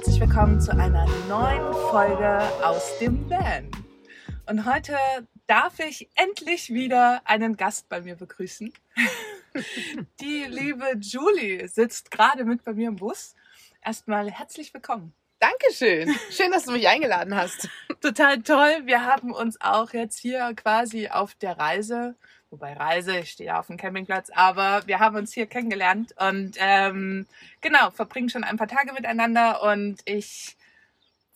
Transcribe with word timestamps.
herzlich 0.00 0.20
willkommen 0.20 0.58
zu 0.58 0.70
einer 0.72 1.04
neuen 1.28 1.74
Folge 1.90 2.40
aus 2.64 2.98
dem 3.00 3.28
Van. 3.28 3.70
Und 4.46 4.64
heute 4.64 4.96
darf 5.46 5.78
ich 5.78 6.08
endlich 6.14 6.70
wieder 6.70 7.20
einen 7.26 7.58
Gast 7.58 7.86
bei 7.90 8.00
mir 8.00 8.14
begrüßen. 8.14 8.72
Die 10.22 10.46
liebe 10.48 10.86
Julie 10.98 11.68
sitzt 11.68 12.10
gerade 12.10 12.46
mit 12.46 12.64
bei 12.64 12.72
mir 12.72 12.88
im 12.88 12.96
Bus. 12.96 13.34
Erstmal 13.84 14.30
herzlich 14.30 14.72
willkommen. 14.72 15.12
Dankeschön. 15.38 16.08
Schön, 16.30 16.50
dass 16.50 16.64
du 16.64 16.72
mich 16.72 16.88
eingeladen 16.88 17.36
hast. 17.36 17.68
Total 18.00 18.40
toll. 18.42 18.86
Wir 18.86 19.04
haben 19.04 19.32
uns 19.32 19.60
auch 19.60 19.92
jetzt 19.92 20.18
hier 20.18 20.54
quasi 20.54 21.08
auf 21.08 21.34
der 21.34 21.58
Reise, 21.58 22.16
wobei 22.50 22.72
Reise, 22.74 23.18
ich 23.18 23.30
stehe 23.30 23.56
auf 23.58 23.68
dem 23.68 23.76
Campingplatz, 23.76 24.30
aber 24.30 24.86
wir 24.86 24.98
haben 24.98 25.16
uns 25.16 25.32
hier 25.32 25.46
kennengelernt 25.46 26.14
und 26.18 26.56
ähm, 26.58 27.26
genau, 27.60 27.90
verbringen 27.90 28.28
schon 28.28 28.44
ein 28.44 28.56
paar 28.56 28.68
Tage 28.68 28.92
miteinander 28.92 29.62
und 29.62 30.00
ich 30.04 30.56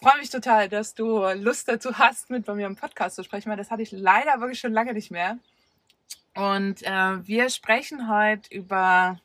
freue 0.00 0.18
mich 0.18 0.30
total, 0.30 0.68
dass 0.68 0.94
du 0.94 1.24
Lust 1.34 1.68
dazu 1.68 1.98
hast, 1.98 2.30
mit 2.30 2.44
bei 2.44 2.54
mir 2.54 2.66
im 2.66 2.76
Podcast 2.76 3.16
zu 3.16 3.24
sprechen, 3.24 3.48
weil 3.48 3.56
das 3.56 3.70
hatte 3.70 3.82
ich 3.82 3.92
leider 3.92 4.40
wirklich 4.40 4.60
schon 4.60 4.72
lange 4.72 4.92
nicht 4.92 5.10
mehr. 5.10 5.38
Und 6.34 6.82
äh, 6.82 7.26
wir 7.26 7.48
sprechen 7.48 8.08
heute 8.08 8.52
über 8.52 9.20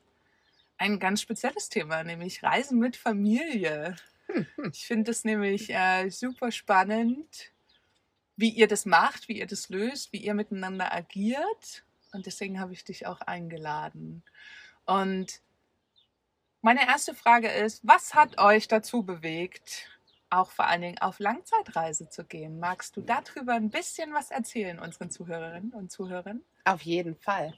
ein 0.78 1.00
ganz 1.00 1.22
spezielles 1.22 1.70
Thema, 1.70 2.04
nämlich 2.04 2.44
Reisen 2.44 2.80
mit 2.80 2.96
Familie. 2.96 3.96
Ich 4.72 4.86
finde 4.86 5.10
es 5.10 5.24
nämlich 5.24 5.72
äh, 5.72 6.10
super 6.10 6.52
spannend, 6.52 7.52
wie 8.40 8.50
ihr 8.50 8.68
das 8.70 8.86
macht, 8.86 9.28
wie 9.28 9.40
ihr 9.40 9.48
das 9.48 9.68
löst, 9.68 10.14
wie 10.14 10.24
ihr 10.24 10.34
miteinander 10.34 10.94
agiert. 10.94 11.84
Und 12.14 12.26
deswegen 12.26 12.60
habe 12.60 12.72
ich 12.72 12.86
dich 12.86 13.06
auch 13.06 13.20
eingeladen. 13.20 14.24
Und 14.86 15.42
meine 16.62 16.88
erste 16.88 17.14
Frage 17.14 17.50
ist, 17.50 17.86
was 17.86 18.14
hat 18.14 18.40
euch 18.40 18.70
dazu 18.70 19.04
bewegt, 19.04 19.90
auch 20.30 20.52
vor 20.52 20.68
allen 20.68 20.82
Dingen 20.82 20.98
auf 21.00 21.20
Langzeitreise 21.20 22.10
zu 22.10 22.24
gehen? 22.24 22.60
Magst 22.60 22.96
du 22.96 23.02
darüber 23.02 23.56
ein 23.56 23.70
bisschen 23.70 24.14
was 24.14 24.32
erzählen, 24.32 24.80
unseren 24.80 25.12
Zuhörerinnen 25.12 25.74
und 25.74 25.92
Zuhörern? 25.92 26.42
Auf 26.64 26.82
jeden 26.84 27.18
Fall. 27.18 27.54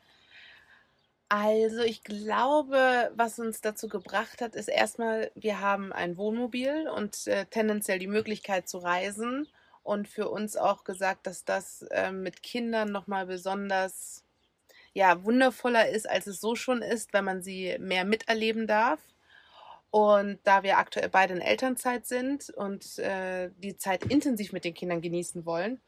Also 1.30 1.82
ich 1.82 2.04
glaube, 2.04 3.12
was 3.16 3.38
uns 3.38 3.62
dazu 3.62 3.88
gebracht 3.88 4.42
hat, 4.42 4.56
ist 4.56 4.68
erstmal, 4.68 5.32
wir 5.36 5.60
haben 5.60 5.94
ein 5.94 6.18
Wohnmobil 6.18 6.90
und 6.90 7.28
äh, 7.28 7.46
tendenziell 7.46 8.00
die 8.00 8.08
Möglichkeit 8.08 8.68
zu 8.68 8.80
reisen 8.80 9.48
und 9.84 10.08
für 10.08 10.30
uns 10.30 10.58
auch 10.58 10.84
gesagt, 10.84 11.28
dass 11.28 11.46
das 11.46 11.84
äh, 11.92 12.12
mit 12.12 12.44
Kindern 12.44 12.92
nochmal 12.92 13.26
besonders 13.26 14.24
ja, 14.94 15.24
wundervoller 15.24 15.90
ist, 15.90 16.10
als 16.10 16.28
es 16.28 16.42
so 16.42 16.56
schon 16.56 16.82
ist, 16.82 17.14
wenn 17.14 17.26
man 17.26 17.42
sie 17.42 17.78
mehr 17.80 18.06
miterleben 18.06 18.68
darf. 18.68 19.00
Und 19.90 20.40
da 20.44 20.64
wir 20.64 20.78
aktuell 20.78 21.10
beide 21.10 21.34
in 21.34 21.42
Elternzeit 21.42 22.06
sind 22.06 22.50
und 22.52 22.98
äh, 23.00 23.50
die 23.58 23.78
Zeit 23.78 24.06
intensiv 24.06 24.54
mit 24.54 24.64
den 24.64 24.74
Kindern 24.74 25.02
genießen 25.02 25.46
wollen, 25.46 25.82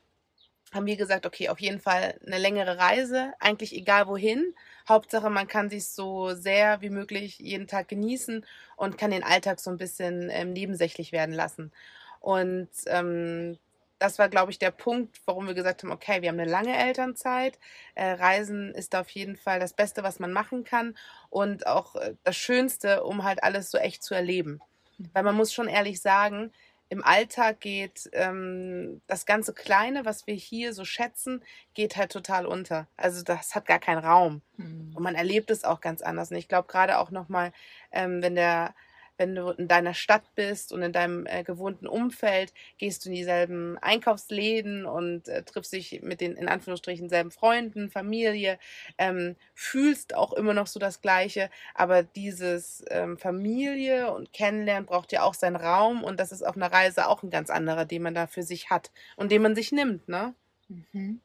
haben 0.73 0.85
wir 0.87 0.97
gesagt, 0.97 1.25
okay, 1.25 1.49
auf 1.49 1.59
jeden 1.59 1.79
Fall 1.79 2.19
eine 2.25 2.37
längere 2.37 2.77
Reise, 2.77 3.33
eigentlich 3.39 3.73
egal 3.75 4.07
wohin. 4.07 4.55
Hauptsache, 4.89 5.29
man 5.29 5.47
kann 5.47 5.69
sich 5.69 5.87
so 5.87 6.33
sehr 6.33 6.81
wie 6.81 6.89
möglich 6.89 7.39
jeden 7.39 7.67
Tag 7.67 7.87
genießen 7.87 8.45
und 8.75 8.97
kann 8.97 9.11
den 9.11 9.23
Alltag 9.23 9.59
so 9.59 9.69
ein 9.69 9.77
bisschen 9.77 10.29
ähm, 10.31 10.51
nebensächlich 10.51 11.11
werden 11.11 11.33
lassen. 11.33 11.71
Und 12.19 12.69
ähm, 12.87 13.57
das 14.03 14.19
war, 14.19 14.27
glaube 14.27 14.51
ich, 14.51 14.59
der 14.59 14.71
Punkt, 14.71 15.21
warum 15.25 15.47
wir 15.47 15.53
gesagt 15.53 15.81
haben, 15.81 15.91
okay, 15.91 16.21
wir 16.21 16.27
haben 16.27 16.37
eine 16.37 16.51
lange 16.51 16.77
Elternzeit. 16.77 17.57
Äh, 17.95 18.11
Reisen 18.11 18.75
ist 18.75 18.97
auf 18.97 19.07
jeden 19.11 19.37
Fall 19.37 19.61
das 19.61 19.71
Beste, 19.71 20.03
was 20.03 20.19
man 20.19 20.33
machen 20.33 20.65
kann 20.65 20.97
und 21.29 21.67
auch 21.67 21.95
äh, 21.95 22.13
das 22.25 22.35
Schönste, 22.35 23.05
um 23.05 23.23
halt 23.23 23.41
alles 23.45 23.71
so 23.71 23.77
echt 23.77 24.03
zu 24.03 24.13
erleben. 24.13 24.59
Mhm. 24.97 25.09
Weil 25.13 25.23
man 25.23 25.35
muss 25.35 25.53
schon 25.53 25.69
ehrlich 25.69 26.01
sagen, 26.01 26.51
im 26.89 27.01
Alltag 27.01 27.61
geht 27.61 28.09
ähm, 28.11 29.01
das 29.07 29.25
ganze 29.25 29.53
Kleine, 29.53 30.03
was 30.03 30.27
wir 30.27 30.35
hier 30.35 30.73
so 30.73 30.83
schätzen, 30.83 31.41
geht 31.73 31.95
halt 31.95 32.11
total 32.11 32.45
unter. 32.45 32.89
Also 32.97 33.23
das 33.23 33.55
hat 33.55 33.67
gar 33.67 33.79
keinen 33.79 34.03
Raum. 34.03 34.41
Mhm. 34.57 34.91
Und 34.93 35.01
man 35.01 35.15
erlebt 35.15 35.49
es 35.49 35.63
auch 35.63 35.79
ganz 35.79 36.01
anders. 36.01 36.29
Und 36.29 36.35
ich 36.35 36.49
glaube 36.49 36.67
gerade 36.67 36.97
auch 36.99 37.09
nochmal, 37.09 37.53
ähm, 37.93 38.21
wenn 38.21 38.35
der 38.35 38.75
wenn 39.17 39.35
du 39.35 39.49
in 39.49 39.67
deiner 39.67 39.93
Stadt 39.93 40.23
bist 40.35 40.73
und 40.73 40.81
in 40.81 40.91
deinem 40.91 41.25
äh, 41.25 41.43
gewohnten 41.43 41.87
Umfeld, 41.87 42.53
gehst 42.77 43.05
du 43.05 43.09
in 43.09 43.15
dieselben 43.15 43.77
Einkaufsläden 43.79 44.85
und 44.85 45.27
äh, 45.27 45.43
triffst 45.43 45.73
dich 45.73 46.01
mit 46.01 46.21
den 46.21 46.35
in 46.35 46.47
Anführungsstrichen 46.47 47.09
selben 47.09 47.31
Freunden, 47.31 47.89
Familie, 47.89 48.57
ähm, 48.97 49.35
fühlst 49.53 50.15
auch 50.15 50.33
immer 50.33 50.53
noch 50.53 50.67
so 50.67 50.79
das 50.79 51.01
Gleiche, 51.01 51.49
aber 51.75 52.03
dieses 52.03 52.83
ähm, 52.89 53.17
Familie 53.17 54.11
und 54.13 54.33
Kennenlernen 54.33 54.85
braucht 54.85 55.11
ja 55.11 55.23
auch 55.23 55.33
seinen 55.33 55.55
Raum 55.55 56.03
und 56.03 56.19
das 56.19 56.31
ist 56.31 56.43
auf 56.43 56.55
einer 56.55 56.71
Reise 56.71 57.07
auch 57.07 57.23
ein 57.23 57.29
ganz 57.29 57.49
anderer, 57.49 57.85
den 57.85 58.01
man 58.01 58.15
da 58.15 58.27
für 58.27 58.43
sich 58.43 58.69
hat 58.69 58.91
und 59.15 59.31
den 59.31 59.41
man 59.41 59.55
sich 59.55 59.71
nimmt, 59.71 60.07
ne? 60.07 60.33
Mhm. 60.67 61.21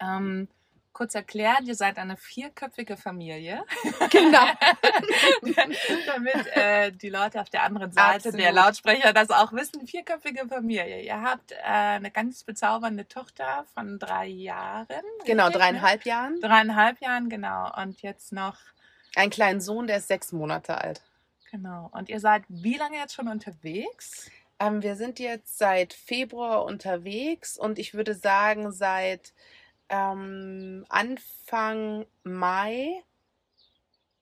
Ähm, 0.00 0.48
kurz 0.96 1.14
erklärt, 1.14 1.64
ihr 1.64 1.74
seid 1.74 1.98
eine 1.98 2.16
vierköpfige 2.16 2.96
Familie. 2.96 3.62
Genau. 4.10 4.46
Damit 6.06 6.46
äh, 6.56 6.90
die 6.92 7.10
Leute 7.10 7.40
auf 7.40 7.50
der 7.50 7.64
anderen 7.64 7.92
Seite 7.92 8.28
Absolut. 8.28 8.40
der 8.40 8.52
Lautsprecher 8.52 9.12
das 9.12 9.30
auch 9.30 9.52
wissen. 9.52 9.86
Vierköpfige 9.86 10.46
Familie. 10.48 11.02
Ihr 11.02 11.20
habt 11.20 11.52
äh, 11.52 11.56
eine 11.64 12.10
ganz 12.10 12.44
bezaubernde 12.44 13.06
Tochter 13.08 13.66
von 13.74 13.98
drei 13.98 14.26
Jahren. 14.26 14.86
Genau, 15.24 15.50
dreieinhalb 15.50 16.04
ne? 16.04 16.10
Jahren. 16.10 16.40
Dreieinhalb 16.40 17.00
Jahren, 17.00 17.28
genau. 17.28 17.70
Und 17.82 18.00
jetzt 18.02 18.32
noch. 18.32 18.56
Einen 19.16 19.30
kleinen 19.30 19.60
Sohn, 19.60 19.86
der 19.86 19.98
ist 19.98 20.08
sechs 20.08 20.32
Monate 20.32 20.78
alt. 20.78 21.02
Genau. 21.50 21.90
Und 21.92 22.08
ihr 22.08 22.20
seid 22.20 22.44
wie 22.48 22.76
lange 22.76 22.96
jetzt 22.96 23.14
schon 23.14 23.28
unterwegs? 23.28 24.30
Ähm, 24.58 24.82
wir 24.82 24.96
sind 24.96 25.18
jetzt 25.18 25.58
seit 25.58 25.92
Februar 25.92 26.64
unterwegs 26.64 27.58
und 27.58 27.78
ich 27.78 27.92
würde 27.92 28.14
sagen, 28.14 28.72
seit 28.72 29.34
ähm, 29.88 30.84
Anfang 30.88 32.06
Mai. 32.24 33.02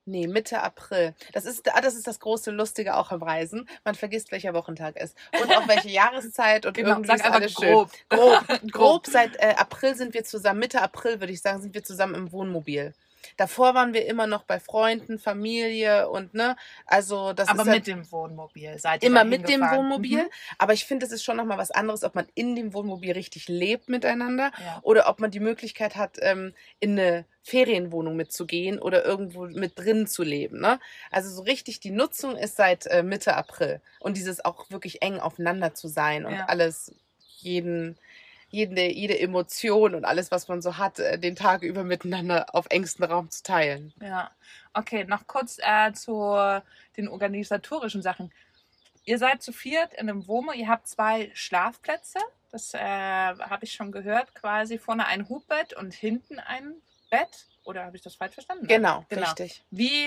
Nee, 0.06 0.26
Mitte 0.26 0.62
April. 0.62 1.14
Das 1.32 1.46
ist, 1.46 1.74
ah, 1.74 1.80
das 1.80 1.94
ist 1.94 2.06
das 2.06 2.20
große 2.20 2.50
Lustige 2.50 2.96
auch 2.96 3.10
am 3.10 3.22
Reisen. 3.22 3.66
Man 3.84 3.94
vergisst, 3.94 4.32
welcher 4.32 4.52
Wochentag 4.52 4.96
ist. 4.96 5.16
Und 5.40 5.50
auch 5.56 5.66
welche 5.66 5.88
Jahreszeit 5.90 6.66
und 6.66 6.74
genau, 6.74 6.90
irgendwie 6.90 7.14
ist 7.14 7.24
alles 7.24 7.54
grob. 7.54 7.90
schön. 7.90 8.00
Grob. 8.10 8.46
grob. 8.46 8.60
grob. 8.72 9.06
Seit 9.06 9.36
äh, 9.36 9.54
April 9.56 9.94
sind 9.94 10.12
wir 10.12 10.24
zusammen, 10.24 10.60
Mitte 10.60 10.82
April 10.82 11.20
würde 11.20 11.32
ich 11.32 11.40
sagen, 11.40 11.62
sind 11.62 11.74
wir 11.74 11.84
zusammen 11.84 12.14
im 12.14 12.32
Wohnmobil. 12.32 12.92
Davor 13.36 13.74
waren 13.74 13.94
wir 13.94 14.06
immer 14.06 14.26
noch 14.26 14.44
bei 14.44 14.60
Freunden, 14.60 15.18
Familie 15.18 16.08
und 16.08 16.34
ne, 16.34 16.56
also 16.86 17.32
das 17.32 17.48
aber 17.48 17.62
ist 17.62 17.68
mit 17.68 17.86
dem 17.86 18.10
Wohnmobil 18.10 18.78
seid 18.78 19.02
ihr 19.02 19.08
immer 19.08 19.24
mit 19.24 19.48
dem 19.48 19.60
Wohnmobil. 19.60 20.24
Mhm. 20.24 20.30
Aber 20.58 20.72
ich 20.72 20.84
finde, 20.84 21.06
es 21.06 21.12
ist 21.12 21.24
schon 21.24 21.36
noch 21.36 21.44
mal 21.44 21.58
was 21.58 21.70
anderes, 21.70 22.04
ob 22.04 22.14
man 22.14 22.26
in 22.34 22.56
dem 22.56 22.74
Wohnmobil 22.74 23.12
richtig 23.12 23.48
lebt 23.48 23.88
miteinander 23.88 24.52
ja. 24.58 24.80
oder 24.82 25.08
ob 25.08 25.20
man 25.20 25.30
die 25.30 25.40
Möglichkeit 25.40 25.96
hat, 25.96 26.18
ähm, 26.20 26.54
in 26.80 26.98
eine 26.98 27.24
Ferienwohnung 27.42 28.16
mitzugehen 28.16 28.78
oder 28.78 29.04
irgendwo 29.04 29.46
mit 29.46 29.78
drin 29.78 30.06
zu 30.06 30.22
leben. 30.22 30.60
Ne? 30.60 30.80
Also 31.10 31.28
so 31.30 31.42
richtig 31.42 31.80
die 31.80 31.90
Nutzung 31.90 32.36
ist 32.36 32.56
seit 32.56 32.86
äh, 32.86 33.02
Mitte 33.02 33.36
April 33.36 33.80
und 34.00 34.16
dieses 34.16 34.44
auch 34.44 34.70
wirklich 34.70 35.02
eng 35.02 35.18
aufeinander 35.20 35.74
zu 35.74 35.88
sein 35.88 36.24
und 36.24 36.34
ja. 36.34 36.46
alles 36.46 36.94
jeden 37.40 37.98
jede, 38.54 38.92
jede 38.92 39.18
Emotion 39.18 39.94
und 39.94 40.04
alles, 40.04 40.30
was 40.30 40.48
man 40.48 40.62
so 40.62 40.78
hat, 40.78 40.98
äh, 40.98 41.18
den 41.18 41.36
Tag 41.36 41.62
über 41.62 41.84
miteinander 41.84 42.54
auf 42.54 42.66
engstem 42.70 43.04
Raum 43.04 43.30
zu 43.30 43.42
teilen. 43.42 43.92
Ja, 44.00 44.30
okay, 44.72 45.04
noch 45.04 45.26
kurz 45.26 45.58
äh, 45.60 45.92
zu 45.92 46.62
den 46.96 47.08
organisatorischen 47.08 48.02
Sachen. 48.02 48.32
Ihr 49.04 49.18
seid 49.18 49.42
zu 49.42 49.52
viert 49.52 49.92
in 49.94 50.08
einem 50.08 50.26
Wohnmobil, 50.26 50.60
ihr 50.60 50.68
habt 50.68 50.88
zwei 50.88 51.30
Schlafplätze, 51.34 52.18
das 52.50 52.72
äh, 52.72 52.78
habe 52.78 53.64
ich 53.64 53.72
schon 53.72 53.90
gehört, 53.90 54.34
quasi 54.34 54.78
vorne 54.78 55.06
ein 55.06 55.28
Hubbett 55.28 55.74
und 55.74 55.92
hinten 55.92 56.38
ein 56.38 56.74
Bett. 57.10 57.46
Oder 57.64 57.84
habe 57.84 57.96
ich 57.96 58.02
das 58.02 58.14
falsch 58.14 58.34
verstanden? 58.34 58.66
Genau, 58.66 59.04
genau. 59.08 59.22
richtig. 59.22 59.64
Wie 59.70 60.06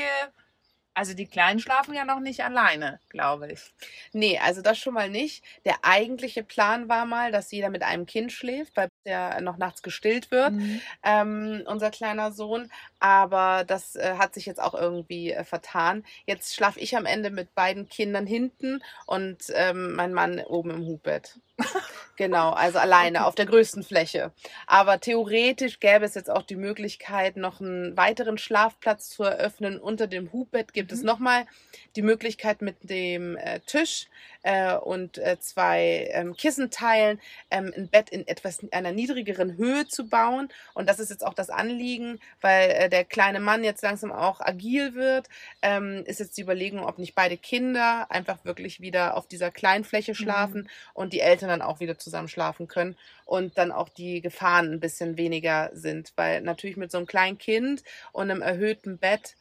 also 0.98 1.14
die 1.14 1.28
Kleinen 1.28 1.60
schlafen 1.60 1.94
ja 1.94 2.06
noch 2.06 2.20
nicht 2.20 2.44
alleine, 2.44 3.00
glaube 3.10 3.52
ich. 3.52 3.60
Nee, 4.14 4.40
also 4.40 4.64
das 4.64 4.80
schon 4.80 4.96
mal 4.96 5.12
nicht. 5.12 5.44
Der 5.64 5.76
eigentliche 5.84 6.42
Plan 6.42 6.90
war 6.90 7.06
mal, 7.06 7.32
dass 7.32 7.52
jeder 7.52 7.70
mit 7.70 7.84
einem 7.84 8.08
Kind 8.08 8.32
schläft, 8.32 8.76
weil 8.76 8.90
der 9.06 9.40
noch 9.42 9.58
nachts 9.58 9.84
gestillt 9.84 10.32
wird, 10.32 10.54
mhm. 10.54 10.82
ähm, 11.04 11.64
unser 11.68 11.92
kleiner 11.92 12.32
Sohn. 12.32 12.72
Aber 13.00 13.64
das 13.64 13.96
äh, 13.96 14.16
hat 14.18 14.34
sich 14.34 14.48
jetzt 14.48 14.60
auch 14.60 14.74
irgendwie 14.74 15.34
äh, 15.34 15.44
vertan. 15.44 16.04
Jetzt 16.26 16.56
schlafe 16.56 16.80
ich 16.80 16.98
am 16.98 17.06
Ende 17.06 17.30
mit 17.30 17.54
beiden 17.54 17.88
Kindern 17.88 18.26
hinten 18.26 18.82
und 19.06 19.38
ähm, 19.54 19.94
mein 19.94 20.14
Mann 20.14 20.40
oben 20.40 20.72
im 20.72 20.88
Hubbett. 20.88 21.38
Genau, 22.18 22.50
also 22.50 22.80
alleine 22.80 23.28
auf 23.28 23.36
der 23.36 23.46
größten 23.46 23.84
Fläche. 23.84 24.32
Aber 24.66 25.00
theoretisch 25.00 25.80
gäbe 25.80 26.04
es 26.04 26.16
jetzt 26.16 26.32
auch 26.32 26.42
die 26.42 26.56
Möglichkeit, 26.56 27.38
noch 27.38 27.62
einen 27.62 27.96
weiteren 27.96 28.40
Schlafplatz 28.40 29.10
zu 29.10 29.22
eröffnen. 29.24 29.80
Unter 29.80 30.08
dem 30.08 30.34
Hubbett 30.34 30.74
gibt 30.74 30.92
mhm. 30.92 30.98
es 30.98 31.04
nochmal 31.04 31.46
die 31.96 32.02
Möglichkeit 32.02 32.64
mit 32.64 32.78
dem 32.82 33.38
äh, 33.38 33.60
Tisch 33.60 34.08
äh, 34.48 34.76
und 34.76 35.20
äh, 35.20 35.40
zwei 35.40 36.10
ähm, 36.12 36.36
Kissenteilen 36.36 37.20
ähm, 37.52 37.72
ein 37.78 37.88
Bett 37.90 38.10
in 38.10 38.28
etwas 38.28 38.60
einer 38.72 38.92
niedrigeren 38.92 39.58
Höhe 39.58 39.88
zu 39.88 40.10
bauen. 40.10 40.50
Und 40.74 40.90
das 40.90 41.00
ist 41.00 41.10
jetzt 41.10 41.26
auch 41.26 41.36
das 41.36 41.52
Anliegen, 41.52 42.20
weil 42.42 42.72
äh, 42.72 42.90
der 42.90 43.06
kleine 43.06 43.40
Mann 43.40 43.64
jetzt 43.64 43.84
langsam 43.84 44.12
auch 44.12 44.42
agil 44.42 44.96
wird. 44.96 45.28
Ähm, 45.62 46.04
ist 46.06 46.20
jetzt 46.20 46.36
die 46.38 46.42
Überlegung, 46.42 46.84
ob 46.84 46.98
nicht 46.98 47.14
beide 47.14 47.38
Kinder 47.38 48.08
einfach 48.10 48.44
wirklich 48.44 48.82
wieder 48.82 49.16
auf 49.16 49.28
dieser 49.28 49.52
kleinen 49.52 49.84
Fläche 49.84 50.16
schlafen 50.16 50.62
mhm. 50.62 50.70
und 50.96 51.14
die 51.14 51.20
Eltern 51.20 51.50
dann 51.50 51.62
auch 51.62 51.80
wieder 51.80 52.00
zu 52.00 52.08
zusammen 52.08 52.30
schlafen 52.30 52.70
können 52.70 52.96
und 53.26 53.58
dann 53.58 53.72
auch 53.72 53.90
die 53.90 54.22
Gefahren 54.22 54.72
ein 54.72 54.80
bisschen 54.80 55.18
weniger 55.18 55.70
sind. 55.74 56.14
Weil 56.16 56.42
natürlich 56.42 56.78
mit 56.78 56.90
so 56.90 56.98
einem 56.98 57.08
kleinen 57.08 57.38
Kind 57.38 57.84
und 58.14 58.32
einem 58.32 58.42
erhöhten 58.42 58.98
Bett, 58.98 59.36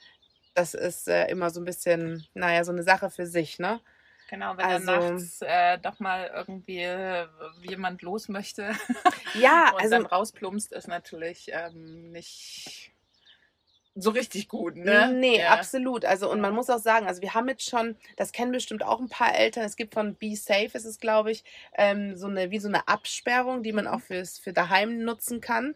das 0.55 0.75
ist 0.75 1.09
äh, 1.09 1.27
immer 1.29 1.51
so 1.51 1.61
ein 1.61 1.65
bisschen, 1.65 2.27
naja, 2.35 2.65
so 2.65 2.73
eine 2.73 2.83
Sache 2.83 3.11
für 3.11 3.27
sich, 3.27 3.59
ne? 3.59 3.81
Genau, 4.29 4.57
wenn 4.57 4.65
also, 4.65 4.87
dann 4.87 5.15
nachts 5.15 5.41
äh, 5.43 5.79
doch 5.79 6.01
mal 6.01 6.31
irgendwie 6.35 6.81
äh, 6.81 7.27
jemand 7.63 8.03
los 8.03 8.29
möchte 8.29 8.75
ja, 9.35 9.71
und 9.73 9.81
also, 9.81 9.91
dann 9.91 10.07
rausplumpst, 10.07 10.73
ist 10.73 10.89
natürlich 10.89 11.51
ähm, 11.53 12.11
nicht 12.11 12.93
so 13.99 14.11
richtig 14.11 14.49
gut, 14.49 14.77
ne? 14.77 15.11
Nee, 15.13 15.39
ja. 15.39 15.53
absolut. 15.53 16.05
Also, 16.05 16.31
und 16.31 16.41
man 16.43 16.55
muss 16.55 16.69
auch 16.69 16.79
sagen, 16.79 17.07
also 17.07 17.23
wir 17.23 17.33
haben 17.33 17.49
jetzt 17.49 17.69
schon, 17.69 17.97
das 18.17 18.33
kennen 18.33 18.53
bestimmt 18.53 18.85
auch 18.85 19.01
ein 19.01 19.09
paar 19.09 19.35
Eltern, 19.35 19.65
es 19.65 19.77
gibt 19.77 19.95
von 19.95 20.15
Be 20.17 20.37
Safe, 20.37 20.71
ist 20.75 20.85
es, 20.85 20.99
glaube 21.01 21.31
ich, 21.31 21.45
ähm, 21.75 22.15
so 22.15 22.27
eine, 22.27 22.51
wie 22.51 22.59
so 22.59 22.69
eine 22.69 22.89
Absperrung, 22.89 23.63
die 23.63 23.73
man 23.73 23.87
auch 23.87 24.01
fürs, 24.01 24.39
für 24.39 24.53
daheim 24.53 24.99
nutzen 25.03 25.41
kann. 25.41 25.75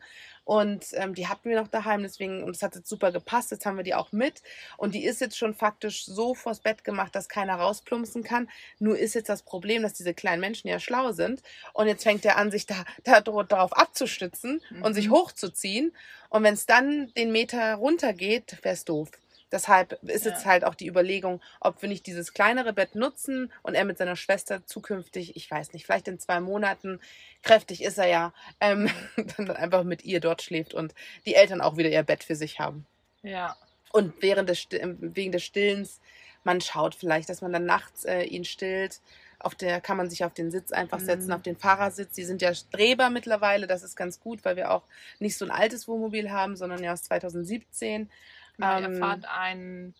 Und 0.50 0.86
ähm, 0.94 1.14
die 1.14 1.28
hatten 1.28 1.48
wir 1.48 1.60
noch 1.60 1.68
daheim, 1.68 2.02
deswegen, 2.02 2.42
und 2.42 2.56
es 2.56 2.62
hat 2.64 2.74
jetzt 2.74 2.88
super 2.88 3.12
gepasst, 3.12 3.52
jetzt 3.52 3.66
haben 3.66 3.76
wir 3.76 3.84
die 3.84 3.94
auch 3.94 4.10
mit. 4.10 4.42
Und 4.78 4.96
die 4.96 5.04
ist 5.04 5.20
jetzt 5.20 5.38
schon 5.38 5.54
faktisch 5.54 6.04
so 6.04 6.34
vors 6.34 6.58
Bett 6.58 6.82
gemacht, 6.82 7.14
dass 7.14 7.28
keiner 7.28 7.54
rausplumpsen 7.54 8.24
kann. 8.24 8.50
Nur 8.80 8.98
ist 8.98 9.14
jetzt 9.14 9.28
das 9.28 9.42
Problem, 9.42 9.82
dass 9.84 9.92
diese 9.92 10.12
kleinen 10.12 10.40
Menschen 10.40 10.66
ja 10.66 10.80
schlau 10.80 11.12
sind. 11.12 11.40
Und 11.72 11.86
jetzt 11.86 12.02
fängt 12.02 12.24
er 12.24 12.36
an, 12.36 12.50
sich 12.50 12.66
da, 12.66 12.84
da 13.04 13.20
darauf 13.20 13.72
abzustützen 13.72 14.60
mhm. 14.70 14.82
und 14.82 14.94
sich 14.94 15.06
mhm. 15.06 15.12
hochzuziehen. 15.12 15.92
Und 16.30 16.42
wenn 16.42 16.54
es 16.54 16.66
dann 16.66 17.14
den 17.14 17.30
Meter 17.30 17.76
runtergeht, 17.76 18.58
wäre 18.62 18.74
es 18.74 18.84
doof. 18.84 19.08
Deshalb 19.52 20.02
ist 20.04 20.24
ja. 20.24 20.32
jetzt 20.32 20.46
halt 20.46 20.64
auch 20.64 20.74
die 20.74 20.86
Überlegung, 20.86 21.40
ob 21.60 21.82
wir 21.82 21.88
nicht 21.88 22.06
dieses 22.06 22.32
kleinere 22.32 22.72
Bett 22.72 22.94
nutzen 22.94 23.52
und 23.62 23.74
er 23.74 23.84
mit 23.84 23.98
seiner 23.98 24.16
Schwester 24.16 24.64
zukünftig, 24.66 25.36
ich 25.36 25.50
weiß 25.50 25.72
nicht, 25.72 25.86
vielleicht 25.86 26.08
in 26.08 26.18
zwei 26.18 26.40
Monaten, 26.40 27.00
kräftig 27.42 27.82
ist 27.82 27.98
er 27.98 28.06
ja, 28.06 28.32
ähm, 28.60 28.90
dann 29.36 29.50
einfach 29.50 29.84
mit 29.84 30.04
ihr 30.04 30.20
dort 30.20 30.42
schläft 30.42 30.74
und 30.74 30.94
die 31.26 31.34
Eltern 31.34 31.60
auch 31.60 31.76
wieder 31.76 31.88
ihr 31.88 32.02
Bett 32.02 32.24
für 32.24 32.36
sich 32.36 32.60
haben. 32.60 32.86
Ja. 33.22 33.56
Und 33.92 34.14
während 34.20 34.48
des, 34.48 34.68
ähm, 34.72 34.98
wegen 35.00 35.32
des 35.32 35.42
Stillens, 35.42 36.00
man 36.44 36.60
schaut 36.60 36.94
vielleicht, 36.94 37.28
dass 37.28 37.42
man 37.42 37.52
dann 37.52 37.66
nachts 37.66 38.04
äh, 38.04 38.22
ihn 38.22 38.44
stillt. 38.44 39.00
Auf 39.38 39.54
der 39.54 39.80
kann 39.80 39.96
man 39.96 40.10
sich 40.10 40.24
auf 40.24 40.34
den 40.34 40.50
Sitz 40.50 40.70
einfach 40.70 41.00
setzen, 41.00 41.28
mhm. 41.28 41.32
auf 41.32 41.42
den 41.42 41.56
Fahrersitz. 41.56 42.14
Die 42.14 42.24
sind 42.24 42.42
ja 42.42 42.54
Streber 42.54 43.10
mittlerweile, 43.10 43.66
das 43.66 43.82
ist 43.82 43.96
ganz 43.96 44.20
gut, 44.20 44.44
weil 44.44 44.56
wir 44.56 44.70
auch 44.70 44.82
nicht 45.18 45.36
so 45.36 45.44
ein 45.44 45.50
altes 45.50 45.88
Wohnmobil 45.88 46.30
haben, 46.30 46.56
sondern 46.56 46.82
ja 46.82 46.92
aus 46.92 47.02
2017. 47.04 48.10
Ja, 48.60 48.78
ähm, 48.78 48.92
ihr 48.92 48.98
fahrt 48.98 49.24
ein 49.26 49.94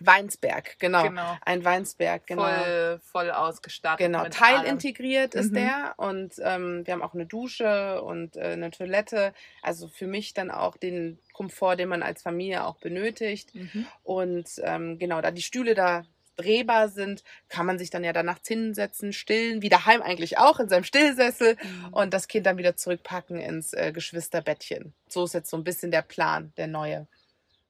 Weinsberg, 0.00 0.78
genau. 0.78 1.02
genau. 1.02 1.36
Ein 1.42 1.64
Weinsberg, 1.64 2.26
genau. 2.26 2.42
Voll, 2.42 3.00
voll 3.04 3.30
ausgestattet. 3.30 4.06
Genau, 4.06 4.24
teilintegriert 4.28 5.34
ist 5.34 5.50
mhm. 5.50 5.56
der 5.56 5.94
und 5.98 6.34
ähm, 6.42 6.86
wir 6.86 6.94
haben 6.94 7.02
auch 7.02 7.14
eine 7.14 7.26
Dusche 7.26 8.02
und 8.02 8.36
äh, 8.36 8.52
eine 8.52 8.70
Toilette. 8.70 9.34
Also 9.62 9.88
für 9.88 10.06
mich 10.06 10.32
dann 10.32 10.50
auch 10.50 10.76
den 10.76 11.18
Komfort, 11.32 11.76
den 11.76 11.90
man 11.90 12.02
als 12.02 12.22
Familie 12.22 12.64
auch 12.64 12.76
benötigt. 12.76 13.54
Mhm. 13.54 13.86
Und 14.02 14.48
ähm, 14.62 14.98
genau, 14.98 15.20
da 15.20 15.30
die 15.30 15.42
Stühle 15.42 15.74
da 15.74 16.04
drehbar 16.36 16.88
sind, 16.88 17.22
kann 17.50 17.66
man 17.66 17.78
sich 17.78 17.90
dann 17.90 18.02
ja 18.02 18.14
danach 18.14 18.38
hinsetzen, 18.46 19.12
stillen, 19.12 19.60
wie 19.60 19.68
daheim 19.68 20.00
eigentlich 20.00 20.38
auch 20.38 20.58
in 20.58 20.70
seinem 20.70 20.84
Stillsessel 20.84 21.56
mhm. 21.62 21.92
und 21.92 22.14
das 22.14 22.28
Kind 22.28 22.46
dann 22.46 22.56
wieder 22.56 22.76
zurückpacken 22.76 23.38
ins 23.38 23.74
äh, 23.74 23.92
Geschwisterbettchen. 23.92 24.94
So 25.08 25.24
ist 25.24 25.34
jetzt 25.34 25.50
so 25.50 25.58
ein 25.58 25.64
bisschen 25.64 25.90
der 25.90 26.02
Plan, 26.02 26.54
der 26.56 26.66
neue 26.66 27.06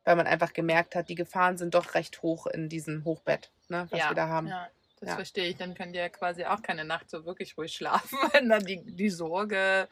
weil 0.05 0.17
man 0.17 0.27
einfach 0.27 0.53
gemerkt 0.53 0.95
hat, 0.95 1.09
die 1.09 1.15
Gefahren 1.15 1.59
sind 1.59 1.75
doch 1.75 1.95
recht 1.95 2.23
hoch 2.23 2.47
in 2.47 2.69
diesem 2.69 3.05
Hochbett, 3.05 3.51
ne, 3.69 3.87
was 3.91 4.01
ja, 4.01 4.11
wir 4.11 4.15
da 4.15 4.29
haben. 4.29 4.47
Ja, 4.49 4.69
das 5.01 5.11
ja. 5.11 5.15
verstehe 5.15 5.49
ich. 5.49 5.57
Dann 5.57 5.75
könnt 5.75 5.95
ihr 5.95 6.03
ja 6.03 6.09
quasi 6.09 6.45
auch 6.45 6.63
keine 6.63 6.85
Nacht 6.85 7.11
so 7.11 7.25
wirklich 7.25 7.57
ruhig 7.57 7.75
schlafen, 7.75 8.19
wenn 8.33 8.49
dann 8.49 8.65
die, 8.65 8.83
die 8.85 9.11
Sorge. 9.11 9.89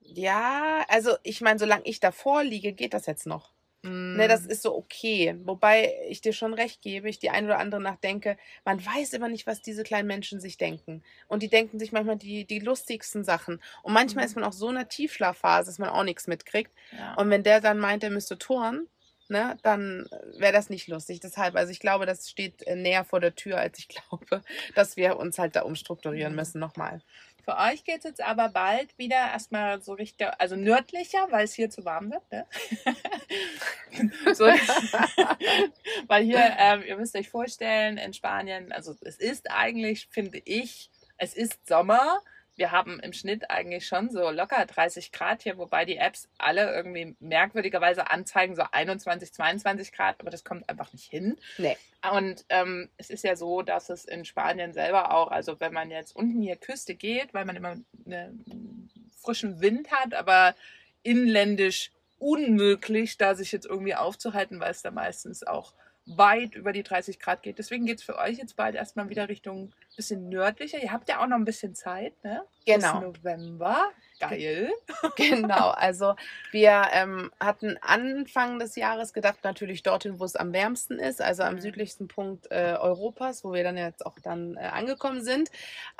Ja, 0.00 0.84
also 0.88 1.16
ich 1.22 1.40
meine, 1.40 1.58
solange 1.58 1.84
ich 1.84 2.00
davor 2.00 2.42
liege, 2.42 2.72
geht 2.72 2.94
das 2.94 3.06
jetzt 3.06 3.26
noch. 3.26 3.52
Mm. 3.82 4.16
Ne, 4.16 4.28
das 4.28 4.46
ist 4.46 4.62
so 4.62 4.74
okay. 4.74 5.36
Wobei 5.44 5.92
ich 6.08 6.20
dir 6.20 6.32
schon 6.32 6.54
recht 6.54 6.82
gebe, 6.82 7.08
ich 7.08 7.18
die 7.18 7.30
ein 7.30 7.44
oder 7.44 7.58
andere 7.58 7.80
Nacht 7.80 8.02
denke, 8.04 8.36
man 8.64 8.84
weiß 8.84 9.12
immer 9.12 9.28
nicht, 9.28 9.46
was 9.46 9.60
diese 9.60 9.82
kleinen 9.82 10.08
Menschen 10.08 10.40
sich 10.40 10.56
denken. 10.56 11.02
Und 11.28 11.42
die 11.42 11.48
denken 11.48 11.78
sich 11.78 11.92
manchmal 11.92 12.16
die, 12.16 12.44
die 12.44 12.60
lustigsten 12.60 13.24
Sachen. 13.24 13.60
Und 13.82 13.92
manchmal 13.92 14.24
mm. 14.24 14.28
ist 14.28 14.34
man 14.36 14.44
auch 14.44 14.52
so 14.52 14.70
in 14.70 14.76
einer 14.76 14.88
Tiefschlafphase, 14.88 15.70
dass 15.70 15.78
man 15.78 15.90
auch 15.90 16.04
nichts 16.04 16.26
mitkriegt. 16.26 16.72
Ja. 16.96 17.14
Und 17.14 17.30
wenn 17.30 17.42
der 17.42 17.60
dann 17.60 17.78
meint, 17.78 18.04
er 18.04 18.10
müsste 18.10 18.38
touren, 18.38 18.88
ne, 19.28 19.56
dann 19.62 20.08
wäre 20.36 20.52
das 20.52 20.70
nicht 20.70 20.86
lustig. 20.86 21.18
Deshalb, 21.18 21.56
also 21.56 21.72
ich 21.72 21.80
glaube, 21.80 22.06
das 22.06 22.30
steht 22.30 22.62
äh, 22.66 22.76
näher 22.76 23.04
vor 23.04 23.18
der 23.18 23.34
Tür, 23.34 23.58
als 23.58 23.78
ich 23.78 23.88
glaube, 24.10 24.42
dass 24.76 24.96
wir 24.96 25.16
uns 25.16 25.38
halt 25.38 25.56
da 25.56 25.62
umstrukturieren 25.62 26.34
mm. 26.34 26.36
müssen 26.36 26.60
nochmal. 26.60 27.02
Für 27.44 27.56
euch 27.58 27.84
geht 27.84 27.98
es 27.98 28.04
jetzt 28.04 28.22
aber 28.22 28.48
bald 28.48 28.96
wieder 28.98 29.16
erstmal 29.16 29.82
so 29.82 29.94
richtig, 29.94 30.28
also 30.38 30.54
nördlicher, 30.54 31.26
weil 31.30 31.44
es 31.44 31.54
hier 31.54 31.70
zu 31.70 31.84
warm 31.84 32.12
wird. 32.12 32.22
Ne? 32.30 32.46
so, 34.34 34.44
weil 36.06 36.24
hier, 36.24 36.56
ähm, 36.58 36.84
ihr 36.86 36.96
müsst 36.96 37.16
euch 37.16 37.28
vorstellen, 37.28 37.98
in 37.98 38.12
Spanien, 38.12 38.70
also 38.70 38.94
es 39.00 39.16
ist 39.16 39.50
eigentlich, 39.50 40.08
finde 40.10 40.40
ich, 40.44 40.90
es 41.18 41.34
ist 41.34 41.66
Sommer, 41.66 42.20
wir 42.56 42.70
haben 42.70 43.00
im 43.00 43.12
Schnitt 43.12 43.50
eigentlich 43.50 43.86
schon 43.86 44.10
so 44.10 44.30
locker 44.30 44.64
30 44.66 45.10
Grad 45.12 45.42
hier, 45.42 45.56
wobei 45.56 45.84
die 45.84 45.96
Apps 45.96 46.28
alle 46.38 46.74
irgendwie 46.74 47.16
merkwürdigerweise 47.18 48.10
anzeigen, 48.10 48.54
so 48.54 48.62
21, 48.70 49.32
22 49.32 49.92
Grad, 49.92 50.20
aber 50.20 50.30
das 50.30 50.44
kommt 50.44 50.68
einfach 50.68 50.92
nicht 50.92 51.10
hin. 51.10 51.38
Nee. 51.56 51.76
Und 52.12 52.44
ähm, 52.50 52.90
es 52.98 53.10
ist 53.10 53.24
ja 53.24 53.36
so, 53.36 53.62
dass 53.62 53.88
es 53.88 54.04
in 54.04 54.24
Spanien 54.24 54.72
selber 54.72 55.14
auch, 55.14 55.30
also 55.30 55.60
wenn 55.60 55.72
man 55.72 55.90
jetzt 55.90 56.14
unten 56.14 56.42
hier 56.42 56.56
Küste 56.56 56.94
geht, 56.94 57.32
weil 57.32 57.44
man 57.44 57.56
immer 57.56 57.76
einen 58.04 58.90
frischen 59.22 59.60
Wind 59.60 59.90
hat, 59.90 60.14
aber 60.14 60.54
inländisch 61.02 61.90
unmöglich, 62.18 63.18
da 63.18 63.34
sich 63.34 63.50
jetzt 63.50 63.66
irgendwie 63.66 63.94
aufzuhalten, 63.94 64.60
weil 64.60 64.70
es 64.70 64.82
da 64.82 64.90
meistens 64.90 65.42
auch 65.42 65.74
weit 66.06 66.54
über 66.54 66.72
die 66.72 66.82
30 66.82 67.18
Grad 67.18 67.42
geht. 67.42 67.58
Deswegen 67.58 67.86
geht 67.86 67.98
es 67.98 68.04
für 68.04 68.18
euch 68.18 68.38
jetzt 68.38 68.56
bald 68.56 68.74
erstmal 68.74 69.08
wieder 69.08 69.28
Richtung 69.28 69.72
bisschen 69.96 70.28
nördlicher. 70.28 70.78
Ihr 70.82 70.92
habt 70.92 71.08
ja 71.08 71.22
auch 71.22 71.26
noch 71.26 71.36
ein 71.36 71.44
bisschen 71.44 71.74
Zeit, 71.74 72.22
ne? 72.24 72.42
Genau. 72.66 73.00
Bis 73.00 73.22
November. 73.22 73.90
Geil. 74.28 74.70
Genau, 75.16 75.70
also 75.70 76.14
wir 76.52 76.84
ähm, 76.92 77.32
hatten 77.40 77.76
Anfang 77.80 78.58
des 78.58 78.76
Jahres 78.76 79.12
gedacht, 79.12 79.38
natürlich 79.42 79.82
dorthin, 79.82 80.20
wo 80.20 80.24
es 80.24 80.36
am 80.36 80.52
wärmsten 80.52 80.98
ist, 80.98 81.20
also 81.20 81.42
am 81.42 81.56
mhm. 81.56 81.60
südlichsten 81.60 82.08
Punkt 82.08 82.46
äh, 82.50 82.76
Europas, 82.78 83.42
wo 83.44 83.52
wir 83.52 83.64
dann 83.64 83.76
jetzt 83.76 84.06
auch 84.06 84.18
dann 84.20 84.56
äh, 84.56 84.60
angekommen 84.60 85.22
sind. 85.22 85.50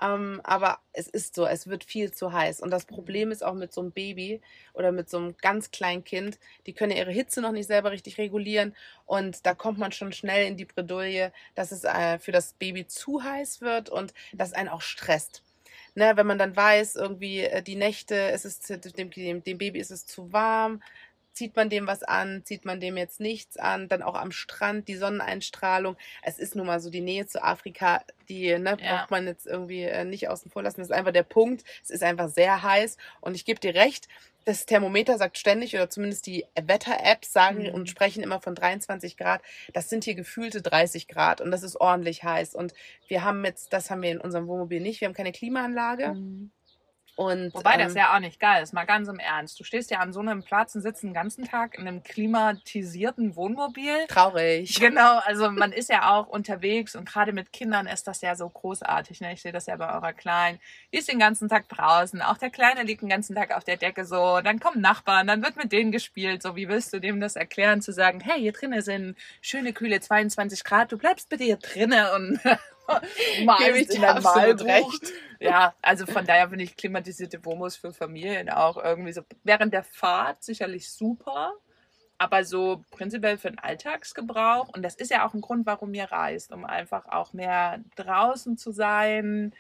Ähm, 0.01 0.41
aber 0.45 0.79
es 0.93 1.09
ist 1.09 1.35
so, 1.35 1.47
es 1.47 1.67
wird 1.67 1.85
viel 1.85 2.13
zu 2.13 2.33
heiß. 2.33 2.61
Und 2.61 2.71
das 2.71 2.85
Problem 2.85 3.33
ist 3.33 3.45
auch 3.45 3.55
mit 3.55 3.73
so 3.73 3.81
einem 3.81 3.91
Baby 3.91 4.41
oder 4.73 4.93
mit 4.93 5.11
so 5.11 5.19
einem 5.19 5.37
ganz 5.39 5.71
kleinen 5.73 6.05
Kind, 6.05 6.39
die 6.67 6.73
können 6.73 6.93
ja 6.93 6.99
ihre 6.99 7.13
Hitze 7.13 7.41
noch 7.41 7.53
nicht 7.53 7.67
selber 7.67 7.91
richtig 7.91 8.19
regulieren. 8.19 8.75
Und 9.05 9.45
da 9.47 9.55
kommt 9.55 9.79
man 9.79 9.91
schon 9.93 10.13
schnell 10.13 10.47
in 10.47 10.57
die 10.57 10.65
Bredouille, 10.65 11.33
dass 11.55 11.73
es 11.73 11.85
äh, 11.85 12.19
für 12.21 12.33
das 12.33 12.53
Baby 12.55 12.87
zu 12.87 13.25
heiß 13.25 13.61
wird 13.63 13.91
und 13.91 14.15
das 14.33 14.53
einen 14.53 14.69
auch 14.69 14.81
stresst 14.81 15.43
ne, 15.95 16.13
wenn 16.17 16.27
man 16.27 16.39
dann 16.39 16.57
weiß, 16.57 16.97
irgendwie 16.97 17.41
äh, 17.41 17.63
die 17.63 17.77
Nächte, 17.77 18.31
es 18.31 18.45
ist 18.45 18.69
dem, 18.97 19.11
dem, 19.11 19.43
dem 19.43 19.59
Baby 19.59 19.79
ist 19.79 19.91
es 19.91 20.07
zu 20.07 20.33
warm, 20.33 20.83
zieht 21.33 21.57
man 21.57 21.71
dem 21.71 21.87
was 21.87 22.03
an, 22.03 22.43
zieht 22.45 22.65
man 22.65 22.81
dem 22.81 22.97
jetzt 22.97 23.21
nichts 23.21 23.57
an, 23.57 23.89
dann 23.89 24.03
auch 24.03 24.15
am 24.15 24.33
Strand 24.33 24.89
die 24.89 24.97
Sonneneinstrahlung. 24.97 25.97
Es 26.23 26.39
ist 26.39 26.55
nun 26.55 26.67
mal 26.67 26.81
so 26.81 26.91
die 26.91 27.01
Nähe 27.01 27.27
zu 27.27 27.43
Afrika, 27.43 28.03
die 28.29 28.59
ne, 28.59 28.77
ja. 28.81 28.97
braucht 28.97 29.11
man 29.11 29.27
jetzt 29.27 29.47
irgendwie 29.47 29.83
äh, 29.83 30.05
nicht 30.05 30.29
außen 30.29 30.51
vor 30.51 30.63
lassen. 30.63 30.81
Das 30.81 30.91
ist 30.91 30.97
einfach 30.97 31.13
der 31.13 31.23
Punkt. 31.23 31.65
Es 31.83 31.91
ist 31.91 32.03
einfach 32.03 32.29
sehr 32.29 32.63
heiß 32.63 32.97
und 33.21 33.35
ich 33.35 33.45
gebe 33.45 33.61
dir 33.61 33.75
recht, 33.75 34.09
das 34.45 34.67
Thermometer 34.67 35.19
sagt 35.19 35.39
ständig, 35.39 35.75
oder 35.75 35.89
zumindest 35.91 36.27
die 36.27 36.45
Wetter-Apps 36.61 37.33
sagen 37.33 37.65
mhm. 37.65 37.75
und 37.75 37.89
sprechen 37.89 38.23
immer 38.23 38.41
von 38.41 38.55
23 38.55 39.17
Grad. 39.17 39.43
Das 39.73 39.89
sind 39.89 40.05
hier 40.05 40.15
gefühlte 40.15 40.63
30 40.63 41.09
Grad 41.09 41.41
und 41.41 41.51
das 41.51 41.63
ist 41.63 41.81
ordentlich 41.81 42.25
heiß. 42.25 42.55
Und 42.55 42.75
wir 43.09 43.25
haben 43.25 43.45
jetzt, 43.45 43.73
das 43.73 43.91
haben 43.91 44.03
wir 44.03 44.11
in 44.11 44.21
unserem 44.21 44.47
Wohnmobil 44.47 44.81
nicht, 44.81 45.01
wir 45.01 45.09
haben 45.09 45.15
keine 45.15 45.33
Klimaanlage. 45.33 46.15
Mhm. 46.15 46.51
Und, 47.15 47.53
Wobei 47.53 47.77
das 47.77 47.93
ähm, 47.93 47.99
ja 47.99 48.15
auch 48.15 48.21
nicht 48.21 48.41
geil 48.41 48.63
ist, 48.63 48.73
mal 48.73 48.87
ganz 48.87 49.07
im 49.09 49.19
Ernst. 49.19 49.61
Du 49.61 49.65
stehst 49.65 49.91
ja 49.91 49.99
an 49.99 50.15
so 50.15 50.21
einem 50.21 50.43
Platz 50.43 50.75
und 50.75 50.81
sitzt 50.81 51.03
den 51.03 51.13
ganzen 51.13 51.45
Tag 51.45 51.75
in 51.75 51.87
einem 51.87 52.03
klimatisierten 52.03 53.37
Wohnmobil. 53.37 54.07
traurig. 54.09 54.81
Genau, 54.81 55.19
also 55.19 55.51
man 55.51 55.73
ist 55.73 55.91
ja 55.91 56.11
auch 56.15 56.29
unterwegs 56.29 56.97
und 56.97 57.07
gerade 57.07 57.33
mit 57.33 57.53
Kindern 57.53 57.87
ist 57.87 58.09
das 58.09 58.23
ja 58.23 58.35
so 58.35 58.49
großartig. 58.49 59.21
Ne? 59.21 59.35
Ich 59.35 59.43
sehe 59.43 59.53
das 59.53 59.67
ja 59.67 59.77
bei 59.77 59.93
eurer 59.93 60.15
Kleinen. 60.15 60.59
Die 60.93 60.99
ist 60.99 61.11
den 61.11 61.19
ganzen 61.19 61.51
Tag 61.51 61.69
draußen. 61.69 62.23
Auch 62.23 62.39
der 62.39 62.51
Kleine 62.51 62.83
liegt 62.83 63.03
den 63.03 63.11
ganzen 63.11 63.37
Tag 63.37 63.55
auf 63.55 63.65
der 63.65 63.77
Decke 63.77 64.07
so. 64.07 64.41
Dann 64.41 64.59
kommen 64.59 64.81
Nachbarn, 64.81 65.27
dann 65.27 65.43
wird 65.43 65.57
mit 65.57 65.71
denen 65.71 65.93
gespielt. 65.93 66.43
So, 66.43 66.57
wie 66.57 66.69
willst 66.69 66.95
du 66.95 66.99
dem 66.99 67.21
das 67.21 67.37
erklären, 67.37 67.83
zu 67.83 67.93
sagen, 67.93 68.21
hey, 68.21 68.41
hier 68.41 68.53
drinnen 68.53 68.81
sind 68.81 69.19
schöne, 69.43 69.75
kühle 69.75 70.01
22 70.01 70.65
Grad, 70.65 70.93
du 70.93 70.97
bleibst 70.99 71.29
bitte 71.29 71.45
hier 71.45 71.59
drinnen 71.59 72.07
und 72.15 72.41
malst 73.45 73.69
ich 73.69 73.89
in 73.91 73.95
dir 73.97 74.01
dein 74.01 74.17
absolut 74.19 74.65
Malbuch. 74.65 74.93
recht. 74.93 75.13
Ja, 75.43 75.75
also 75.83 76.07
von 76.07 76.25
daher 76.25 76.49
finde 76.51 76.63
ich 76.63 76.77
klimatisierte 76.77 77.45
Womos 77.45 77.75
für 77.75 77.93
Familien 77.93 78.49
auch 78.49 78.77
irgendwie 78.77 79.13
so 79.13 79.23
während 79.43 79.75
der 79.75 79.83
Fahrt 79.83 80.45
sicherlich 80.45 80.89
super. 80.89 81.55
Aber 82.17 82.45
so 82.45 82.85
prinzipiell 82.93 83.37
für 83.39 83.51
den 83.51 83.59
Alltagsgebrauch. 83.59 84.69
Und 84.69 84.83
das 84.85 84.95
ist 84.95 85.11
ja 85.11 85.27
auch 85.27 85.35
ein 85.35 85.41
Grund, 85.41 85.67
warum 85.67 85.93
ihr 85.95 86.05
reist, 86.05 86.53
um 86.53 86.65
einfach 86.65 87.07
auch 87.07 87.33
mehr 87.33 87.81
draußen 87.97 88.57
zu 88.57 88.71
sein. 88.71 89.53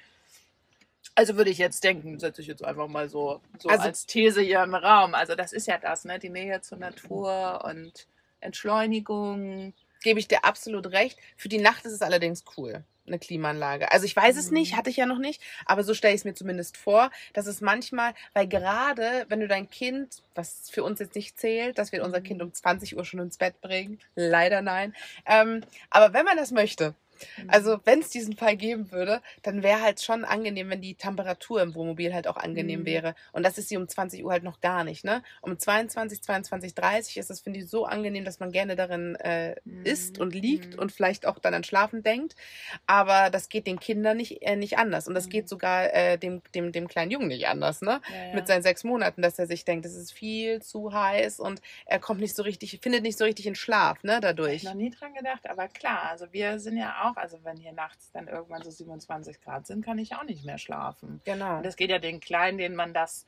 Also 1.17 1.37
würde 1.37 1.51
ich 1.51 1.59
jetzt 1.59 1.83
denken, 1.83 2.21
setze 2.21 2.43
ich 2.43 2.47
jetzt 2.47 2.65
einfach 2.65 2.87
mal 2.87 3.09
so, 3.09 3.41
so 3.59 3.69
Also- 3.69 3.83
als 3.83 4.07
These 4.07 4.41
hier 4.41 4.63
im 4.63 4.77
Raum. 4.77 5.17
Also 5.17 5.35
das 5.35 5.53
ist 5.53 5.67
ja 5.67 5.79
das, 5.79 6.05
ne? 6.05 6.21
Die 6.21 6.31
Nähe 6.31 6.61
zur 6.61 6.79
Natur 6.79 7.65
und 7.65 8.07
Entschleunigung. 8.41 9.73
Gebe 10.03 10.21
ich 10.21 10.29
dir 10.29 10.45
absolut 10.45 10.87
recht. 10.93 11.19
Für 11.37 11.49
die 11.49 11.59
Nacht 11.61 11.85
ist 11.85 11.93
es 11.93 12.03
allerdings 12.03 12.45
cool, 12.57 12.85
eine 13.07 13.19
Klimaanlage. 13.19 13.91
Also 13.93 14.07
ich 14.07 14.15
weiß 14.17 14.37
es 14.37 14.51
Mhm. 14.51 14.59
nicht, 14.59 14.77
hatte 14.77 14.91
ich 14.91 14.97
ja 14.97 15.07
noch 15.07 15.19
nicht, 15.19 15.43
aber 15.67 15.83
so 15.85 15.95
stelle 15.95 16.15
ich 16.15 16.21
es 16.21 16.25
mir 16.25 16.35
zumindest 16.35 16.77
vor, 16.77 17.11
dass 17.33 17.47
es 17.47 17.61
manchmal, 17.61 18.15
weil 18.35 18.47
gerade 18.49 19.27
wenn 19.29 19.41
du 19.41 19.49
dein 19.49 19.69
Kind, 19.71 20.23
was 20.35 20.71
für 20.71 20.85
uns 20.85 21.01
jetzt 21.01 21.15
nicht 21.17 21.39
zählt, 21.39 21.79
dass 21.79 21.93
wir 21.93 22.05
unser 22.05 22.21
Mhm. 22.21 22.25
Kind 22.25 22.43
um 22.43 22.53
20 22.55 22.97
Uhr 22.97 23.05
schon 23.05 23.21
ins 23.21 23.39
Bett 23.39 23.61
bringen, 23.61 23.99
leider 24.15 24.63
nein. 24.63 24.95
Ähm, 25.27 25.63
aber 25.91 26.13
wenn 26.15 26.25
man 26.25 26.37
das 26.37 26.51
möchte, 26.53 26.95
also 27.47 27.81
wenn 27.85 28.01
es 28.01 28.11
diesen 28.11 28.37
Fall 28.37 28.57
geben 28.57 28.91
würde, 28.93 29.21
dann 29.43 29.63
wäre 29.63 29.81
halt 29.83 30.01
schon 30.03 30.25
angenehm, 30.25 30.71
wenn 30.71 30.81
die 30.81 30.95
Temperatur 30.95 31.63
im 31.63 31.75
Wohnmobil 31.75 32.13
halt 32.15 32.27
auch 32.27 32.37
angenehm 32.37 32.81
Mhm. 32.81 32.87
wäre. 32.87 33.15
Und 33.33 33.45
das 33.45 33.59
ist 33.59 33.69
sie 33.69 33.77
um 33.77 33.89
20 33.89 34.25
Uhr 34.25 34.33
halt 34.33 34.43
noch 34.45 34.61
gar 34.61 34.85
nicht. 34.85 35.05
Ne? 35.05 35.23
Um 35.41 35.59
22, 35.59 36.23
22, 36.23 36.75
30 36.75 37.17
ist 37.19 37.31
das, 37.31 37.41
finde 37.41 37.61
ich, 37.61 37.69
so 37.69 37.85
angenehm, 37.87 38.25
dass 38.25 38.41
man 38.41 38.53
gerne 38.53 38.77
darin 38.77 39.15
äh, 39.17 39.55
Mhm. 39.65 39.83
isst 39.85 40.19
und 40.19 40.35
liegt 40.35 40.75
Mhm. 40.75 40.81
und 40.81 40.93
vielleicht 40.93 41.27
auch 41.27 41.39
dann 41.39 41.55
an 41.55 41.65
Schlafen 41.65 42.03
denkt. 42.03 42.35
Aber 42.87 43.31
das 43.31 43.49
geht 43.49 43.67
den 43.67 43.81
Kindern 43.81 44.17
nicht, 44.17 44.43
äh, 44.43 44.57
nicht 44.57 44.79
anders. 44.79 45.09
Und 45.09 45.15
das 45.15 45.27
Mhm. 45.27 45.31
geht 45.31 45.49
sogar 45.49 45.93
äh, 45.95 46.19
dem, 46.19 46.43
dem, 46.55 46.73
dem 46.73 46.89
kleinen 46.89 47.11
Jungen 47.11 47.29
nicht 47.29 47.47
anders, 47.49 47.81
ne? 47.83 48.01
Ja, 48.07 48.15
ja. 48.27 48.35
Mit 48.35 48.47
seinen 48.47 48.63
sechs 48.63 48.85
Monaten, 48.85 49.23
dass 49.23 49.39
er 49.39 49.47
sich 49.47 49.65
denkt, 49.65 49.87
es 49.87 49.95
ist 49.97 50.13
viel 50.13 50.63
zu 50.63 50.93
heiß 50.93 51.41
und 51.41 51.61
er 51.87 51.99
kommt 52.01 52.21
nicht 52.21 52.35
so 52.37 52.43
richtig, 52.43 52.79
findet 52.83 53.03
nicht 53.03 53.19
so 53.19 53.25
richtig 53.25 53.47
in 53.47 53.55
Schlaf, 53.55 54.03
ne, 54.05 54.21
Hab 54.39 54.49
ich 54.49 54.63
dadurch. 54.63 54.63
noch 54.63 54.75
nie 54.75 54.91
dran 54.91 55.15
gedacht, 55.15 55.49
aber 55.49 55.69
klar, 55.69 56.03
also 56.11 56.33
wir 56.33 56.59
sind 56.59 56.77
ja 56.77 57.03
auch, 57.05 57.12
also 57.17 57.43
wenn 57.45 57.57
hier 57.57 57.73
nachts 57.73 58.11
dann 58.13 58.29
irgendwann 58.29 58.63
so 58.63 58.71
27 58.71 59.41
Grad 59.41 59.67
sind, 59.67 59.85
kann 59.85 59.99
ich 59.99 60.15
auch 60.15 60.25
nicht 60.25 60.45
mehr 60.45 60.59
schlafen. 60.59 61.21
Genau. 61.25 61.59
Und 61.59 61.67
das 61.67 61.77
geht 61.77 61.91
ja 61.91 61.99
den 61.99 62.21
Kleinen, 62.21 62.59
denen 62.59 62.77
man 62.77 62.95
das, 62.95 63.27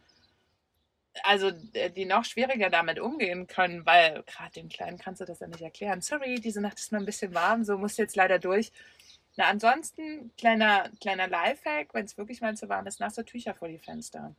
also 1.22 1.50
äh, 1.74 1.90
die 1.90 2.04
noch 2.04 2.24
schwieriger 2.24 2.70
damit 2.70 2.98
umgehen 2.98 3.46
können, 3.46 3.86
weil 3.86 4.22
gerade 4.24 4.52
den 4.52 4.68
Kleinen 4.68 4.98
kannst 4.98 5.20
du 5.20 5.24
das 5.24 5.40
ja 5.40 5.46
nicht 5.46 5.62
erklären. 5.62 6.00
Sorry, 6.00 6.36
diese 6.36 6.60
Nacht 6.60 6.78
ist 6.78 6.92
mir 6.92 6.98
ein 6.98 7.06
bisschen 7.06 7.34
warm, 7.34 7.64
so 7.64 7.78
muss 7.78 7.96
jetzt 7.96 8.16
leider 8.16 8.38
durch. 8.38 8.72
Na, 9.36 9.46
ansonsten, 9.46 10.30
kleiner, 10.36 10.90
kleiner 11.00 11.26
Lifehack, 11.26 11.92
wenn 11.92 12.04
es 12.04 12.16
wirklich 12.16 12.40
mal 12.40 12.56
zu 12.56 12.68
warm 12.68 12.86
ist, 12.86 13.00
nasse 13.00 13.24
Tücher 13.24 13.54
vor 13.54 13.68
die 13.68 13.78
Fenster. 13.78 14.34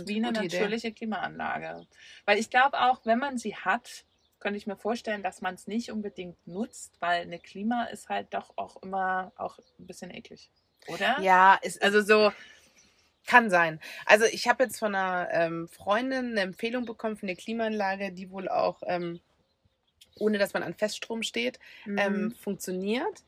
ist 0.00 0.08
wie 0.08 0.16
eine 0.16 0.28
gute 0.28 0.44
Idee. 0.46 0.58
natürliche 0.58 0.92
Klimaanlage. 0.92 1.86
Weil 2.24 2.38
ich 2.38 2.50
glaube 2.50 2.80
auch, 2.80 3.00
wenn 3.04 3.18
man 3.18 3.38
sie 3.38 3.54
hat, 3.54 4.04
könnte 4.40 4.56
ich 4.56 4.66
mir 4.66 4.76
vorstellen, 4.76 5.22
dass 5.22 5.42
man 5.42 5.54
es 5.54 5.66
nicht 5.66 5.92
unbedingt 5.92 6.36
nutzt, 6.46 6.96
weil 7.00 7.22
eine 7.22 7.38
Klima 7.38 7.84
ist 7.84 8.08
halt 8.08 8.34
doch 8.34 8.52
auch 8.56 8.82
immer 8.82 9.32
auch 9.36 9.58
ein 9.78 9.86
bisschen 9.86 10.10
eklig. 10.10 10.50
Oder? 10.88 11.20
Ja, 11.20 11.58
es 11.62 11.80
Also 11.80 12.00
so, 12.00 12.32
kann 13.26 13.50
sein. 13.50 13.80
Also 14.06 14.24
ich 14.24 14.48
habe 14.48 14.64
jetzt 14.64 14.78
von 14.78 14.94
einer 14.94 15.28
ähm, 15.32 15.68
Freundin 15.68 16.32
eine 16.32 16.40
Empfehlung 16.40 16.84
bekommen 16.84 17.16
für 17.16 17.26
eine 17.26 17.36
Klimaanlage, 17.36 18.12
die 18.12 18.30
wohl 18.30 18.48
auch, 18.48 18.82
ähm, 18.86 19.20
ohne 20.16 20.38
dass 20.38 20.52
man 20.52 20.62
an 20.62 20.74
Feststrom 20.74 21.22
steht, 21.22 21.60
ähm, 21.86 22.24
mhm. 22.24 22.32
funktioniert. 22.32 23.22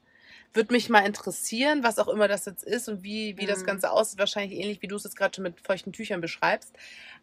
Würde 0.55 0.73
mich 0.75 0.89
mal 0.91 1.01
interessieren, 1.07 1.83
was 1.83 1.99
auch 1.99 2.09
immer 2.09 2.29
das 2.29 2.45
jetzt 2.45 2.63
ist 2.65 2.89
und 2.89 3.03
wie, 3.03 3.37
wie 3.39 3.47
das 3.47 3.63
Mhm. 3.63 3.67
Ganze 3.67 3.91
aussieht. 3.91 4.19
Wahrscheinlich 4.19 4.59
ähnlich, 4.59 4.83
wie 4.83 4.89
du 4.89 4.97
es 4.97 5.05
jetzt 5.05 5.17
gerade 5.17 5.35
schon 5.35 5.45
mit 5.45 5.61
feuchten 5.61 5.93
Tüchern 5.93 6.21
beschreibst, 6.21 6.75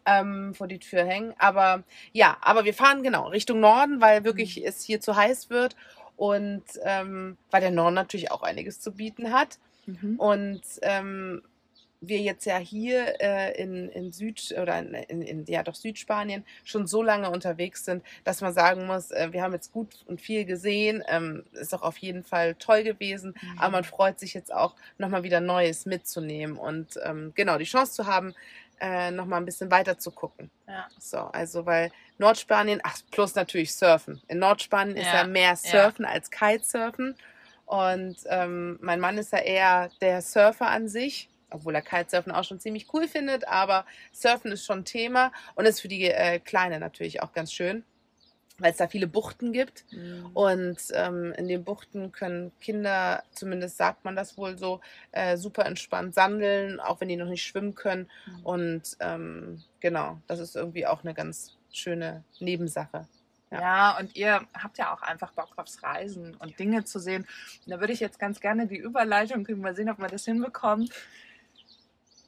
ähm, 0.06 0.54
vor 0.54 0.66
die 0.66 0.78
Tür 0.80 1.04
hängen. 1.04 1.34
Aber 1.38 1.84
ja, 2.12 2.36
aber 2.40 2.64
wir 2.64 2.74
fahren 2.74 3.02
genau 3.02 3.28
Richtung 3.28 3.60
Norden, 3.60 4.00
weil 4.00 4.24
wirklich 4.24 4.56
Mhm. 4.56 4.64
es 4.66 4.82
hier 4.82 5.00
zu 5.00 5.14
heiß 5.16 5.50
wird 5.50 5.76
und 6.16 6.64
ähm, 6.84 7.38
weil 7.50 7.60
der 7.60 7.70
Norden 7.70 7.94
natürlich 7.94 8.30
auch 8.32 8.42
einiges 8.42 8.80
zu 8.80 8.92
bieten 8.92 9.32
hat. 9.32 9.58
Mhm. 9.86 10.18
Und 10.18 10.62
ähm, 10.82 11.42
wir 12.00 12.18
jetzt 12.18 12.46
ja 12.46 12.56
hier 12.56 13.20
äh, 13.20 13.60
in, 13.62 13.88
in 13.90 14.12
Süd 14.12 14.54
oder 14.60 14.78
in, 14.78 14.94
in, 14.94 15.22
in 15.22 15.44
ja 15.46 15.62
doch 15.62 15.74
Südspanien 15.74 16.44
schon 16.64 16.86
so 16.86 17.02
lange 17.02 17.30
unterwegs 17.30 17.84
sind, 17.84 18.02
dass 18.24 18.40
man 18.40 18.52
sagen 18.54 18.86
muss, 18.86 19.10
äh, 19.10 19.28
wir 19.32 19.42
haben 19.42 19.52
jetzt 19.52 19.72
gut 19.72 19.88
und 20.06 20.20
viel 20.20 20.44
gesehen, 20.44 21.02
ähm, 21.08 21.44
ist 21.52 21.74
auch 21.74 21.82
auf 21.82 21.98
jeden 21.98 22.24
Fall 22.24 22.54
toll 22.54 22.82
gewesen, 22.84 23.34
Mhm. 23.40 23.58
aber 23.58 23.72
man 23.72 23.84
freut 23.84 24.18
sich 24.18 24.34
jetzt 24.34 24.52
auch 24.52 24.74
nochmal 24.98 25.22
wieder 25.22 25.40
Neues 25.40 25.84
mitzunehmen 25.86 26.56
und 26.56 26.98
ähm, 27.04 27.32
genau 27.34 27.58
die 27.58 27.64
Chance 27.64 27.92
zu 27.92 28.06
haben, 28.06 28.34
äh, 28.80 29.10
nochmal 29.10 29.40
ein 29.40 29.44
bisschen 29.44 29.70
weiter 29.70 29.98
zu 29.98 30.10
gucken. 30.10 30.50
Ja. 30.66 30.88
So, 30.98 31.18
also 31.18 31.66
weil 31.66 31.92
Nordspanien, 32.16 32.80
ach, 32.82 32.98
plus 33.10 33.34
natürlich 33.34 33.74
Surfen. 33.74 34.22
In 34.28 34.38
Nordspanien 34.38 34.96
ist 34.96 35.06
Ja, 35.06 35.16
ja 35.22 35.26
mehr 35.26 35.54
Surfen 35.56 36.04
als 36.06 36.30
Kitesurfen. 36.30 37.14
Und 37.66 38.16
ähm, 38.26 38.78
mein 38.80 38.98
Mann 39.00 39.18
ist 39.18 39.32
ja 39.32 39.38
eher 39.38 39.90
der 40.00 40.22
Surfer 40.22 40.68
an 40.68 40.88
sich, 40.88 41.28
obwohl 41.50 41.74
er 41.74 41.82
Kitesurfen 41.82 42.32
auch 42.32 42.44
schon 42.44 42.60
ziemlich 42.60 42.92
cool 42.92 43.08
findet, 43.08 43.46
aber 43.48 43.84
Surfen 44.12 44.52
ist 44.52 44.64
schon 44.64 44.84
Thema 44.84 45.32
und 45.54 45.66
ist 45.66 45.80
für 45.80 45.88
die 45.88 46.04
äh, 46.04 46.38
Kleine 46.38 46.78
natürlich 46.80 47.22
auch 47.22 47.32
ganz 47.32 47.52
schön, 47.52 47.84
weil 48.58 48.72
es 48.72 48.76
da 48.76 48.88
viele 48.88 49.06
Buchten 49.06 49.52
gibt. 49.52 49.84
Mhm. 49.92 50.30
Und 50.34 50.78
ähm, 50.94 51.32
in 51.36 51.48
den 51.48 51.64
Buchten 51.64 52.12
können 52.12 52.52
Kinder, 52.60 53.22
zumindest 53.32 53.76
sagt 53.76 54.04
man 54.04 54.16
das 54.16 54.36
wohl 54.36 54.58
so, 54.58 54.80
äh, 55.12 55.36
super 55.36 55.66
entspannt 55.66 56.14
sandeln, 56.14 56.80
auch 56.80 57.00
wenn 57.00 57.08
die 57.08 57.16
noch 57.16 57.28
nicht 57.28 57.44
schwimmen 57.44 57.74
können. 57.74 58.10
Mhm. 58.26 58.46
Und 58.46 58.96
ähm, 59.00 59.62
genau, 59.80 60.18
das 60.26 60.38
ist 60.38 60.56
irgendwie 60.56 60.86
auch 60.86 61.02
eine 61.02 61.14
ganz 61.14 61.56
schöne 61.72 62.24
Nebensache. 62.38 63.06
Ja. 63.50 63.60
Ja. 63.60 63.98
und 63.98 64.14
ihr 64.14 64.46
habt 64.54 64.78
ja 64.78 64.94
auch 64.94 65.02
einfach 65.02 65.32
Bock 65.32 65.50
aufs 65.56 65.82
Reisen 65.82 66.36
und 66.36 66.58
Dinge 66.58 66.84
zu 66.84 67.00
sehen. 67.00 67.26
Und 67.66 67.70
da 67.70 67.80
würde 67.80 67.92
ich 67.92 68.00
jetzt 68.00 68.18
ganz 68.18 68.40
gerne 68.40 68.66
die 68.66 68.76
Überleitung 68.76 69.44
kriegen, 69.44 69.60
mal 69.60 69.74
sehen, 69.74 69.90
ob 69.90 69.98
wir 69.98 70.06
das 70.06 70.24
hinbekommen. 70.24 70.88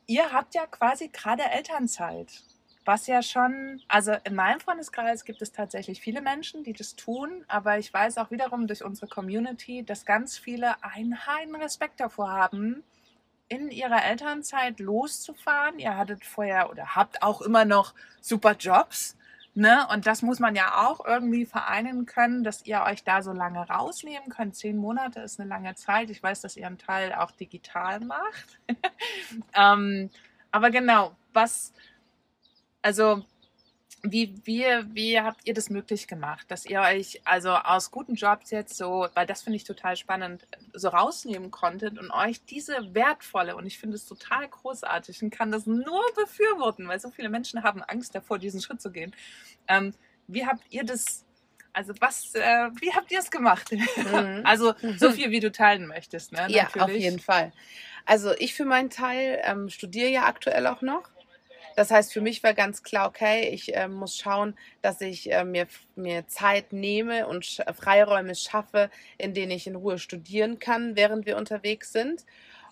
Ihr 0.07 0.33
habt 0.33 0.55
ja 0.55 0.67
quasi 0.67 1.09
gerade 1.09 1.45
Elternzeit. 1.45 2.43
Was 2.85 3.07
ja 3.07 3.23
schon, 3.23 3.81
also 3.87 4.13
in 4.25 4.35
meinem 4.35 4.59
Freundeskreis 4.59 5.25
gibt 5.25 5.41
es 5.41 5.53
tatsächlich 5.53 6.01
viele 6.01 6.21
Menschen, 6.21 6.65
die 6.65 6.73
das 6.73 6.97
tun, 6.97 7.45
aber 7.47 7.79
ich 7.79 7.95
weiß 7.95 8.19
auch 8.19 8.33
wiederum 8.33 8.67
durch 8.67 8.83
unsere 8.85 9.07
Community, 9.07 9.85
dass 9.85 10.05
ganz 10.05 10.37
viele 10.37 10.83
einen 10.83 11.27
heiden 11.27 11.55
Respekt 11.55 12.01
davor 12.01 12.31
haben, 12.31 12.83
in 13.49 13.71
ihrer 13.71 14.05
Elternzeit 14.05 14.81
loszufahren. 14.81 15.79
Ihr 15.79 15.97
hattet 15.97 16.25
vorher 16.25 16.71
oder 16.71 16.97
habt 16.97 17.23
auch 17.23 17.41
immer 17.41 17.65
noch 17.65 17.95
super 18.21 18.57
Jobs. 18.59 19.17
Ne? 19.55 19.87
Und 19.93 20.07
das 20.07 20.23
muss 20.23 20.39
man 20.39 20.55
ja 20.57 20.89
auch 20.89 21.05
irgendwie 21.05 21.45
vereinen 21.45 22.07
können, 22.07 22.43
dass 22.43 22.65
ihr 22.65 22.83
euch 22.83 23.05
da 23.05 23.21
so 23.21 23.33
lange 23.33 23.61
rausnehmen 23.69 24.31
könnt. 24.31 24.57
Zehn 24.57 24.79
Monate 24.79 25.21
ist 25.21 25.39
eine 25.39 25.49
lange 25.49 25.75
Zeit. 25.75 26.09
Ich 26.09 26.23
weiß, 26.23 26.41
dass 26.41 26.57
ihr 26.57 26.67
einen 26.67 26.79
Teil 26.79 27.13
auch 27.13 27.33
digital 27.33 28.01
macht. 28.01 28.59
ähm, 29.55 30.09
aber 30.51 30.71
genau, 30.71 31.15
was, 31.35 31.75
also 32.81 33.25
wie, 34.05 34.35
wie, 34.45 34.65
wie 34.93 35.21
habt 35.21 35.47
ihr 35.47 35.55
das 35.55 35.71
möglich 35.71 36.09
gemacht, 36.09 36.45
dass 36.49 36.67
ihr 36.67 36.81
euch 36.81 37.21
also 37.25 37.51
aus 37.51 37.93
guten 37.93 38.17
Jobs 38.17 38.51
jetzt 38.51 38.77
so, 38.77 39.07
weil 39.15 39.27
das 39.27 39.43
finde 39.43 39.57
ich 39.57 39.65
total 39.65 39.97
spannend, 39.97 40.45
so 40.73 40.89
rausnehmen 40.89 41.53
konntet 41.53 41.99
und 41.99 42.11
euch 42.11 42.45
diese 42.45 42.95
wertvolle, 42.95 43.55
und 43.55 43.65
ich 43.65 43.79
finde 43.79 43.95
es 43.95 44.07
total 44.07 44.49
großartig 44.49 45.23
und 45.23 45.31
kann 45.31 45.53
das 45.53 45.67
nur 45.67 46.03
befürworten, 46.17 46.89
weil 46.89 46.99
so 46.99 47.11
viele 47.11 47.29
Menschen 47.29 47.63
haben 47.63 47.83
Angst 47.83 48.15
davor, 48.15 48.41
diesen 48.41 48.61
Schritt 48.61 48.83
zu 48.83 48.91
gehen. 48.91 49.15
Ähm, 49.69 49.95
wie 50.27 50.47
habt 50.47 50.65
ihr 50.71 50.85
das, 50.85 51.25
also 51.73 51.95
was, 52.01 52.35
äh, 52.35 52.71
wie 52.81 52.93
habt 52.93 53.13
ihr 53.13 53.21
es 53.21 53.31
gemacht? 53.31 53.71
Mhm. 53.71 54.41
also 54.45 54.75
so 54.97 55.13
viel, 55.13 55.31
wie 55.31 55.41
du 55.41 55.53
teilen 55.53 55.87
möchtest, 55.87 56.33
ne? 56.33 56.47
Ja, 56.49 56.67
auf 56.67 56.75
Natürlich. 56.75 57.03
jeden 57.05 57.21
Fall. 57.21 57.53
Also 58.05 58.33
ich 58.39 58.55
für 58.55 58.65
meinen 58.65 58.91
Teil 58.91 59.41
ähm, 59.45 59.69
studiere 59.69 60.09
ja 60.09 60.25
aktuell 60.25 60.67
auch 60.67 60.83
noch. 60.83 61.09
Das 61.77 61.91
heißt, 61.91 62.13
für 62.13 62.21
mich 62.21 62.43
war 62.43 62.55
ganz 62.55 62.83
klar, 62.83 63.09
okay, 63.09 63.49
ich 63.51 63.75
äh, 63.77 63.89
muss 63.89 64.17
schauen, 64.17 64.55
dass 64.83 65.01
ich 65.01 65.31
äh, 65.33 65.45
mir, 65.45 65.67
mir 65.97 66.27
Zeit 66.29 66.73
nehme 66.73 67.27
und 67.27 67.45
sch 67.47 67.61
Freiräume 67.75 68.35
schaffe, 68.35 68.91
in 69.19 69.35
denen 69.35 69.51
ich 69.53 69.67
in 69.67 69.77
Ruhe 69.77 69.99
studieren 69.99 70.59
kann, 70.59 70.97
während 70.97 71.27
wir 71.27 71.37
unterwegs 71.37 71.93
sind. 71.93 72.25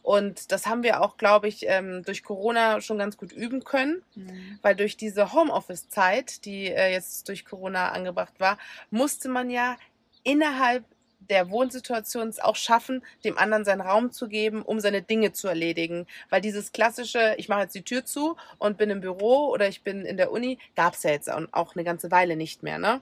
Und 0.02 0.50
das 0.50 0.66
haben 0.66 0.82
wir 0.82 1.02
auch, 1.02 1.18
glaube 1.18 1.46
ich, 1.48 1.66
ähm, 1.68 2.02
durch 2.04 2.22
Corona 2.22 2.80
schon 2.80 2.96
ganz 2.98 3.16
gut 3.18 3.32
üben 3.32 3.64
können, 3.64 4.02
Mhm. 4.14 4.58
weil 4.62 4.74
durch 4.74 4.96
diese 4.96 5.32
Homeoffice-Zeit, 5.34 6.44
die 6.46 6.68
äh, 6.68 6.90
jetzt 6.92 7.28
durch 7.28 7.44
Corona 7.44 7.90
angebracht 7.92 8.34
war, 8.40 8.56
musste 8.90 9.28
man 9.28 9.50
ja 9.50 9.76
innerhalb 10.22 10.84
der 11.30 11.48
Wohnsituation 11.50 12.28
es 12.28 12.40
auch 12.40 12.56
schaffen, 12.56 13.02
dem 13.24 13.38
anderen 13.38 13.64
seinen 13.64 13.80
Raum 13.80 14.12
zu 14.12 14.28
geben, 14.28 14.62
um 14.62 14.80
seine 14.80 15.00
Dinge 15.02 15.32
zu 15.32 15.48
erledigen. 15.48 16.06
Weil 16.28 16.40
dieses 16.40 16.72
klassische, 16.72 17.34
ich 17.38 17.48
mache 17.48 17.62
jetzt 17.62 17.74
die 17.74 17.82
Tür 17.84 18.04
zu 18.04 18.36
und 18.58 18.76
bin 18.76 18.90
im 18.90 19.00
Büro 19.00 19.48
oder 19.48 19.68
ich 19.68 19.82
bin 19.82 20.04
in 20.04 20.16
der 20.16 20.32
Uni, 20.32 20.58
gab 20.76 20.94
es 20.94 21.04
ja 21.04 21.10
jetzt 21.10 21.30
auch 21.30 21.74
eine 21.74 21.84
ganze 21.84 22.10
Weile 22.10 22.36
nicht 22.36 22.62
mehr, 22.62 22.78
ne? 22.78 23.00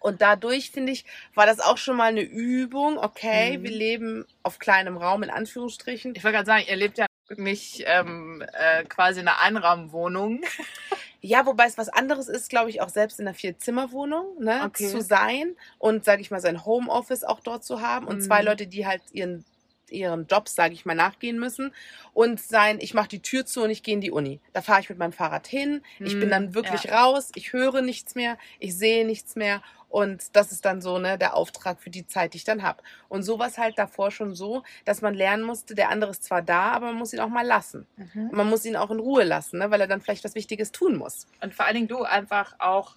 Und 0.00 0.20
dadurch, 0.20 0.70
finde 0.72 0.92
ich, 0.92 1.04
war 1.34 1.46
das 1.46 1.60
auch 1.60 1.78
schon 1.78 1.96
mal 1.96 2.08
eine 2.10 2.22
Übung. 2.22 2.98
Okay, 2.98 3.56
Mhm. 3.58 3.62
wir 3.62 3.70
leben 3.70 4.26
auf 4.42 4.58
kleinem 4.58 4.96
Raum, 4.96 5.22
in 5.22 5.30
Anführungsstrichen. 5.30 6.14
Ich 6.16 6.24
wollte 6.24 6.36
gerade 6.38 6.46
sagen, 6.46 6.64
ihr 6.68 6.76
lebt 6.76 6.98
ja 6.98 7.06
nicht 7.36 7.84
ähm, 7.86 8.44
äh, 8.52 8.84
quasi 8.84 9.20
in 9.20 9.28
einer 9.28 9.40
Einraumwohnung. 9.40 10.42
Ja, 11.24 11.46
wobei 11.46 11.66
es 11.66 11.78
was 11.78 11.88
anderes 11.88 12.28
ist, 12.28 12.50
glaube 12.50 12.68
ich, 12.70 12.80
auch 12.80 12.88
selbst 12.88 13.20
in 13.20 13.28
einer 13.28 13.34
Vier-Zimmer-Wohnung 13.34 14.42
ne, 14.42 14.64
Okay. 14.66 14.88
zu 14.88 15.00
sein 15.00 15.54
und, 15.78 16.04
sage 16.04 16.20
ich 16.20 16.32
mal, 16.32 16.40
sein 16.40 16.64
Homeoffice 16.64 17.22
auch 17.22 17.38
dort 17.38 17.62
zu 17.64 17.80
haben 17.80 18.08
und 18.08 18.16
Mhm. 18.16 18.20
zwei 18.20 18.42
Leute, 18.42 18.66
die 18.66 18.86
halt 18.88 19.02
ihren 19.12 19.44
ihren 19.92 20.26
Jobs, 20.26 20.54
sage 20.54 20.74
ich 20.74 20.84
mal, 20.84 20.94
nachgehen 20.94 21.38
müssen 21.38 21.72
und 22.12 22.40
sein, 22.40 22.78
ich 22.80 22.94
mache 22.94 23.08
die 23.08 23.22
Tür 23.22 23.46
zu 23.46 23.62
und 23.62 23.70
ich 23.70 23.82
gehe 23.82 23.94
in 23.94 24.00
die 24.00 24.10
Uni. 24.10 24.40
Da 24.52 24.62
fahre 24.62 24.80
ich 24.80 24.88
mit 24.88 24.98
meinem 24.98 25.12
Fahrrad 25.12 25.46
hin, 25.46 25.82
ich 26.02 26.18
bin 26.18 26.28
Mhm, 26.28 26.30
dann 26.30 26.54
wirklich 26.54 26.90
raus, 26.90 27.30
ich 27.34 27.52
höre 27.52 27.82
nichts 27.82 28.14
mehr, 28.14 28.38
ich 28.58 28.76
sehe 28.76 29.06
nichts 29.06 29.36
mehr 29.36 29.62
und 29.88 30.34
das 30.36 30.52
ist 30.52 30.64
dann 30.64 30.80
so 30.80 30.98
ne, 30.98 31.18
der 31.18 31.36
Auftrag 31.36 31.80
für 31.80 31.90
die 31.90 32.06
Zeit, 32.06 32.32
die 32.32 32.38
ich 32.38 32.44
dann 32.44 32.62
habe. 32.62 32.82
Und 33.08 33.22
so 33.22 33.38
war 33.38 33.46
es 33.48 33.58
halt 33.58 33.78
davor 33.78 34.10
schon 34.10 34.34
so, 34.34 34.62
dass 34.84 35.02
man 35.02 35.14
lernen 35.14 35.42
musste, 35.42 35.74
der 35.74 35.90
andere 35.90 36.10
ist 36.12 36.24
zwar 36.24 36.42
da, 36.42 36.72
aber 36.72 36.86
man 36.86 36.96
muss 36.96 37.12
ihn 37.12 37.20
auch 37.20 37.28
mal 37.28 37.46
lassen. 37.46 37.86
Man 38.30 38.48
muss 38.48 38.64
ihn 38.64 38.76
auch 38.76 38.90
in 38.90 38.98
Ruhe 39.00 39.24
lassen, 39.24 39.58
ne, 39.58 39.70
weil 39.70 39.80
er 39.80 39.86
dann 39.86 40.00
vielleicht 40.00 40.24
was 40.24 40.34
Wichtiges 40.34 40.72
tun 40.72 40.96
muss. 40.96 41.26
Und 41.42 41.54
vor 41.54 41.66
allen 41.66 41.74
Dingen 41.74 41.88
du 41.88 42.02
einfach 42.02 42.54
auch 42.58 42.96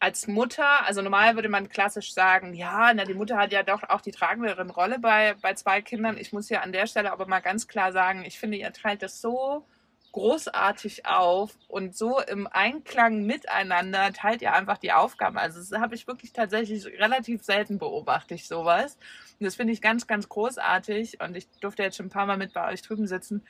als 0.00 0.28
Mutter, 0.28 0.86
also 0.86 1.02
normal 1.02 1.34
würde 1.34 1.48
man 1.48 1.68
klassisch 1.68 2.12
sagen, 2.12 2.54
ja, 2.54 2.92
na, 2.94 3.04
die 3.04 3.14
Mutter 3.14 3.36
hat 3.36 3.52
ja 3.52 3.62
doch 3.62 3.82
auch 3.82 4.00
die 4.00 4.12
tragendere 4.12 4.66
Rolle 4.70 4.98
bei, 4.98 5.34
bei 5.42 5.54
zwei 5.54 5.82
Kindern. 5.82 6.16
Ich 6.18 6.32
muss 6.32 6.48
ja 6.48 6.60
an 6.60 6.72
der 6.72 6.86
Stelle 6.86 7.10
aber 7.12 7.26
mal 7.26 7.40
ganz 7.40 7.66
klar 7.66 7.92
sagen, 7.92 8.24
ich 8.24 8.38
finde, 8.38 8.58
ihr 8.58 8.72
teilt 8.72 9.02
das 9.02 9.20
so 9.20 9.66
großartig 10.12 11.06
auf 11.06 11.56
und 11.68 11.96
so 11.96 12.20
im 12.20 12.46
Einklang 12.46 13.24
miteinander 13.24 14.12
teilt 14.12 14.40
ihr 14.40 14.52
einfach 14.52 14.78
die 14.78 14.92
Aufgaben. 14.92 15.36
Also 15.36 15.58
das 15.58 15.78
habe 15.80 15.94
ich 15.94 16.06
wirklich 16.06 16.32
tatsächlich 16.32 16.86
relativ 16.86 17.42
selten 17.42 17.78
beobachte 17.78 18.34
ich 18.34 18.48
sowas. 18.48 18.96
Und 19.38 19.44
das 19.44 19.56
finde 19.56 19.72
ich 19.72 19.82
ganz, 19.82 20.06
ganz 20.06 20.28
großartig 20.28 21.20
und 21.20 21.36
ich 21.36 21.48
durfte 21.60 21.82
jetzt 21.82 21.96
schon 21.96 22.06
ein 22.06 22.10
paar 22.10 22.26
Mal 22.26 22.38
mit 22.38 22.54
bei 22.54 22.72
euch 22.72 22.82
drüben 22.82 23.06
sitzen, 23.06 23.44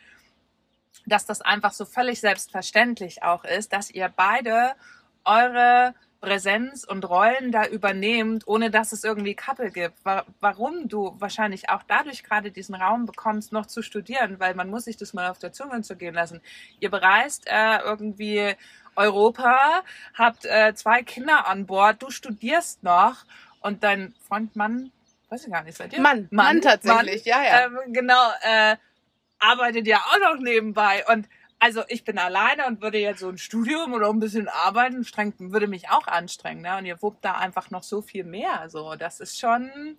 dass 1.07 1.27
das 1.27 1.43
einfach 1.43 1.73
so 1.73 1.85
völlig 1.85 2.21
selbstverständlich 2.21 3.23
auch 3.23 3.45
ist, 3.45 3.73
dass 3.73 3.91
ihr 3.91 4.13
beide 4.15 4.75
eure 5.25 5.95
Präsenz 6.21 6.85
und 6.85 7.09
Rollen 7.09 7.53
da 7.53 7.67
übernehmt, 7.67 8.47
ohne 8.47 8.71
dass 8.71 8.93
es 8.93 9.05
irgendwie 9.05 9.35
Kappel 9.35 9.71
gibt. 9.71 10.05
Wa- 10.05 10.25
Warum 10.41 10.89
du 10.89 11.15
wahrscheinlich 11.19 11.71
auch 11.71 11.83
dadurch 11.87 12.25
gerade 12.25 12.51
diesen 12.51 12.75
Raum 12.75 13.07
bekommst, 13.07 13.53
noch 13.53 13.67
zu 13.67 13.83
studieren, 13.83 14.41
weil 14.41 14.55
man 14.55 14.69
muss 14.71 14.85
sich 14.85 14.97
das 14.97 15.15
mal 15.15 15.31
auf 15.31 15.39
der 15.39 15.53
Zunge 15.53 15.81
zergehen 15.83 16.15
lassen. 16.15 16.41
Ihr 16.81 16.91
bereist 16.91 17.47
äh, 17.47 17.79
irgendwie 17.85 18.55
Europa, 18.97 19.83
habt 20.15 20.45
äh, 20.45 20.75
zwei 20.75 21.03
Kinder 21.03 21.47
an 21.47 21.67
Bord, 21.67 22.03
du 22.03 22.11
studierst 22.11 22.83
noch 22.83 23.25
und 23.61 23.85
dein 23.85 24.15
Freund, 24.27 24.57
Mann, 24.57 24.91
weiß 25.29 25.47
ich 25.47 25.53
gar 25.53 25.63
nicht, 25.63 25.77
seid 25.77 25.93
ihr? 25.93 26.01
Mann, 26.01 26.27
Mann, 26.33 26.61
tatsächlich, 26.61 27.25
ja, 27.25 27.43
ja. 27.45 27.67
Ähm, 27.67 27.79
genau, 27.93 28.31
äh, 28.43 28.77
arbeitet 29.39 29.87
ja 29.87 29.99
auch 29.99 30.19
noch 30.19 30.41
nebenbei. 30.41 31.05
Und 31.13 31.29
also 31.61 31.83
ich 31.89 32.05
bin 32.05 32.19
alleine 32.19 32.67
und 32.67 32.81
würde 32.83 32.99
jetzt 32.99 33.21
so 33.21 33.29
ein 33.29 33.39
Studium 33.39 33.93
oder 33.93 34.09
ein 34.09 34.21
bisschen 34.21 34.49
arbeiten, 34.49 35.05
strengt, 35.05 35.37
würde 35.39 35.67
mich 35.67 35.89
auch 35.91 36.07
anstrengen. 36.07 36.63
Ne? 36.63 36.77
Und 36.79 36.87
ihr 36.87 37.01
wuppt 37.03 37.25
da 37.25 37.33
einfach 37.35 37.71
noch 37.71 37.83
so 37.83 38.01
viel 38.03 38.25
mehr. 38.25 38.69
So, 38.71 38.95
das 38.95 39.21
ist 39.21 39.39
schon, 39.39 39.99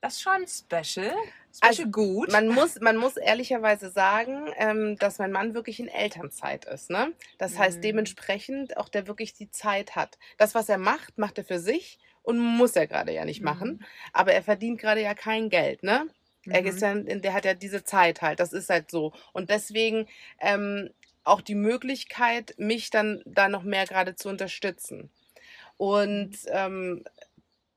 das 0.00 0.14
ist 0.16 0.22
schon 0.22 0.46
special. 0.46 1.12
Special 1.14 1.14
Also, 1.62 1.86
gut. 1.86 2.30
Man 2.30 2.48
muss, 2.48 2.78
man 2.80 2.96
muss 2.98 3.16
ehrlicherweise 3.16 3.90
sagen, 3.90 4.48
ähm, 4.58 4.96
dass 4.98 5.18
mein 5.18 5.32
Mann 5.32 5.54
wirklich 5.54 5.80
in 5.80 5.88
Elternzeit 5.88 6.66
ist. 6.66 6.90
Ne? 6.90 7.12
Das 7.38 7.58
heißt 7.58 7.78
Mhm. 7.78 7.82
dementsprechend 7.82 8.76
auch 8.76 8.90
der 8.90 9.06
wirklich 9.06 9.32
die 9.32 9.50
Zeit 9.50 9.96
hat. 9.96 10.18
Das, 10.36 10.54
was 10.54 10.68
er 10.68 10.78
macht, 10.78 11.16
macht 11.16 11.38
er 11.38 11.44
für 11.44 11.58
sich 11.58 11.98
und 12.22 12.38
muss 12.38 12.76
er 12.76 12.86
gerade 12.86 13.12
ja 13.12 13.24
nicht 13.24 13.40
machen. 13.40 13.84
Aber 14.12 14.32
er 14.32 14.42
verdient 14.42 14.78
gerade 14.80 15.00
ja 15.00 15.14
kein 15.14 15.48
Geld. 15.48 15.82
Ne? 15.82 16.06
Er 16.48 16.64
ist 16.64 16.80
ja, 16.82 16.94
der 16.94 17.32
hat 17.34 17.44
ja 17.44 17.54
diese 17.54 17.84
Zeit 17.84 18.22
halt. 18.22 18.40
Das 18.40 18.52
ist 18.52 18.70
halt 18.70 18.90
so. 18.90 19.12
Und 19.32 19.50
deswegen 19.50 20.06
ähm, 20.40 20.90
auch 21.24 21.40
die 21.40 21.54
Möglichkeit, 21.56 22.54
mich 22.58 22.90
dann 22.90 23.22
da 23.26 23.48
noch 23.48 23.62
mehr 23.64 23.86
gerade 23.86 24.14
zu 24.14 24.28
unterstützen. 24.28 25.10
Und 25.76 26.38
ähm, 26.48 27.04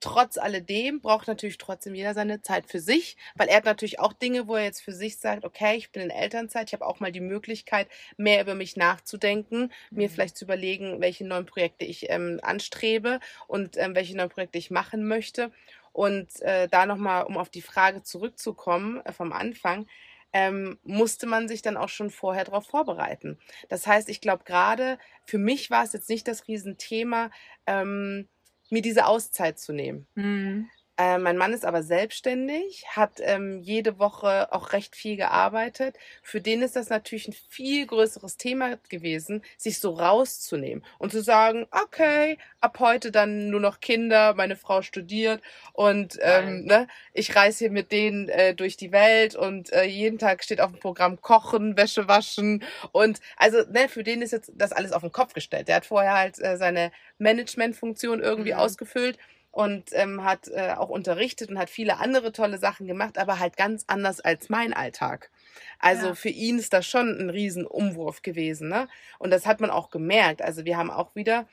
trotz 0.01 0.37
alledem 0.37 1.01
braucht 1.01 1.27
natürlich 1.27 1.57
trotzdem 1.57 1.93
jeder 1.93 2.13
seine 2.13 2.41
Zeit 2.41 2.67
für 2.67 2.79
sich, 2.79 3.17
weil 3.35 3.49
er 3.49 3.57
hat 3.57 3.65
natürlich 3.65 3.99
auch 3.99 4.13
Dinge, 4.13 4.47
wo 4.47 4.55
er 4.55 4.63
jetzt 4.63 4.81
für 4.81 4.93
sich 4.93 5.17
sagt, 5.17 5.43
okay, 5.43 5.75
ich 5.75 5.91
bin 5.91 6.03
in 6.03 6.09
Elternzeit, 6.09 6.69
ich 6.69 6.73
habe 6.73 6.85
auch 6.87 7.01
mal 7.01 7.11
die 7.11 7.19
Möglichkeit, 7.19 7.89
mehr 8.15 8.41
über 8.41 8.55
mich 8.55 8.77
nachzudenken, 8.77 9.73
mir 9.95 10.09
Mhm. 10.09 10.09
vielleicht 10.09 10.37
zu 10.37 10.45
überlegen, 10.45 11.01
welche 11.01 11.25
neuen 11.27 11.45
Projekte 11.45 11.83
ich 11.83 12.09
ähm, 12.09 12.39
anstrebe 12.43 13.19
und 13.47 13.75
ähm, 13.77 13.93
welche 13.93 14.15
neuen 14.15 14.29
Projekte 14.29 14.57
ich 14.57 14.71
machen 14.71 15.05
möchte. 15.05 15.51
Und 15.91 16.41
äh, 16.41 16.67
da 16.67 16.85
nochmal, 16.85 17.23
um 17.23 17.37
auf 17.37 17.49
die 17.49 17.61
Frage 17.61 18.03
zurückzukommen 18.03 19.01
äh, 19.05 19.11
vom 19.11 19.31
Anfang, 19.31 19.87
ähm, 20.31 20.77
musste 20.83 21.25
man 21.25 21.47
sich 21.47 21.61
dann 21.61 21.77
auch 21.77 21.89
schon 21.89 22.11
vorher 22.11 22.43
darauf 22.43 22.67
vorbereiten. 22.67 23.39
Das 23.67 23.87
heißt, 23.87 24.09
ich 24.09 24.21
glaube 24.21 24.43
gerade, 24.43 24.99
für 25.25 25.39
mich 25.39 25.71
war 25.71 25.83
es 25.83 25.93
jetzt 25.93 26.09
nicht 26.09 26.27
das 26.27 26.47
Riesenthema, 26.47 27.31
ähm, 27.65 28.27
mir 28.69 28.81
diese 28.81 29.07
Auszeit 29.07 29.57
zu 29.59 29.73
nehmen. 29.73 30.07
Mhm. 30.15 30.69
Äh, 30.99 31.17
mein 31.17 31.37
Mann 31.37 31.53
ist 31.53 31.63
aber 31.65 31.81
selbstständig, 31.81 32.83
hat 32.89 33.21
ähm, 33.21 33.61
jede 33.61 33.99
Woche 33.99 34.51
auch 34.51 34.73
recht 34.73 34.97
viel 34.97 35.15
gearbeitet. 35.15 35.95
Für 36.21 36.41
den 36.41 36.61
ist 36.61 36.75
das 36.75 36.89
natürlich 36.89 37.29
ein 37.29 37.35
viel 37.47 37.87
größeres 37.87 38.35
Thema 38.35 38.77
gewesen, 38.89 39.41
sich 39.55 39.79
so 39.79 39.91
rauszunehmen 39.91 40.83
und 40.97 41.13
zu 41.13 41.21
sagen, 41.23 41.67
okay, 41.71 42.37
ab 42.59 42.79
heute 42.81 43.11
dann 43.11 43.49
nur 43.49 43.61
noch 43.61 43.79
Kinder, 43.79 44.33
meine 44.33 44.57
Frau 44.57 44.81
studiert 44.81 45.41
und 45.73 46.17
ähm, 46.21 46.65
ne, 46.65 46.87
ich 47.13 47.33
reise 47.33 47.59
hier 47.59 47.71
mit 47.71 47.93
denen 47.93 48.27
äh, 48.27 48.53
durch 48.53 48.75
die 48.75 48.91
Welt 48.91 49.35
und 49.37 49.71
äh, 49.71 49.85
jeden 49.85 50.19
Tag 50.19 50.43
steht 50.43 50.59
auf 50.59 50.71
dem 50.71 50.81
Programm 50.81 51.21
Kochen, 51.21 51.77
Wäsche 51.77 52.09
waschen 52.09 52.61
und 52.91 53.21
also 53.37 53.59
ne, 53.71 53.87
für 53.87 54.03
den 54.03 54.21
ist 54.21 54.31
jetzt 54.33 54.51
das 54.55 54.73
alles 54.73 54.91
auf 54.91 55.01
den 55.03 55.13
Kopf 55.13 55.33
gestellt. 55.33 55.69
Der 55.69 55.77
hat 55.77 55.85
vorher 55.85 56.15
halt 56.17 56.39
äh, 56.39 56.57
seine 56.57 56.91
Managementfunktion 57.19 58.19
irgendwie 58.21 58.53
Mhm. 58.53 58.59
ausgefüllt 58.59 59.17
und 59.51 59.89
ähm, 59.93 60.23
hat 60.23 60.47
äh, 60.49 60.73
auch 60.77 60.89
unterrichtet 60.89 61.49
und 61.49 61.57
hat 61.59 61.69
viele 61.69 61.97
andere 61.97 62.31
tolle 62.31 62.57
Sachen 62.59 62.87
gemacht, 62.87 63.17
aber 63.17 63.39
halt 63.39 63.57
ganz 63.57 63.83
anders 63.87 64.19
als 64.21 64.49
mein 64.49 64.73
Alltag. 64.73 65.31
Also 65.79 66.07
Ja. 66.07 66.15
für 66.15 66.29
ihn 66.29 66.59
ist 66.59 66.73
das 66.73 66.85
schon 66.85 67.17
ein 67.19 67.29
Riesenumwurf 67.29 68.21
gewesen, 68.21 68.69
ne? 68.69 68.87
Und 69.19 69.31
das 69.31 69.45
hat 69.45 69.59
man 69.61 69.71
auch 69.71 69.89
gemerkt. 69.89 70.41
Also 70.41 70.65
wir 70.65 70.77
haben 70.77 70.91
auch 70.91 71.15
wieder, 71.15 71.47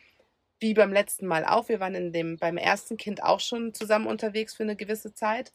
wie 0.61 0.75
beim 0.75 0.93
letzten 0.93 1.27
Mal 1.27 1.45
auch, 1.47 1.69
wir 1.69 1.81
waren 1.81 1.95
in 1.95 2.13
dem, 2.13 2.39
beim 2.39 2.57
ersten 2.59 2.97
Kind 2.97 3.23
auch 3.23 3.41
schon 3.41 3.75
zusammen 3.75 4.07
unterwegs 4.07 4.55
für 4.55 4.65
eine 4.65 4.77
gewisse 4.77 5.15
Zeit. 5.15 5.53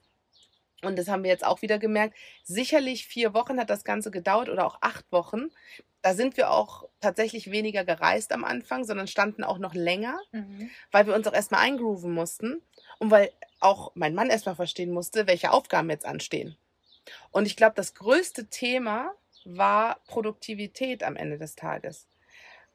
Und 0.84 0.98
das 0.98 1.08
haben 1.08 1.24
wir 1.24 1.30
jetzt 1.30 1.46
auch 1.46 1.62
wieder 1.62 1.78
gemerkt. 1.78 2.16
Sicherlich 2.44 3.06
vier 3.06 3.34
Wochen 3.34 3.60
hat 3.60 3.70
das 3.70 3.84
Ganze 3.84 4.12
gedauert 4.12 4.50
oder 4.50 4.66
auch 4.66 4.78
acht 4.82 5.12
Wochen. 5.12 5.52
Da 6.02 6.16
sind 6.16 6.38
wir 6.38 6.50
auch 6.50 6.90
tatsächlich 7.00 7.52
weniger 7.52 7.86
gereist 7.86 8.32
am 8.32 8.44
Anfang, 8.44 8.84
sondern 8.86 9.08
standen 9.08 9.44
auch 9.44 9.60
noch 9.60 9.76
länger 9.76 10.20
Mhm. 10.32 10.70
weil 10.92 11.06
wir 11.06 11.14
uns 11.16 11.28
auch 11.28 11.34
erstmal 11.34 11.62
eingrooven 11.62 12.12
mussten 12.12 12.62
und 13.00 13.12
weil 13.12 13.32
auch 13.60 13.92
mein 13.94 14.16
Mann 14.16 14.30
erstmal 14.32 14.56
verstehen 14.56 14.92
musste, 14.92 15.28
welche 15.28 15.52
Aufgaben 15.52 15.90
jetzt 15.92 16.06
anstehen. 16.06 16.58
Und 17.32 17.46
ich 17.46 17.56
glaube, 17.56 17.74
das 17.76 17.94
größte 17.94 18.48
Thema 18.48 19.12
war 19.46 20.00
Produktivität 20.08 21.04
am 21.04 21.16
Ende 21.16 21.38
des 21.38 21.56
Tages. 21.56 22.08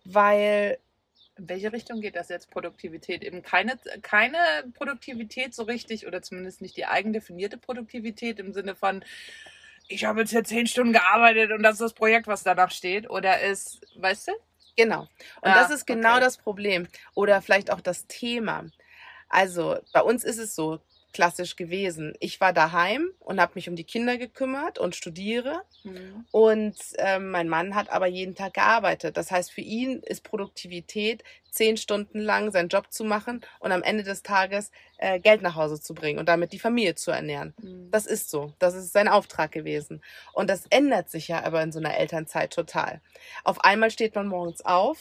Weil, 0.04 0.78
In 1.38 1.48
welche 1.48 1.72
Richtung 1.72 2.00
geht 2.00 2.16
das 2.16 2.28
jetzt, 2.28 2.50
Produktivität? 2.50 3.22
Eben 3.22 3.42
keine, 3.42 3.78
keine 4.02 4.38
Produktivität 4.74 5.54
so 5.54 5.64
richtig 5.64 6.06
oder 6.06 6.22
zumindest 6.22 6.60
nicht 6.62 6.76
die 6.76 6.86
eigen 6.86 7.12
definierte 7.12 7.58
Produktivität 7.58 8.38
im 8.38 8.52
Sinne 8.52 8.74
von, 8.74 9.04
ich 9.88 10.04
habe 10.04 10.20
jetzt 10.20 10.30
hier 10.30 10.44
zehn 10.44 10.66
Stunden 10.66 10.92
gearbeitet 10.92 11.52
und 11.52 11.62
das 11.62 11.74
ist 11.74 11.80
das 11.80 11.94
Projekt, 11.94 12.26
was 12.26 12.42
danach 12.42 12.70
steht. 12.70 13.08
Oder 13.10 13.40
ist, 13.40 13.80
weißt 13.96 14.28
du? 14.28 14.32
genau. 14.76 15.02
Und 15.40 15.50
Ah, 15.50 15.54
das 15.54 15.70
ist 15.70 15.86
genau 15.86 16.12
okay. 16.12 16.20
das 16.20 16.38
Problem. 16.38 16.88
Oder 17.14 17.42
vielleicht 17.42 17.70
auch 17.70 17.80
das 17.80 18.06
Thema. 18.06 18.66
Also, 19.28 19.78
bei 19.92 20.00
uns 20.02 20.24
ist 20.24 20.38
es 20.38 20.54
so, 20.54 20.80
klassisch 21.16 21.56
gewesen. 21.56 22.12
Ich 22.20 22.42
war 22.42 22.52
daheim 22.52 23.08
und 23.20 23.40
habe 23.40 23.52
mich 23.54 23.70
um 23.70 23.74
die 23.74 23.84
Kinder 23.84 24.18
gekümmert 24.18 24.78
und 24.78 24.94
studiere. 24.94 25.62
Mhm. 25.82 26.26
Und 26.30 26.76
ähm, 26.98 27.30
mein 27.30 27.48
Mann 27.48 27.74
hat 27.74 27.88
aber 27.88 28.06
jeden 28.06 28.34
Tag 28.34 28.52
gearbeitet. 28.52 29.16
Das 29.16 29.30
heißt, 29.30 29.50
für 29.50 29.62
ihn 29.62 30.00
ist 30.00 30.24
Produktivität, 30.24 31.24
zehn 31.50 31.78
Stunden 31.78 32.20
lang 32.20 32.50
seinen 32.52 32.68
Job 32.68 32.92
zu 32.92 33.02
machen 33.02 33.40
und 33.60 33.72
am 33.72 33.82
Ende 33.82 34.02
des 34.02 34.22
Tages 34.22 34.70
äh, 34.98 35.18
Geld 35.18 35.40
nach 35.40 35.54
Hause 35.54 35.80
zu 35.80 35.94
bringen 35.94 36.18
und 36.18 36.28
damit 36.28 36.52
die 36.52 36.58
Familie 36.58 36.96
zu 36.96 37.10
ernähren. 37.10 37.54
Mhm. 37.62 37.90
Das 37.90 38.04
ist 38.04 38.28
so. 38.28 38.52
Das 38.58 38.74
ist 38.74 38.92
sein 38.92 39.08
Auftrag 39.08 39.52
gewesen. 39.52 40.02
Und 40.34 40.50
das 40.50 40.66
ändert 40.68 41.08
sich 41.08 41.28
ja 41.28 41.42
aber 41.44 41.62
in 41.62 41.72
so 41.72 41.78
einer 41.78 41.96
Elternzeit 41.96 42.52
total. 42.52 43.00
Auf 43.42 43.64
einmal 43.64 43.90
steht 43.90 44.14
man 44.14 44.28
morgens 44.28 44.62
auf, 44.66 44.98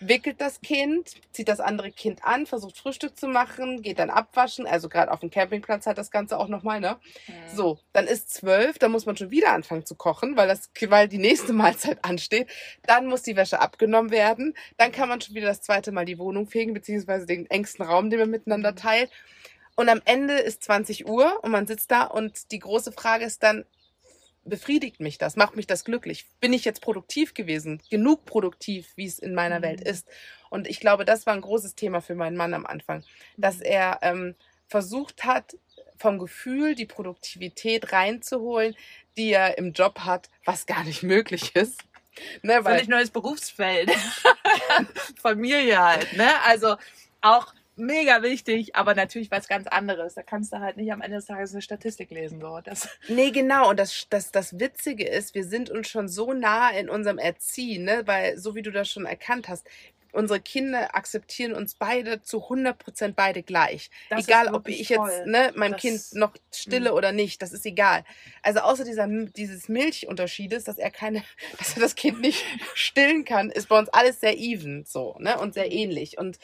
wickelt 0.00 0.40
das 0.40 0.60
Kind, 0.60 1.12
zieht 1.32 1.48
das 1.48 1.60
andere 1.60 1.90
Kind 1.92 2.24
an, 2.24 2.46
versucht 2.46 2.78
Frühstück 2.78 3.18
zu 3.18 3.28
machen, 3.28 3.82
geht 3.82 3.98
dann 3.98 4.10
abwaschen. 4.10 4.66
Also 4.66 4.88
gerade 4.88 5.10
auf 5.12 5.20
dem 5.20 5.30
Campingplatz 5.30 5.86
hat 5.86 5.98
das 5.98 6.10
Ganze 6.10 6.38
auch 6.38 6.48
nochmal, 6.48 6.80
ne? 6.80 6.96
Mhm. 7.26 7.32
So, 7.54 7.78
dann 7.92 8.06
ist 8.06 8.32
zwölf, 8.32 8.78
dann 8.78 8.92
muss 8.92 9.06
man 9.06 9.16
schon 9.16 9.30
wieder 9.30 9.52
anfangen 9.52 9.86
zu 9.86 9.94
kochen, 9.94 10.36
weil, 10.36 10.48
das, 10.48 10.70
weil 10.88 11.08
die 11.08 11.18
nächste 11.18 11.52
Mahlzeit 11.52 12.04
ansteht. 12.04 12.48
Dann 12.86 13.06
muss 13.06 13.22
die 13.22 13.36
Wäsche 13.36 13.60
abgenommen 13.60 14.10
werden. 14.10 14.54
Dann 14.76 14.92
kann 14.92 15.08
man 15.08 15.20
schon 15.20 15.34
wieder 15.34 15.48
das 15.48 15.62
zweite 15.62 15.92
Mal 15.92 16.04
die 16.04 16.18
Wohnung 16.18 16.46
fegen, 16.48 16.74
beziehungsweise 16.74 17.26
den 17.26 17.48
engsten 17.50 17.84
Raum, 17.84 18.10
den 18.10 18.20
man 18.20 18.30
miteinander 18.30 18.72
Mhm. 18.72 18.76
teilt. 18.76 19.10
Und 19.76 19.90
am 19.90 20.00
Ende 20.06 20.34
ist 20.34 20.62
20 20.64 21.06
Uhr 21.06 21.38
und 21.42 21.50
man 21.50 21.66
sitzt 21.66 21.90
da 21.90 22.04
und 22.04 22.50
die 22.50 22.58
große 22.60 22.92
Frage 22.92 23.26
ist 23.26 23.42
dann, 23.42 23.66
befriedigt 24.46 25.00
mich 25.00 25.18
das? 25.18 25.36
Macht 25.36 25.56
mich 25.56 25.66
das 25.66 25.84
glücklich? 25.84 26.26
Bin 26.40 26.52
ich 26.52 26.64
jetzt 26.64 26.80
produktiv 26.80 27.34
gewesen? 27.34 27.82
Genug 27.90 28.24
produktiv, 28.24 28.92
wie 28.96 29.06
es 29.06 29.18
in 29.18 29.34
meiner 29.34 29.58
Mhm. 29.58 29.64
Welt 29.64 29.80
ist? 29.82 30.08
Und 30.50 30.66
ich 30.66 30.80
glaube, 30.80 31.04
das 31.04 31.26
war 31.26 31.34
ein 31.34 31.40
großes 31.40 31.74
Thema 31.74 32.00
für 32.00 32.14
meinen 32.14 32.36
Mann 32.36 32.54
am 32.54 32.66
Anfang, 32.66 33.04
dass 33.36 33.60
er 33.60 33.98
ähm, 34.02 34.34
versucht 34.68 35.24
hat, 35.24 35.56
vom 35.98 36.18
Gefühl 36.18 36.74
die 36.74 36.86
Produktivität 36.86 37.92
reinzuholen, 37.92 38.76
die 39.16 39.32
er 39.32 39.58
im 39.58 39.72
Job 39.72 40.00
hat, 40.00 40.28
was 40.44 40.66
gar 40.66 40.84
nicht 40.84 41.02
möglich 41.02 41.56
ist. 41.56 41.80
Ne, 42.42 42.62
Völlig 42.62 42.88
neues 42.88 43.10
Berufsfeld. 43.10 43.90
Familie 45.20 45.78
halt, 45.82 46.12
ne? 46.14 46.40
Also 46.42 46.76
auch 47.20 47.54
mega 47.76 48.22
wichtig, 48.22 48.74
aber 48.76 48.94
natürlich 48.94 49.30
was 49.30 49.48
ganz 49.48 49.66
anderes. 49.66 50.14
Da 50.14 50.22
kannst 50.22 50.52
du 50.52 50.58
halt 50.60 50.76
nicht 50.76 50.92
am 50.92 51.00
Ende 51.02 51.16
des 51.18 51.26
Tages 51.26 51.52
eine 51.52 51.62
Statistik 51.62 52.10
lesen. 52.10 52.40
So. 52.40 52.60
Das, 52.64 52.88
Nee, 53.08 53.30
genau. 53.30 53.70
Und 53.70 53.78
das, 53.78 54.06
das, 54.10 54.32
das 54.32 54.58
Witzige 54.58 55.06
ist, 55.06 55.34
wir 55.34 55.44
sind 55.44 55.70
uns 55.70 55.88
schon 55.88 56.08
so 56.08 56.32
nah 56.32 56.70
in 56.70 56.88
unserem 56.88 57.18
Erziehen, 57.18 57.84
ne? 57.84 58.02
weil 58.06 58.38
so 58.38 58.54
wie 58.54 58.62
du 58.62 58.70
das 58.72 58.88
schon 58.90 59.06
erkannt 59.06 59.48
hast, 59.48 59.66
unsere 60.12 60.40
Kinder 60.40 60.94
akzeptieren 60.94 61.52
uns 61.52 61.74
beide 61.74 62.22
zu 62.22 62.42
100 62.44 62.78
Prozent 62.78 63.16
beide 63.16 63.42
gleich. 63.42 63.90
das 64.08 64.26
egal, 64.26 64.54
ob 64.54 64.66
ich 64.66 64.88
jetzt 64.88 65.26
ne, 65.26 65.52
meinem 65.56 65.72
Das- 65.72 65.80
Kind 65.82 66.00
noch 66.14 66.32
stille 66.54 66.90
Mhm. 66.92 66.96
oder 66.96 67.12
nicht, 67.12 67.42
das 67.42 67.52
ist 67.52 67.66
egal. 67.66 68.02
Also 68.42 68.60
außer 68.60 68.84
dieser, 68.84 69.06
dieses 69.06 69.68
Milchunterschiedes, 69.68 70.64
dass 70.64 70.78
er 70.78 70.90
keine, 70.90 71.22
dass 71.58 71.74
er 71.76 71.82
das 71.82 71.96
Kind 71.96 72.22
nicht 72.22 72.42
stillen 72.72 73.26
kann, 73.26 73.50
ist 73.50 73.68
bei 73.68 73.78
uns 73.78 73.90
alles 73.90 74.20
sehr 74.20 74.38
even 74.38 74.86
so, 74.86 75.16
ne? 75.18 75.38
Und 75.38 75.52
sehr 75.52 75.66
Mhm. 75.66 75.72
ähnlich. 75.72 76.16
Und 76.16 76.38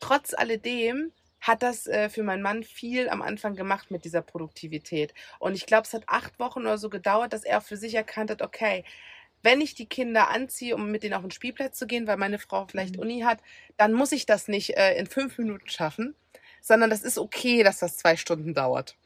trotz 0.00 0.34
alledem 0.34 1.12
hat 1.40 1.62
das 1.62 1.86
äh, 1.86 2.08
für 2.08 2.22
meinen 2.22 2.42
Mann 2.42 2.62
viel 2.64 3.08
am 3.08 3.20
Anfang 3.22 3.54
gemacht 3.54 3.90
mit 3.90 4.04
dieser 4.04 4.22
Produktivität. 4.22 5.14
Und 5.38 5.54
ich 5.54 5.66
glaube, 5.66 5.84
es 5.86 5.92
hat 5.94 6.04
acht 6.06 6.38
Wochen 6.38 6.60
oder 6.60 6.78
so 6.78 6.88
gedauert, 6.90 7.32
dass 7.32 7.44
er 7.44 7.60
für 7.60 7.76
sich 7.76 7.94
erkannt 7.94 8.30
hat, 8.30 8.42
okay, 8.42 8.84
wenn 9.42 9.60
ich 9.60 9.74
die 9.74 9.86
Kinder 9.88 10.28
anziehe, 10.30 10.74
um 10.74 10.90
mit 10.90 11.02
denen 11.02 11.14
auf 11.14 11.22
den 11.22 11.30
Spielplatz 11.30 11.78
zu 11.78 11.86
gehen, 11.86 12.06
weil 12.06 12.16
meine 12.16 12.38
Frau 12.38 12.66
vielleicht 12.66 12.96
Mhm. 12.96 12.98
Uni 12.98 13.20
hat, 13.20 13.40
dann 13.76 13.92
muss 13.92 14.12
ich 14.12 14.26
das 14.26 14.48
nicht 14.48 14.76
äh, 14.76 14.94
in 14.98 15.06
fünf 15.06 15.38
Minuten 15.38 15.68
schaffen, 15.68 16.16
sondern 16.64 16.88
das 16.88 17.02
ist 17.02 17.18
okay, 17.18 17.62
dass 17.62 17.78
das 17.78 17.98
zwei 17.98 18.16
Stunden 18.16 18.54
dauert. 18.54 18.96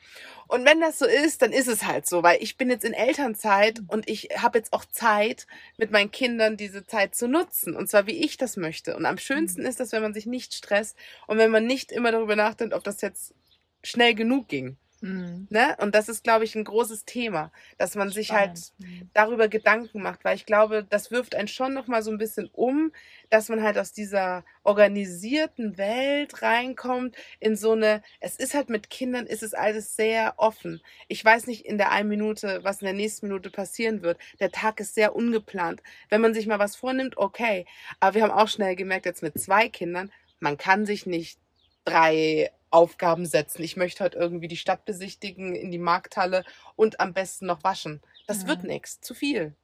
Und 0.46 0.64
wenn 0.64 0.80
das 0.80 0.98
so 0.98 1.06
ist, 1.06 1.42
dann 1.42 1.52
ist 1.52 1.66
es 1.66 1.84
halt 1.84 2.06
so, 2.06 2.22
weil 2.22 2.40
ich 2.40 2.56
bin 2.56 2.70
jetzt 2.70 2.84
in 2.84 2.94
Elternzeit 2.94 3.82
und 3.88 4.08
ich 4.08 4.28
habe 4.36 4.58
jetzt 4.58 4.72
auch 4.72 4.84
Zeit, 4.86 5.46
mit 5.76 5.90
meinen 5.90 6.12
Kindern 6.12 6.56
diese 6.56 6.86
Zeit 6.86 7.16
zu 7.16 7.26
nutzen. 7.26 7.76
Und 7.76 7.90
zwar, 7.90 8.06
wie 8.06 8.24
ich 8.24 8.36
das 8.38 8.56
möchte. 8.56 8.96
Und 8.96 9.04
am 9.04 9.18
schönsten 9.18 9.66
ist 9.66 9.80
das, 9.80 9.92
wenn 9.92 10.02
man 10.02 10.14
sich 10.14 10.24
nicht 10.24 10.54
stresst 10.54 10.96
und 11.26 11.36
wenn 11.36 11.50
man 11.50 11.66
nicht 11.66 11.90
immer 11.90 12.12
darüber 12.12 12.36
nachdenkt, 12.36 12.74
ob 12.74 12.84
das 12.84 13.02
jetzt 13.02 13.34
schnell 13.82 14.14
genug 14.14 14.48
ging. 14.48 14.76
Mhm. 15.00 15.46
Ne? 15.50 15.76
Und 15.80 15.94
das 15.94 16.08
ist, 16.08 16.24
glaube 16.24 16.44
ich, 16.44 16.54
ein 16.56 16.64
großes 16.64 17.04
Thema, 17.04 17.52
dass 17.76 17.94
man 17.94 18.10
sich 18.10 18.32
halt 18.32 18.58
Spannend. 18.58 18.72
Mhm. 19.02 19.10
darüber 19.14 19.48
Gedanken 19.48 20.02
macht, 20.02 20.24
weil 20.24 20.36
ich 20.36 20.46
glaube, 20.46 20.84
das 20.88 21.10
wirft 21.10 21.34
einen 21.34 21.48
schon 21.48 21.72
noch 21.74 21.86
mal 21.86 22.02
so 22.02 22.10
ein 22.10 22.18
bisschen 22.18 22.48
um, 22.52 22.92
dass 23.30 23.48
man 23.48 23.62
halt 23.62 23.78
aus 23.78 23.92
dieser 23.92 24.44
organisierten 24.64 25.78
Welt 25.78 26.42
reinkommt 26.42 27.16
in 27.40 27.56
so 27.56 27.72
eine, 27.72 28.02
es 28.20 28.36
ist 28.36 28.54
halt 28.54 28.70
mit 28.70 28.90
Kindern, 28.90 29.26
ist 29.26 29.42
es 29.42 29.54
alles 29.54 29.94
sehr 29.96 30.34
offen. 30.36 30.80
Ich 31.06 31.24
weiß 31.24 31.46
nicht 31.46 31.64
in 31.66 31.78
der 31.78 31.92
einen 31.92 32.08
Minute, 32.08 32.60
was 32.64 32.80
in 32.80 32.86
der 32.86 32.94
nächsten 32.94 33.26
Minute 33.28 33.50
passieren 33.50 34.02
wird. 34.02 34.18
Der 34.40 34.50
Tag 34.50 34.80
ist 34.80 34.94
sehr 34.94 35.14
ungeplant. 35.14 35.82
Wenn 36.08 36.20
man 36.20 36.34
sich 36.34 36.46
mal 36.46 36.58
was 36.58 36.76
vornimmt, 36.76 37.16
okay. 37.18 37.66
Aber 38.00 38.14
wir 38.14 38.22
haben 38.22 38.32
auch 38.32 38.48
schnell 38.48 38.74
gemerkt, 38.76 39.06
jetzt 39.06 39.22
mit 39.22 39.38
zwei 39.38 39.68
Kindern, 39.68 40.10
man 40.40 40.56
kann 40.56 40.86
sich 40.86 41.06
nicht 41.06 41.38
drei 41.84 42.50
Aufgaben 42.70 43.26
setzen. 43.26 43.62
Ich 43.62 43.76
möchte 43.76 44.04
heute 44.04 44.18
irgendwie 44.18 44.48
die 44.48 44.56
Stadt 44.56 44.84
besichtigen, 44.84 45.54
in 45.54 45.70
die 45.70 45.78
Markthalle 45.78 46.44
und 46.76 47.00
am 47.00 47.12
besten 47.14 47.46
noch 47.46 47.64
waschen. 47.64 48.00
Das 48.26 48.46
wird 48.46 48.62
Mhm. 48.62 48.68
nichts, 48.70 49.00
zu 49.00 49.14
viel. 49.14 49.54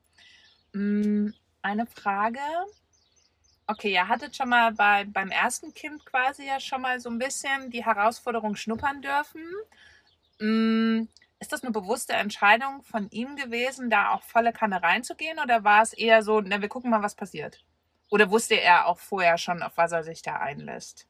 Mm, 0.72 1.30
Eine 1.62 1.86
Frage. 1.86 2.38
Okay, 3.66 3.92
ihr 3.92 4.08
hattet 4.08 4.36
schon 4.36 4.50
mal 4.50 4.72
bei, 4.72 5.04
beim 5.06 5.30
ersten 5.30 5.72
Kind 5.72 6.04
quasi 6.04 6.46
ja 6.46 6.60
schon 6.60 6.82
mal 6.82 7.00
so 7.00 7.08
ein 7.08 7.18
bisschen 7.18 7.70
die 7.70 7.84
Herausforderung 7.84 8.56
schnuppern 8.56 9.00
dürfen. 9.00 9.42
Mm, 10.40 11.08
Ist 11.40 11.52
das 11.52 11.62
eine 11.62 11.72
bewusste 11.72 12.14
Entscheidung 12.14 12.82
von 12.84 13.10
ihm 13.10 13.36
gewesen, 13.36 13.90
da 13.90 14.10
auch 14.12 14.22
volle 14.22 14.52
Kanne 14.52 14.82
reinzugehen? 14.82 15.38
Oder 15.38 15.62
war 15.64 15.82
es 15.82 15.92
eher 15.92 16.22
so, 16.22 16.40
na, 16.40 16.60
wir 16.62 16.68
gucken 16.68 16.90
mal, 16.90 17.02
was 17.02 17.14
passiert? 17.16 17.64
Oder 18.10 18.30
wusste 18.30 18.54
er 18.54 18.86
auch 18.86 18.98
vorher 18.98 19.36
schon, 19.38 19.62
auf 19.62 19.76
was 19.76 19.92
er 19.92 20.04
sich 20.04 20.22
da 20.22 20.36
einlässt? 20.36 21.06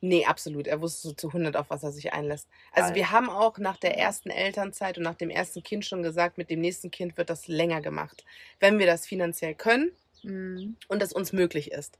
Nee, 0.00 0.24
absolut. 0.26 0.66
Er 0.68 0.80
wusste 0.80 1.08
so 1.08 1.14
zu 1.14 1.32
100, 1.32 1.56
auf 1.56 1.70
was 1.70 1.82
er 1.82 1.92
sich 1.92 2.12
einlässt. 2.12 2.48
Also 2.72 2.94
Geil. 2.94 2.94
wir 2.94 3.10
haben 3.10 3.28
auch 3.28 3.58
nach 3.58 3.76
der 3.78 3.98
ersten 3.98 4.30
Elternzeit 4.30 4.96
und 4.96 5.04
nach 5.04 5.16
dem 5.16 5.30
ersten 5.30 5.62
Kind 5.62 5.84
schon 5.84 6.02
gesagt, 6.02 6.38
mit 6.38 6.50
dem 6.50 6.60
nächsten 6.60 6.90
Kind 6.90 7.16
wird 7.16 7.30
das 7.30 7.48
länger 7.48 7.80
gemacht. 7.80 8.24
Wenn 8.60 8.78
wir 8.78 8.86
das 8.86 9.06
finanziell 9.06 9.54
können 9.54 9.90
Mm, 10.24 10.76
und 10.88 11.02
es 11.02 11.12
uns 11.12 11.32
möglich 11.32 11.72
ist. 11.72 11.98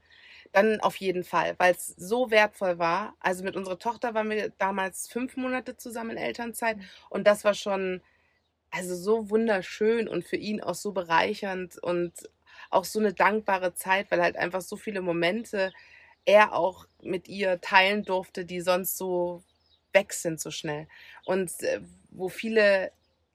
Dann 0.51 0.79
auf 0.81 0.95
jeden 0.97 1.23
Fall, 1.23 1.55
weil 1.59 1.73
es 1.73 1.87
so 1.97 2.31
wertvoll 2.31 2.79
war. 2.79 3.15
Also 3.19 3.43
mit 3.43 3.55
unserer 3.55 3.79
Tochter 3.79 4.13
waren 4.15 4.29
wir 4.29 4.49
damals 4.57 5.07
fünf 5.07 5.37
Monate 5.37 5.77
zusammen 5.77 6.11
in 6.11 6.17
Elternzeit 6.17 6.77
Mhm. 6.77 6.89
und 7.09 7.27
das 7.27 7.43
war 7.43 7.53
schon 7.53 8.01
also 8.71 8.95
so 8.95 9.29
wunderschön 9.29 10.07
und 10.07 10.25
für 10.25 10.35
ihn 10.37 10.61
auch 10.61 10.75
so 10.75 10.91
bereichernd 10.91 11.77
und 11.81 12.13
auch 12.69 12.85
so 12.85 12.99
eine 12.99 13.13
dankbare 13.13 13.73
Zeit, 13.73 14.11
weil 14.11 14.21
halt 14.21 14.37
einfach 14.37 14.61
so 14.61 14.77
viele 14.77 15.01
Momente 15.01 15.71
er 16.25 16.53
auch 16.53 16.85
mit 17.01 17.27
ihr 17.27 17.61
teilen 17.61 18.03
durfte, 18.03 18.45
die 18.45 18.61
sonst 18.61 18.97
so 18.97 19.43
weg 19.93 20.13
sind 20.13 20.39
so 20.39 20.51
schnell. 20.51 20.87
Und 21.25 21.51
äh, 21.63 21.81
wo 22.11 22.29
viele, 22.29 22.91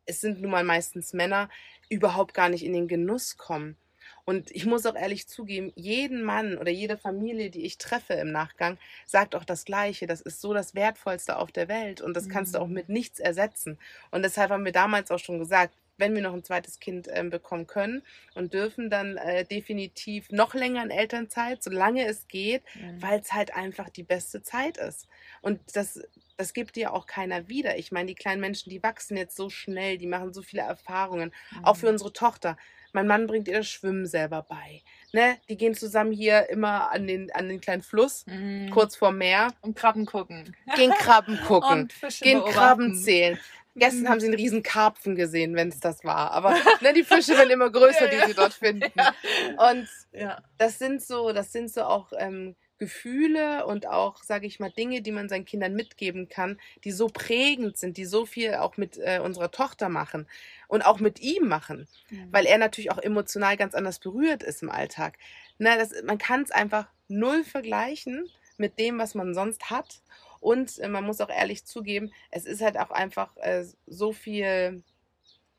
es 0.07 0.20
sind 0.20 0.40
nun 0.40 0.51
mal 0.51 0.64
meistens 0.64 1.12
Männer, 1.12 1.49
überhaupt 1.88 2.35
gar 2.35 2.49
nicht 2.49 2.64
in 2.64 2.73
den 2.73 2.88
Genuss 2.88 3.37
kommen. 3.37 3.77
Und 4.25 4.51
ich 4.53 4.64
muss 4.66 4.87
auch 4.87 4.94
ehrlich 4.94 5.29
zugeben, 5.29 5.73
jeden 5.77 6.23
Mann 6.23 6.57
oder 6.59 6.70
jede 6.70 6.97
Familie, 6.97 7.51
die 7.51 7.64
ich 7.66 7.77
treffe 7.79 8.14
im 8.14 8.33
Nachgang, 8.33 8.79
sagt 9.07 9.35
auch 9.35 9.44
das 9.44 9.64
Gleiche. 9.64 10.07
Das 10.07 10.20
ist 10.23 10.40
so 10.40 10.55
das 10.55 10.75
Wertvollste 10.75 11.37
auf 11.38 11.53
der 11.53 11.68
Welt 11.68 12.01
und 12.01 12.14
das 12.14 12.29
kannst 12.29 12.55
du 12.55 12.59
auch 12.59 12.66
Mhm. 12.66 12.73
mit 12.73 12.88
nichts 12.88 13.18
ersetzen. 13.20 13.79
Und 14.11 14.23
deshalb 14.23 14.51
haben 14.51 14.64
wir 14.64 14.73
damals 14.73 15.11
auch 15.11 15.18
schon 15.18 15.38
gesagt, 15.38 15.75
wenn 15.97 16.15
wir 16.15 16.23
noch 16.23 16.35
ein 16.35 16.45
zweites 16.45 16.81
Kind 16.81 17.09
ähm, 17.13 17.31
bekommen 17.31 17.67
können 17.67 18.03
und 18.35 18.53
dürfen, 18.55 18.91
dann 18.91 19.17
äh, 19.17 19.45
definitiv 19.45 20.31
noch 20.31 20.55
länger 20.55 20.83
in 20.83 20.91
Elternzeit, 20.91 21.63
solange 21.63 22.07
es 22.07 22.27
geht, 22.29 22.63
mm. 22.75 23.01
weil 23.03 23.21
es 23.21 23.33
halt 23.33 23.55
einfach 23.55 23.89
die 23.91 24.03
beste 24.03 24.43
Zeit 24.43 24.77
ist. 24.77 25.09
Und 25.41 25.61
das, 25.75 26.01
das 26.37 26.53
gibt 26.53 26.77
dir 26.77 26.93
auch 26.93 27.07
keiner 27.07 27.49
wieder. 27.49 27.77
Ich 27.79 27.93
meine, 27.93 28.07
die 28.07 28.15
kleinen 28.15 28.41
Menschen, 28.41 28.71
die 28.71 28.83
wachsen 28.83 29.17
jetzt 29.17 29.37
so 29.37 29.51
schnell, 29.51 29.99
die 29.99 30.07
machen 30.09 30.33
so 30.33 30.43
viele 30.43 30.63
Erfahrungen. 30.63 31.33
Auch 31.63 31.77
für 31.77 31.87
Mhm. 31.87 31.93
unsere 31.93 32.13
Tochter. 32.13 32.57
Mein 32.93 33.07
Mann 33.09 33.27
bringt 33.27 33.49
ihr 33.49 33.59
das 33.59 33.69
Schwimmen 33.69 34.07
selber 34.07 34.43
bei. 34.49 34.83
Ne? 35.13 35.37
Die 35.49 35.57
gehen 35.57 35.75
zusammen 35.75 36.13
hier 36.13 36.49
immer 36.49 36.93
an 36.93 37.09
den, 37.09 37.31
an 37.33 37.49
den 37.49 37.61
kleinen 37.61 37.83
Fluss, 37.83 38.25
Mm. 38.27 38.71
kurz 38.71 38.95
vorm 38.97 39.19
Meer, 39.19 39.49
Und 39.63 39.77
Krabben 39.77 40.07
gucken. 40.07 40.57
gehen 40.77 40.93
Krabben 40.93 41.37
gucken, 41.47 41.89
gehen 42.21 42.39
beobachten. 42.39 42.55
Krabben 42.57 42.95
zählen. 42.97 43.39
Gestern 43.77 44.03
Mhm. 44.03 44.09
haben 44.09 44.21
sie 44.21 44.27
einen 44.27 44.37
riesen 44.37 44.63
Karpfen 44.63 45.17
gesehen, 45.17 45.57
wenn 45.57 45.69
es 45.69 45.81
das 45.81 46.05
war. 46.05 46.31
Aber 46.31 46.51
ne, 46.83 46.93
die 46.93 47.03
Fische 47.05 47.37
werden 47.37 47.51
immer 47.51 47.71
größer, 47.71 48.05
Ja, 48.05 48.11
die 48.11 48.17
ja. 48.17 48.27
sie 48.27 48.35
dort 48.35 48.53
finden. 48.55 48.93
Und 49.59 49.89
Ja. 50.13 50.43
das 50.59 50.79
sind 50.79 51.03
so, 51.03 51.33
das 51.33 51.53
sind 51.53 51.71
so 51.73 51.83
auch 51.83 52.13
ähm, 52.17 52.55
Gefühle 52.79 53.67
und 53.67 53.87
auch, 53.87 54.23
sage 54.25 54.47
ich 54.49 54.59
mal, 54.59 54.71
Dinge, 54.71 55.01
die 55.01 55.13
man 55.13 55.29
seinen 55.29 55.45
Kindern 55.45 55.75
mitgeben 55.75 56.29
kann, 56.29 56.61
die 56.83 56.91
so 56.91 57.07
prägend 57.07 57.77
sind, 57.79 57.97
die 57.97 58.05
so 58.05 58.27
viel 58.27 58.55
auch 58.57 58.77
mit 58.77 58.99
äh, 58.99 59.21
unserer 59.23 59.51
Tochter 59.53 59.89
machen 59.89 60.29
und 60.67 60.83
auch 60.83 60.99
mit 60.99 61.21
ihm 61.21 61.47
machen, 61.49 61.87
Mhm. 62.11 62.29
weil 62.33 62.47
er 62.47 62.59
natürlich 62.59 62.91
auch 62.91 62.99
emotional 62.99 63.57
ganz 63.57 63.75
anders 63.75 64.01
berührt 64.01 64.43
ist 64.43 64.63
im 64.63 64.71
Alltag. 64.71 65.19
Na, 65.59 65.77
das, 65.77 65.93
man 66.05 66.19
kann 66.19 66.43
es 66.43 66.51
einfach 66.51 66.89
null 67.09 67.45
vergleichen 67.45 68.29
mit 68.59 68.79
dem, 68.79 68.99
was 68.99 69.15
man 69.15 69.35
sonst 69.35 69.71
hat. 69.71 70.01
Und 70.45 70.79
äh, 70.81 70.89
man 70.89 71.05
muss 71.05 71.23
auch 71.23 71.31
ehrlich 71.31 71.65
zugeben, 71.65 72.13
es 72.31 72.45
ist 72.45 72.61
halt 72.61 72.79
auch 72.79 72.91
einfach 72.91 73.35
äh, 73.39 73.65
so 73.87 74.13
viel 74.13 74.83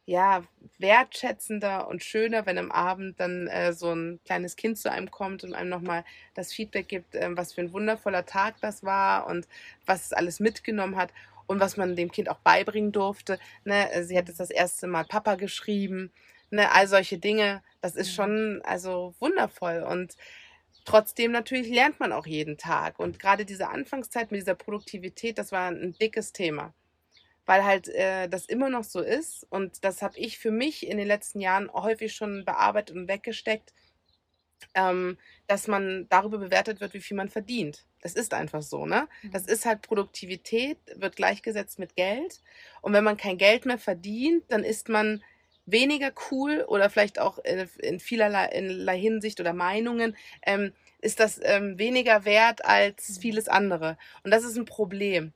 ja, 0.06 0.44
wertschätzender 0.78 1.88
und 1.88 2.04
schöner, 2.04 2.46
wenn 2.46 2.60
am 2.60 2.72
Abend 2.72 3.20
dann 3.20 3.48
äh, 3.48 3.74
so 3.74 3.92
ein 3.92 4.20
kleines 4.26 4.56
Kind 4.56 4.78
zu 4.78 4.92
einem 4.92 5.10
kommt 5.10 5.44
und 5.44 5.56
einem 5.56 5.72
nochmal 5.72 6.06
das 6.36 6.54
Feedback 6.54 6.88
gibt, 6.88 7.16
äh, 7.16 7.28
was 7.36 7.54
für 7.54 7.62
ein 7.62 7.74
wundervoller 7.74 8.28
Tag 8.28 8.62
das 8.62 8.84
war 8.84 9.26
und 9.26 9.48
was 9.88 10.06
es 10.06 10.14
alles 10.14 10.40
mitgenommen 10.40 10.98
hat 10.98 11.12
und 11.48 11.60
was 11.60 11.78
man 11.78 11.96
dem 11.96 12.12
Kind 12.12 12.30
auch 12.30 12.40
beibringen 12.42 12.92
durfte. 12.92 13.40
Ne? 13.64 13.90
Sie 14.04 14.16
hat 14.16 14.28
jetzt 14.28 14.40
das 14.40 14.52
erste 14.52 14.86
Mal 14.86 15.06
Papa 15.06 15.34
geschrieben, 15.34 16.12
ne? 16.52 16.72
all 16.72 16.88
solche 16.88 17.18
Dinge. 17.18 17.64
Das 17.82 17.96
ist 17.96 18.12
mhm. 18.12 18.14
schon 18.14 18.62
also 18.64 19.16
wundervoll 19.20 19.82
und 19.82 20.16
Trotzdem 20.86 21.32
natürlich 21.32 21.70
lernt 21.70 22.00
man 22.00 22.12
auch 22.12 22.28
jeden 22.28 22.58
Tag. 22.58 23.00
Und 23.00 23.20
gerade 23.20 23.46
diese 23.46 23.70
Anfangszeit 23.70 24.32
mit 24.32 24.42
dieser 24.42 24.56
Produktivität, 24.56 25.38
das 25.38 25.52
war 25.52 25.70
ein 25.70 25.94
dickes 26.00 26.32
Thema 26.32 26.74
weil 27.46 27.64
halt 27.64 27.88
äh, 27.90 28.28
das 28.28 28.46
immer 28.46 28.70
noch 28.70 28.84
so 28.84 29.02
ist. 29.02 29.46
Und 29.50 29.84
das 29.84 30.02
habe 30.02 30.18
ich 30.18 30.38
für 30.38 30.52
mich 30.52 30.88
in 30.88 30.98
den 30.98 31.08
letzten 31.08 31.40
Jahren 31.40 31.72
häufig 31.72 32.14
schon 32.14 32.44
bearbeitet 32.46 32.96
und 32.96 33.08
weggesteckt, 33.08 33.74
ähm, 34.74 35.18
dass 35.48 35.68
man 35.68 36.08
darüber 36.10 36.38
bewertet 36.38 36.82
wird, 36.82 36.94
wie 36.94 37.02
viel 37.02 37.18
man 37.18 37.30
verdient. 37.30 37.86
Das 38.02 38.14
ist 38.14 38.34
einfach 38.34 38.62
so, 38.62 38.86
ne? 38.86 39.08
Das 39.32 39.44
mhm. 39.44 39.54
ist 39.54 39.66
halt 39.66 39.82
Produktivität, 39.82 40.78
wird 40.96 41.16
gleichgesetzt 41.16 41.80
mit 41.80 41.96
Geld. 41.96 42.42
Und 42.82 42.94
wenn 42.94 43.04
man 43.04 43.18
kein 43.18 43.38
Geld 43.38 43.66
mehr 43.66 43.78
verdient, 43.78 44.44
dann 44.50 44.64
ist 44.64 44.90
man 44.90 45.24
weniger 45.66 46.12
cool 46.32 46.66
oder 46.68 46.90
vielleicht 46.90 47.20
auch 47.20 47.40
in, 47.40 47.68
in 47.80 48.00
vielerlei 48.00 48.48
in 48.48 48.88
Hinsicht 48.90 49.40
oder 49.40 49.54
Meinungen, 49.54 50.16
ähm, 50.46 50.74
ist 51.00 51.20
das 51.20 51.40
ähm, 51.44 51.78
weniger 51.78 52.26
wert 52.26 52.66
als 52.66 53.10
mhm. 53.10 53.22
vieles 53.22 53.48
andere. 53.48 53.98
Und 54.24 54.32
das 54.32 54.44
ist 54.44 54.58
ein 54.58 54.66
Problem. 54.66 55.34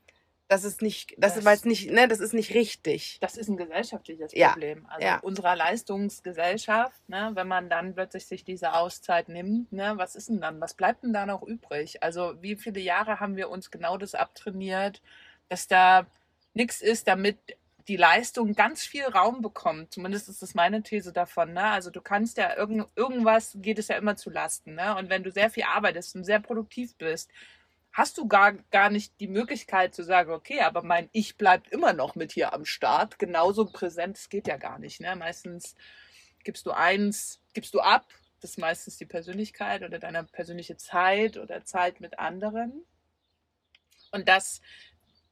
Das 0.47 0.63
ist 0.63 0.81
nicht, 0.81 1.13
das, 1.19 1.35
das 1.35 1.59
ist 1.59 1.65
nicht, 1.67 1.91
ne, 1.91 2.07
das 2.07 2.19
ist 2.19 2.33
nicht 2.33 2.55
richtig. 2.55 3.19
Das 3.21 3.37
ist 3.37 3.49
ein 3.49 3.57
gesellschaftliches 3.57 4.33
Problem. 4.33 4.81
Ja, 4.81 4.89
also 4.89 5.07
ja. 5.07 5.19
unserer 5.19 5.55
Leistungsgesellschaft, 5.55 7.07
ne, 7.07 7.29
wenn 7.35 7.47
man 7.47 7.69
dann 7.69 7.93
plötzlich 7.93 8.25
sich 8.25 8.43
diese 8.43 8.73
Auszeit 8.73 9.29
nimmt, 9.29 9.71
ne, 9.71 9.93
was 9.97 10.15
ist 10.15 10.29
denn 10.29 10.41
dann? 10.41 10.59
Was 10.59 10.73
bleibt 10.73 11.03
denn 11.03 11.13
da 11.13 11.27
noch 11.27 11.43
übrig? 11.43 12.01
Also 12.01 12.33
wie 12.41 12.55
viele 12.55 12.79
Jahre 12.79 13.19
haben 13.19 13.35
wir 13.35 13.49
uns 13.49 13.69
genau 13.69 13.97
das 13.97 14.15
abtrainiert, 14.15 15.03
dass 15.49 15.67
da 15.67 16.07
nichts 16.55 16.81
ist, 16.81 17.07
damit 17.07 17.37
die 17.89 17.97
Leistung 17.97 18.53
ganz 18.53 18.83
viel 18.83 19.03
Raum 19.03 19.41
bekommt. 19.41 19.93
Zumindest 19.93 20.29
ist 20.29 20.43
das 20.43 20.53
meine 20.53 20.83
These 20.83 21.11
davon. 21.11 21.53
Ne? 21.53 21.63
Also 21.63 21.89
du 21.89 22.01
kannst 22.01 22.37
ja 22.37 22.55
irgend, 22.55 22.87
irgendwas 22.95 23.57
geht 23.57 23.79
es 23.79 23.87
ja 23.87 23.97
immer 23.97 24.15
zu 24.15 24.29
Lasten. 24.29 24.75
Ne? 24.75 24.95
Und 24.95 25.09
wenn 25.09 25.23
du 25.23 25.31
sehr 25.31 25.49
viel 25.49 25.63
arbeitest 25.63 26.15
und 26.15 26.23
sehr 26.23 26.39
produktiv 26.39 26.95
bist, 26.97 27.31
hast 27.91 28.19
du 28.19 28.27
gar, 28.27 28.53
gar 28.69 28.91
nicht 28.91 29.19
die 29.19 29.27
Möglichkeit 29.27 29.95
zu 29.95 30.03
sagen, 30.03 30.31
okay, 30.31 30.61
aber 30.61 30.83
mein 30.83 31.09
Ich 31.13 31.35
bleibt 31.35 31.69
immer 31.69 31.93
noch 31.93 32.13
mit 32.13 32.31
hier 32.31 32.53
am 32.53 32.63
Start, 32.63 33.17
genauso 33.17 33.65
präsent, 33.65 34.17
das 34.17 34.29
geht 34.29 34.47
ja 34.47 34.57
gar 34.57 34.77
nicht. 34.77 35.01
Ne? 35.01 35.15
Meistens 35.15 35.75
gibst 36.43 36.67
du 36.67 36.71
eins, 36.71 37.41
gibst 37.55 37.73
du 37.73 37.79
ab, 37.79 38.05
das 38.39 38.51
ist 38.51 38.59
meistens 38.59 38.97
die 38.97 39.07
Persönlichkeit 39.07 39.81
oder 39.81 39.97
deine 39.97 40.23
persönliche 40.25 40.77
Zeit 40.77 41.37
oder 41.37 41.65
Zeit 41.65 41.99
mit 42.01 42.19
anderen. 42.19 42.85
Und 44.11 44.29
das 44.29 44.61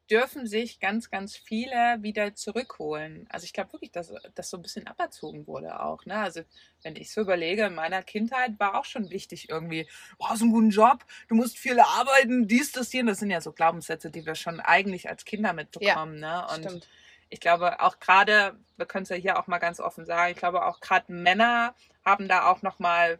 dürfen 0.09 0.47
sich 0.47 0.79
ganz, 0.79 1.09
ganz 1.09 1.35
viele 1.35 1.97
wieder 2.01 2.33
zurückholen. 2.35 3.27
Also 3.29 3.43
ich 3.43 3.53
glaube 3.53 3.73
wirklich, 3.73 3.91
dass 3.91 4.13
das 4.35 4.49
so 4.49 4.57
ein 4.57 4.63
bisschen 4.63 4.87
aberzogen 4.87 5.47
wurde 5.47 5.81
auch. 5.81 6.05
Ne? 6.05 6.17
Also 6.17 6.41
wenn 6.83 6.95
ich 6.95 7.11
so 7.11 7.21
überlege, 7.21 7.65
in 7.65 7.75
meiner 7.75 8.03
Kindheit 8.03 8.59
war 8.59 8.75
auch 8.75 8.85
schon 8.85 9.09
wichtig 9.09 9.49
irgendwie, 9.49 9.83
du 9.83 10.15
brauchst 10.17 10.41
einen 10.41 10.51
guten 10.51 10.69
Job, 10.69 11.05
du 11.27 11.35
musst 11.35 11.57
viel 11.57 11.79
arbeiten, 11.79 12.47
dies, 12.47 12.71
das, 12.71 12.91
hier. 12.91 13.05
Das 13.05 13.19
sind 13.19 13.29
ja 13.29 13.41
so 13.41 13.51
Glaubenssätze, 13.51 14.09
die 14.09 14.25
wir 14.25 14.35
schon 14.35 14.59
eigentlich 14.59 15.09
als 15.09 15.25
Kinder 15.25 15.53
mitbekommen. 15.53 16.21
Ja, 16.21 16.47
ne? 16.47 16.55
Und 16.55 16.65
stimmt. 16.65 16.87
ich 17.29 17.39
glaube 17.39 17.81
auch 17.81 17.99
gerade, 17.99 18.57
wir 18.77 18.85
können 18.85 19.03
es 19.03 19.09
ja 19.09 19.15
hier 19.15 19.39
auch 19.39 19.47
mal 19.47 19.59
ganz 19.59 19.79
offen 19.79 20.05
sagen, 20.05 20.31
ich 20.31 20.37
glaube 20.37 20.65
auch 20.65 20.79
gerade 20.79 21.11
Männer 21.11 21.75
haben 22.05 22.27
da 22.27 22.49
auch 22.49 22.61
noch 22.61 22.79
mal 22.79 23.19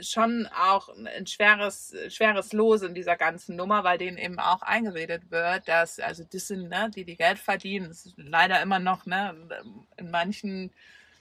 schon 0.00 0.46
auch 0.46 0.88
ein 0.88 1.26
schweres, 1.26 1.94
schweres 2.08 2.52
Los 2.52 2.82
in 2.82 2.94
dieser 2.94 3.16
ganzen 3.16 3.56
Nummer, 3.56 3.84
weil 3.84 3.98
denen 3.98 4.18
eben 4.18 4.38
auch 4.38 4.62
eingeredet 4.62 5.30
wird, 5.30 5.68
dass, 5.68 5.98
also 5.98 6.24
das 6.24 6.48
sind, 6.48 6.68
ne, 6.68 6.90
die, 6.94 7.04
die 7.04 7.16
Geld 7.16 7.38
verdienen, 7.38 7.88
das 7.88 8.06
ist 8.06 8.14
leider 8.16 8.60
immer 8.62 8.78
noch, 8.78 9.06
ne, 9.06 9.34
in 9.96 10.10
manchen, 10.10 10.72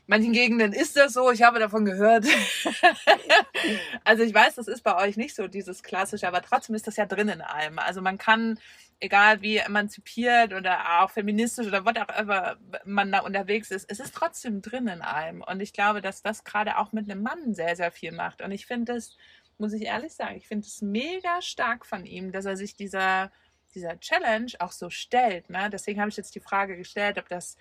manchen 0.07 0.33
Gegenden 0.33 0.73
ist 0.73 0.95
das 0.97 1.13
so, 1.13 1.31
ich 1.31 1.43
habe 1.43 1.59
davon 1.59 1.85
gehört. 1.85 2.25
also 4.03 4.23
ich 4.23 4.33
weiß, 4.33 4.55
das 4.55 4.67
ist 4.67 4.83
bei 4.83 4.95
euch 4.97 5.17
nicht 5.17 5.35
so 5.35 5.47
dieses 5.47 5.83
klassische, 5.83 6.27
aber 6.27 6.41
trotzdem 6.41 6.75
ist 6.75 6.87
das 6.87 6.97
ja 6.97 7.05
drin 7.05 7.29
in 7.29 7.41
allem. 7.41 7.79
Also 7.79 8.01
man 8.01 8.17
kann 8.17 8.59
egal 8.99 9.41
wie 9.41 9.57
emanzipiert 9.57 10.53
oder 10.53 11.01
auch 11.01 11.11
feministisch 11.11 11.67
oder 11.67 11.85
was 11.85 11.97
auch 11.97 12.19
immer 12.19 12.57
man 12.85 13.11
da 13.11 13.19
unterwegs 13.19 13.71
ist, 13.71 13.89
es 13.89 13.99
ist 13.99 14.15
trotzdem 14.15 14.61
drin 14.61 14.87
in 14.87 15.01
einem. 15.01 15.41
Und 15.41 15.61
ich 15.61 15.73
glaube, 15.73 16.01
dass 16.01 16.21
das 16.21 16.43
gerade 16.43 16.77
auch 16.77 16.91
mit 16.91 17.09
einem 17.09 17.21
Mann 17.21 17.53
sehr, 17.53 17.75
sehr 17.75 17.91
viel 17.91 18.11
macht. 18.11 18.41
Und 18.41 18.51
ich 18.51 18.65
finde 18.65 18.93
es, 18.93 19.17
muss 19.57 19.73
ich 19.73 19.83
ehrlich 19.83 20.13
sagen, 20.13 20.37
ich 20.37 20.47
finde 20.47 20.65
es 20.65 20.81
mega 20.81 21.41
stark 21.41 21.85
von 21.85 22.05
ihm, 22.05 22.31
dass 22.31 22.45
er 22.45 22.57
sich 22.57 22.75
dieser, 22.75 23.31
dieser 23.73 23.99
Challenge 23.99 24.51
auch 24.59 24.71
so 24.71 24.89
stellt. 24.89 25.49
Ne? 25.49 25.69
Deswegen 25.71 25.99
habe 25.99 26.09
ich 26.09 26.17
jetzt 26.17 26.35
die 26.35 26.39
Frage 26.39 26.77
gestellt, 26.77 27.17
ob 27.17 27.27
das 27.29 27.57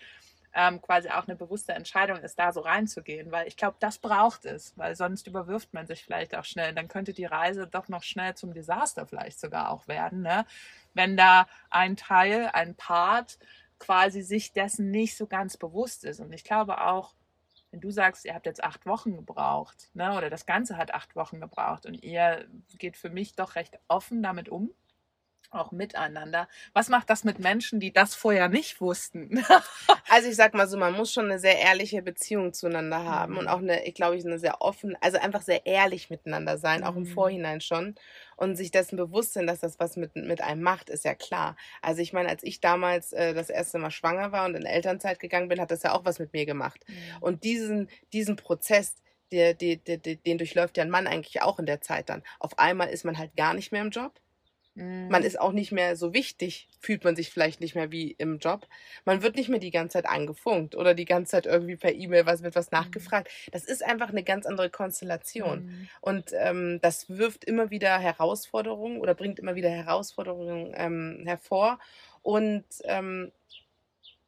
ähm, 0.54 0.80
quasi 0.80 1.08
auch 1.10 1.26
eine 1.26 1.36
bewusste 1.36 1.72
Entscheidung 1.72 2.18
ist, 2.18 2.38
da 2.38 2.52
so 2.52 2.60
reinzugehen, 2.60 3.32
weil 3.32 3.48
ich 3.48 3.56
glaube, 3.56 3.76
das 3.80 3.98
braucht 3.98 4.44
es, 4.44 4.76
weil 4.76 4.94
sonst 4.94 5.26
überwirft 5.26 5.74
man 5.74 5.86
sich 5.86 6.04
vielleicht 6.04 6.34
auch 6.36 6.44
schnell. 6.44 6.72
Dann 6.74 6.88
könnte 6.88 7.12
die 7.12 7.24
Reise 7.24 7.66
doch 7.66 7.88
noch 7.88 8.02
schnell 8.02 8.34
zum 8.34 8.54
Desaster 8.54 9.06
vielleicht 9.06 9.40
sogar 9.40 9.70
auch 9.70 9.88
werden, 9.88 10.22
ne? 10.22 10.46
wenn 10.94 11.16
da 11.16 11.46
ein 11.70 11.96
Teil, 11.96 12.50
ein 12.52 12.74
Part 12.76 13.38
quasi 13.78 14.22
sich 14.22 14.52
dessen 14.52 14.90
nicht 14.90 15.16
so 15.16 15.26
ganz 15.26 15.56
bewusst 15.56 16.04
ist. 16.04 16.20
Und 16.20 16.32
ich 16.32 16.44
glaube 16.44 16.80
auch, 16.86 17.14
wenn 17.70 17.80
du 17.80 17.90
sagst, 17.90 18.24
ihr 18.24 18.34
habt 18.34 18.46
jetzt 18.46 18.62
acht 18.62 18.86
Wochen 18.86 19.16
gebraucht, 19.16 19.90
ne, 19.94 20.16
oder 20.16 20.30
das 20.30 20.46
Ganze 20.46 20.76
hat 20.76 20.94
acht 20.94 21.16
Wochen 21.16 21.40
gebraucht 21.40 21.86
und 21.86 22.04
ihr 22.04 22.46
geht 22.78 22.96
für 22.96 23.10
mich 23.10 23.34
doch 23.34 23.56
recht 23.56 23.80
offen 23.88 24.22
damit 24.22 24.48
um, 24.48 24.70
auch 25.54 25.72
miteinander. 25.72 26.48
Was 26.72 26.88
macht 26.88 27.10
das 27.10 27.24
mit 27.24 27.38
Menschen, 27.38 27.80
die 27.80 27.92
das 27.92 28.14
vorher 28.14 28.48
nicht 28.48 28.80
wussten? 28.80 29.44
also 30.08 30.28
ich 30.28 30.36
sag 30.36 30.54
mal 30.54 30.68
so, 30.68 30.76
man 30.76 30.94
muss 30.94 31.12
schon 31.12 31.26
eine 31.26 31.38
sehr 31.38 31.58
ehrliche 31.58 32.02
Beziehung 32.02 32.52
zueinander 32.52 33.04
haben 33.04 33.32
mhm. 33.32 33.38
und 33.38 33.48
auch 33.48 33.58
eine, 33.58 33.86
ich 33.86 33.94
glaube 33.94 34.16
ich, 34.16 34.24
eine 34.24 34.38
sehr 34.38 34.60
offen, 34.60 34.96
also 35.00 35.18
einfach 35.18 35.42
sehr 35.42 35.66
ehrlich 35.66 36.10
miteinander 36.10 36.58
sein, 36.58 36.80
mhm. 36.80 36.86
auch 36.86 36.96
im 36.96 37.02
mhm. 37.02 37.14
Vorhinein 37.14 37.60
schon 37.60 37.94
und 38.36 38.56
sich 38.56 38.70
dessen 38.70 38.96
bewusst 38.96 39.34
sein, 39.34 39.46
dass 39.46 39.60
das 39.60 39.78
was 39.78 39.96
mit, 39.96 40.16
mit 40.16 40.40
einem 40.40 40.62
macht, 40.62 40.90
ist 40.90 41.04
ja 41.04 41.14
klar. 41.14 41.56
Also 41.82 42.02
ich 42.02 42.12
meine, 42.12 42.28
als 42.28 42.42
ich 42.42 42.60
damals 42.60 43.12
äh, 43.12 43.34
das 43.34 43.50
erste 43.50 43.78
Mal 43.78 43.90
schwanger 43.90 44.32
war 44.32 44.46
und 44.46 44.54
in 44.54 44.66
Elternzeit 44.66 45.20
gegangen 45.20 45.48
bin, 45.48 45.60
hat 45.60 45.70
das 45.70 45.82
ja 45.82 45.92
auch 45.92 46.04
was 46.04 46.18
mit 46.18 46.32
mir 46.32 46.46
gemacht. 46.46 46.84
Mhm. 46.86 46.94
Und 47.20 47.44
diesen, 47.44 47.88
diesen 48.12 48.36
Prozess, 48.36 48.96
der, 49.32 49.54
der, 49.54 49.76
der, 49.76 49.98
den 49.98 50.38
durchläuft 50.38 50.76
ja 50.76 50.84
ein 50.84 50.90
Mann 50.90 51.06
eigentlich 51.06 51.42
auch 51.42 51.58
in 51.58 51.66
der 51.66 51.80
Zeit 51.80 52.08
dann. 52.08 52.22
Auf 52.38 52.58
einmal 52.58 52.88
ist 52.88 53.04
man 53.04 53.18
halt 53.18 53.36
gar 53.36 53.54
nicht 53.54 53.72
mehr 53.72 53.82
im 53.82 53.90
Job 53.90 54.20
man 54.76 55.22
mhm. 55.22 55.26
ist 55.26 55.40
auch 55.40 55.52
nicht 55.52 55.70
mehr 55.70 55.94
so 55.94 56.12
wichtig, 56.12 56.68
fühlt 56.80 57.04
man 57.04 57.14
sich 57.14 57.30
vielleicht 57.30 57.60
nicht 57.60 57.76
mehr 57.76 57.92
wie 57.92 58.10
im 58.10 58.38
Job. 58.38 58.66
Man 59.04 59.22
wird 59.22 59.36
nicht 59.36 59.48
mehr 59.48 59.60
die 59.60 59.70
ganze 59.70 59.94
Zeit 59.94 60.06
angefunkt 60.06 60.74
oder 60.74 60.94
die 60.94 61.04
ganze 61.04 61.30
Zeit 61.30 61.46
irgendwie 61.46 61.76
per 61.76 61.94
E-Mail 61.94 62.26
was 62.26 62.42
wird 62.42 62.56
was 62.56 62.72
mhm. 62.72 62.78
nachgefragt. 62.78 63.30
Das 63.52 63.64
ist 63.64 63.84
einfach 63.84 64.08
eine 64.08 64.24
ganz 64.24 64.46
andere 64.46 64.70
Konstellation. 64.70 65.66
Mhm. 65.66 65.88
Und 66.00 66.30
ähm, 66.32 66.80
das 66.82 67.08
wirft 67.08 67.44
immer 67.44 67.70
wieder 67.70 67.98
Herausforderungen 67.98 68.98
oder 69.00 69.14
bringt 69.14 69.38
immer 69.38 69.54
wieder 69.54 69.70
Herausforderungen 69.70 70.72
ähm, 70.74 71.22
hervor. 71.24 71.78
Und 72.22 72.64
ähm, 72.84 73.30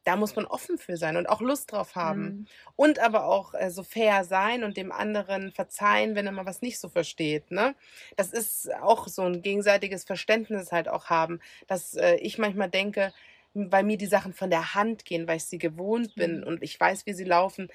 da 0.07 0.15
muss 0.15 0.37
man 0.37 0.45
offen 0.45 0.77
für 0.77 0.95
sein 0.95 1.17
und 1.17 1.27
auch 1.27 1.41
Lust 1.41 1.73
drauf 1.73 1.95
haben. 1.95 2.21
Mhm. 2.21 2.47
Und 2.77 2.99
aber 2.99 3.25
auch 3.25 3.53
äh, 3.53 3.69
so 3.69 3.83
fair 3.83 4.23
sein 4.23 4.63
und 4.63 4.77
dem 4.77 4.93
anderen 4.93 5.51
verzeihen, 5.51 6.15
wenn 6.15 6.25
er 6.25 6.31
mal 6.31 6.45
was 6.45 6.61
nicht 6.61 6.79
so 6.79 6.87
versteht. 6.87 7.51
Ne? 7.51 7.75
Das 8.15 8.31
ist 8.31 8.73
auch 8.75 9.09
so 9.09 9.23
ein 9.23 9.41
gegenseitiges 9.41 10.05
Verständnis 10.05 10.71
halt 10.71 10.87
auch 10.87 11.07
haben, 11.07 11.41
dass 11.67 11.93
äh, 11.95 12.15
ich 12.15 12.37
manchmal 12.37 12.69
denke, 12.69 13.11
weil 13.53 13.83
mir 13.83 13.97
die 13.97 14.05
Sachen 14.05 14.33
von 14.33 14.49
der 14.49 14.75
Hand 14.75 15.03
gehen, 15.03 15.27
weil 15.27 15.37
ich 15.37 15.45
sie 15.45 15.57
gewohnt 15.57 16.15
bin 16.15 16.37
mhm. 16.37 16.43
und 16.47 16.63
ich 16.63 16.79
weiß, 16.79 17.05
wie 17.05 17.13
sie 17.13 17.25
laufen. 17.25 17.67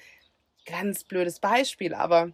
Ganz 0.65 1.03
blödes 1.03 1.39
Beispiel, 1.39 1.93
aber 1.93 2.31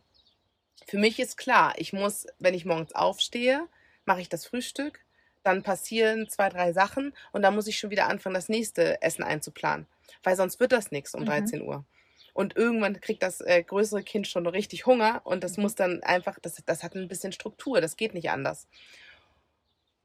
für 0.88 0.98
mich 0.98 1.20
ist 1.20 1.36
klar, 1.36 1.74
ich 1.76 1.92
muss, 1.92 2.26
wenn 2.38 2.54
ich 2.54 2.64
morgens 2.64 2.96
aufstehe, 2.96 3.68
mache 4.06 4.22
ich 4.22 4.30
das 4.30 4.46
Frühstück, 4.46 5.02
dann 5.50 5.64
passieren 5.64 6.30
zwei, 6.30 6.50
drei 6.50 6.74
Sachen 6.74 7.14
und 7.32 7.42
dann 7.42 7.56
muss 7.56 7.68
ich 7.68 7.78
schon 7.78 7.90
wieder 7.90 8.08
anfangen, 8.08 8.36
das 8.36 8.50
nächste 8.50 9.02
Essen 9.02 9.24
einzuplanen. 9.24 9.88
Weil 10.24 10.36
sonst 10.36 10.60
wird 10.60 10.72
das 10.72 10.92
nichts 10.92 11.16
um 11.16 11.22
mhm. 11.22 11.28
13 11.28 11.62
Uhr. 11.62 11.86
Und 12.34 12.56
irgendwann 12.56 13.02
kriegt 13.02 13.24
das 13.24 13.42
äh, 13.42 13.64
größere 13.64 14.04
Kind 14.04 14.28
schon 14.28 14.46
richtig 14.48 14.86
Hunger 14.86 15.22
und 15.26 15.44
das 15.44 15.58
mhm. 15.58 15.64
muss 15.64 15.76
dann 15.76 16.04
einfach, 16.04 16.40
das, 16.40 16.62
das 16.66 16.84
hat 16.84 16.96
ein 16.96 17.08
bisschen 17.08 17.32
Struktur, 17.32 17.82
das 17.82 17.98
geht 17.98 18.14
nicht 18.14 18.30
anders. 18.30 18.68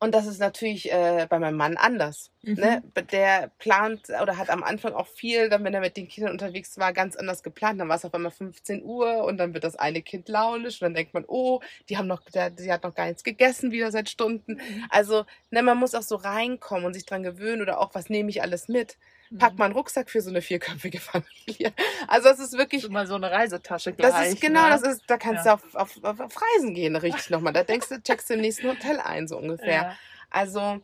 Und 0.01 0.15
das 0.15 0.27
ist 0.27 0.39
natürlich 0.39 0.93
äh, 0.93 1.27
bei 1.31 1.39
meinem 1.39 1.57
Mann 1.57 1.77
anders. 1.77 2.31
Mhm. 2.43 2.55
Ne? 2.55 2.83
Der 3.11 3.51
plant 3.59 4.09
oder 4.23 4.37
hat 4.37 4.51
am 4.51 4.63
Anfang 4.63 4.93
auch 4.93 5.07
viel, 5.07 5.49
dann 5.49 5.65
wenn 5.65 5.73
er 5.73 5.81
mit 5.81 5.97
den 5.97 6.09
Kindern 6.09 6.33
unterwegs 6.33 6.77
war, 6.79 6.93
ganz 6.93 7.17
anders 7.17 7.43
geplant. 7.43 7.81
Dann 7.81 7.89
war 7.89 7.97
es 7.97 8.05
auf 8.05 8.13
einmal 8.13 8.33
15 8.33 8.83
Uhr 8.85 9.25
und 9.25 9.39
dann 9.39 9.55
wird 9.55 9.65
das 9.65 9.77
eine 9.77 10.03
Kind 10.03 10.29
launisch 10.29 10.83
und 10.83 10.87
dann 10.87 10.95
denkt 10.95 11.15
man, 11.15 11.25
oh, 11.27 11.61
die 11.89 11.97
haben 11.97 12.09
noch, 12.09 12.23
der, 12.23 12.51
die 12.51 12.71
hat 12.71 12.83
noch 12.83 12.95
gar 12.95 13.07
nichts 13.07 13.25
gegessen 13.25 13.73
wieder 13.73 13.91
seit 13.91 14.11
Stunden. 14.11 14.55
Mhm. 14.55 14.85
Also 14.91 15.25
ne, 15.51 15.63
man 15.63 15.79
muss 15.79 15.95
auch 15.95 16.03
so 16.03 16.17
reinkommen 16.17 16.85
und 16.85 16.95
sich 16.95 17.07
dran 17.07 17.23
gewöhnen 17.23 17.63
oder 17.63 17.81
auch, 17.81 17.95
was 17.95 18.11
nehme 18.11 18.31
ich 18.31 18.43
alles 18.43 18.69
mit? 18.69 18.99
Pack 19.39 19.59
mal 19.59 19.67
einen 19.67 19.75
Rucksack 19.75 20.11
für 20.11 20.21
so 20.21 20.31
eine 20.31 20.43
vierköpfige 20.43 21.01
Familie. 21.01 21.73
Also 22.09 22.29
es 22.29 22.39
ist 22.39 22.53
wirklich 22.53 22.83
Das 22.83 22.89
ist 22.89 22.91
immer 22.91 23.07
so 23.07 23.15
eine 23.17 23.31
Reisetasche 23.31 23.93
gleich. 23.93 24.13
das 24.13 24.29
ist 24.29 24.41
genau, 24.41 24.65
ne? 24.65 24.71
das 24.71 24.83
ist, 24.83 25.03
da 25.07 25.17
kannst 25.17 25.45
Ja. 25.47 25.57
du 25.57 25.63
auf, 25.65 25.75
auf, 25.99 26.05
auf, 26.05 26.21
auf 26.21 26.33
Reisen 26.43 26.75
gehen, 26.75 26.97
richtig 26.97 27.31
nochmal. 27.31 27.53
Da 27.53 27.65
denkst 27.65 27.89
du, 27.89 28.01
checkst 28.03 28.31
du 28.31 28.35
im 28.35 28.41
nächsten 28.41 28.69
Hotel 28.69 29.01
ein, 29.01 29.27
so 29.29 29.37
ungefähr. 29.39 29.73
Ja. 29.83 29.97
Also, 30.31 30.81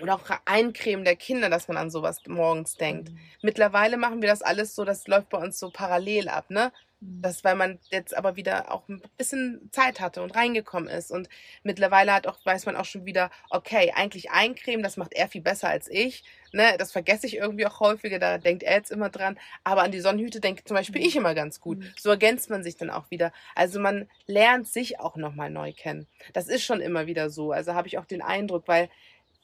oder 0.00 0.14
auch 0.16 0.20
Eincremen 0.44 1.04
der 1.04 1.16
Kinder, 1.16 1.48
dass 1.48 1.68
man 1.68 1.76
an 1.76 1.90
sowas 1.90 2.20
morgens 2.26 2.74
denkt. 2.74 3.10
Mhm. 3.10 3.18
Mittlerweile 3.42 3.96
machen 3.96 4.20
wir 4.20 4.28
das 4.28 4.42
alles 4.42 4.74
so, 4.74 4.84
das 4.84 5.06
läuft 5.06 5.30
bei 5.30 5.38
uns 5.38 5.58
so 5.58 5.70
parallel 5.70 6.28
ab, 6.28 6.50
ne? 6.50 6.72
Mhm. 7.00 7.20
Das, 7.22 7.44
weil 7.44 7.56
man 7.56 7.78
jetzt 7.90 8.16
aber 8.16 8.36
wieder 8.36 8.72
auch 8.72 8.88
ein 8.88 9.02
bisschen 9.18 9.68
Zeit 9.72 10.00
hatte 10.00 10.22
und 10.22 10.34
reingekommen 10.34 10.88
ist. 10.88 11.10
Und 11.10 11.28
mittlerweile 11.62 12.12
hat 12.14 12.26
auch, 12.26 12.38
weiß 12.44 12.66
man 12.66 12.76
auch 12.76 12.84
schon 12.84 13.04
wieder, 13.04 13.30
okay, 13.50 13.92
eigentlich 13.94 14.30
eincremen, 14.30 14.82
das 14.82 14.96
macht 14.96 15.12
er 15.14 15.28
viel 15.28 15.42
besser 15.42 15.68
als 15.68 15.88
ich. 15.90 16.24
Ne? 16.52 16.76
Das 16.78 16.92
vergesse 16.92 17.26
ich 17.26 17.36
irgendwie 17.36 17.66
auch 17.66 17.80
häufiger, 17.80 18.18
da 18.18 18.38
denkt 18.38 18.62
er 18.62 18.76
jetzt 18.76 18.90
immer 18.90 19.10
dran. 19.10 19.38
Aber 19.64 19.82
an 19.82 19.92
die 19.92 20.00
Sonnenhüte 20.00 20.40
denkt 20.40 20.66
zum 20.68 20.74
Beispiel 20.76 21.02
Mhm. 21.02 21.06
ich 21.06 21.16
immer 21.16 21.34
ganz 21.34 21.60
gut. 21.60 21.78
Mhm. 21.78 21.92
So 21.98 22.10
ergänzt 22.10 22.48
man 22.50 22.62
sich 22.62 22.76
dann 22.76 22.90
auch 22.90 23.10
wieder. 23.10 23.32
Also 23.54 23.78
man 23.80 24.08
lernt 24.26 24.66
sich 24.68 24.98
auch 25.00 25.16
nochmal 25.16 25.50
neu 25.50 25.72
kennen. 25.72 26.06
Das 26.32 26.48
ist 26.48 26.64
schon 26.64 26.80
immer 26.80 27.06
wieder 27.06 27.28
so. 27.30 27.52
Also 27.52 27.74
habe 27.74 27.88
ich 27.88 27.98
auch 27.98 28.06
den 28.06 28.22
Eindruck, 28.22 28.68
weil 28.68 28.88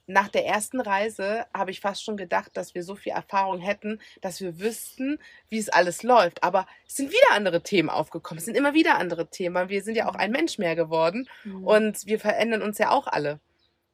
nach 0.06 0.28
der 0.28 0.46
ersten 0.46 0.80
Reise 0.80 1.46
habe 1.54 1.70
ich 1.70 1.80
fast 1.80 2.02
schon 2.04 2.16
gedacht, 2.16 2.56
dass 2.56 2.74
wir 2.74 2.82
so 2.82 2.94
viel 2.96 3.12
Erfahrung 3.12 3.60
hätten, 3.60 4.00
dass 4.20 4.40
wir 4.40 4.58
wüssten, 4.58 5.18
wie 5.48 5.58
es 5.58 5.68
alles 5.68 6.02
läuft. 6.02 6.42
Aber 6.42 6.66
es 6.88 6.96
sind 6.96 7.10
wieder 7.10 7.32
andere 7.32 7.62
Themen 7.62 7.88
aufgekommen. 7.88 8.38
Es 8.38 8.44
sind 8.44 8.56
immer 8.56 8.74
wieder 8.74 8.98
andere 8.98 9.28
Themen, 9.28 9.54
weil 9.54 9.68
wir 9.68 9.82
sind 9.82 9.94
ja 9.96 10.08
auch 10.08 10.14
ein 10.16 10.32
Mensch 10.32 10.58
mehr 10.58 10.76
geworden 10.76 11.28
Mhm. 11.44 11.64
und 11.66 12.06
wir 12.06 12.18
verändern 12.20 12.62
uns 12.62 12.78
ja 12.78 12.90
auch 12.90 13.06
alle. 13.06 13.38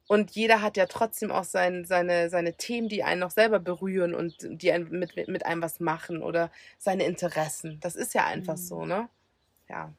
Und 0.07 0.31
jeder 0.31 0.63
hat 0.63 0.75
ja 0.75 0.87
trotzdem 0.87 1.29
auch 1.31 1.43
sein, 1.43 1.85
seine, 1.85 2.31
seine 2.31 2.55
Themen, 2.55 2.89
die 2.89 3.03
einen 3.03 3.19
noch 3.19 3.29
selber 3.29 3.59
berühren 3.59 4.15
und 4.15 4.37
die 4.41 4.71
einen 4.71 4.89
mit, 4.89 5.15
mit, 5.15 5.27
mit 5.27 5.45
einem 5.45 5.61
was 5.61 5.79
machen 5.79 6.23
oder 6.23 6.51
seine 6.79 7.05
Interessen. 7.05 7.79
Das 7.81 7.95
ist 7.95 8.15
ja 8.15 8.25
einfach 8.25 8.55
Mhm. 8.55 8.57
so, 8.57 8.85
ne? 8.85 9.07
Ja. 9.69 9.93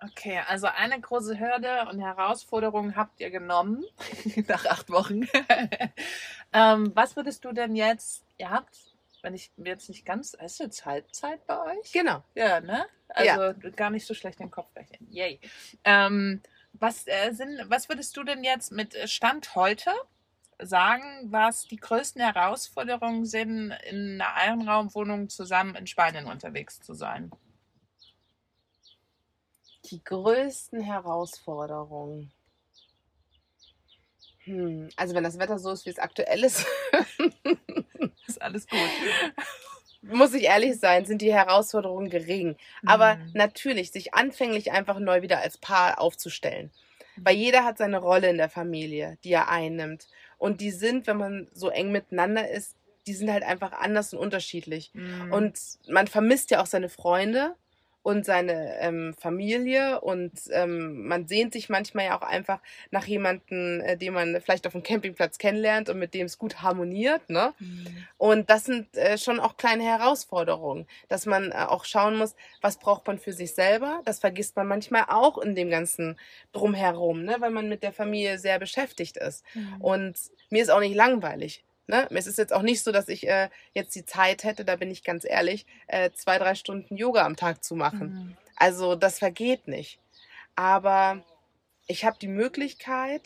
Okay, 0.00 0.40
also 0.46 0.68
eine 0.68 1.00
große 1.00 1.40
Hürde 1.40 1.88
und 1.90 2.00
Herausforderung 2.00 2.94
habt 2.94 3.20
ihr 3.20 3.30
genommen 3.30 3.84
nach 4.48 4.64
acht 4.66 4.90
Wochen. 4.90 5.22
ähm, 6.52 6.92
was 6.94 7.16
würdest 7.16 7.44
du 7.44 7.52
denn 7.52 7.74
jetzt, 7.74 8.24
ihr 8.38 8.50
habt, 8.50 8.76
wenn 9.22 9.34
ich 9.34 9.50
mir 9.56 9.70
jetzt 9.70 9.88
nicht 9.88 10.06
ganz, 10.06 10.34
ist 10.34 10.60
jetzt 10.60 10.86
Halbzeit 10.86 11.44
bei 11.48 11.58
euch? 11.72 11.92
Genau. 11.92 12.22
Ja, 12.36 12.60
ne? 12.60 12.86
Also 13.08 13.54
gar 13.74 13.90
nicht 13.90 14.06
so 14.06 14.14
schlecht 14.14 14.38
den 14.38 14.50
Kopf 14.50 14.74
rechnen. 14.76 15.10
Yay. 15.10 15.40
Ähm, 15.82 16.42
was, 16.74 17.06
äh, 17.08 17.32
sind, 17.32 17.58
was 17.68 17.88
würdest 17.88 18.16
du 18.16 18.22
denn 18.22 18.44
jetzt 18.44 18.70
mit 18.70 18.96
Stand 19.10 19.56
heute 19.56 19.90
sagen, 20.60 21.02
was 21.24 21.64
die 21.64 21.76
größten 21.76 22.22
Herausforderungen 22.22 23.24
sind, 23.24 23.72
in 23.88 24.20
einer 24.20 24.34
Einraumwohnung 24.34 25.28
zusammen 25.28 25.74
in 25.74 25.88
Spanien 25.88 26.26
unterwegs 26.26 26.80
zu 26.80 26.94
sein? 26.94 27.32
Die 29.90 30.02
größten 30.04 30.80
Herausforderungen. 30.80 32.30
Hm, 34.44 34.88
also 34.96 35.14
wenn 35.14 35.24
das 35.24 35.38
Wetter 35.38 35.58
so 35.58 35.70
ist, 35.72 35.86
wie 35.86 35.90
es 35.90 35.98
aktuell 35.98 36.44
ist, 36.44 36.66
Ist 38.26 38.40
alles 38.42 38.66
gut. 38.68 38.78
muss 40.02 40.34
ich 40.34 40.44
ehrlich 40.44 40.78
sein, 40.78 41.04
sind 41.04 41.22
die 41.22 41.32
Herausforderungen 41.32 42.10
gering. 42.10 42.56
Aber 42.86 43.16
Mhm. 43.16 43.30
natürlich, 43.34 43.90
sich 43.90 44.14
anfänglich 44.14 44.72
einfach 44.72 44.98
neu 44.98 45.22
wieder 45.22 45.40
als 45.40 45.58
Paar 45.58 46.00
aufzustellen. 46.00 46.70
Weil 47.16 47.36
jeder 47.36 47.64
hat 47.64 47.78
seine 47.78 47.98
Rolle 47.98 48.30
in 48.30 48.36
der 48.38 48.48
Familie, 48.48 49.18
die 49.24 49.32
er 49.32 49.48
einnimmt. 49.48 50.06
Und 50.38 50.60
die 50.60 50.70
sind, 50.70 51.06
wenn 51.06 51.16
man 51.16 51.48
so 51.52 51.68
eng 51.68 51.90
miteinander 51.90 52.48
ist, 52.48 52.76
die 53.06 53.14
sind 53.14 53.32
halt 53.32 53.42
einfach 53.42 53.72
anders 53.72 54.12
und 54.12 54.20
unterschiedlich. 54.20 54.90
Mhm. 54.94 55.32
Und 55.32 55.58
man 55.88 56.06
vermisst 56.06 56.50
ja 56.50 56.60
auch 56.62 56.66
seine 56.66 56.88
Freunde 56.88 57.56
und 58.08 58.24
seine 58.24 58.78
ähm, 58.80 59.14
Familie 59.18 60.00
und 60.00 60.32
ähm, 60.50 61.06
man 61.06 61.28
sehnt 61.28 61.52
sich 61.52 61.68
manchmal 61.68 62.06
ja 62.06 62.18
auch 62.18 62.26
einfach 62.26 62.58
nach 62.90 63.04
jemandem, 63.04 63.82
äh, 63.82 63.98
den 63.98 64.14
man 64.14 64.40
vielleicht 64.40 64.66
auf 64.66 64.72
dem 64.72 64.82
Campingplatz 64.82 65.36
kennenlernt 65.36 65.90
und 65.90 65.98
mit 65.98 66.14
dem 66.14 66.24
es 66.24 66.38
gut 66.38 66.62
harmoniert, 66.62 67.28
ne? 67.28 67.52
Mhm. 67.58 67.86
Und 68.16 68.48
das 68.48 68.64
sind 68.64 68.96
äh, 68.96 69.18
schon 69.18 69.38
auch 69.38 69.58
kleine 69.58 69.82
Herausforderungen, 69.82 70.86
dass 71.08 71.26
man 71.26 71.52
äh, 71.52 71.56
auch 71.68 71.84
schauen 71.84 72.16
muss, 72.16 72.34
was 72.62 72.78
braucht 72.78 73.06
man 73.06 73.18
für 73.18 73.34
sich 73.34 73.54
selber. 73.54 74.00
Das 74.06 74.20
vergisst 74.20 74.56
man 74.56 74.66
manchmal 74.66 75.04
auch 75.08 75.36
in 75.36 75.54
dem 75.54 75.68
ganzen 75.68 76.18
Drumherum, 76.52 77.24
ne? 77.24 77.36
weil 77.40 77.50
man 77.50 77.68
mit 77.68 77.82
der 77.82 77.92
Familie 77.92 78.38
sehr 78.38 78.58
beschäftigt 78.58 79.18
ist. 79.18 79.44
Mhm. 79.52 79.82
Und 79.82 80.18
mir 80.48 80.62
ist 80.62 80.70
auch 80.70 80.80
nicht 80.80 80.96
langweilig. 80.96 81.62
Ne? 81.88 82.06
Es 82.10 82.26
ist 82.26 82.36
jetzt 82.36 82.52
auch 82.52 82.62
nicht 82.62 82.84
so, 82.84 82.92
dass 82.92 83.08
ich 83.08 83.26
äh, 83.26 83.48
jetzt 83.72 83.94
die 83.94 84.04
Zeit 84.04 84.44
hätte, 84.44 84.64
da 84.64 84.76
bin 84.76 84.90
ich 84.90 85.02
ganz 85.02 85.24
ehrlich, 85.24 85.64
äh, 85.86 86.10
zwei, 86.12 86.38
drei 86.38 86.54
Stunden 86.54 86.96
Yoga 86.96 87.24
am 87.24 87.34
Tag 87.34 87.64
zu 87.64 87.74
machen. 87.74 88.08
Mhm. 88.08 88.36
Also 88.56 88.94
das 88.94 89.18
vergeht 89.18 89.66
nicht. 89.68 89.98
Aber 90.54 91.24
ich 91.86 92.04
habe 92.04 92.18
die 92.20 92.28
Möglichkeit, 92.28 93.22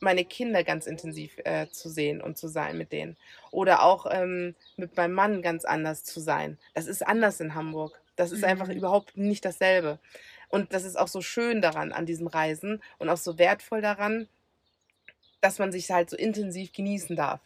meine 0.00 0.24
Kinder 0.24 0.64
ganz 0.64 0.86
intensiv 0.86 1.38
äh, 1.44 1.68
zu 1.70 1.88
sehen 1.88 2.20
und 2.20 2.36
zu 2.36 2.48
sein 2.48 2.76
mit 2.76 2.90
denen. 2.90 3.16
Oder 3.52 3.82
auch 3.82 4.06
ähm, 4.10 4.56
mit 4.76 4.96
meinem 4.96 5.14
Mann 5.14 5.40
ganz 5.40 5.64
anders 5.64 6.02
zu 6.02 6.18
sein. 6.18 6.58
Das 6.74 6.86
ist 6.86 7.06
anders 7.06 7.40
in 7.40 7.54
Hamburg. 7.54 8.00
Das 8.16 8.32
ist 8.32 8.42
einfach 8.42 8.66
Mhm. 8.66 8.74
überhaupt 8.78 9.16
nicht 9.16 9.44
dasselbe. 9.44 10.00
Und 10.48 10.72
das 10.72 10.82
ist 10.82 10.96
auch 10.98 11.08
so 11.08 11.20
schön 11.20 11.62
daran, 11.62 11.92
an 11.92 12.04
diesen 12.04 12.26
Reisen 12.26 12.82
und 12.98 13.08
auch 13.10 13.16
so 13.16 13.38
wertvoll 13.38 13.80
daran, 13.80 14.28
dass 15.40 15.58
man 15.60 15.70
sich 15.70 15.90
halt 15.90 16.10
so 16.10 16.16
intensiv 16.16 16.72
genießen 16.72 17.14
darf. 17.14 17.40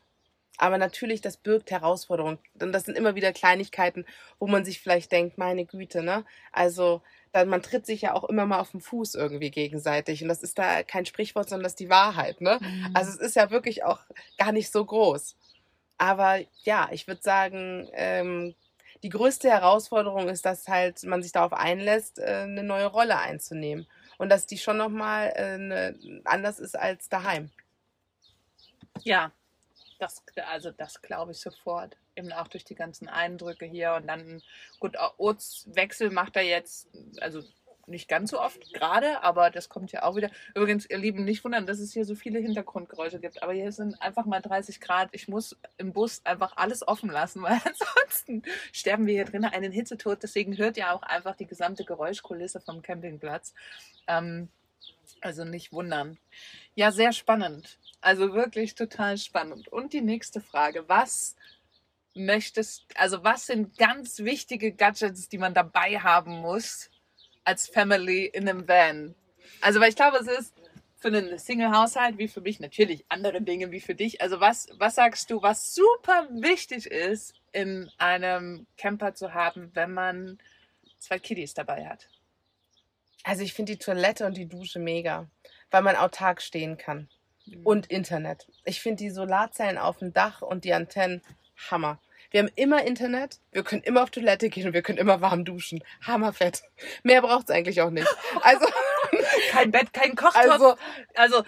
Aber 0.61 0.77
natürlich, 0.77 1.23
das 1.23 1.39
birgt 1.39 1.71
Herausforderungen. 1.71 2.39
Und 2.61 2.73
das 2.73 2.85
sind 2.85 2.99
immer 2.99 3.15
wieder 3.15 3.33
Kleinigkeiten, 3.33 4.05
wo 4.39 4.47
man 4.47 4.63
sich 4.63 4.79
vielleicht 4.79 5.11
denkt, 5.11 5.39
meine 5.39 5.65
Güte, 5.65 6.03
ne? 6.03 6.27
Also, 6.53 7.01
dann, 7.33 7.49
man 7.49 7.63
tritt 7.63 7.87
sich 7.87 8.03
ja 8.03 8.13
auch 8.13 8.25
immer 8.25 8.45
mal 8.45 8.61
auf 8.61 8.73
den 8.73 8.83
Fuß 8.83 9.15
irgendwie 9.15 9.51
gegenseitig. 9.51 10.21
Und 10.23 10.29
das 10.29 10.43
ist 10.43 10.59
da 10.59 10.83
kein 10.83 11.07
Sprichwort, 11.07 11.49
sondern 11.49 11.63
das 11.63 11.73
ist 11.73 11.81
die 11.81 11.89
Wahrheit, 11.89 12.43
ne? 12.43 12.59
Mhm. 12.61 12.91
Also, 12.93 13.11
es 13.11 13.17
ist 13.17 13.37
ja 13.37 13.51
wirklich 13.51 13.85
auch 13.85 14.01
gar 14.37 14.53
nicht 14.53 14.71
so 14.71 14.85
groß. 14.85 15.35
Aber 15.97 16.41
ja, 16.65 16.91
ich 16.93 17.09
würde 17.09 17.23
sagen, 17.23 17.89
ähm, 17.95 18.55
die 19.03 19.09
größte 19.09 19.49
Herausforderung 19.49 20.29
ist, 20.29 20.45
dass 20.45 20.69
halt 20.69 21.03
man 21.05 21.23
sich 21.23 21.33
darauf 21.33 21.55
einlässt, 21.55 22.19
äh, 22.19 22.43
eine 22.43 22.65
neue 22.65 22.87
Rolle 22.87 23.19
einzunehmen. 23.19 23.87
Und 24.19 24.29
dass 24.29 24.45
die 24.45 24.59
schon 24.59 24.77
nochmal 24.77 25.33
äh, 25.37 25.57
ne, 25.57 25.99
anders 26.27 26.59
ist 26.59 26.79
als 26.79 27.09
daheim. 27.09 27.51
Ja, 29.05 29.33
das, 30.01 30.25
also 30.49 30.71
das 30.71 31.03
glaube 31.03 31.33
ich 31.33 31.39
sofort. 31.39 31.97
Eben 32.17 32.33
auch 32.33 32.49
durch 32.49 32.65
die 32.65 32.75
ganzen 32.75 33.09
Eindrücke 33.09 33.67
hier 33.67 33.95
und 33.95 34.07
dann, 34.07 34.43
gut, 34.79 34.97
Ortswechsel 35.19 36.11
macht 36.11 36.37
er 36.37 36.43
jetzt, 36.43 36.89
also 37.21 37.43
nicht 37.91 38.09
ganz 38.09 38.31
so 38.31 38.41
oft 38.41 38.73
gerade, 38.73 39.23
aber 39.23 39.51
das 39.51 39.69
kommt 39.69 39.93
ja 39.93 40.05
auch 40.05 40.17
wieder. 40.17 40.31
Übrigens, 40.55 40.89
ihr 40.89 40.99
Lieben, 40.99 41.25
nicht 41.25 41.45
wundern, 41.45 41.67
dass 41.67 41.81
es 41.81 41.93
hier 41.93 42.05
so 42.05 42.15
viele 42.15 42.39
Hintergrundgeräusche 42.39 43.21
gibt, 43.21 43.43
aber 43.43 43.53
hier 43.53 43.73
sind 43.73 44.01
einfach 44.01 44.25
mal 44.25 44.41
30 44.41 44.81
Grad. 44.81 45.11
Ich 45.13 45.29
muss 45.29 45.57
im 45.77 45.93
Bus 45.93 46.23
einfach 46.25 46.57
alles 46.57 46.87
offen 46.87 47.11
lassen, 47.11 47.43
weil 47.43 47.61
ansonsten 47.65 48.43
sterben 48.73 49.07
wir 49.07 49.15
hier 49.15 49.25
drinnen 49.25 49.51
einen 49.51 49.73
Hitzetod. 49.73 50.23
Deswegen 50.23 50.57
hört 50.57 50.77
ihr 50.77 50.93
auch 50.93 51.03
einfach 51.03 51.37
die 51.37 51.47
gesamte 51.47 51.85
Geräuschkulisse 51.85 52.61
vom 52.61 52.83
Campingplatz. 52.83 53.55
Ähm, 54.07 54.49
also 55.21 55.45
nicht 55.45 55.73
wundern. 55.73 56.19
Ja, 56.75 56.93
sehr 56.93 57.13
spannend. 57.13 57.79
Also 58.01 58.33
wirklich 58.33 58.75
total 58.75 59.19
spannend. 59.19 59.69
Und 59.69 59.93
die 59.93 60.01
nächste 60.01 60.41
Frage, 60.41 60.89
was 60.89 61.37
möchtest, 62.15 62.85
also 62.97 63.23
was 63.25 63.47
sind 63.47 63.77
ganz 63.77 64.21
wichtige 64.21 64.73
Gadgets, 64.73 65.29
die 65.29 65.39
man 65.39 65.55
dabei 65.55 65.99
haben 65.99 66.39
muss 66.39 66.91
als 67.45 67.69
Family 67.69 68.27
in 68.27 68.49
einem 68.49 68.67
Van? 68.67 69.15
Also, 69.61 69.81
weil 69.81 69.91
ich 69.91 69.97
glaube, 69.97 70.19
es 70.19 70.27
ist 70.27 70.55
für 70.97 71.09
einen 71.09 71.39
Single-Haushalt 71.39 72.19
wie 72.19 72.29
für 72.29 72.41
mich 72.41 72.61
natürlich 72.61 73.05
andere 73.09 73.41
Dinge 73.41 73.71
wie 73.71 73.81
für 73.81 73.95
dich. 73.95 74.21
Also, 74.21 74.41
was, 74.41 74.69
was 74.79 74.95
sagst 74.95 75.31
du, 75.31 75.43
was 75.43 75.75
super 75.75 76.29
wichtig 76.31 76.87
ist, 76.87 77.35
in 77.53 77.91
einem 77.99 78.67
Camper 78.77 79.15
zu 79.15 79.35
haben, 79.35 79.71
wenn 79.75 79.93
man 79.93 80.39
zwei 80.99 81.19
Kiddies 81.19 81.55
dabei 81.55 81.87
hat? 81.87 82.09
Also 83.25 83.43
ich 83.43 83.53
finde 83.55 83.73
die 83.73 83.79
Toilette 83.79 84.27
und 84.27 84.37
die 84.37 84.49
Dusche 84.49 84.79
mega, 84.79 85.29
weil 85.71 85.83
man 85.83 85.97
autark 85.97 86.43
stehen 86.43 86.77
kann. 86.79 87.09
Und 87.65 87.87
Internet. 87.91 88.47
Ich 88.65 88.81
finde 88.81 89.03
die 89.03 89.11
Solarzellen 89.11 89.77
auf 89.79 89.99
dem 89.99 90.13
Dach 90.13 90.41
und 90.43 90.65
die 90.65 90.73
Antennen 90.73 91.21
Hammer. 91.71 91.99
Wir 92.31 92.41
haben 92.41 92.51
immer 92.55 92.85
Internet, 92.85 93.41
wir 93.51 93.65
können 93.65 93.83
immer 93.83 94.05
auf 94.05 94.11
Toilette 94.11 94.51
gehen 94.51 94.69
und 94.69 94.73
wir 94.73 94.83
können 94.83 94.99
immer 94.99 95.21
warm 95.21 95.45
duschen. 95.45 95.83
Hammerfett. 96.03 96.63
Mehr 97.03 97.23
braucht's 97.23 97.51
eigentlich 97.51 97.81
auch 97.81 97.91
nicht. 97.91 98.07
Also 98.43 98.67
kein 99.51 99.73
Bett, 99.73 99.93
kein 99.93 100.15
Kochtopf. 100.15 100.37
Also, 100.37 100.77
also 101.17 101.43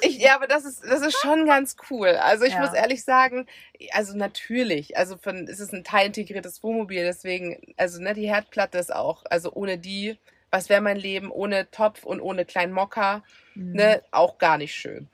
ich, 0.00 0.18
ja, 0.18 0.34
aber 0.36 0.46
das 0.46 0.64
ist, 0.64 0.82
das 0.84 1.02
ist 1.02 1.18
schon 1.20 1.44
ganz 1.44 1.76
cool. 1.90 2.08
Also 2.08 2.44
ich 2.44 2.54
Ja. 2.54 2.60
muss 2.60 2.72
ehrlich 2.72 3.04
sagen, 3.04 3.46
also 3.90 4.16
natürlich, 4.16 4.96
also 4.96 5.18
von, 5.18 5.46
es 5.48 5.60
ist 5.60 5.74
ein 5.74 5.84
teilintegriertes 5.84 6.62
Wohnmobil, 6.62 7.04
deswegen, 7.04 7.74
also 7.76 8.00
ne, 8.00 8.14
die 8.14 8.26
Herdplatte 8.26 8.78
ist 8.78 8.94
auch, 8.94 9.24
also 9.28 9.52
ohne 9.52 9.76
die, 9.76 10.18
was 10.52 10.68
wäre 10.68 10.80
mein 10.82 10.96
Leben 10.98 11.30
ohne 11.32 11.68
Topf 11.72 12.04
und 12.04 12.20
ohne 12.20 12.44
kleinen 12.44 12.72
Mocker, 12.72 13.24
Mhm. 13.54 13.72
ne, 13.72 14.02
auch 14.12 14.38
gar 14.38 14.58
nicht 14.58 14.74
schön. 14.74 15.08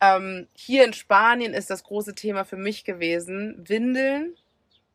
Ähm, 0.00 0.46
hier 0.54 0.84
in 0.84 0.92
Spanien 0.92 1.54
ist 1.54 1.70
das 1.70 1.82
große 1.84 2.14
Thema 2.14 2.44
für 2.44 2.56
mich 2.56 2.84
gewesen, 2.84 3.68
Windeln, 3.68 4.36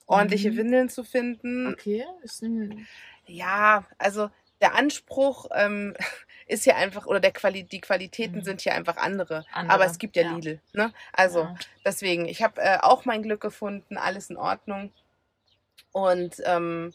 ordentliche 0.05 0.51
Mhm. 0.51 0.57
Windeln 0.57 0.89
zu 0.89 1.03
finden. 1.03 1.67
Okay, 1.73 2.05
ist 2.23 2.41
ein, 2.43 2.87
Ja, 3.25 3.85
also 3.97 4.29
der 4.61 4.75
Anspruch 4.75 5.47
ähm, 5.53 5.95
ist 6.47 6.63
hier 6.63 6.75
einfach, 6.77 7.05
oder 7.07 7.19
der 7.19 7.31
Quali 7.31 7.63
die 7.63 7.81
Qualitäten 7.81 8.37
Mhm. 8.39 8.43
sind 8.43 8.61
hier 8.61 8.73
einfach 8.75 8.97
andere. 8.97 9.45
Andere, 9.51 9.73
Aber 9.73 9.85
es 9.85 9.97
gibt 9.97 10.15
ja, 10.15 10.23
ja. 10.23 10.35
Lidl. 10.35 10.61
Ne? 10.73 10.93
Also 11.13 11.41
ja. 11.41 11.55
deswegen, 11.85 12.25
ich 12.25 12.41
habe 12.43 12.61
äh, 12.61 12.77
auch 12.81 13.05
mein 13.05 13.23
Glück 13.23 13.41
gefunden, 13.41 13.97
alles 13.97 14.29
in 14.29 14.37
Ordnung. 14.37 14.91
Und 15.91 16.41
ähm, 16.45 16.93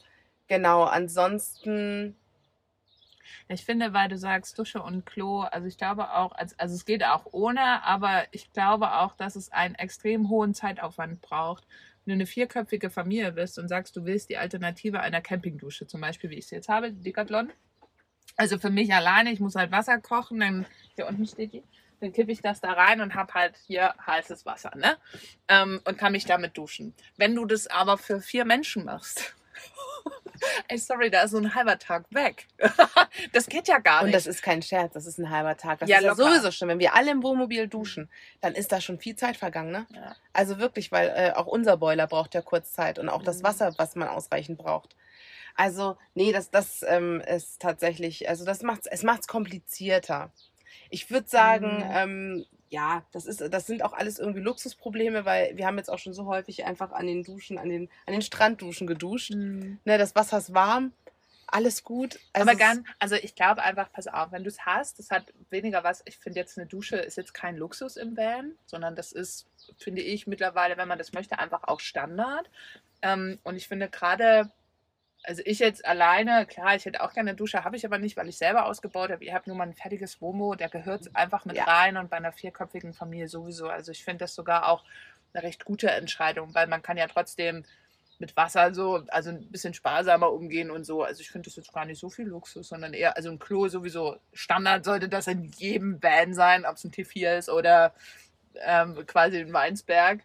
genau, 0.49 0.85
ansonsten, 0.85 2.16
Ich 3.49 3.64
finde, 3.64 3.93
weil 3.93 4.09
du 4.09 4.16
sagst 4.18 4.59
Dusche 4.59 4.83
und 4.83 5.07
Klo, 5.07 5.41
also 5.43 5.66
ich 5.66 5.76
glaube 5.76 6.12
auch, 6.14 6.33
als- 6.33 6.59
also 6.59 6.74
es 6.74 6.85
geht 6.85 7.05
auch 7.05 7.26
ohne, 7.33 7.83
aber 7.85 8.24
ich 8.33 8.53
glaube 8.53 8.93
auch, 8.93 9.14
dass 9.16 9.37
es 9.37 9.53
einen 9.53 9.74
extrem 9.74 10.28
hohen 10.28 10.55
Zeitaufwand 10.55 11.20
braucht. 11.20 11.66
Wenn 12.05 12.12
du 12.12 12.16
eine 12.22 12.26
vierköpfige 12.26 12.91
Familie 12.91 13.33
bist 13.33 13.59
und 13.59 13.68
sagst, 13.68 13.95
du 13.97 14.05
willst 14.05 14.28
die 14.28 14.37
Alternative 14.37 15.01
einer 15.01 15.20
Campingdusche, 15.20 15.87
zum 15.87 16.01
Beispiel, 16.01 16.30
wie 16.30 16.39
ich 16.39 16.47
sie 16.49 16.57
jetzt 16.57 16.68
habe, 16.68 16.91
die 16.93 17.03
Decathlon. 17.03 17.53
Also 18.37 18.59
für 18.59 18.70
mich 18.70 18.93
alleine, 18.93 19.30
ich 19.30 19.41
muss 19.41 19.55
halt 19.55 19.70
Wasser 19.72 19.99
kochen, 20.01 20.41
dann 20.41 20.66
hier 20.97 21.07
unten 21.07 21.26
steht 21.26 21.53
die, 21.53 21.62
dann 22.01 22.12
kippe 22.12 22.33
ich 22.33 22.41
das 22.41 22.61
da 22.61 22.72
rein 22.72 23.01
und 23.01 23.14
habe 23.14 23.35
halt 23.35 23.57
hier 23.66 23.95
heißes 24.07 24.45
Wasser, 24.47 24.72
ne? 24.74 24.97
Ähm, 25.49 25.80
und 25.85 25.99
kann 25.99 26.12
mich 26.12 26.24
damit 26.24 26.57
duschen. 26.57 26.95
Wenn 27.16 27.35
du 27.37 27.45
das 27.45 27.66
aber 27.68 27.99
für 27.99 28.20
vier 28.20 28.45
Menschen 28.45 28.85
machst, 28.87 29.37
ey, 30.68 30.78
sorry, 30.78 31.11
da 31.11 31.22
ist 31.22 31.30
so 31.32 31.38
ein 31.38 31.55
halber 31.55 31.78
Tag 31.78 32.05
weg. 32.11 32.47
das 33.32 33.47
geht 33.47 33.68
ja 33.68 33.78
gar 33.78 34.01
und 34.01 34.07
nicht. 34.07 34.16
das 34.16 34.26
ist 34.26 34.43
kein 34.43 34.62
Scherz, 34.62 34.95
das 34.95 35.07
ist 35.07 35.18
ein 35.18 35.30
halber 35.30 35.57
Tag. 35.57 35.80
Das 35.80 35.88
Ja, 35.88 35.99
ist 35.99 36.05
ja 36.05 36.14
sowieso 36.14 36.51
schon, 36.51 36.68
wenn 36.68 36.78
wir 36.78 36.95
alle 36.95 37.11
im 37.11 37.22
Wohnmobil 37.22 37.68
duschen, 37.68 38.11
dann 38.40 38.55
ist 38.55 38.72
da 38.72 38.80
schon 38.80 38.99
viel 38.99 39.16
Zeit 39.16 39.36
vergangen. 39.36 39.70
Ne? 39.72 39.86
ja. 39.95 40.14
Also 40.32 40.59
wirklich, 40.59 40.90
weil 40.93 41.09
äh, 41.09 41.32
auch 41.34 41.47
unser 41.47 41.76
Boiler 41.76 42.07
braucht 42.07 42.34
ja 42.34 42.43
kurz 42.43 42.72
Zeit 42.72 42.99
und 42.99 43.09
auch 43.09 43.22
das 43.22 43.38
Mhm. 43.38 43.43
Wasser, 43.45 43.74
was 43.78 43.95
man 43.97 44.09
ausreichend 44.09 44.59
braucht. 44.59 44.97
Also, 45.55 45.97
nee, 46.14 46.32
das, 46.32 46.51
das 46.51 46.82
ähm, 46.88 47.20
ist 47.20 47.61
tatsächlich, 47.61 48.28
also 48.28 48.45
das 48.45 48.62
macht's, 48.62 48.86
es 48.86 49.03
macht's 49.03 49.28
komplizierter. 49.28 50.32
Ich 50.88 51.11
würde 51.11 51.28
sagen, 51.28 51.78
Mhm. 51.78 51.90
ähm, 51.93 52.47
ja, 52.73 53.05
das 53.12 53.27
ist, 53.27 53.43
das 53.53 53.66
sind 53.66 53.85
auch 53.85 53.93
alles 53.93 54.18
irgendwie 54.18 54.41
Luxusprobleme, 54.41 55.27
weil 55.27 55.57
wir 55.59 55.66
haben 55.66 55.77
jetzt 55.77 55.91
auch 55.91 55.99
schon 55.99 56.14
so 56.14 56.25
häufig 56.25 56.64
einfach 56.64 56.91
an 56.93 57.07
den 57.07 57.23
Duschen, 57.23 57.59
an 57.59 57.68
den, 57.68 57.91
an 58.07 58.14
den 58.14 58.23
Strandduschen 58.23 58.87
geduscht. 58.87 59.35
Mhm. 59.35 59.79
Ne, 59.85 59.99
das 59.99 60.14
Wasser 60.14 60.39
ist 60.39 60.55
warm, 60.55 60.93
alles 61.47 61.85
gut. 61.85 62.18
Also 62.33 62.49
Aber 62.49 62.57
gern, 62.57 62.87
also 62.99 63.14
ich 63.14 63.35
glaube 63.35 63.62
einfach, 63.62 63.93
pass 63.93 64.09
auf, 64.09 64.33
wenn 64.33 64.43
du 64.43 64.49
es 64.49 64.64
hast, 64.64 64.99
das 64.99 65.11
hat 65.11 65.35
weniger 65.51 65.85
was. 65.85 66.01
Ich 66.07 66.16
finde 66.16 66.41
jetzt 66.41 66.57
eine 66.57 66.66
Dusche 66.66 66.97
ist 66.97 67.18
jetzt 67.18 67.35
kein 67.35 67.59
Luxus 67.59 67.99
im 67.99 68.16
Van, 68.16 68.53
sondern 68.64 68.97
das 68.97 69.12
ist, 69.12 69.47
finde 69.77 70.01
ich, 70.01 70.27
mittlerweile, 70.27 70.79
wenn 70.79 70.89
man 70.89 70.99
das 70.99 71.12
möchte, 71.12 71.39
einfach 71.39 71.64
auch 71.64 71.81
Standard. 71.81 72.49
Ähm, 73.03 73.39
und 73.43 73.57
ich 73.57 73.68
finde 73.68 73.91
gerade, 73.91 74.51
also 75.25 75.43
ich 75.45 75.59
jetzt 75.59 75.85
alleine, 75.85 76.47
klar, 76.47 76.75
ich 76.75 76.85
hätte 76.85 77.03
auch 77.03 77.12
gerne 77.12 77.31
eine 77.31 77.37
Dusche, 77.37 77.64
habe 77.64 77.77
ich 77.77 77.85
aber 77.87 77.99
nicht, 77.99 78.16
weil 78.16 78.29
ich 78.29 78.39
selber 78.39 78.66
ausgebaut 78.66 79.11
habe. 79.11 79.25
Ihr 79.25 79.35
habt 79.35 79.47
nur 79.47 79.57
mal 79.57 79.66
ein 79.66 79.75
fertiges 79.75 80.20
Womo, 80.20 80.55
der 80.55 80.68
gehört 80.68 81.14
einfach 81.14 81.45
mit 81.45 81.57
Ja. 81.57 81.64
rein 81.64 81.97
und 81.97 82.11
bei 82.11 82.16
einer 82.16 82.33
vierköpfigen 82.33 82.93
Familie 82.93 83.29
sowieso. 83.29 83.68
Also 83.68 83.93
ich 83.93 84.05
finde 84.05 84.18
das 84.25 84.35
sogar 84.35 84.68
auch 84.68 84.85
eine 85.33 85.45
recht 85.45 85.64
gute 85.64 85.91
Entscheidung, 85.91 86.55
weil 86.55 86.66
man 86.66 86.83
kann 86.83 86.97
ja 86.97 87.07
trotzdem 87.07 87.64
mit 88.18 88.37
Wasser 88.37 88.73
so, 88.75 89.05
also 89.09 89.31
ein 89.31 89.51
bisschen 89.51 89.75
sparsamer 89.75 90.31
umgehen 90.33 90.70
und 90.70 90.85
so. 90.85 91.03
Also 91.03 91.20
ich 91.20 91.31
finde 91.31 91.49
das 91.49 91.57
jetzt 91.57 91.73
gar 91.73 91.85
nicht 91.85 91.99
so 91.99 92.09
viel 92.09 92.27
Luxus, 92.27 92.68
sondern 92.68 92.95
eher, 92.95 93.16
also 93.16 93.31
ein 93.31 93.39
Klo 93.39 93.68
sowieso 93.68 94.16
Standard 94.33 94.85
sollte 94.85 95.09
das 95.09 95.27
in 95.27 95.45
jedem 95.57 96.03
Van 96.03 96.35
sein, 96.35 96.64
ob 96.64 96.77
es 96.77 96.85
ein 96.85 96.93
T4 96.93 97.39
ist 97.39 97.49
oder 97.49 97.95
ähm, 98.61 99.07
quasi 99.07 99.41
in 99.41 99.53
Weinsberg. 99.53 100.20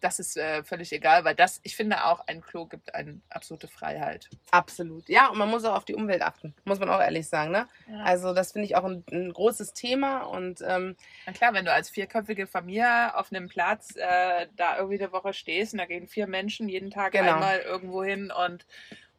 Das 0.00 0.18
ist 0.18 0.36
äh, 0.36 0.62
völlig 0.64 0.92
egal, 0.92 1.24
weil 1.24 1.34
das, 1.34 1.60
ich 1.62 1.76
finde 1.76 2.04
auch, 2.06 2.26
ein 2.26 2.40
Klo 2.40 2.64
gibt 2.66 2.94
eine 2.94 3.20
absolute 3.28 3.68
Freiheit. 3.68 4.28
Absolut. 4.50 5.08
Ja, 5.08 5.28
und 5.28 5.36
man 5.38 5.48
muss 5.50 5.64
auch 5.64 5.74
auf 5.76 5.84
die 5.84 5.94
Umwelt 5.94 6.22
achten, 6.22 6.54
muss 6.64 6.78
man 6.80 6.88
auch 6.88 7.00
ehrlich 7.00 7.28
sagen. 7.28 7.50
Ne? 7.50 7.68
Also, 8.04 8.28
Also 8.30 8.34
das 8.34 8.52
finde 8.52 8.66
ich 8.66 8.76
auch 8.76 8.84
ein, 8.84 9.04
ein 9.10 9.32
großes 9.32 9.72
Thema 9.74 10.22
und 10.22 10.62
ähm, 10.66 10.96
na 11.26 11.32
klar, 11.32 11.52
wenn 11.54 11.64
du 11.64 11.72
als 11.72 11.90
vierköpfige 11.90 12.46
Familie 12.46 13.16
auf 13.16 13.32
einem 13.32 13.48
Platz 13.48 13.94
äh, 13.96 14.46
da 14.56 14.76
irgendwie 14.78 15.02
eine 15.02 15.12
Woche 15.12 15.32
stehst 15.32 15.72
und 15.74 15.78
da 15.78 15.86
gehen 15.86 16.08
vier 16.08 16.26
Menschen 16.26 16.68
jeden 16.68 16.90
Tag 16.90 17.12
Genau. 17.12 17.34
einmal 17.34 17.58
irgendwo 17.60 18.02
hin 18.04 18.30
und 18.30 18.66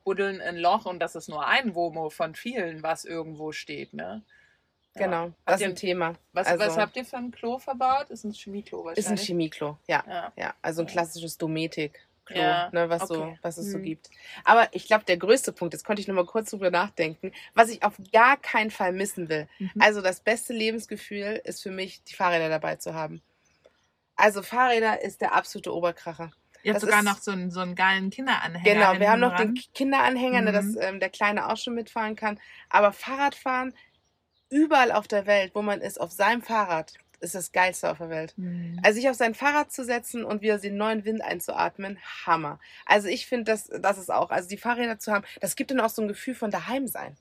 buddeln 0.04 0.42
ein 0.42 0.58
Loch 0.58 0.86
und 0.86 1.00
das 1.00 1.16
ist 1.16 1.30
nur 1.30 1.46
ein 1.48 1.76
Womo 1.76 2.10
von 2.10 2.34
vielen, 2.36 2.82
was 2.82 3.06
irgendwo 3.06 3.52
steht, 3.52 3.94
ne? 3.94 4.24
Ja. 4.96 5.06
genau, 5.06 5.24
Habt 5.24 5.36
das 5.46 5.62
ist 5.62 5.68
ein 5.68 5.76
Thema. 5.76 6.14
Was, 6.34 6.48
Also- 6.48 6.66
was 6.66 6.78
habt 6.78 6.96
ihr 6.98 7.06
für 7.06 7.18
ein 7.18 7.32
Klo 7.32 7.58
verbaut? 7.60 8.10
Ist 8.10 8.26
ein 8.26 8.34
Chemieklo 8.34 8.80
wahrscheinlich. 8.80 8.98
Ist 9.06 9.10
ein 9.12 9.18
Chemieklo, 9.18 9.78
ja. 9.88 10.04
Ja. 10.08 10.34
Ja, 10.36 10.54
also 10.62 10.82
ein 10.82 10.88
Ja. 10.88 10.92
klassisches 10.94 11.38
Dometik-Klo, 11.38 12.38
Ja, 12.38 12.70
ne, 12.74 12.90
was, 12.90 13.08
so, 13.08 13.24
okay. 13.24 13.40
was 13.42 13.58
es 13.58 13.72
so 13.72 13.78
Hm. 13.78 13.84
gibt. 13.84 14.10
Aber 14.44 14.68
ich 14.74 14.88
glaube, 14.88 15.06
der 15.06 15.16
größte 15.16 15.54
Punkt, 15.54 15.74
jetzt 15.74 15.86
konnte 15.86 16.02
ich 16.02 16.10
noch 16.10 16.16
mal 16.16 16.26
kurz 16.26 16.50
drüber 16.50 16.72
nachdenken, 16.72 17.32
was 17.54 17.70
ich 17.70 17.84
auf 17.84 17.94
gar 18.12 18.36
keinen 18.36 18.70
Fall 18.72 18.92
missen 18.92 19.30
will. 19.30 19.48
Mhm. 19.60 19.72
Also 19.80 20.02
das 20.02 20.20
beste 20.20 20.52
Lebensgefühl 20.54 21.40
ist 21.46 21.64
für 21.64 21.72
mich, 21.72 22.04
die 22.04 22.14
Fahrräder 22.16 22.50
dabei 22.50 22.76
zu 22.76 22.94
haben. 22.94 23.22
Also 24.18 24.44
Fahrräder 24.44 25.02
ist 25.02 25.22
der 25.22 25.34
absolute 25.34 25.74
Oberkracher. 25.74 26.32
Ihr 26.64 26.74
habt 26.74 26.82
sogar 26.82 27.00
ist- 27.00 27.06
noch 27.06 27.18
so 27.18 27.32
einen, 27.32 27.50
so 27.50 27.60
einen 27.62 27.74
geilen 27.76 28.12
Kinderanhänger. 28.12 28.64
Genau, 28.92 29.00
wir 29.00 29.10
haben 29.10 29.20
noch 29.22 29.36
dran. 29.36 29.56
den 29.56 29.64
Kinderanhänger, 29.74 30.42
ne, 30.42 30.52
dass 30.52 30.66
Mhm. 30.66 30.78
ähm, 30.82 31.00
der 31.00 31.10
Kleine 31.10 31.50
auch 31.50 31.58
schon 31.58 31.74
mitfahren 31.74 32.16
kann. 32.16 32.40
Aber 32.70 32.92
Fahrradfahren, 32.92 33.74
überall 34.52 34.92
auf 34.92 35.08
der 35.08 35.26
Welt, 35.26 35.52
wo 35.56 35.64
man 35.64 35.82
ist, 35.82 36.00
auf 36.00 36.12
seinem 36.12 36.44
Fahrrad, 36.44 36.94
ist 37.20 37.36
das 37.36 37.52
Geilste 37.52 37.90
auf 37.90 38.00
der 38.00 38.10
Welt. 38.10 38.34
Mhm. 38.38 38.80
Also 38.84 38.96
sich 39.00 39.10
auf 39.10 39.16
sein 39.16 39.34
Fahrrad 39.36 39.72
zu 39.72 39.84
setzen 39.84 40.24
und 40.24 40.42
wieder 40.42 40.58
den 40.60 40.76
neuen 40.78 41.06
Wind 41.06 41.22
einzuatmen, 41.24 41.98
Hammer. 42.26 42.60
Also 42.86 43.08
ich 43.08 43.28
finde, 43.28 43.52
das, 43.52 43.68
das 43.68 43.98
ist 43.98 44.12
auch, 44.12 44.30
also 44.32 44.50
die 44.50 44.58
Fahrräder 44.58 45.00
zu 45.00 45.12
haben, 45.12 45.26
das 45.40 45.56
gibt 45.56 45.72
dann 45.72 45.80
auch 45.80 45.90
so 45.90 46.02
ein 46.02 46.08
Gefühl 46.08 46.36
von 46.36 46.52
daheim 46.52 46.88
sein. 46.88 47.16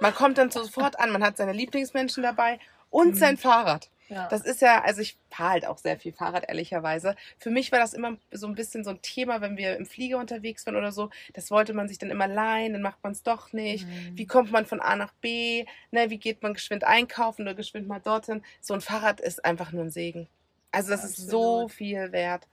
Man 0.00 0.14
kommt 0.14 0.38
dann 0.38 0.50
sofort 0.50 0.98
an, 0.98 1.10
man 1.12 1.22
hat 1.24 1.36
seine 1.36 1.52
Lieblingsmenschen 1.52 2.22
dabei 2.22 2.58
und 2.90 3.10
Mhm. 3.10 3.14
sein 3.14 3.36
Fahrrad. 3.36 3.90
Ja. 4.08 4.28
Das 4.28 4.42
ist 4.42 4.60
ja, 4.60 4.82
also 4.82 5.00
ich 5.00 5.18
fahre 5.30 5.50
halt 5.50 5.66
auch 5.66 5.78
sehr 5.78 5.98
viel 5.98 6.12
Fahrrad, 6.12 6.44
ehrlicherweise. 6.48 7.16
Für 7.38 7.50
mich 7.50 7.72
war 7.72 7.80
das 7.80 7.92
immer 7.92 8.16
so 8.30 8.46
ein 8.46 8.54
bisschen 8.54 8.84
so 8.84 8.90
ein 8.90 9.02
Thema, 9.02 9.40
wenn 9.40 9.56
wir 9.56 9.76
im 9.76 9.86
Flieger 9.86 10.18
unterwegs 10.18 10.64
waren 10.66 10.76
oder 10.76 10.92
so. 10.92 11.10
Das 11.34 11.50
wollte 11.50 11.74
man 11.74 11.88
sich 11.88 11.98
dann 11.98 12.10
immer 12.10 12.28
leihen, 12.28 12.72
dann 12.72 12.82
macht 12.82 13.02
man 13.02 13.12
es 13.12 13.22
doch 13.22 13.52
nicht. 13.52 13.86
Mhm. 13.86 14.16
Wie 14.16 14.26
kommt 14.26 14.52
man 14.52 14.66
von 14.66 14.80
A 14.80 14.96
nach 14.96 15.12
B? 15.14 15.64
Ne, 15.90 16.10
wie 16.10 16.18
geht 16.18 16.42
man 16.42 16.54
geschwind 16.54 16.84
einkaufen 16.84 17.42
oder 17.42 17.54
geschwind 17.54 17.88
mal 17.88 18.00
dorthin? 18.00 18.42
So 18.60 18.74
ein 18.74 18.80
Fahrrad 18.80 19.20
ist 19.20 19.44
einfach 19.44 19.72
nur 19.72 19.84
ein 19.84 19.90
Segen. 19.90 20.28
Also 20.70 20.90
das 20.90 21.04
ist 21.04 21.16
so 21.16 21.62
Absolut. 21.62 21.72
viel 21.72 22.12
wert. 22.12 22.46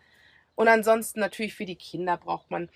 Und 0.55 0.67
ansonsten 0.67 1.19
natürlich 1.19 1.53
für 1.55 1.65
die 1.65 1.75
Kinder 1.75 2.17
braucht 2.17 2.49
man 2.51 2.69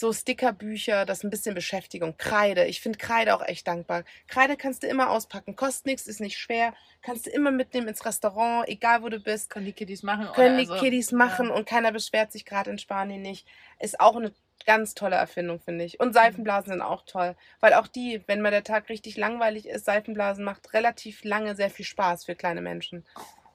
so 0.00 0.12
Stickerbücher, 0.12 1.04
das 1.04 1.18
ist 1.18 1.24
ein 1.24 1.30
bisschen 1.30 1.54
Beschäftigung. 1.54 2.16
Kreide, 2.16 2.64
ich 2.64 2.80
finde 2.80 2.98
Kreide 2.98 3.34
auch 3.34 3.46
echt 3.46 3.68
dankbar. 3.68 4.04
Kreide 4.28 4.56
kannst 4.56 4.82
du 4.82 4.86
immer 4.86 5.10
auspacken, 5.10 5.54
kostet 5.56 5.86
nichts, 5.86 6.06
ist 6.06 6.20
nicht 6.20 6.38
schwer. 6.38 6.74
Kannst 7.02 7.26
du 7.26 7.30
immer 7.30 7.50
mitnehmen 7.50 7.86
ins 7.88 8.04
Restaurant, 8.04 8.66
egal 8.68 9.02
wo 9.02 9.08
du 9.08 9.20
bist. 9.20 9.50
können 9.50 9.66
die 9.66 9.72
Kiddies 9.72 10.02
machen. 10.02 10.26
Können 10.34 10.54
oder 10.54 10.64
die 10.64 10.70
also, 10.70 10.82
Kiddies 10.82 11.12
machen 11.12 11.48
Ja. 11.48 11.54
und 11.54 11.66
keiner 11.66 11.92
beschwert 11.92 12.32
sich 12.32 12.44
gerade 12.44 12.70
in 12.70 12.78
Spanien 12.78 13.22
nicht. 13.22 13.46
Ist 13.78 14.00
auch 14.00 14.16
eine 14.16 14.32
ganz 14.66 14.94
tolle 14.94 15.16
Erfindung, 15.16 15.60
finde 15.60 15.84
ich. 15.84 16.00
Und 16.00 16.12
Seifenblasen 16.14 16.72
sind 16.72 16.82
auch 16.82 17.02
toll. 17.06 17.36
Weil 17.60 17.74
auch 17.74 17.86
die, 17.86 18.22
wenn 18.26 18.40
mal 18.40 18.50
der 18.50 18.64
Tag 18.64 18.88
richtig 18.88 19.16
langweilig 19.16 19.66
ist, 19.66 19.84
Seifenblasen 19.84 20.44
macht 20.44 20.72
relativ 20.72 21.24
lange 21.24 21.54
sehr 21.54 21.70
viel 21.70 21.84
Spaß 21.84 22.24
für 22.24 22.34
kleine 22.34 22.60
Menschen. 22.60 23.04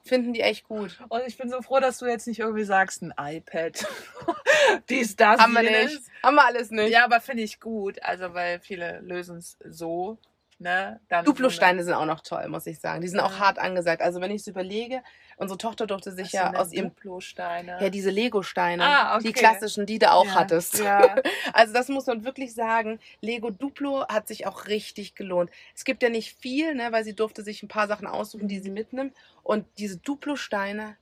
Finden 0.06 0.32
die 0.32 0.40
echt 0.40 0.64
gut. 0.64 0.98
Und 1.08 1.22
ich 1.26 1.36
bin 1.36 1.48
so 1.48 1.60
froh, 1.62 1.80
dass 1.80 1.98
du 1.98 2.06
jetzt 2.06 2.26
nicht 2.26 2.40
irgendwie 2.40 2.64
sagst, 2.64 3.02
ein 3.02 3.12
iPad. 3.18 3.84
Dies, 4.88 5.16
das, 5.16 5.40
Haben 5.40 5.52
wir 5.52 5.62
nicht. 5.62 6.00
Haben 6.22 6.36
wir 6.36 6.46
alles 6.46 6.70
nicht. 6.70 6.90
Ja, 6.90 7.04
aber 7.04 7.20
finde 7.20 7.42
ich 7.42 7.60
gut. 7.60 8.02
Also, 8.02 8.32
weil 8.34 8.60
viele 8.60 9.00
lösen 9.00 9.38
es 9.38 9.58
so. 9.64 10.18
Ne? 10.58 11.00
Duplosteine 11.24 11.84
sind 11.84 11.92
auch 11.92 12.06
noch 12.06 12.22
toll, 12.22 12.48
muss 12.48 12.66
ich 12.66 12.80
sagen. 12.80 13.02
Die 13.02 13.08
sind 13.08 13.20
auch 13.20 13.38
hart 13.38 13.58
angesagt. 13.58 14.00
Also 14.00 14.22
wenn 14.22 14.30
ich 14.30 14.40
es 14.40 14.46
überlege, 14.46 15.02
unsere 15.36 15.58
Tochter 15.58 15.86
durfte 15.86 16.12
sich 16.12 16.32
ja 16.32 16.52
aus 16.54 16.72
ihrem 16.72 16.92
Duplosteine. 16.96 17.74
ja, 17.78 17.90
diese 17.90 18.10
Lego-Steine, 18.10 18.98
Ah, 18.98 19.16
die 19.18 19.32
okay. 19.32 19.34
klassischen, 19.34 19.86
die 19.86 19.98
du 19.98 20.12
auch 20.12 20.34
Ja, 20.34 20.34
hattest. 20.34 20.82
Ja. 20.84 21.20
Also 21.52 21.72
das 21.74 21.88
muss 21.88 22.06
man 22.06 22.24
wirklich 22.24 22.54
sagen. 22.54 23.00
Lego 23.20 23.50
Duplo 23.50 24.06
hat 24.08 24.28
sich 24.28 24.46
auch 24.46 24.66
richtig 24.66 25.14
gelohnt. 25.14 25.50
Es 25.74 25.84
gibt 25.84 26.02
ja 26.02 26.08
nicht 26.10 26.36
viel, 26.38 26.74
ne, 26.74 26.92
weil 26.92 27.04
sie 27.04 27.14
durfte 27.14 27.42
sich 27.42 27.62
ein 27.62 27.68
paar 27.68 27.88
Sachen 27.88 28.06
aussuchen, 28.06 28.48
die 28.48 28.60
sie 28.60 28.70
mitnimmt. 28.70 29.14
Und 29.42 29.66
diese 29.78 29.98
Duplo-Steine, 29.98 30.96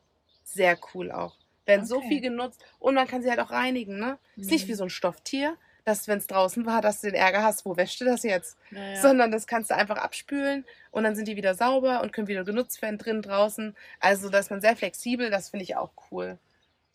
sehr 0.45 0.79
cool 0.95 1.11
auch. 1.13 1.39
werden 1.67 1.85
so 1.87 2.01
Okay. 2.01 2.03
viel 2.03 2.21
genutzt 2.21 2.63
und 2.79 2.95
man 2.95 3.07
kann 3.09 3.23
sie 3.23 3.31
halt 3.31 3.41
auch 3.41 3.51
reinigen, 3.51 3.99
ne? 3.99 4.19
Ist 4.41 4.51
nicht 4.51 4.67
Mhm. 4.67 4.69
wie 4.69 4.75
so 4.75 4.85
ein 4.85 4.91
Stofftier, 4.91 5.57
dass 5.85 6.09
wenn 6.09 6.19
es 6.19 6.27
draußen 6.27 6.65
war, 6.67 6.81
dass 6.81 7.01
du 7.01 7.09
den 7.09 7.17
Ärger 7.17 7.43
hast, 7.43 7.65
wo 7.65 7.77
wäschst 7.77 8.01
du 8.01 8.05
das 8.05 8.23
jetzt? 8.23 8.57
Ja, 8.71 8.79
ja. 8.79 9.01
Sondern 9.01 9.31
das 9.31 9.47
kannst 9.47 9.71
du 9.71 9.77
einfach 9.77 9.99
abspülen 9.99 10.65
und 10.91 11.05
dann 11.05 11.15
sind 11.15 11.29
die 11.29 11.37
wieder 11.37 11.55
sauber 11.55 12.03
und 12.03 12.13
können 12.13 12.29
wieder 12.29 12.45
genutzt 12.45 12.81
werden, 12.83 12.99
drin, 12.99 13.23
draußen. 13.23 13.77
Also 14.01 14.31
da 14.31 14.39
ist 14.39 14.51
man 14.51 14.61
sehr 14.61 14.77
flexibel, 14.77 15.31
das 15.31 15.51
finde 15.51 15.65
ich 15.65 15.77
auch 15.77 15.93
cool. 16.11 16.39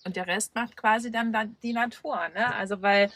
Und 0.06 0.16
der 0.16 0.28
Rest 0.28 0.56
macht 0.56 0.78
quasi 0.78 1.12
dann 1.12 1.34
da 1.34 1.46
die 1.46 1.74
Natur, 1.74 2.18
ne? 2.34 2.54
Also 2.56 2.82
weil 2.82 3.12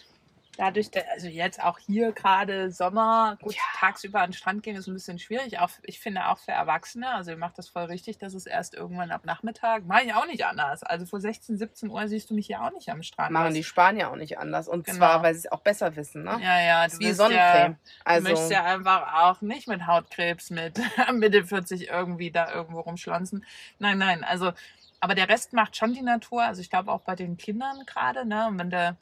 dadurch, 0.57 0.91
da- 0.91 1.01
also 1.13 1.27
jetzt 1.27 1.61
auch 1.63 1.79
hier 1.79 2.11
gerade 2.11 2.71
Sommer, 2.71 3.37
gut, 3.41 3.55
Ja. 3.55 3.61
tagsüber 3.75 4.21
an 4.21 4.29
den 4.29 4.33
Strand 4.33 4.63
gehen 4.63 4.75
ist 4.75 4.87
ein 4.87 4.93
bisschen 4.93 5.17
schwierig. 5.19 5.59
Auch, 5.59 5.69
ich 5.83 5.99
finde 5.99 6.27
auch 6.27 6.37
für 6.37 6.51
Erwachsene, 6.51 7.09
also 7.09 7.31
ihr 7.31 7.37
macht 7.37 7.57
das 7.57 7.69
voll 7.69 7.85
richtig, 7.85 8.17
dass 8.19 8.33
es 8.33 8.45
erst 8.45 8.73
irgendwann 8.75 9.11
ab 9.11 9.25
Nachmittag, 9.25 9.85
mache 9.85 10.03
ich 10.03 10.13
auch 10.13 10.25
nicht 10.27 10.45
anders. 10.45 10.83
Also 10.83 11.05
vor 11.05 11.19
16, 11.19 11.57
17 11.57 11.89
Uhr 11.89 12.07
siehst 12.07 12.29
du 12.29 12.33
mich 12.35 12.47
hier 12.47 12.61
auch 12.61 12.71
nicht 12.71 12.89
am 12.89 13.01
Strand. 13.03 13.31
Machen 13.31 13.45
Das- 13.45 13.53
die 13.55 13.63
Spanier 13.63 14.09
auch 14.11 14.15
nicht 14.15 14.37
anders. 14.37 14.67
Und 14.67 14.85
Genau. 14.85 14.97
zwar, 14.97 15.23
weil 15.23 15.33
sie 15.33 15.39
es 15.47 15.51
auch 15.51 15.61
besser 15.61 15.95
wissen, 15.95 16.23
ne? 16.23 16.39
Ja, 16.41 16.59
ja, 16.61 16.83
Das 16.83 16.97
du 16.99 17.03
ist 17.03 17.09
wie 17.09 17.13
Sonnencreme. 17.13 17.71
Ja, 17.73 17.77
Also, 18.05 18.23
Du 18.27 18.31
möchtest 18.31 18.51
ja 18.51 18.63
einfach 18.65 19.13
auch 19.23 19.41
nicht 19.41 19.67
mit 19.67 19.87
Hautkrebs 19.87 20.49
mit 20.51 20.77
Mitte 21.13 21.45
40 21.45 21.89
irgendwie 21.89 22.31
da 22.31 22.51
irgendwo 22.53 22.81
rumschlonzen. 22.81 23.45
Nein, 23.79 23.97
nein, 23.97 24.23
also, 24.23 24.51
aber 24.99 25.15
der 25.15 25.27
Rest 25.29 25.53
macht 25.53 25.75
schon 25.75 25.93
die 25.93 26.01
Natur. 26.01 26.43
Also 26.43 26.61
ich 26.61 26.69
glaube 26.69 26.91
auch 26.91 27.01
bei 27.01 27.15
den 27.15 27.37
Kindern 27.37 27.85
gerade, 27.85 28.25
ne? 28.25 28.47
Und 28.47 28.59
wenn 28.59 28.69
der, 28.69 28.95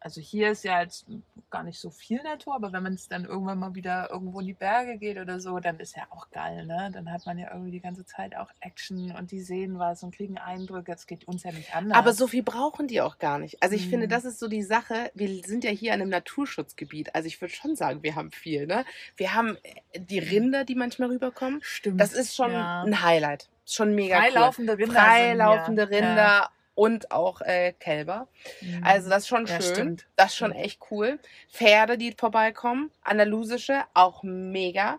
also 0.00 0.20
hier 0.20 0.50
ist 0.50 0.64
ja 0.64 0.80
jetzt 0.82 1.06
gar 1.50 1.62
nicht 1.62 1.78
so 1.80 1.90
viel 1.90 2.22
Natur, 2.22 2.54
aber 2.54 2.72
wenn 2.72 2.82
man 2.82 2.94
es 2.94 3.08
dann 3.08 3.24
irgendwann 3.24 3.58
mal 3.58 3.74
wieder 3.74 4.10
irgendwo 4.10 4.40
in 4.40 4.46
die 4.46 4.52
Berge 4.54 4.98
geht 4.98 5.18
oder 5.18 5.40
so, 5.40 5.58
dann 5.60 5.78
ist 5.80 5.96
ja 5.96 6.02
auch 6.10 6.30
geil, 6.30 6.66
ne? 6.66 6.90
Dann 6.92 7.10
hat 7.10 7.24
man 7.26 7.38
ja 7.38 7.50
irgendwie 7.52 7.70
die 7.70 7.80
ganze 7.80 8.04
Zeit 8.04 8.36
auch 8.36 8.48
Action 8.60 9.12
und 9.16 9.30
die 9.30 9.40
sehen 9.40 9.78
was 9.78 10.02
und 10.02 10.14
kriegen 10.14 10.36
Eindrücke. 10.38 10.92
Das 10.92 11.06
geht 11.06 11.26
uns 11.28 11.42
ja 11.44 11.52
nicht 11.52 11.74
anders. 11.74 11.96
aber 11.96 12.12
so 12.12 12.26
viel 12.26 12.42
brauchen 12.42 12.86
die 12.88 13.00
auch 13.00 13.18
gar 13.18 13.38
nicht. 13.38 13.62
Also 13.62 13.74
ich 13.76 13.86
Mhm. 13.86 13.90
finde, 13.90 14.08
das 14.08 14.24
ist 14.24 14.38
so 14.38 14.48
die 14.48 14.62
Sache. 14.62 15.10
Wir 15.14 15.42
sind 15.44 15.64
ja 15.64 15.70
hier 15.70 15.92
an 15.94 16.00
einem 16.00 16.10
Naturschutzgebiet. 16.10 17.14
Also 17.14 17.26
ich 17.28 17.40
würde 17.40 17.54
schon 17.54 17.76
sagen, 17.76 18.02
wir 18.02 18.14
haben 18.14 18.30
viel, 18.30 18.66
ne? 18.66 18.84
Wir 19.16 19.34
haben 19.34 19.56
äh, 19.92 20.00
die 20.00 20.18
Rinder, 20.18 20.64
die 20.64 20.74
manchmal 20.74 21.10
rüberkommen. 21.10 21.60
stimmt. 21.62 22.00
Das 22.00 22.12
ist 22.12 22.34
schon 22.34 22.52
ja. 22.52 22.82
ein 22.82 23.02
Highlight. 23.02 23.48
Schon 23.66 23.94
mega 23.94 24.18
Freilaufende 24.18 24.74
cool. 24.74 24.84
Rinder. 24.84 25.00
Freilaufende 25.00 25.86
sind 25.86 25.92
ja- 25.94 26.08
Rinder 26.08 26.50
und 26.74 27.10
auch 27.10 27.40
äh, 27.40 27.72
Kälber. 27.78 28.28
Ja. 28.60 28.78
Also 28.82 29.08
das 29.10 29.22
ist 29.24 29.28
schon 29.28 29.46
schön. 29.46 29.62
stimmt. 29.62 30.06
Das 30.16 30.32
ist 30.32 30.36
schon 30.36 30.52
echt 30.52 30.80
cool. 30.90 31.18
Pferde, 31.50 31.96
die 31.98 32.12
vorbeikommen, 32.18 32.90
andalusische, 33.02 33.82
auch 33.94 34.22
mega. 34.22 34.98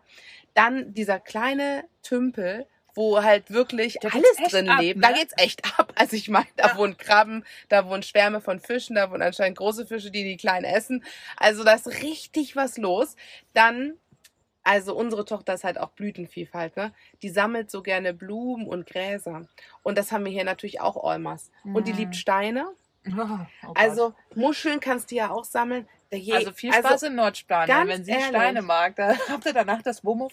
Dann 0.53 0.93
dieser 0.93 1.19
kleine 1.19 1.84
Tümpel, 2.01 2.65
wo 2.93 3.21
halt 3.21 3.51
wirklich 3.51 3.97
Da 4.01 4.07
alles 4.07 4.51
drin 4.51 4.69
ab, 4.69 4.80
lebt. 4.80 5.01
ne? 5.01 5.07
Da 5.07 5.13
geht's 5.13 5.34
echt 5.38 5.65
ab. 5.78 5.91
Also 5.97 6.15
ich 6.15 6.30
meine, 6.30 6.47
da 6.55 6.67
Ja. 6.69 6.78
wohnen 6.78 6.97
Krabben, 6.97 7.43
da 7.69 7.88
wohnen 7.89 8.03
Schwärme 8.03 8.39
von 8.41 8.59
Fischen, 8.61 8.95
da 8.95 9.11
wohnen 9.11 9.21
anscheinend 9.21 9.57
große 9.57 9.86
Fische, 9.86 10.11
die 10.11 10.23
die 10.23 10.38
kleinen 10.38 10.63
essen. 10.65 11.03
Also 11.38 11.63
da 11.65 11.73
ist 11.73 11.88
richtig 12.03 12.55
was 12.55 12.78
los. 12.78 13.15
Dann 13.53 13.95
also 14.66 14.93
unsere 14.95 15.24
Tochter 15.24 15.53
ist 15.53 15.63
halt 15.63 15.78
auch 15.80 15.91
Blütenvielfalt, 15.91 16.76
ne? 16.76 16.91
Die 17.22 17.30
sammelt 17.30 17.72
so 17.72 17.82
gerne 17.82 18.13
Blumen 18.13 18.68
und 18.68 18.86
Gräser. 18.86 19.47
Und 19.84 19.97
das 19.97 20.11
haben 20.11 20.26
wir 20.26 20.32
hier 20.34 20.43
natürlich 20.43 20.82
auch 20.82 20.97
Olmas. 20.97 21.51
Und 21.63 21.88
die 21.88 21.93
Mhm. 21.93 21.97
liebt 21.99 22.16
Steine. 22.18 22.68
Oh, 23.07 23.38
oh. 23.68 23.74
Also 23.76 24.16
Muscheln 24.34 24.80
kannst 24.80 25.11
du 25.11 25.16
ja 25.16 25.30
auch 25.30 25.43
sammeln. 25.43 25.88
Je- 26.11 26.34
Also 26.34 26.51
viel 26.51 26.74
Spaß 26.74 27.03
in 27.03 27.13
Nordspanien. 27.13 27.88
Wenn 27.88 28.03
sie 28.03 28.09
ehrlich. 28.11 28.26
Steine 28.30 28.63
mag, 28.63 28.95
da 28.95 29.13
habt 29.30 29.45
ihr 29.45 29.53
danach 29.53 29.84
das 29.84 30.03
Womo 30.03 30.32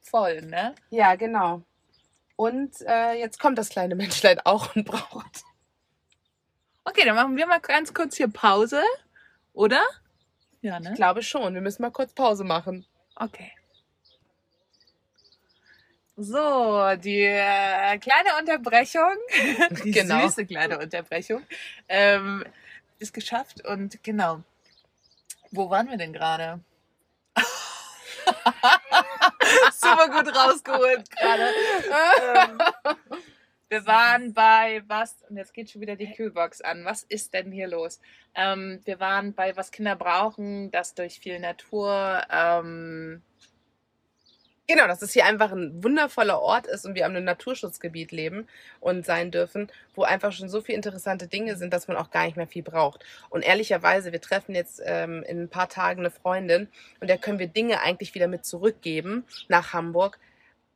voll, 0.00 0.40
ne? 0.40 0.74
Ja, 0.88 1.14
genau. 1.16 1.60
Und 2.36 2.72
äh, 2.86 3.12
jetzt 3.20 3.38
kommt 3.38 3.58
das 3.58 3.68
kleine 3.68 3.94
Menschlein 3.96 4.40
auch 4.44 4.74
und 4.74 4.86
braucht. 4.86 5.42
Okay, 6.84 7.04
dann 7.04 7.16
machen 7.16 7.36
wir 7.36 7.46
mal 7.46 7.60
ganz 7.60 7.92
kurz 7.92 8.16
hier 8.16 8.28
Pause, 8.28 8.82
oder? 9.52 9.82
Ja, 10.62 10.80
ne? 10.80 10.90
Ich 10.90 10.96
glaube 10.96 11.22
schon. 11.22 11.52
Wir 11.52 11.60
müssen 11.60 11.82
mal 11.82 11.90
kurz 11.90 12.14
Pause 12.14 12.44
machen. 12.44 12.86
Okay. 13.16 13.52
So, 16.18 16.96
die 16.96 17.20
äh, 17.24 17.98
kleine 17.98 18.30
Unterbrechung, 18.40 19.10
die 19.84 19.90
Genau. 19.90 20.26
süße 20.26 20.46
kleine 20.46 20.78
Unterbrechung, 20.78 21.42
ähm, 21.88 22.42
ist 22.98 23.12
geschafft 23.12 23.66
und 23.66 24.02
genau. 24.02 24.42
Wo 25.50 25.68
waren 25.68 25.90
wir 25.90 25.98
denn 25.98 26.14
gerade? 26.14 26.60
Super 29.72 30.08
gut 30.08 30.34
rausgeholt 30.34 31.10
gerade. 31.10 31.50
ähm, 32.34 32.58
wir 33.68 33.86
waren 33.86 34.32
bei 34.32 34.82
was, 34.86 35.16
und 35.28 35.36
jetzt 35.36 35.52
geht 35.52 35.70
schon 35.70 35.82
wieder 35.82 35.96
die 35.96 36.10
Kühlbox 36.12 36.62
an. 36.62 36.84
Was 36.86 37.02
ist 37.02 37.34
denn 37.34 37.52
hier 37.52 37.68
los? 37.68 38.00
Ähm, 38.34 38.80
wir 38.84 39.00
waren 39.00 39.34
bei 39.34 39.54
was 39.56 39.70
Kinder 39.70 39.96
brauchen, 39.96 40.70
das 40.70 40.94
durch 40.94 41.20
viel 41.20 41.38
Natur. 41.40 42.22
Ähm, 42.30 43.22
Genau, 44.68 44.88
dass 44.88 45.00
es 45.00 45.12
hier 45.12 45.26
einfach 45.26 45.52
ein 45.52 45.82
wundervoller 45.84 46.40
Ort 46.40 46.66
ist 46.66 46.84
und 46.86 46.96
wir 46.96 47.06
einem 47.06 47.22
Naturschutzgebiet 47.22 48.10
leben 48.10 48.48
und 48.80 49.06
sein 49.06 49.30
dürfen, 49.30 49.70
wo 49.94 50.02
einfach 50.02 50.32
schon 50.32 50.48
so 50.48 50.60
viele 50.60 50.76
interessante 50.76 51.28
Dinge 51.28 51.56
sind, 51.56 51.72
dass 51.72 51.86
man 51.86 51.96
auch 51.96 52.10
gar 52.10 52.24
nicht 52.24 52.36
mehr 52.36 52.48
viel 52.48 52.64
braucht. 52.64 53.04
Und 53.30 53.42
ehrlicherweise, 53.42 54.10
wir 54.10 54.20
treffen 54.20 54.56
jetzt 54.56 54.82
ähm, 54.84 55.22
in 55.22 55.42
ein 55.42 55.48
paar 55.48 55.68
Tagen 55.68 56.00
eine 56.00 56.10
Freundin 56.10 56.68
und 57.00 57.08
der 57.08 57.18
können 57.18 57.38
wir 57.38 57.46
Dinge 57.46 57.80
eigentlich 57.80 58.14
wieder 58.16 58.26
mit 58.26 58.44
zurückgeben 58.44 59.24
nach 59.46 59.72
Hamburg. 59.72 60.18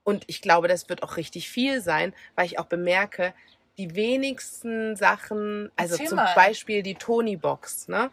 Und 0.04 0.22
ich 0.28 0.40
glaube, 0.40 0.68
das 0.68 0.88
wird 0.88 1.02
auch 1.02 1.16
richtig 1.16 1.48
viel 1.50 1.80
sein, 1.80 2.14
weil 2.36 2.46
ich 2.46 2.60
auch 2.60 2.66
bemerke, 2.66 3.34
die 3.76 3.96
wenigsten 3.96 4.94
Sachen, 4.94 5.72
also 5.74 5.94
Erzähl 5.94 6.08
zum 6.08 6.16
mal. 6.16 6.34
Beispiel 6.34 6.82
die 6.82 6.94
Tony-Box, 6.94 7.88
ne? 7.88 8.10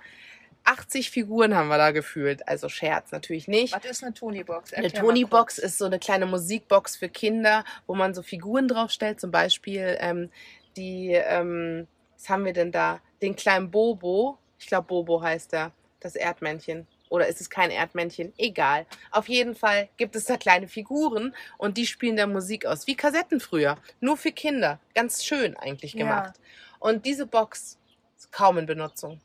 80 0.67 1.09
Figuren 1.11 1.55
haben 1.55 1.69
wir 1.69 1.77
da 1.77 1.91
gefühlt. 1.91 2.47
Also 2.47 2.67
Scherz 2.69 3.11
natürlich 3.11 3.47
nicht. 3.47 3.73
was 3.73 3.85
ist 3.85 4.03
eine 4.03 4.13
Tony-Box? 4.13 4.73
Eine 4.73 4.91
Tony-Box 4.91 5.55
kurz. 5.55 5.65
ist 5.65 5.77
so 5.77 5.85
eine 5.85 5.97
kleine 5.97 6.25
Musikbox 6.25 6.97
für 6.97 7.07
Kinder, 7.09 7.63
wo 7.87 7.95
man 7.95 8.13
so 8.13 8.21
Figuren 8.21 8.67
draufstellt. 8.67 9.19
Zum 9.19 9.31
Beispiel 9.31 9.97
ähm, 9.99 10.29
die, 10.75 11.11
ähm, 11.13 11.87
was 12.15 12.29
haben 12.29 12.43
wir 12.45 12.53
denn 12.53 12.71
da? 12.71 12.99
Den 13.21 13.35
kleinen 13.35 13.71
Bobo. 13.71 14.37
Ich 14.59 14.67
glaube, 14.67 14.87
Bobo 14.87 15.21
heißt 15.21 15.53
er. 15.53 15.71
Das 15.99 16.15
Erdmännchen. 16.15 16.85
Oder 17.09 17.27
ist 17.27 17.39
es 17.41 17.49
kein 17.49 17.71
Erdmännchen? 17.71 18.33
Egal. 18.37 18.85
Auf 19.11 19.29
jeden 19.29 19.55
Fall 19.55 19.87
gibt 19.97 20.15
es 20.17 20.25
da 20.25 20.35
kleine 20.37 20.67
Figuren 20.67 21.33
und 21.57 21.77
die 21.77 21.87
spielen 21.87 22.17
da 22.17 22.27
Musik 22.27 22.65
aus. 22.65 22.85
Wie 22.85 22.95
Kassetten 22.95 23.39
früher. 23.39 23.77
Nur 24.01 24.17
für 24.17 24.31
Kinder. 24.33 24.79
Ganz 24.93 25.23
schön 25.23 25.55
eigentlich 25.55 25.93
Ja. 25.93 25.99
gemacht. 25.99 26.33
Und 26.79 27.05
diese 27.05 27.25
Box 27.25 27.79
ist 28.17 28.31
kaum 28.33 28.57
in 28.57 28.65
Benutzung. 28.65 29.21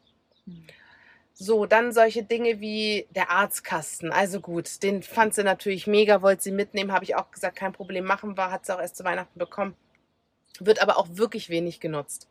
Hm. 0.46 0.66
So, 1.42 1.66
dann 1.66 1.90
solche 1.90 2.22
Dinge 2.22 2.60
wie 2.60 3.08
der 3.10 3.30
Arztkasten. 3.30 4.12
Also 4.12 4.40
gut, 4.40 4.80
den 4.84 5.02
fand 5.02 5.34
sie 5.34 5.42
natürlich 5.42 5.88
mega, 5.88 6.22
wollte 6.22 6.44
sie 6.44 6.52
mitnehmen, 6.52 6.92
habe 6.92 7.02
ich 7.02 7.16
auch 7.16 7.32
gesagt, 7.32 7.56
kein 7.56 7.72
Problem 7.72 8.04
machen 8.04 8.36
war, 8.36 8.52
hat 8.52 8.64
sie 8.64 8.72
auch 8.72 8.80
erst 8.80 8.94
zu 8.94 9.02
Weihnachten 9.02 9.40
bekommen. 9.40 9.74
Wird 10.60 10.80
aber 10.80 10.98
auch 10.98 11.08
wirklich 11.10 11.50
wenig 11.50 11.80
genutzt. 11.80 12.28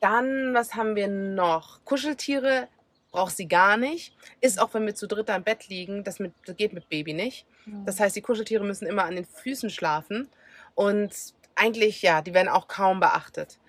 Dann, 0.00 0.54
was 0.54 0.74
haben 0.74 0.96
wir 0.96 1.06
noch? 1.06 1.84
Kuscheltiere 1.84 2.66
braucht 3.12 3.36
sie 3.36 3.46
gar 3.46 3.76
nicht. 3.76 4.12
Ist 4.40 4.60
auch, 4.60 4.74
wenn 4.74 4.86
wir 4.86 4.96
zu 4.96 5.06
dritt 5.06 5.30
am 5.30 5.44
Bett 5.44 5.68
liegen, 5.68 6.02
das, 6.02 6.18
mit, 6.18 6.32
das 6.44 6.56
geht 6.56 6.72
mit 6.72 6.88
Baby 6.88 7.12
nicht. 7.12 7.46
Das 7.86 8.00
heißt, 8.00 8.16
die 8.16 8.22
Kuscheltiere 8.22 8.64
müssen 8.64 8.88
immer 8.88 9.04
an 9.04 9.14
den 9.14 9.24
Füßen 9.24 9.70
schlafen. 9.70 10.28
Und 10.74 11.14
eigentlich, 11.54 12.02
ja, 12.02 12.22
die 12.22 12.34
werden 12.34 12.48
auch 12.48 12.66
kaum 12.66 12.98
beachtet. 12.98 13.60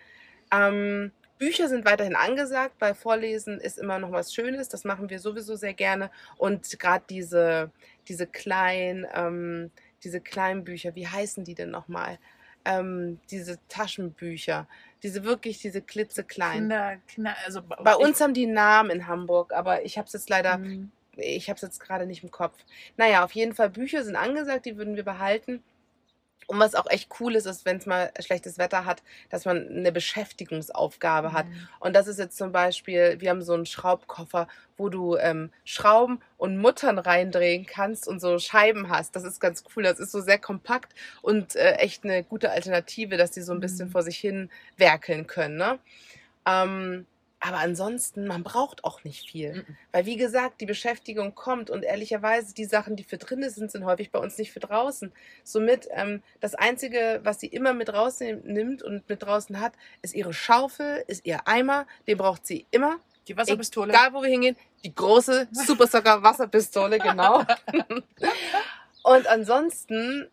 Ähm, 0.52 1.12
Bücher 1.40 1.68
sind 1.68 1.86
weiterhin 1.86 2.16
angesagt, 2.16 2.76
weil 2.80 2.94
Vorlesen 2.96 3.60
ist 3.60 3.78
immer 3.78 4.00
noch 4.00 4.12
was 4.12 4.34
Schönes. 4.34 4.70
Das 4.70 4.84
machen 4.84 5.10
wir 5.10 5.20
sowieso 5.20 5.56
sehr 5.56 5.74
gerne. 5.74 6.10
Und 6.38 6.80
gerade 6.80 7.04
diese, 7.10 7.72
diese 8.08 8.28
kleinen, 8.28 9.06
ähm, 9.14 9.72
diese 10.04 10.22
kleinen 10.22 10.64
Bücher, 10.64 10.96
wie 10.96 11.08
heißen 11.08 11.44
die 11.44 11.56
denn 11.56 11.72
nochmal? 11.72 12.18
Ähm, 12.66 13.20
diese 13.30 13.58
Taschenbücher, 13.68 14.68
diese 15.04 15.26
wirklich, 15.26 15.60
diese 15.60 15.82
klitzekleinen. 15.82 16.70
Kinder, 16.70 16.98
Kinder, 17.08 17.36
also 17.46 17.62
Bei 17.62 17.96
uns 17.96 18.22
haben 18.22 18.34
die 18.34 18.46
Namen 18.48 18.90
in 18.90 19.08
Hamburg, 19.08 19.52
aber 19.54 19.84
ich 19.84 19.98
habe 19.98 20.08
es 20.08 20.14
jetzt 20.14 20.30
leider 20.30 20.60
Mhm. 20.60 20.92
ich 21.18 21.50
habe 21.50 21.58
es 21.58 21.62
jetzt 21.62 21.80
gerade 21.80 22.06
nicht 22.06 22.24
im 22.24 22.32
Kopf. 22.32 22.58
Naja, 22.98 23.24
auf 23.24 23.34
jeden 23.34 23.54
Fall, 23.54 23.70
Bücher 23.70 24.04
sind 24.04 24.16
angesagt, 24.16 24.66
die 24.66 24.78
würden 24.78 24.96
wir 24.96 25.04
behalten. 25.04 25.62
Und 26.48 26.60
was 26.60 26.76
auch 26.76 26.90
echt 26.90 27.10
cool 27.20 27.36
ist, 27.36 27.46
ist, 27.46 27.66
wenn 27.66 27.78
es 27.78 27.86
mal 27.86 28.12
schlechtes 28.20 28.58
Wetter 28.58 28.86
hat, 28.86 29.04
dass 29.30 29.46
man 29.46 29.68
eine 29.68 29.92
Beschäftigungsaufgabe 29.92 31.34
hat. 31.34 31.48
Mhm. 31.48 31.68
Und 31.80 31.94
das 31.94 32.08
ist 32.08 32.20
jetzt 32.20 32.38
zum 32.38 32.52
Beispiel, 32.52 33.18
wir 33.20 33.30
haben 33.30 33.42
so 33.42 33.54
einen 33.54 33.66
Schraubkoffer, 33.66 34.48
wo 34.78 34.90
du 34.90 35.16
ähm, 35.18 35.52
Schrauben 35.64 36.20
und 36.38 36.58
Muttern 36.58 36.98
reindrehen 37.00 37.66
kannst 37.66 38.08
und 38.08 38.20
so 38.20 38.40
Scheiben 38.40 38.90
hast. 38.90 39.16
Das 39.16 39.24
ist 39.24 39.40
ganz 39.40 39.64
cool. 39.76 39.84
Das 39.84 40.00
ist 40.00 40.12
so 40.12 40.22
sehr 40.22 40.40
kompakt 40.40 40.94
und 41.22 41.56
äh, 41.56 41.74
echt 41.74 42.04
eine 42.04 42.24
gute 42.24 42.52
Alternative, 42.52 43.18
dass 43.18 43.32
die 43.32 43.42
so 43.42 43.54
ein 43.54 43.60
bisschen 43.60 43.88
Mhm. 43.88 43.92
vor 43.92 44.04
sich 44.04 44.18
hin 44.18 44.50
werkeln 44.78 45.28
können. 45.28 45.58
Ne? 45.58 45.80
Ähm, 46.46 47.06
Aber 47.46 47.58
ansonsten, 47.58 48.26
man 48.26 48.42
braucht 48.42 48.86
auch 48.86 49.04
nicht 49.04 49.30
viel. 49.30 49.54
Mhm. 49.56 49.78
Weil 49.92 50.06
wie 50.06 50.16
gesagt, 50.16 50.62
die 50.62 50.66
Beschäftigung 50.66 51.36
kommt 51.36 51.70
und 51.70 51.84
ehrlicherweise 51.84 52.54
die 52.54 52.64
Sachen, 52.64 52.96
die 52.96 53.04
für 53.04 53.18
drinnen 53.18 53.50
sind, 53.50 53.70
sind 53.70 53.84
häufig 53.84 54.12
bei 54.12 54.20
uns 54.20 54.38
nicht 54.38 54.54
für 54.54 54.62
draußen. 54.62 55.12
Somit 55.44 55.90
ähm, 55.92 56.24
das 56.40 56.56
Einzige, 56.56 57.20
was 57.24 57.42
sie 57.42 57.48
immer 57.48 57.74
mit 57.74 57.92
rausnimmt 57.92 58.82
und 58.82 59.10
mit 59.10 59.24
draußen 59.24 59.60
hat, 59.60 59.74
ist 60.02 60.16
ihre 60.16 60.34
Schaufel, 60.34 61.04
ist 61.08 61.26
ihr 61.26 61.46
Eimer. 61.46 61.86
Den 62.08 62.18
braucht 62.18 62.48
sie 62.48 62.66
immer. 62.72 63.00
Die 63.28 63.36
Wasserpistole. 63.36 63.92
Egal, 63.92 64.14
wo 64.14 64.22
wir 64.22 64.30
hingehen. 64.30 64.56
Die 64.86 64.96
große 64.96 65.48
Super 65.52 65.88
Socker 65.88 66.24
Wasserpistole, 66.24 66.98
genau. 67.00 67.44
und 69.04 69.28
ansonsten 69.28 70.30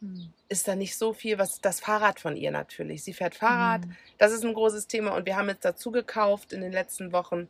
Mhm. 0.00 0.32
Ist 0.48 0.66
da 0.68 0.74
nicht 0.74 0.96
so 0.96 1.12
viel, 1.12 1.38
was 1.38 1.60
das 1.60 1.80
Fahrrad 1.80 2.20
von 2.20 2.36
ihr 2.36 2.50
natürlich. 2.50 3.04
Sie 3.04 3.12
fährt 3.12 3.34
Fahrrad, 3.34 3.84
Mhm. 3.86 3.96
das 4.18 4.32
ist 4.32 4.44
ein 4.44 4.54
großes 4.54 4.86
Thema 4.86 5.14
und 5.14 5.26
wir 5.26 5.36
haben 5.36 5.48
jetzt 5.48 5.64
dazu 5.64 5.90
gekauft 5.90 6.52
in 6.52 6.60
den 6.62 6.72
letzten 6.72 7.12
Wochen 7.12 7.48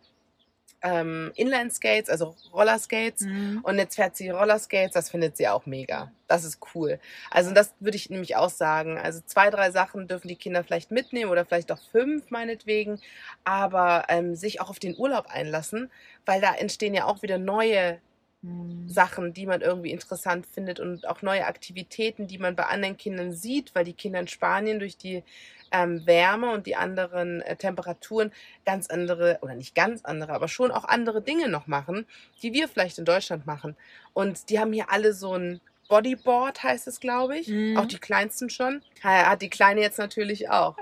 ähm, 0.83 1.33
Inline-Skates, 1.35 2.09
also 2.09 2.37
Rollerskates. 2.53 3.23
Mhm. 3.23 3.61
Und 3.65 3.79
jetzt 3.79 3.97
fährt 3.97 4.17
sie 4.17 4.31
Rollerskates, 4.31 4.93
das 4.95 5.11
findet 5.11 5.37
sie 5.37 5.49
auch 5.49 5.67
mega. 5.67 6.13
Das 6.29 6.45
ist 6.45 6.61
cool. 6.75 7.01
Also 7.31 7.53
das 7.53 7.75
würde 7.81 7.97
ich 7.97 8.11
nämlich 8.11 8.37
auch 8.37 8.51
sagen. 8.51 8.97
Also 8.97 9.21
zwei, 9.27 9.51
drei 9.51 9.73
Sachen 9.73 10.07
dürfen 10.07 10.29
die 10.29 10.37
Kinder 10.37 10.63
vielleicht 10.63 10.93
mitnehmen 10.93 11.33
oder 11.33 11.45
vielleicht 11.45 11.73
auch 11.73 11.81
fünf 11.91 12.31
meinetwegen, 12.31 13.01
aber 13.43 14.05
ähm, 14.09 14.37
sich 14.37 14.61
auch 14.61 14.71
auf 14.71 14.79
den 14.79 14.97
Urlaub 14.97 15.27
einlassen, 15.29 15.91
weil 16.27 16.41
da 16.41 16.55
entstehen 16.55 16.95
ja 16.95 17.07
auch 17.07 17.23
wieder 17.23 17.39
neue 17.39 18.01
Mhm. 18.43 18.89
Sachen, 18.89 19.33
die 19.35 19.47
man 19.47 19.63
irgendwie 19.63 19.91
interessant 19.91 20.47
findet 20.47 20.79
und 20.79 21.09
auch 21.09 21.23
neue 21.23 21.47
Aktivitäten, 21.47 22.29
die 22.29 22.39
man 22.39 22.55
bei 22.55 22.67
anderen 22.67 22.97
Kindern 22.97 23.33
sieht, 23.33 23.75
weil 23.75 23.85
die 23.85 23.95
Kinder 23.95 24.21
in 24.21 24.29
Spanien 24.29 24.79
durch 24.79 24.97
die 24.97 25.25
ähm, 25.73 26.07
Wärme 26.07 26.53
und 26.53 26.67
die 26.67 26.77
anderen 26.77 27.43
äh, 27.43 27.57
Temperaturen 27.57 28.33
ganz 28.65 28.89
andere, 28.89 29.39
oder 29.43 29.55
nicht 29.55 29.75
ganz 29.75 30.05
andere, 30.05 30.33
aber 30.33 30.49
schon 30.49 30.71
auch 30.71 30.85
andere 30.85 31.21
Dinge 31.21 31.49
noch 31.49 31.67
machen, 31.67 32.07
die 32.43 32.53
wir 32.53 32.69
vielleicht 32.69 32.99
in 32.99 33.05
Deutschland 33.05 33.45
machen. 33.47 33.77
Und 34.15 34.51
die 34.51 34.61
haben 34.61 34.73
hier 34.73 34.91
alle 34.91 35.13
so 35.13 35.35
ein 35.35 35.61
Bodyboard, 35.89 36.63
heißt 36.63 36.87
es, 36.87 37.01
glaube 37.01 37.39
ich. 37.39 37.49
Mhm. 37.49 37.77
Auch 37.77 37.87
die 37.87 37.99
kleinsten 37.99 38.51
schon. 38.51 38.83
Ha- 39.03 39.31
Hat 39.31 39.43
die 39.43 39.51
Kleine 39.51 39.81
jetzt 39.81 39.99
natürlich 39.99 40.49
auch. 40.49 40.77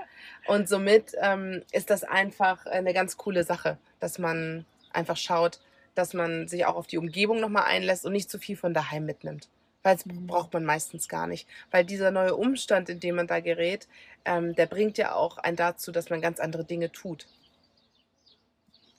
Und 0.45 0.69
somit 0.69 1.13
ähm, 1.21 1.63
ist 1.71 1.89
das 1.89 2.03
einfach 2.03 2.65
eine 2.65 2.93
ganz 2.93 3.17
coole 3.17 3.43
Sache, 3.43 3.77
dass 3.99 4.19
man 4.19 4.65
einfach 4.93 5.17
schaut, 5.17 5.59
dass 5.97 6.13
man 6.13 6.47
sich 6.47 6.65
auch 6.65 6.75
auf 6.75 6.87
die 6.87 6.97
Umgebung 6.97 7.39
nochmal 7.39 7.63
einlässt 7.65 8.05
und 8.05 8.13
nicht 8.13 8.29
zu 8.29 8.39
viel 8.39 8.57
von 8.57 8.73
daheim 8.73 9.05
mitnimmt. 9.05 9.49
Weil 9.83 9.95
das 9.95 10.05
Mhm. 10.05 10.27
braucht 10.27 10.53
man 10.53 10.65
meistens 10.65 11.07
gar 11.07 11.27
nicht. 11.27 11.47
Weil 11.71 11.85
dieser 11.85 12.11
neue 12.11 12.35
Umstand, 12.35 12.89
in 12.89 12.99
dem 12.99 13.15
man 13.15 13.27
da 13.27 13.39
gerät, 13.39 13.87
ähm, 14.25 14.55
der 14.55 14.67
bringt 14.67 14.97
ja 14.97 15.13
auch 15.15 15.37
einen 15.37 15.57
dazu, 15.57 15.91
dass 15.91 16.09
man 16.09 16.21
ganz 16.21 16.39
andere 16.39 16.65
Dinge 16.65 16.91
tut. 16.91 17.27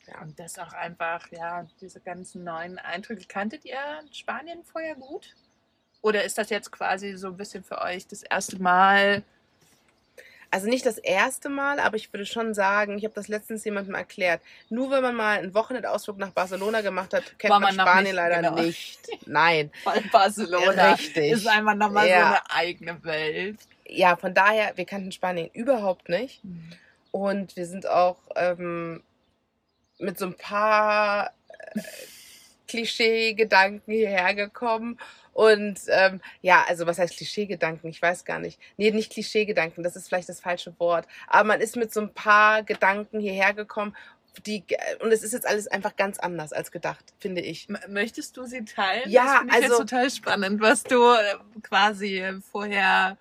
Ja, 0.06 0.22
und 0.22 0.38
das 0.38 0.58
auch 0.58 0.72
einfach, 0.72 1.30
ja, 1.30 1.66
diese 1.80 2.00
ganzen 2.00 2.44
neuen 2.44 2.78
Eindrücke. 2.78 3.26
Kanntet 3.26 3.64
ihr 3.64 3.78
Spanien 4.12 4.64
vorher 4.64 4.94
gut? 4.94 5.36
Oder 6.02 6.24
ist 6.24 6.38
das 6.38 6.50
jetzt 6.50 6.72
quasi 6.72 7.16
so 7.16 7.28
ein 7.28 7.36
bisschen 7.36 7.64
für 7.64 7.80
euch 7.82 8.06
das 8.06 8.22
erste 8.22 8.60
Mal? 8.62 9.22
Also 10.50 10.66
nicht 10.68 10.86
das 10.86 10.96
erste 10.98 11.48
Mal, 11.48 11.78
aber 11.78 11.96
ich 11.96 12.12
würde 12.12 12.24
schon 12.24 12.54
sagen, 12.54 12.96
ich 12.98 13.04
habe 13.04 13.14
das 13.14 13.28
letztens 13.28 13.64
jemandem 13.64 13.94
erklärt. 13.94 14.40
Nur 14.70 14.90
wenn 14.90 15.02
man 15.02 15.14
mal 15.14 15.38
einen 15.38 15.54
Wochenendausflug 15.54 16.16
nach 16.18 16.30
Barcelona 16.30 16.80
gemacht 16.80 17.12
hat, 17.12 17.38
kennt 17.38 17.50
War 17.52 17.60
man, 17.60 17.76
man 17.76 17.86
Spanien 17.86 18.04
nicht, 18.04 18.14
leider 18.14 18.36
genau. 18.36 18.54
nicht. 18.62 18.98
Nein, 19.26 19.70
Weil 19.84 20.00
Barcelona 20.10 20.92
Richtig. 20.92 21.32
ist 21.32 21.46
einfach 21.46 21.74
nochmal 21.74 22.08
Ja. 22.08 22.20
so 22.20 22.26
eine 22.26 22.50
eigene 22.50 23.04
Welt. 23.04 23.58
ja, 23.86 24.16
von 24.16 24.32
daher, 24.32 24.72
wir 24.76 24.84
kannten 24.86 25.12
Spanien 25.12 25.50
überhaupt 25.52 26.08
nicht. 26.08 26.40
Und 27.10 27.56
wir 27.56 27.66
sind 27.66 27.86
auch 27.86 28.18
ähm, 28.36 29.02
mit 29.98 30.18
so 30.18 30.26
ein 30.26 30.34
paar 30.36 31.32
äh, 31.74 31.80
Klischee-Gedanken 32.68 33.92
hierher 33.92 34.34
gekommen. 34.34 34.98
Und 35.38 35.78
ähm, 35.86 36.20
ja, 36.40 36.64
also 36.66 36.84
was 36.88 36.98
heißt 36.98 37.16
Klischee-Gedanken? 37.16 37.86
Ich 37.86 38.02
weiß 38.02 38.24
gar 38.24 38.40
nicht. 38.40 38.58
Nee, 38.76 38.90
nicht 38.90 39.12
Klischee-Gedanken, 39.12 39.84
das 39.84 39.94
ist 39.94 40.08
vielleicht 40.08 40.28
das 40.28 40.40
falsche 40.40 40.74
Wort. 40.80 41.06
Aber 41.28 41.44
man 41.44 41.60
ist 41.60 41.76
mit 41.76 41.94
so 41.94 42.00
ein 42.00 42.12
paar 42.12 42.64
Gedanken 42.64 43.20
hierher 43.20 43.54
gekommen. 43.54 43.94
Die, 44.46 44.64
und 44.98 45.12
es 45.12 45.22
ist 45.22 45.32
jetzt 45.32 45.46
alles 45.46 45.68
einfach 45.68 45.94
ganz 45.94 46.18
anders 46.18 46.52
als 46.52 46.72
gedacht, 46.72 47.04
finde 47.20 47.40
ich. 47.40 47.68
Möchtest 47.86 48.36
du 48.36 48.46
sie 48.46 48.64
teilen? 48.64 49.08
Ja, 49.08 49.22
das 49.26 49.38
finde 49.38 49.58
ich 49.58 49.62
also- 49.62 49.78
total 49.78 50.10
spannend, 50.10 50.60
was 50.60 50.82
du 50.82 51.00
äh, 51.12 51.36
quasi 51.62 52.18
äh, 52.18 52.40
vorher. 52.40 53.16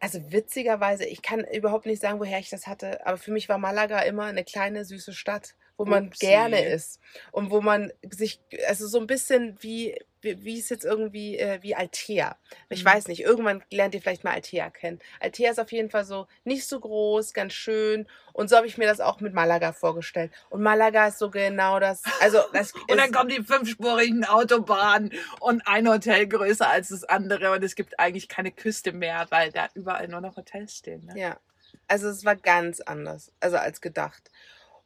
Also 0.00 0.32
witzigerweise, 0.32 1.04
ich 1.04 1.20
kann 1.20 1.44
überhaupt 1.44 1.84
nicht 1.84 2.00
sagen, 2.00 2.18
woher 2.18 2.38
ich 2.38 2.48
das 2.48 2.66
hatte, 2.66 3.04
aber 3.06 3.18
für 3.18 3.30
mich 3.30 3.46
war 3.50 3.58
Malaga 3.58 4.00
immer 4.00 4.24
eine 4.24 4.42
kleine 4.42 4.86
süße 4.86 5.12
Stadt, 5.12 5.54
wo 5.76 5.84
man 5.84 6.06
Upsi. 6.06 6.24
gerne 6.24 6.64
ist 6.64 6.98
und 7.30 7.50
wo 7.50 7.60
man 7.60 7.92
sich, 8.10 8.40
also 8.66 8.86
so 8.88 8.98
ein 8.98 9.06
bisschen 9.06 9.58
wie, 9.60 9.98
wie, 10.22 10.44
wie 10.44 10.58
es 10.58 10.68
jetzt 10.68 10.84
irgendwie, 10.84 11.38
äh, 11.38 11.62
wie 11.62 11.74
Altea. 11.74 12.36
Ich 12.68 12.84
Mhm. 12.84 12.88
weiß 12.88 13.08
nicht, 13.08 13.20
irgendwann 13.22 13.62
lernt 13.70 13.94
ihr 13.94 14.00
vielleicht 14.02 14.24
mal 14.24 14.32
Altea 14.34 14.70
kennen. 14.70 15.00
Altea 15.20 15.50
ist 15.50 15.60
auf 15.60 15.72
jeden 15.72 15.90
Fall 15.90 16.04
so 16.04 16.26
nicht 16.44 16.66
so 16.66 16.80
groß, 16.80 17.32
ganz 17.32 17.52
schön 17.52 18.06
und 18.32 18.48
so 18.50 18.56
habe 18.56 18.66
ich 18.66 18.78
mir 18.78 18.86
das 18.86 19.00
auch 19.00 19.20
mit 19.20 19.34
Malaga 19.34 19.72
vorgestellt. 19.72 20.32
Und 20.50 20.62
Malaga 20.62 21.08
ist 21.08 21.18
so 21.18 21.30
genau 21.30 21.80
das, 21.80 22.02
also 22.20 22.38
das 22.52 22.72
Und 22.74 22.96
dann 22.96 23.10
ist, 23.10 23.12
kommen 23.12 23.28
die 23.30 23.42
fünfspurigen 23.42 24.24
Autobahnen 24.24 25.12
und 25.40 25.66
ein 25.66 25.88
Hotel 25.88 26.26
größer 26.26 26.68
als 26.68 26.88
das 26.88 27.04
andere 27.04 27.52
und 27.52 27.64
es 27.64 27.74
gibt 27.74 27.98
eigentlich 27.98 28.28
keine 28.28 28.52
Küste 28.52 28.92
mehr, 28.92 29.26
weil 29.30 29.52
da 29.52 29.68
überall 29.74 30.08
nur 30.08 30.20
noch 30.20 30.36
Hotels 30.36 30.76
stehen. 30.76 31.04
Ne? 31.06 31.18
Ja, 31.18 31.40
also 31.88 32.08
es 32.08 32.24
war 32.24 32.36
ganz 32.36 32.80
anders, 32.80 33.32
also 33.40 33.56
als 33.56 33.80
gedacht. 33.80 34.30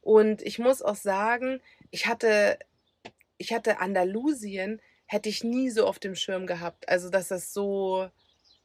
Und 0.01 0.41
ich 0.43 0.59
muss 0.59 0.81
auch 0.81 0.95
sagen, 0.95 1.61
ich 1.91 2.07
hatte, 2.07 2.59
ich 3.37 3.53
hatte 3.53 3.79
Andalusien, 3.79 4.81
hätte 5.15 5.29
ich 5.29 5.43
nie 5.43 5.69
so 5.69 5.87
auf 5.87 5.97
dem 5.97 6.13
Schirm 6.15 6.45
gehabt. 6.45 6.89
Also, 6.89 7.09
dass 7.09 7.29
das 7.29 7.53
so 7.53 8.09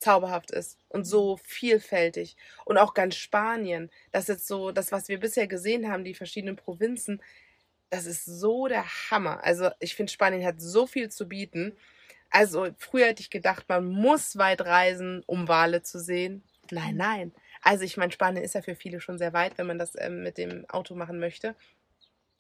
zauberhaft 0.01 0.51
ist 0.51 0.79
und 0.89 1.05
so 1.05 1.39
vielfältig. 1.45 2.37
Und 2.65 2.77
auch 2.79 2.95
ganz 2.95 3.15
Spanien, 3.17 3.91
das 4.13 4.27
jetzt 4.29 4.47
so, 4.49 4.73
das, 4.73 4.93
was 4.93 5.09
wir 5.09 5.21
bisher 5.21 5.47
gesehen 5.47 5.91
haben, 5.91 6.05
die 6.05 6.15
verschiedenen 6.15 6.57
Provinzen, 6.57 7.23
das 7.91 8.07
ist 8.07 8.25
so 8.25 8.67
der 8.67 8.85
Hammer. 9.11 9.45
Also, 9.45 9.71
ich 9.79 9.95
finde, 9.95 10.13
Spanien 10.13 10.45
hat 10.45 10.61
so 10.61 10.87
viel 10.87 11.09
zu 11.11 11.29
bieten. 11.29 11.77
Also, 12.31 12.69
früher 12.79 13.07
hätte 13.07 13.23
ich 13.23 13.31
gedacht, 13.31 13.69
man 13.69 13.87
muss 13.87 14.37
weit 14.37 14.63
reisen, 14.63 15.23
um 15.27 15.49
Wale 15.49 15.83
zu 15.83 16.01
sehen. 16.01 16.43
Nein, 16.71 16.97
nein. 16.97 17.33
Also, 17.63 17.85
ich 17.85 17.97
meine, 17.97 18.13
Spanien 18.13 18.43
ist 18.43 18.55
ja 18.55 18.63
für 18.63 18.75
viele 18.75 19.01
schon 19.01 19.19
sehr 19.19 19.33
weit, 19.33 19.57
wenn 19.59 19.67
man 19.67 19.79
das 19.79 19.93
ähm, 19.97 20.23
mit 20.23 20.39
dem 20.39 20.69
Auto 20.69 20.95
machen 20.97 21.21
möchte. 21.21 21.55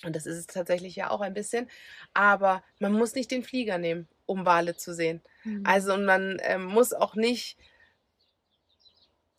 Und 0.04 0.16
das 0.16 0.26
ist 0.26 0.38
es 0.38 0.46
tatsächlich 0.46 0.96
ja 0.96 1.10
auch 1.10 1.20
ein 1.20 1.34
bisschen. 1.34 1.68
Aber 2.14 2.62
man 2.78 2.92
muss 2.92 3.14
nicht 3.14 3.30
den 3.30 3.42
Flieger 3.44 3.78
nehmen, 3.78 4.08
um 4.26 4.46
Wale 4.46 4.76
zu 4.76 4.94
sehen. 4.94 5.22
Mhm. 5.44 5.64
Also 5.64 5.94
und 5.94 6.04
man 6.06 6.38
ähm, 6.42 6.64
muss 6.64 6.92
auch 6.92 7.14
nicht 7.14 7.58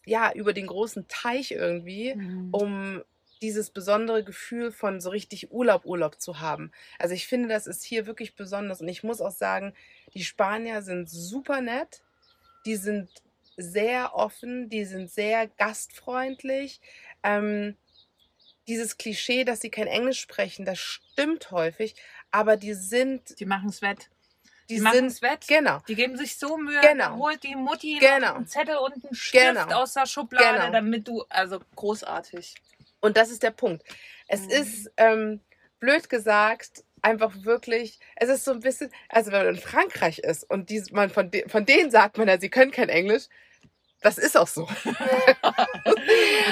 ja 0.05 0.31
über 0.33 0.53
den 0.53 0.67
großen 0.67 1.07
Teich 1.07 1.51
irgendwie, 1.51 2.15
Mhm. 2.15 2.51
um 2.51 3.03
dieses 3.41 3.71
besondere 3.71 4.23
Gefühl 4.23 4.71
von 4.71 5.01
so 5.01 5.09
richtig 5.09 5.51
Urlaub, 5.51 5.85
Urlaub 5.85 6.21
zu 6.21 6.39
haben. 6.39 6.71
Also 6.99 7.15
ich 7.15 7.25
finde, 7.27 7.49
das 7.49 7.65
ist 7.65 7.83
hier 7.83 8.05
wirklich 8.05 8.35
besonders. 8.35 8.81
Und 8.81 8.87
ich 8.87 9.03
muss 9.03 9.19
auch 9.21 9.31
sagen, 9.31 9.73
die 10.13 10.23
Spanier 10.23 10.83
sind 10.83 11.09
super 11.09 11.61
nett. 11.61 12.03
Die 12.65 12.75
sind 12.75 13.09
sehr 13.57 14.15
offen, 14.15 14.69
die 14.69 14.85
sind 14.85 15.11
sehr 15.11 15.47
gastfreundlich. 15.47 16.81
Ähm, 17.23 17.77
dieses 18.67 18.97
Klischee, 18.97 19.43
dass 19.43 19.61
sie 19.61 19.69
kein 19.69 19.87
Englisch 19.87 20.19
sprechen, 20.19 20.65
das 20.65 20.79
stimmt 20.79 21.51
häufig, 21.51 21.95
aber 22.31 22.57
die 22.57 22.73
sind, 22.73 23.39
Die 23.39 23.45
machen 23.45 23.69
es 23.69 23.81
wett. 23.81 24.09
die, 24.69 24.75
Die, 24.75 24.81
machen 24.81 25.05
es 25.05 25.21
wett. 25.21 25.45
genau, 25.47 25.79
Die 25.87 25.95
geben 25.95 26.17
sich 26.17 26.37
so 26.37 26.57
Mühe, 26.57 26.79
Genau. 26.81 27.17
holt 27.17 27.43
die 27.43 27.55
Mutti 27.55 27.97
Genau. 27.99 28.35
einen 28.35 28.47
Zettel 28.47 28.77
und 28.77 28.93
einen 29.03 29.15
Stift 29.15 29.43
Genau. 29.45 29.81
aus 29.81 29.93
der 29.93 30.05
Schublade, 30.05 30.59
Genau. 30.59 30.71
damit 30.71 31.07
du, 31.07 31.23
also 31.29 31.59
großartig. 31.75 32.55
Und 33.01 33.17
das 33.17 33.31
ist 33.31 33.43
der 33.43 33.51
Punkt. 33.51 33.83
Es 34.27 34.41
Mhm. 34.43 34.49
ist, 34.51 34.91
ähm, 34.97 35.41
blöd 35.79 36.07
gesagt, 36.09 36.83
einfach 37.01 37.33
wirklich, 37.43 37.99
es 38.15 38.29
ist 38.29 38.45
so 38.45 38.51
ein 38.51 38.59
bisschen, 38.59 38.91
also 39.09 39.31
wenn 39.31 39.45
man 39.45 39.55
in 39.55 39.61
Frankreich 39.61 40.19
ist 40.19 40.47
und 40.49 40.69
die, 40.69 40.83
man 40.91 41.09
von, 41.09 41.31
de, 41.31 41.49
von 41.49 41.65
denen 41.65 41.89
sagt 41.89 42.17
man 42.19 42.27
ja, 42.27 42.39
sie 42.39 42.49
können 42.49 42.71
kein 42.71 42.89
Englisch, 42.89 43.23
das 44.01 44.17
ist 44.17 44.37
auch 44.37 44.47
so. 44.47 44.67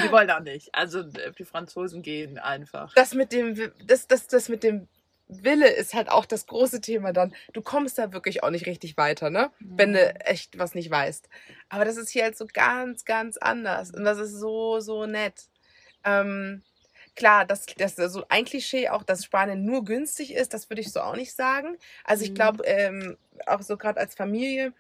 Die 0.04 0.12
wollen 0.12 0.30
auch 0.32 0.40
nicht. 0.42 0.74
Also 0.74 1.00
äh, 1.00 1.32
die 1.38 1.46
Franzosen 1.46 2.02
gehen 2.02 2.38
einfach. 2.38 2.94
Das 2.94 3.14
mit 3.14 3.32
dem, 3.32 3.56
das, 3.86 4.08
das, 4.08 4.28
das 4.28 4.50
mit 4.50 4.64
dem 4.64 4.88
Wille 5.28 5.68
ist 5.70 5.94
halt 5.94 6.10
auch 6.10 6.26
das 6.26 6.48
große 6.48 6.82
Thema 6.82 7.14
dann. 7.14 7.34
Du 7.54 7.62
kommst 7.62 7.98
da 8.00 8.14
wirklich 8.14 8.44
auch 8.44 8.50
nicht 8.50 8.66
richtig 8.66 8.98
weiter, 8.98 9.30
ne? 9.30 9.52
Wenn 9.60 9.94
du 9.94 10.16
echt 10.26 10.58
was 10.58 10.74
nicht 10.74 10.90
weißt. 10.90 11.30
Aber 11.70 11.86
das 11.86 11.98
ist 11.98 12.10
hier 12.10 12.24
halt 12.24 12.38
so 12.38 12.48
ganz, 12.52 13.06
ganz 13.06 13.38
anders. 13.38 13.92
Und 13.92 14.04
das 14.06 14.18
ist 14.18 14.34
so, 14.34 14.80
so 14.80 15.06
nett. 15.06 15.48
Ähm, 16.04 16.64
klar, 17.16 17.46
das, 17.46 17.68
das 17.78 18.00
ist 18.00 18.14
so 18.14 18.24
ein 18.30 18.46
Klischee 18.46 18.90
auch, 18.90 19.04
dass 19.04 19.24
Spanien 19.24 19.66
nur 19.66 19.84
günstig 19.86 20.34
ist, 20.34 20.54
das 20.54 20.70
würde 20.70 20.82
ich 20.82 20.92
so 20.92 21.02
auch 21.02 21.16
nicht 21.16 21.36
sagen. 21.36 21.78
Also 22.04 22.24
ich 22.24 22.32
Mhm. 22.32 22.36
glaube, 22.36 22.64
ähm, 22.66 23.18
auch 23.46 23.62
so 23.62 23.78
gerade 23.78 24.00
als 24.00 24.16
Familie, 24.16 24.74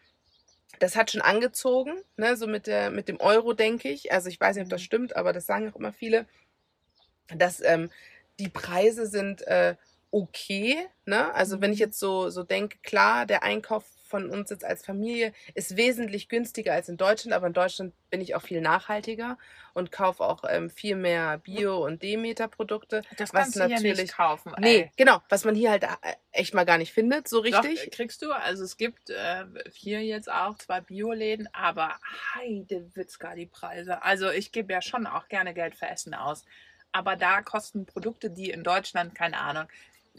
das 0.80 0.96
hat 0.96 1.12
schon 1.12 1.22
angezogen, 1.22 1.94
ne? 2.18 2.38
so 2.38 2.48
mit, 2.48 2.68
der, 2.68 2.92
mit 2.92 3.08
dem 3.10 3.20
Euro, 3.20 3.54
denke 3.54 3.90
ich. 3.90 4.12
Also 4.12 4.30
ich 4.30 4.40
weiß 4.40 4.56
nicht, 4.56 4.64
ob 4.66 4.70
das 4.70 4.82
Mhm. 4.82 4.84
stimmt, 4.84 5.16
aber 5.16 5.34
das 5.34 5.46
sagen 5.46 5.70
auch 5.72 5.76
immer 5.76 5.94
viele, 5.94 6.28
dass 7.36 7.62
ähm, 7.62 7.90
die 8.40 8.50
Preise 8.50 9.06
sind 9.08 9.42
äh, 9.48 9.76
okay. 10.12 10.78
Ne? 11.06 11.34
Also 11.34 11.62
wenn 11.62 11.74
ich 11.74 11.80
Mhm. 11.80 11.80
jetzt 11.80 12.00
so, 12.00 12.30
so 12.30 12.44
denke, 12.44 12.78
klar, 12.84 13.26
der 13.26 13.44
Einkauf 13.44 13.86
von 14.10 14.30
uns 14.30 14.50
jetzt 14.50 14.66
als 14.66 14.84
Familie 14.84 15.32
ist 15.54 15.78
wesentlich 15.78 16.28
günstiger 16.30 16.74
als 16.74 16.90
in 16.90 16.98
Deutschland, 16.98 17.34
aber 17.34 17.48
in 17.48 17.54
Deutschland 17.54 17.94
bin 18.10 18.22
ich 18.22 18.36
auch 18.36 18.42
viel 18.42 18.60
nachhaltiger 18.60 19.38
und 19.74 19.92
kaufe 19.92 20.24
auch 20.24 20.44
ähm, 20.50 20.70
viel 20.70 20.96
mehr 20.96 21.38
Bio- 21.38 21.86
und 21.86 22.02
Demeter-Produkte. 22.02 23.04
Das 23.18 23.34
was 23.34 23.44
kannst 23.44 23.56
du 23.56 23.66
hier 23.66 23.76
natürlich- 23.76 23.98
nicht 24.00 24.16
kaufen. 24.18 24.54
Nee, 24.58 24.78
ey. 24.82 24.92
genau, 24.98 25.22
was 25.30 25.46
man 25.46 25.54
hier 25.54 25.70
halt 25.70 25.84
äh, 25.84 25.88
echt 26.32 26.54
mal 26.56 26.66
gar 26.66 26.80
nicht 26.80 26.92
findet, 26.92 27.28
so 27.28 27.40
richtig. 27.40 27.84
Doch, 27.86 27.92
kriegst 27.92 28.22
du. 28.24 28.32
Also 28.32 28.64
es 28.64 28.78
gibt 28.78 29.12
äh, 29.12 29.46
hier 29.74 30.04
jetzt 30.04 30.32
auch 30.32 30.58
zwei 30.58 30.82
Bioläden, 30.82 31.48
aber 31.54 31.94
Heidewitzka 32.36 33.36
die 33.36 33.46
Preise. 33.46 34.02
Also 34.04 34.32
ich 34.32 34.52
gebe 34.52 34.74
ja 34.74 34.82
schon 34.82 35.06
auch 35.08 35.28
gerne 35.28 35.54
Geld 35.54 35.76
für 35.76 35.88
Essen 35.88 36.14
aus. 36.14 36.46
Aber 36.92 37.16
da 37.16 37.44
kosten 37.44 37.86
Produkte, 37.86 38.32
die 38.32 38.50
in 38.50 38.64
Deutschland, 38.64 39.14
keine 39.14 39.38
Ahnung, 39.38 39.68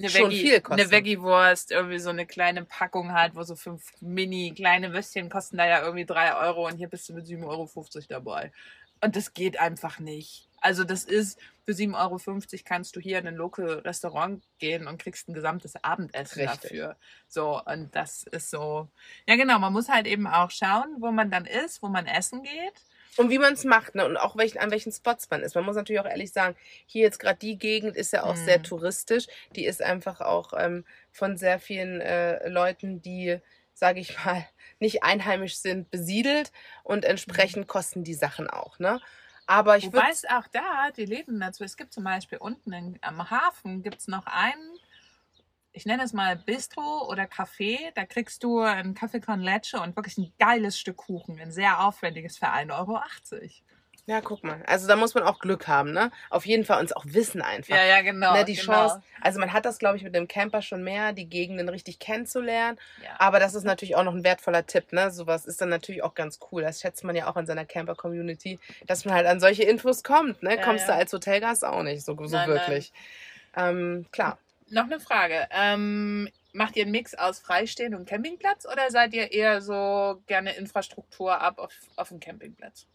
eine, 0.00 0.10
Schon 0.10 0.30
Veggie, 0.30 0.42
viel 0.42 0.60
kosten. 0.60 0.80
eine 0.80 0.90
Veggie-Wurst, 0.90 1.70
irgendwie 1.70 1.98
so 1.98 2.10
eine 2.10 2.26
kleine 2.26 2.64
Packung 2.64 3.12
hat, 3.12 3.34
wo 3.34 3.42
so 3.42 3.54
fünf 3.54 3.92
mini 4.00 4.52
kleine 4.54 4.92
Würstchen 4.92 5.30
kosten 5.30 5.56
da 5.56 5.66
ja 5.66 5.82
irgendwie 5.82 6.06
drei 6.06 6.34
Euro 6.36 6.66
und 6.66 6.76
hier 6.76 6.88
bist 6.88 7.08
du 7.08 7.14
mit 7.14 7.26
7,50 7.26 7.46
Euro 7.46 7.70
dabei. 8.08 8.52
Und 9.02 9.16
das 9.16 9.32
geht 9.32 9.58
einfach 9.58 9.98
nicht. 9.98 10.48
Also 10.60 10.84
das 10.84 11.04
ist, 11.04 11.38
für 11.64 11.72
7,50 11.72 11.94
Euro 11.96 12.62
kannst 12.64 12.96
du 12.96 13.00
hier 13.00 13.18
in 13.18 13.26
ein 13.26 13.34
Local 13.34 13.78
Restaurant 13.78 14.42
gehen 14.58 14.86
und 14.86 15.00
kriegst 15.00 15.28
ein 15.28 15.34
gesamtes 15.34 15.82
Abendessen 15.82 16.42
Richtig. 16.42 16.60
dafür. 16.62 16.96
So, 17.28 17.62
und 17.64 17.94
das 17.94 18.24
ist 18.24 18.50
so. 18.50 18.88
Ja, 19.26 19.36
genau, 19.36 19.58
man 19.58 19.72
muss 19.72 19.88
halt 19.88 20.06
eben 20.06 20.26
auch 20.26 20.50
schauen, 20.50 20.96
wo 20.98 21.10
man 21.12 21.30
dann 21.30 21.46
ist, 21.46 21.82
wo 21.82 21.88
man 21.88 22.06
essen 22.06 22.42
geht. 22.42 22.84
Und 23.16 23.30
wie 23.30 23.38
man 23.38 23.54
es 23.54 23.64
macht, 23.64 23.94
ne? 23.94 24.06
Und 24.06 24.16
auch 24.16 24.36
welchen, 24.36 24.58
an 24.58 24.70
welchen 24.70 24.92
Spots 24.92 25.28
man 25.30 25.42
ist. 25.42 25.54
Man 25.54 25.64
muss 25.64 25.76
natürlich 25.76 26.00
auch 26.00 26.06
ehrlich 26.06 26.32
sagen, 26.32 26.56
hier 26.86 27.02
jetzt 27.02 27.18
gerade 27.18 27.38
die 27.38 27.58
Gegend 27.58 27.96
ist 27.96 28.12
ja 28.12 28.22
auch 28.24 28.36
Mhm. 28.36 28.44
sehr 28.44 28.62
touristisch. 28.62 29.26
Die 29.56 29.66
ist 29.66 29.82
einfach 29.82 30.20
auch 30.20 30.52
ähm, 30.56 30.84
von 31.10 31.36
sehr 31.36 31.58
vielen 31.58 32.00
äh, 32.00 32.48
Leuten, 32.48 33.02
die, 33.02 33.38
sage 33.74 34.00
ich 34.00 34.16
mal, 34.24 34.46
nicht 34.78 35.02
einheimisch 35.02 35.56
sind, 35.56 35.90
besiedelt. 35.90 36.52
Und 36.84 37.04
entsprechend 37.04 37.66
kosten 37.68 38.04
die 38.04 38.14
Sachen 38.14 38.48
auch, 38.48 38.78
ne? 38.78 39.00
Aber 39.46 39.76
ich 39.76 39.90
es 39.92 40.24
auch 40.26 40.46
da 40.52 40.90
die 40.96 41.04
Läden 41.06 41.40
dazu, 41.40 41.64
es 41.64 41.76
gibt 41.76 41.92
zum 41.92 42.04
Beispiel 42.04 42.38
unten 42.38 42.72
in, 42.72 42.98
am 43.02 43.30
Hafen 43.30 43.82
gibt 43.82 43.98
es 43.98 44.06
noch 44.06 44.26
einen, 44.26 44.78
ich 45.72 45.86
nenne 45.86 46.02
es 46.02 46.12
mal 46.12 46.36
Bistro 46.36 47.08
oder 47.08 47.24
Café, 47.24 47.78
da 47.94 48.04
kriegst 48.04 48.42
du 48.42 48.60
einen 48.60 48.94
Kaffee 48.94 49.20
con 49.20 49.40
Leche 49.40 49.80
und 49.80 49.96
wirklich 49.96 50.18
ein 50.18 50.32
geiles 50.38 50.78
Stück 50.78 50.96
Kuchen, 50.98 51.38
ein 51.40 51.52
sehr 51.52 51.84
aufwendiges 51.84 52.38
für 52.38 52.46
1,80 52.46 52.78
Euro. 52.78 53.00
Ja, 54.06 54.20
guck 54.20 54.42
mal. 54.42 54.60
Also 54.66 54.88
da 54.88 54.96
muss 54.96 55.14
man 55.14 55.22
auch 55.22 55.38
Glück 55.38 55.68
haben, 55.68 55.92
ne? 55.92 56.10
Auf 56.30 56.44
jeden 56.44 56.64
Fall 56.64 56.80
uns 56.80 56.92
auch 56.92 57.04
wissen 57.06 57.42
einfach. 57.42 57.76
Ja, 57.76 57.84
ja, 57.84 58.02
genau. 58.02 58.32
ne, 58.32 58.44
die 58.44 58.54
genau. 58.54 58.72
Chance. 58.72 59.02
Also 59.20 59.38
man 59.38 59.52
hat 59.52 59.64
das, 59.64 59.78
glaube 59.78 59.98
ich, 59.98 60.02
mit 60.02 60.16
dem 60.16 60.26
Camper 60.26 60.62
schon 60.62 60.82
mehr, 60.82 61.12
die 61.12 61.28
Gegenden 61.28 61.68
richtig 61.68 62.00
kennenzulernen. 62.00 62.76
Ja. 63.04 63.10
Aber 63.18 63.38
das 63.38 63.54
ist 63.54 63.62
natürlich 63.62 63.94
auch 63.94 64.02
noch 64.02 64.14
ein 64.14 64.24
wertvoller 64.24 64.66
Tipp, 64.66 64.92
ne? 64.92 65.12
Sowas 65.12 65.46
ist 65.46 65.60
dann 65.60 65.68
natürlich 65.68 66.02
auch 66.02 66.14
ganz 66.14 66.40
cool. 66.50 66.62
Das 66.62 66.80
schätzt 66.80 67.04
man 67.04 67.14
ja 67.14 67.28
auch 67.28 67.36
in 67.36 67.46
seiner 67.46 67.64
Camper-Community, 67.64 68.58
dass 68.86 69.04
man 69.04 69.14
halt 69.14 69.26
an 69.26 69.38
solche 69.38 69.62
Infos 69.62 70.02
kommt, 70.02 70.42
ne? 70.42 70.56
Ja, 70.56 70.64
Kommst 70.64 70.88
ja. 70.88 70.94
du 70.94 70.98
als 70.98 71.12
Hotelgast 71.12 71.64
auch 71.64 71.84
nicht 71.84 72.04
so, 72.04 72.16
so 72.16 72.36
Nein, 72.36 72.48
wirklich. 72.48 72.92
Ähm, 73.56 74.06
klar. 74.10 74.38
Noch 74.70 74.84
eine 74.84 75.00
Frage. 75.00 75.48
Ähm, 75.50 76.28
macht 76.52 76.76
ihr 76.76 76.84
einen 76.84 76.92
Mix 76.92 77.14
aus 77.14 77.40
Freistehen 77.40 77.94
und 77.94 78.08
Campingplatz 78.08 78.66
oder 78.66 78.90
seid 78.90 79.12
ihr 79.12 79.32
eher 79.32 79.60
so 79.60 80.22
gerne 80.26 80.54
Infrastruktur 80.54 81.40
ab 81.40 81.58
auf, 81.58 81.72
auf 81.96 82.08
dem 82.08 82.20
Campingplatz? 82.20 82.86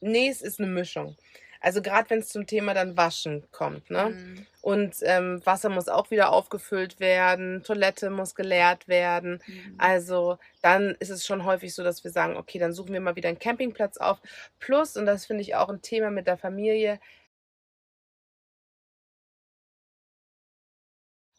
Nee, 0.00 0.28
es 0.28 0.42
ist 0.42 0.60
eine 0.60 0.68
Mischung. 0.68 1.16
Also 1.60 1.80
gerade 1.80 2.10
wenn 2.10 2.18
es 2.18 2.28
zum 2.28 2.46
Thema 2.46 2.74
dann 2.74 2.96
Waschen 2.96 3.44
kommt, 3.52 3.88
ne? 3.88 4.10
Mhm. 4.10 4.46
Und 4.62 4.96
ähm, 5.02 5.40
Wasser 5.44 5.68
muss 5.68 5.88
auch 5.88 6.10
wieder 6.10 6.32
aufgefüllt 6.32 6.98
werden, 6.98 7.62
Toilette 7.62 8.10
muss 8.10 8.34
geleert 8.34 8.88
werden. 8.88 9.40
Mhm. 9.46 9.74
Also 9.78 10.38
dann 10.60 10.96
ist 10.98 11.10
es 11.10 11.24
schon 11.24 11.44
häufig 11.44 11.72
so, 11.72 11.84
dass 11.84 12.02
wir 12.02 12.10
sagen, 12.10 12.36
okay, 12.36 12.58
dann 12.58 12.72
suchen 12.72 12.92
wir 12.92 13.00
mal 13.00 13.14
wieder 13.14 13.28
einen 13.28 13.38
Campingplatz 13.38 13.96
auf. 13.96 14.18
Plus, 14.58 14.96
und 14.96 15.06
das 15.06 15.24
finde 15.26 15.42
ich 15.42 15.54
auch 15.54 15.68
ein 15.68 15.82
Thema 15.82 16.10
mit 16.10 16.26
der 16.26 16.36
Familie, 16.36 16.98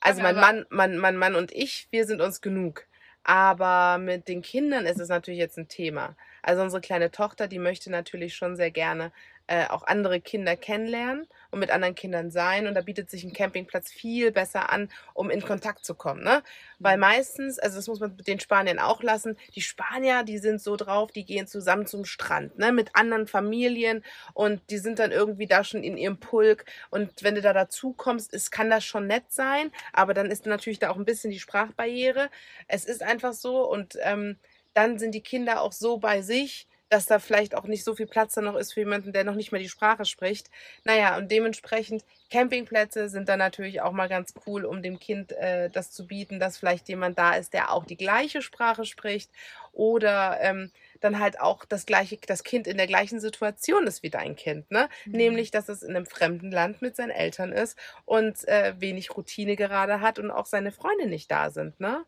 also 0.04 0.22
mein 0.22 0.36
Mann, 0.36 0.66
mein, 0.70 0.98
mein 0.98 1.16
Mann 1.18 1.36
und 1.36 1.52
ich, 1.54 1.88
wir 1.92 2.06
sind 2.06 2.22
uns 2.22 2.42
genug. 2.42 2.86
Aber 3.24 4.00
mit 4.00 4.28
den 4.28 4.42
Kindern 4.42 4.86
ist 4.86 5.00
es 5.00 5.08
natürlich 5.08 5.40
jetzt 5.40 5.58
ein 5.58 5.70
Thema. 5.70 6.18
Also 6.42 6.62
unsere 6.62 6.82
kleine 6.82 7.10
Tochter, 7.10 7.48
die 7.48 7.58
möchte 7.58 7.90
natürlich 7.90 8.36
schon 8.36 8.58
sehr 8.58 8.70
gerne 8.70 9.14
äh, 9.48 9.68
auch 9.68 9.84
andere 9.84 10.22
Kinder 10.22 10.56
kennenlernen 10.56 11.28
und 11.52 11.60
mit 11.60 11.70
anderen 11.70 11.96
Kindern 11.96 12.32
sein. 12.32 12.66
Und 12.66 12.76
da 12.76 12.82
bietet 12.82 13.10
sich 13.10 13.24
ein 13.24 13.34
Campingplatz 13.34 13.92
viel 13.92 14.32
besser 14.32 14.72
an, 14.72 14.90
um 15.14 15.30
in 15.30 15.42
Kontakt 15.42 15.86
zu 15.86 15.96
kommen. 15.96 16.24
Ne? 16.24 16.42
Weil 16.80 16.98
meistens, 16.98 17.60
also 17.60 17.76
das 17.76 17.88
muss 17.88 18.00
man 18.00 18.16
mit 18.16 18.28
den 18.28 18.40
Spaniern 18.40 18.80
auch 18.80 19.04
lassen, 19.04 19.38
die 19.56 19.62
Spanier, 19.62 20.24
die 20.24 20.38
sind 20.38 20.62
so 20.62 20.78
drauf, 20.78 21.12
die 21.12 21.26
gehen 21.26 21.46
zusammen 21.46 21.86
zum 21.86 22.06
Strand, 22.06 22.58
ne, 22.58 22.72
mit 22.72 22.96
anderen 22.96 23.28
Familien 23.28 24.04
und 24.34 24.62
die 24.70 24.78
sind 24.78 25.00
dann 25.00 25.12
irgendwie 25.12 25.48
da 25.48 25.64
schon 25.64 25.84
in 25.84 25.98
ihrem 25.98 26.20
Pulk. 26.20 26.66
Und 26.90 27.12
wenn 27.22 27.36
du 27.36 27.42
da 27.42 27.54
dazu 27.54 27.94
kommst, 27.94 28.34
es 28.34 28.50
kann 28.50 28.70
das 28.70 28.86
schon 28.86 29.08
nett 29.08 29.26
sein, 29.30 29.72
aber 29.92 30.14
dann 30.14 30.32
ist 30.32 30.46
natürlich 30.46 30.80
da 30.80 30.90
auch 30.90 30.98
ein 30.98 31.06
bisschen 31.06 31.32
die 31.32 31.40
Sprachbarriere. 31.40 32.30
Es 32.68 32.86
ist 32.86 33.04
einfach 33.04 33.34
so 33.34 33.70
und 33.70 33.98
ähm, 34.02 34.38
dann 34.74 34.98
sind 34.98 35.14
die 35.14 35.22
Kinder 35.22 35.62
auch 35.62 35.72
so 35.72 35.98
bei 35.98 36.22
sich, 36.22 36.68
dass 36.94 37.08
da 37.08 37.18
vielleicht 37.18 37.56
auch 37.56 37.64
nicht 37.64 37.84
so 37.84 37.96
viel 37.96 38.06
Platz 38.06 38.36
da 38.36 38.42
noch 38.42 38.56
ist 38.56 38.74
für 38.74 38.82
jemanden, 38.82 39.14
der 39.14 39.24
noch 39.24 39.34
nicht 39.34 39.52
mehr 39.52 39.60
die 39.60 39.68
Sprache 39.68 40.06
spricht. 40.06 40.52
Naja, 40.84 41.18
und 41.18 41.32
dementsprechend 41.32 42.06
Campingplätze 42.30 43.10
sind 43.10 43.30
dann 43.30 43.40
natürlich 43.40 43.82
auch 43.82 43.94
mal 43.94 44.08
ganz 44.08 44.36
cool, 44.46 44.64
um 44.64 44.84
dem 44.84 45.00
Kind 45.00 45.32
äh, 45.32 45.72
das 45.72 45.90
zu 45.90 46.06
bieten, 46.06 46.40
dass 46.40 46.60
vielleicht 46.60 46.88
jemand 46.90 47.18
da 47.18 47.34
ist, 47.34 47.52
der 47.54 47.72
auch 47.72 47.86
die 47.86 47.98
gleiche 47.98 48.44
Sprache 48.44 48.86
spricht 48.86 49.32
oder 49.72 50.38
ähm, 50.42 50.70
dann 51.00 51.18
halt 51.18 51.40
auch 51.40 51.66
das 51.66 51.88
gleiche, 51.88 52.20
das 52.28 52.44
Kind 52.44 52.68
in 52.68 52.78
der 52.78 52.86
gleichen 52.86 53.20
Situation 53.20 53.88
ist 53.88 54.04
wie 54.04 54.12
dein 54.12 54.36
Kind, 54.36 54.70
ne? 54.70 54.88
Mhm. 55.06 55.14
Nämlich, 55.14 55.50
dass 55.50 55.70
es 55.70 55.82
in 55.82 55.96
einem 55.96 56.06
fremden 56.06 56.52
Land 56.52 56.84
mit 56.84 56.96
seinen 56.96 57.10
Eltern 57.10 57.52
ist 57.52 57.76
und 58.06 58.48
äh, 58.48 58.76
wenig 58.78 59.18
Routine 59.18 59.56
gerade 59.56 60.00
hat 60.00 60.20
und 60.20 60.30
auch 60.30 60.46
seine 60.46 60.72
Freunde 60.72 61.08
nicht 61.08 61.32
da 61.32 61.50
sind, 61.50 61.80
ne? 61.80 62.06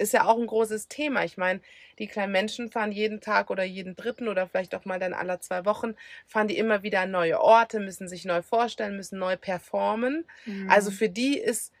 Ist 0.00 0.14
ja 0.14 0.24
auch 0.24 0.38
ein 0.38 0.46
großes 0.46 0.88
Thema. 0.88 1.24
Ich 1.24 1.36
meine, 1.36 1.60
die 1.98 2.06
kleinen 2.06 2.32
Menschen 2.32 2.70
fahren 2.70 2.90
jeden 2.90 3.20
Tag 3.20 3.50
oder 3.50 3.64
jeden 3.64 3.96
dritten 3.96 4.28
oder 4.28 4.48
vielleicht 4.48 4.74
auch 4.74 4.86
mal 4.86 4.98
dann 4.98 5.12
alle 5.12 5.38
zwei 5.40 5.66
Wochen, 5.66 5.94
fahren 6.26 6.48
die 6.48 6.56
immer 6.56 6.82
wieder 6.82 7.00
an 7.00 7.10
neue 7.10 7.38
Orte, 7.38 7.80
müssen 7.80 8.08
sich 8.08 8.24
neu 8.24 8.40
vorstellen, 8.40 8.96
müssen 8.96 9.18
neu 9.18 9.36
performen. 9.36 10.24
Mhm. 10.46 10.70
Also 10.70 10.90
für 10.90 11.10
die 11.10 11.38
ist 11.38 11.72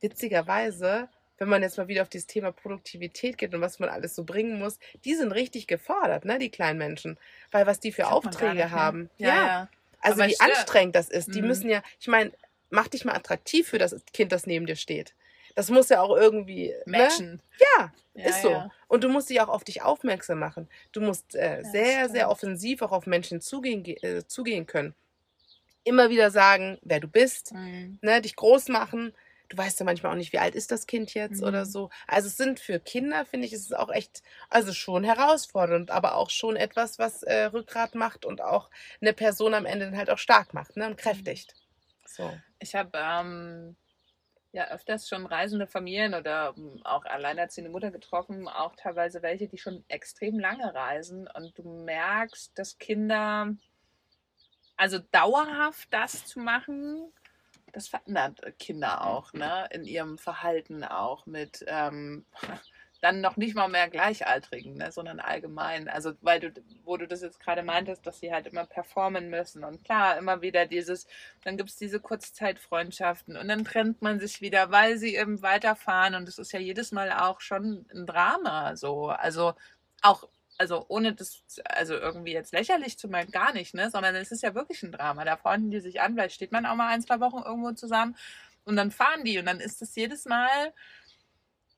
witzigerweise, 0.00 1.08
wenn 1.38 1.48
man 1.48 1.62
jetzt 1.62 1.78
mal 1.78 1.86
wieder 1.86 2.02
auf 2.02 2.08
dieses 2.08 2.26
Thema 2.26 2.50
Produktivität 2.50 3.38
geht 3.38 3.54
und 3.54 3.60
was 3.60 3.78
man 3.78 3.88
alles 3.88 4.16
so 4.16 4.24
bringen 4.24 4.58
muss, 4.58 4.78
die 5.04 5.14
sind 5.14 5.30
richtig 5.30 5.68
gefordert, 5.68 6.24
ne, 6.24 6.38
die 6.40 6.50
kleinen 6.50 6.78
Menschen. 6.78 7.18
Weil 7.52 7.66
was 7.66 7.78
die 7.78 7.92
für 7.92 8.02
gar 8.02 8.12
Aufträge 8.12 8.64
ne? 8.64 8.70
haben. 8.72 9.10
Ja, 9.18 9.28
ja. 9.28 9.68
Also 10.00 10.20
Aber 10.20 10.28
wie 10.28 10.40
anstrengend 10.40 10.96
das 10.96 11.08
ist. 11.08 11.34
Die 11.34 11.40
Mhm. 11.40 11.46
müssen 11.48 11.70
ja, 11.70 11.82
ich 12.00 12.08
meine, 12.08 12.32
mach 12.70 12.88
dich 12.88 13.04
mal 13.04 13.14
attraktiv 13.14 13.68
für 13.68 13.78
das 13.78 13.94
Kind, 14.12 14.32
das 14.32 14.46
neben 14.46 14.66
dir 14.66 14.76
steht. 14.76 15.14
Das 15.54 15.70
muss 15.70 15.88
ja 15.88 16.00
auch 16.02 16.16
irgendwie. 16.16 16.74
Ne? 16.86 16.98
Matchen. 16.98 17.42
Ja, 17.78 17.92
Ja, 18.14 18.24
ist 18.28 18.42
so. 18.42 18.50
ja. 18.50 18.70
Und 18.88 19.04
du 19.04 19.08
musst 19.08 19.30
dich 19.30 19.40
auch 19.40 19.48
auf 19.48 19.64
dich 19.64 19.82
aufmerksam 19.82 20.38
machen. 20.38 20.68
Du 20.92 21.00
musst 21.00 21.34
äh, 21.34 21.62
das 21.62 21.72
sehr, 21.72 21.98
stimmt. 22.00 22.12
sehr 22.12 22.30
offensiv 22.30 22.82
auch 22.82 22.92
auf 22.92 23.06
Menschen 23.06 23.40
zugehen, 23.40 23.82
ge- 23.82 23.98
äh, 24.02 24.26
zugehen 24.26 24.66
können. 24.66 24.94
Immer 25.84 26.10
wieder 26.10 26.30
sagen, 26.30 26.78
wer 26.82 27.00
du 27.00 27.08
bist, 27.08 27.52
Mhm. 27.54 27.98
ne, 28.02 28.20
dich 28.20 28.36
groß 28.36 28.68
machen. 28.68 29.14
Du 29.48 29.56
weißt 29.56 29.80
ja 29.80 29.84
manchmal 29.84 30.12
auch 30.12 30.16
nicht, 30.16 30.32
wie 30.32 30.38
alt 30.38 30.54
ist 30.54 30.70
das 30.70 30.86
Kind 30.86 31.12
jetzt 31.14 31.40
Mhm. 31.40 31.46
oder 31.48 31.66
so. 31.66 31.90
Also 32.06 32.28
es 32.28 32.36
sind 32.36 32.60
für 32.60 32.78
Kinder, 32.78 33.24
finde 33.24 33.46
ich, 33.46 33.52
ist 33.52 33.64
es 33.66 33.72
auch 33.72 33.90
echt, 33.90 34.22
also 34.48 34.72
schon 34.72 35.02
herausfordernd, 35.02 35.90
aber 35.90 36.14
auch 36.16 36.30
schon 36.30 36.54
etwas, 36.54 36.98
was 37.00 37.22
äh, 37.24 37.44
Rückgrat 37.46 37.94
macht 37.96 38.24
und 38.24 38.40
auch 38.42 38.70
eine 39.00 39.12
Person 39.12 39.54
am 39.54 39.66
Ende 39.66 39.86
dann 39.86 39.96
halt 39.96 40.10
auch 40.10 40.18
stark 40.18 40.54
macht 40.54 40.76
ne, 40.76 40.86
und 40.86 40.96
kräftigt. 40.98 41.54
So. 42.06 42.38
Ich 42.60 42.74
habe 42.76 42.90
ähm, 42.94 43.74
ja 44.52 44.68
öfters 44.68 45.08
schon 45.08 45.26
reisende 45.26 45.66
Familien 45.66 46.14
oder 46.14 46.54
ähm, 46.56 46.80
auch 46.84 47.04
alleinerziehende 47.04 47.70
Mutter 47.70 47.90
getroffen, 47.90 48.48
auch 48.48 48.74
teilweise 48.76 49.22
welche, 49.22 49.48
die 49.48 49.58
schon 49.58 49.84
extrem 49.88 50.38
lange 50.38 50.74
reisen 50.74 51.28
und 51.34 51.56
du 51.56 51.84
merkst, 51.84 52.58
dass 52.58 52.78
Kinder, 52.78 53.54
also 54.76 54.98
dauerhaft 55.12 55.88
das 55.92 56.24
zu 56.24 56.40
machen, 56.40 57.12
das 57.72 57.88
verändert 57.88 58.40
Kinder 58.58 59.06
auch, 59.06 59.32
ne, 59.32 59.68
in 59.70 59.84
ihrem 59.84 60.18
Verhalten 60.18 60.82
auch 60.82 61.26
mit 61.26 61.64
ähm, 61.68 62.26
dann 63.00 63.20
noch 63.20 63.36
nicht 63.36 63.54
mal 63.54 63.68
mehr 63.68 63.88
Gleichaltrigen, 63.88 64.74
ne, 64.74 64.92
sondern 64.92 65.20
allgemein. 65.20 65.88
Also, 65.88 66.12
weil 66.20 66.40
du, 66.40 66.52
wo 66.84 66.96
du 66.96 67.06
das 67.06 67.22
jetzt 67.22 67.40
gerade 67.40 67.62
meintest, 67.62 68.06
dass 68.06 68.20
sie 68.20 68.32
halt 68.32 68.46
immer 68.46 68.66
performen 68.66 69.30
müssen. 69.30 69.64
Und 69.64 69.84
klar, 69.84 70.18
immer 70.18 70.42
wieder 70.42 70.66
dieses, 70.66 71.06
dann 71.44 71.56
gibt 71.56 71.70
es 71.70 71.76
diese 71.76 72.00
Kurzzeitfreundschaften 72.00 73.36
und 73.36 73.48
dann 73.48 73.64
trennt 73.64 74.02
man 74.02 74.20
sich 74.20 74.40
wieder, 74.40 74.70
weil 74.70 74.98
sie 74.98 75.16
eben 75.16 75.42
weiterfahren. 75.42 76.14
Und 76.14 76.28
das 76.28 76.38
ist 76.38 76.52
ja 76.52 76.60
jedes 76.60 76.92
Mal 76.92 77.12
auch 77.12 77.40
schon 77.40 77.86
ein 77.94 78.06
Drama 78.06 78.76
so. 78.76 79.08
Also 79.08 79.54
auch 80.02 80.28
also 80.58 80.84
ohne 80.88 81.14
das, 81.14 81.42
also 81.64 81.94
irgendwie 81.94 82.32
jetzt 82.32 82.52
lächerlich 82.52 82.98
zu 82.98 83.08
meinen, 83.08 83.30
gar 83.30 83.54
nicht, 83.54 83.72
ne? 83.72 83.88
Sondern 83.90 84.14
es 84.14 84.30
ist 84.30 84.42
ja 84.42 84.54
wirklich 84.54 84.82
ein 84.82 84.92
Drama. 84.92 85.24
Da 85.24 85.38
freunden 85.38 85.70
die 85.70 85.80
sich 85.80 86.02
an, 86.02 86.12
vielleicht 86.12 86.34
steht 86.34 86.52
man 86.52 86.66
auch 86.66 86.74
mal 86.74 86.88
ein, 86.88 87.00
zwei 87.00 87.18
Wochen 87.18 87.42
irgendwo 87.42 87.72
zusammen 87.72 88.14
und 88.64 88.76
dann 88.76 88.90
fahren 88.90 89.24
die 89.24 89.38
und 89.38 89.46
dann 89.46 89.60
ist 89.60 89.80
das 89.80 89.94
jedes 89.96 90.26
Mal. 90.26 90.74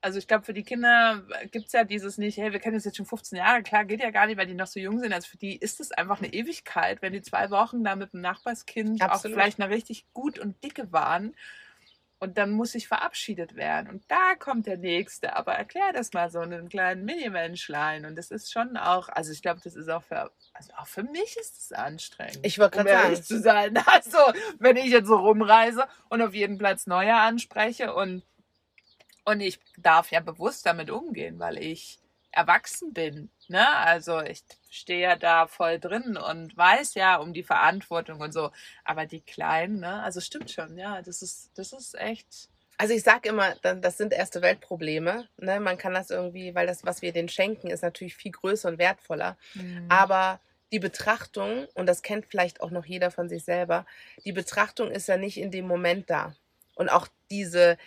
Also 0.03 0.19
ich 0.19 0.27
glaube, 0.27 0.43
für 0.43 0.53
die 0.53 0.63
Kinder 0.63 1.23
gibt 1.51 1.67
es 1.67 1.71
ja 1.71 1.85
dieses 1.85 2.17
nicht, 2.17 2.37
hey, 2.37 2.51
wir 2.51 2.59
kennen 2.59 2.75
das 2.75 2.83
jetzt 2.83 2.97
schon 2.97 3.05
15 3.05 3.37
Jahre, 3.37 3.63
klar, 3.63 3.85
geht 3.85 4.01
ja 4.01 4.11
gar 4.11 4.27
nicht, 4.27 4.37
weil 4.37 4.47
die 4.47 4.53
noch 4.53 4.67
so 4.67 4.79
jung 4.79 4.99
sind. 4.99 5.13
Also 5.13 5.29
für 5.29 5.37
die 5.37 5.55
ist 5.55 5.79
es 5.79 5.91
einfach 5.93 6.19
eine 6.19 6.33
Ewigkeit, 6.33 7.01
wenn 7.01 7.13
die 7.13 7.21
zwei 7.21 7.49
Wochen 7.51 7.83
da 7.85 7.95
mit 7.95 8.11
dem 8.11 8.19
Nachbarskind 8.19 9.01
Absolut. 9.01 9.13
auch 9.13 9.39
vielleicht 9.39 9.59
noch 9.59 9.69
richtig 9.69 10.05
gut 10.13 10.39
und 10.39 10.61
dicke 10.61 10.91
waren 10.91 11.33
und 12.23 12.37
dann 12.37 12.51
muss 12.51 12.73
ich 12.73 12.87
verabschiedet 12.87 13.57
werden. 13.57 13.89
Und 13.89 14.03
da 14.07 14.35
kommt 14.39 14.65
der 14.65 14.77
Nächste. 14.77 15.35
Aber 15.35 15.55
erklär 15.55 15.91
das 15.91 16.13
mal 16.13 16.31
so 16.31 16.39
einem 16.39 16.69
kleinen 16.69 17.03
Mini-Menschlein. 17.03 18.05
Und 18.05 18.15
das 18.17 18.31
ist 18.31 18.49
schon 18.49 18.77
auch, 18.77 19.09
also 19.09 19.33
ich 19.33 19.41
glaube, 19.41 19.59
das 19.61 19.75
ist 19.75 19.89
auch 19.89 20.03
für, 20.03 20.31
also 20.53 20.71
auch 20.77 20.87
für 20.87 21.03
mich 21.03 21.35
ist 21.37 21.59
es 21.59 21.73
anstrengend. 21.73 22.39
Ich 22.43 22.59
wollte 22.59 22.77
gerade 22.77 23.09
um 23.09 23.15
sagen. 23.15 23.23
zu 23.23 23.41
sein. 23.41 23.73
Also, 23.85 24.17
wenn 24.57 24.77
ich 24.77 24.85
jetzt 24.85 25.07
so 25.07 25.17
rumreise 25.17 25.85
und 26.07 26.21
auf 26.21 26.33
jeden 26.33 26.57
Platz 26.57 26.87
Neue 26.87 27.13
anspreche 27.13 27.93
und, 27.93 28.23
und 29.25 29.39
ich 29.39 29.59
darf 29.77 30.11
ja 30.11 30.19
bewusst 30.19 30.65
damit 30.65 30.89
umgehen, 30.89 31.39
weil 31.39 31.57
ich 31.57 31.99
erwachsen 32.33 32.93
bin. 32.93 33.29
Ne? 33.47 33.67
Also 33.77 34.21
ich 34.21 34.43
stehe 34.69 35.01
ja 35.01 35.15
da 35.15 35.47
voll 35.47 35.79
drin 35.79 36.17
und 36.17 36.57
weiß 36.57 36.95
ja 36.95 37.17
um 37.17 37.31
die 37.33 37.43
Verantwortung 37.43 38.19
und 38.19 38.33
so. 38.33 38.51
Aber 38.83 39.05
die 39.05 39.21
Kleinen, 39.21 39.79
ne? 39.79 40.01
Also 40.01 40.19
stimmt 40.19 40.51
schon, 40.51 40.77
ja, 40.77 41.01
das 41.01 41.21
ist, 41.21 41.51
das 41.55 41.73
ist 41.73 41.95
echt. 41.95 42.49
Also 42.77 42.95
ich 42.95 43.03
sage 43.03 43.29
immer, 43.29 43.55
das 43.61 43.97
sind 43.97 44.13
erste 44.13 44.41
Weltprobleme. 44.41 45.27
Ne? 45.37 45.59
Man 45.59 45.77
kann 45.77 45.93
das 45.93 46.09
irgendwie, 46.09 46.55
weil 46.55 46.65
das, 46.65 46.83
was 46.83 47.03
wir 47.03 47.13
denen 47.13 47.29
schenken, 47.29 47.67
ist 47.67 47.83
natürlich 47.83 48.15
viel 48.15 48.31
größer 48.31 48.67
und 48.67 48.79
wertvoller. 48.79 49.37
Mhm. 49.53 49.85
Aber 49.89 50.39
die 50.71 50.79
Betrachtung, 50.79 51.67
und 51.75 51.85
das 51.85 52.01
kennt 52.01 52.25
vielleicht 52.25 52.61
auch 52.61 52.71
noch 52.71 52.85
jeder 52.85 53.11
von 53.11 53.29
sich 53.29 53.43
selber, 53.43 53.85
die 54.25 54.31
Betrachtung 54.31 54.89
ist 54.89 55.07
ja 55.07 55.17
nicht 55.17 55.37
in 55.37 55.51
dem 55.51 55.67
Moment 55.67 56.09
da. 56.09 56.35
Und 56.75 56.89
auch 56.89 57.07
diese, 57.29 57.77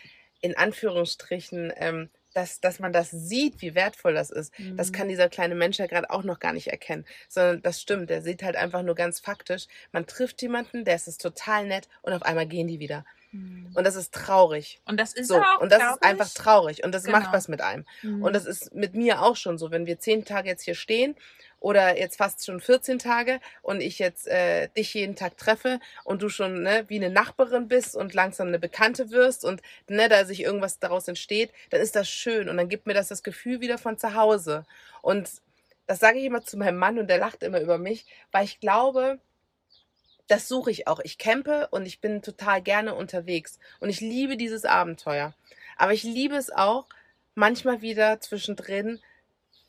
in 0.40 0.56
Anführungsstrichen, 0.56 1.72
ähm, 1.76 2.10
dass, 2.34 2.60
dass 2.60 2.80
man 2.80 2.92
das 2.92 3.10
sieht, 3.10 3.62
wie 3.62 3.74
wertvoll 3.74 4.12
das 4.12 4.30
ist, 4.30 4.56
mhm. 4.58 4.76
das 4.76 4.92
kann 4.92 5.08
dieser 5.08 5.30
kleine 5.30 5.54
Mensch 5.54 5.78
ja 5.78 5.86
gerade 5.86 6.10
auch 6.10 6.22
noch 6.22 6.38
gar 6.38 6.52
nicht 6.52 6.68
erkennen. 6.68 7.06
Sondern 7.28 7.62
das 7.62 7.80
stimmt, 7.80 8.10
der 8.10 8.20
sieht 8.20 8.42
halt 8.42 8.56
einfach 8.56 8.82
nur 8.82 8.94
ganz 8.94 9.20
faktisch, 9.20 9.66
man 9.90 10.06
trifft 10.06 10.42
jemanden, 10.42 10.84
der 10.84 10.96
ist 10.96 11.20
total 11.20 11.66
nett 11.66 11.88
und 12.02 12.12
auf 12.12 12.22
einmal 12.22 12.46
gehen 12.46 12.68
die 12.68 12.78
wieder. 12.78 13.06
Mhm. 13.32 13.70
Und 13.74 13.84
das 13.84 13.96
ist 13.96 14.12
traurig. 14.12 14.80
Und 14.84 15.00
das 15.00 15.14
ist 15.14 15.28
so. 15.28 15.40
auch 15.40 15.60
Und 15.60 15.72
das 15.72 15.82
ist 15.82 16.02
einfach 16.02 16.28
traurig. 16.28 16.84
Und 16.84 16.94
das 16.94 17.04
genau. 17.04 17.18
macht 17.18 17.32
was 17.32 17.48
mit 17.48 17.60
einem. 17.60 17.84
Mhm. 18.02 18.22
Und 18.22 18.34
das 18.34 18.44
ist 18.44 18.74
mit 18.74 18.94
mir 18.94 19.22
auch 19.22 19.36
schon 19.36 19.58
so. 19.58 19.70
Wenn 19.70 19.86
wir 19.86 19.98
zehn 19.98 20.24
Tage 20.24 20.48
jetzt 20.48 20.62
hier 20.62 20.74
stehen 20.74 21.16
oder 21.60 21.98
jetzt 21.98 22.16
fast 22.16 22.44
schon 22.44 22.60
14 22.60 22.98
Tage 22.98 23.40
und 23.62 23.80
ich 23.80 23.98
jetzt 23.98 24.28
äh, 24.28 24.68
dich 24.76 24.92
jeden 24.94 25.16
Tag 25.16 25.36
treffe 25.36 25.80
und 26.04 26.22
du 26.22 26.28
schon 26.28 26.62
ne, 26.62 26.84
wie 26.88 26.96
eine 26.96 27.10
Nachbarin 27.10 27.68
bist 27.68 27.96
und 27.96 28.14
langsam 28.14 28.48
eine 28.48 28.58
Bekannte 28.58 29.10
wirst 29.10 29.44
und 29.44 29.62
ne, 29.88 30.08
da 30.08 30.24
sich 30.24 30.42
irgendwas 30.42 30.78
daraus 30.78 31.08
entsteht, 31.08 31.50
dann 31.70 31.80
ist 31.80 31.96
das 31.96 32.08
schön 32.08 32.48
und 32.48 32.56
dann 32.56 32.68
gibt 32.68 32.86
mir 32.86 32.94
das 32.94 33.08
das 33.08 33.22
Gefühl 33.22 33.60
wieder 33.60 33.78
von 33.78 33.98
zu 33.98 34.14
Hause. 34.14 34.64
Und 35.02 35.30
das 35.86 36.00
sage 36.00 36.18
ich 36.18 36.24
immer 36.24 36.42
zu 36.42 36.56
meinem 36.56 36.78
Mann 36.78 36.98
und 36.98 37.08
der 37.08 37.18
lacht 37.18 37.42
immer 37.42 37.60
über 37.60 37.78
mich, 37.78 38.06
weil 38.32 38.44
ich 38.44 38.60
glaube, 38.60 39.18
das 40.28 40.48
suche 40.48 40.70
ich 40.70 40.88
auch. 40.88 41.00
Ich 41.04 41.18
campe 41.18 41.68
und 41.70 41.86
ich 41.86 42.00
bin 42.00 42.22
total 42.22 42.60
gerne 42.60 42.94
unterwegs 42.94 43.58
und 43.80 43.90
ich 43.90 44.00
liebe 44.00 44.36
dieses 44.36 44.64
Abenteuer. 44.64 45.34
Aber 45.76 45.92
ich 45.92 46.02
liebe 46.02 46.36
es 46.36 46.50
auch, 46.50 46.86
manchmal 47.34 47.82
wieder 47.82 48.20
zwischendrin 48.20 49.00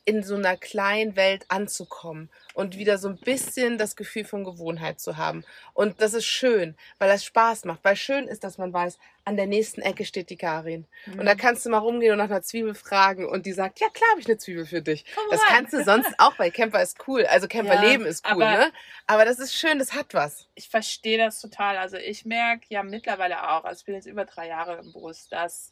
in 0.08 0.24
so 0.24 0.36
einer 0.36 0.56
kleinen 0.56 1.18
Welt 1.18 1.44
anzukommen 1.50 2.30
und 2.54 2.78
wieder 2.78 2.98
so 2.98 3.10
ein 3.10 3.18
bisschen 3.18 3.78
das 3.78 3.98
Gefühl 3.98 4.24
von 4.24 4.46
Gewohnheit 4.46 5.02
zu 5.02 5.18
haben. 5.18 5.44
Und 5.74 6.02
das 6.02 6.14
ist 6.14 6.26
schön, 6.26 6.78
weil 6.98 7.10
das 7.10 7.26
Spaß 7.26 7.66
macht. 7.66 7.82
Weil 7.84 7.98
schön 7.98 8.26
ist, 8.30 8.46
dass 8.46 8.58
man 8.58 8.72
weiß, 8.72 8.98
an 9.26 9.36
der 9.36 9.48
nächsten 9.48 9.82
Ecke 9.82 10.06
steht 10.06 10.30
die 10.30 10.38
Karin. 10.38 10.86
Mhm. 11.08 11.20
Und 11.20 11.26
da 11.26 11.36
kannst 11.36 11.66
du 11.66 11.70
mal 11.70 11.80
rumgehen 11.80 12.14
und 12.14 12.20
nach 12.20 12.30
einer 12.30 12.42
Zwiebel 12.42 12.74
fragen 12.74 13.28
und 13.28 13.46
die 13.46 13.52
sagt, 13.52 13.82
ja 13.82 13.90
klar 13.90 14.10
habe 14.12 14.22
ich 14.22 14.28
eine 14.28 14.38
Zwiebel 14.38 14.66
für 14.66 14.82
dich. 14.82 15.04
Komm 15.14 15.26
das 15.30 15.42
kannst 15.44 15.74
du 15.74 15.84
sonst 15.84 16.14
auch, 16.20 16.40
weil 16.40 16.52
Camper 16.52 16.82
ist 16.82 17.06
cool. 17.06 17.26
Also 17.26 17.48
Camperleben 17.50 18.06
ja, 18.06 18.10
ist 18.10 18.26
cool, 18.26 18.42
aber, 18.42 18.58
ne? 18.58 18.72
Aber 19.08 19.26
das 19.26 19.40
ist 19.40 19.56
schön, 19.56 19.78
das 19.78 19.92
hat 19.92 20.14
was. 20.14 20.48
Ich 20.56 20.70
verstehe 20.70 21.18
das 21.18 21.42
total. 21.42 21.76
Also 21.76 21.98
ich 21.98 22.24
merke 22.24 22.66
ja 22.70 22.82
mittlerweile 22.82 23.50
auch, 23.50 23.66
also 23.66 23.80
ich 23.82 23.86
bin 23.86 23.96
jetzt 23.96 24.08
über 24.08 24.24
drei 24.24 24.48
Jahre 24.48 24.80
im 24.80 24.94
Brust, 24.94 25.34
dass 25.34 25.72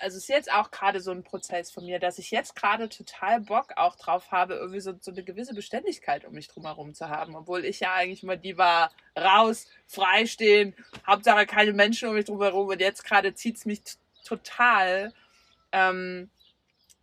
also 0.00 0.16
ist 0.16 0.28
jetzt 0.28 0.52
auch 0.52 0.70
gerade 0.70 1.00
so 1.00 1.10
ein 1.10 1.24
Prozess 1.24 1.70
von 1.70 1.84
mir, 1.84 1.98
dass 1.98 2.18
ich 2.18 2.30
jetzt 2.30 2.54
gerade 2.54 2.88
total 2.88 3.40
Bock 3.40 3.72
auch 3.76 3.96
drauf 3.96 4.30
habe, 4.30 4.54
irgendwie 4.54 4.80
so, 4.80 4.94
so 5.00 5.10
eine 5.10 5.22
gewisse 5.22 5.54
Beständigkeit 5.54 6.24
um 6.24 6.34
mich 6.34 6.48
drumherum 6.48 6.94
zu 6.94 7.08
haben. 7.08 7.36
Obwohl 7.36 7.64
ich 7.64 7.80
ja 7.80 7.94
eigentlich 7.94 8.22
immer 8.22 8.36
die 8.36 8.58
war, 8.58 8.90
raus, 9.16 9.66
freistehen, 9.86 10.74
Hauptsache 11.06 11.46
keine 11.46 11.72
Menschen 11.72 12.08
um 12.08 12.14
mich 12.14 12.26
drumherum. 12.26 12.68
Und 12.68 12.80
jetzt 12.80 13.04
gerade 13.04 13.34
zieht 13.34 13.56
es 13.56 13.66
mich 13.66 13.82
total, 14.24 15.12
ähm, 15.72 16.30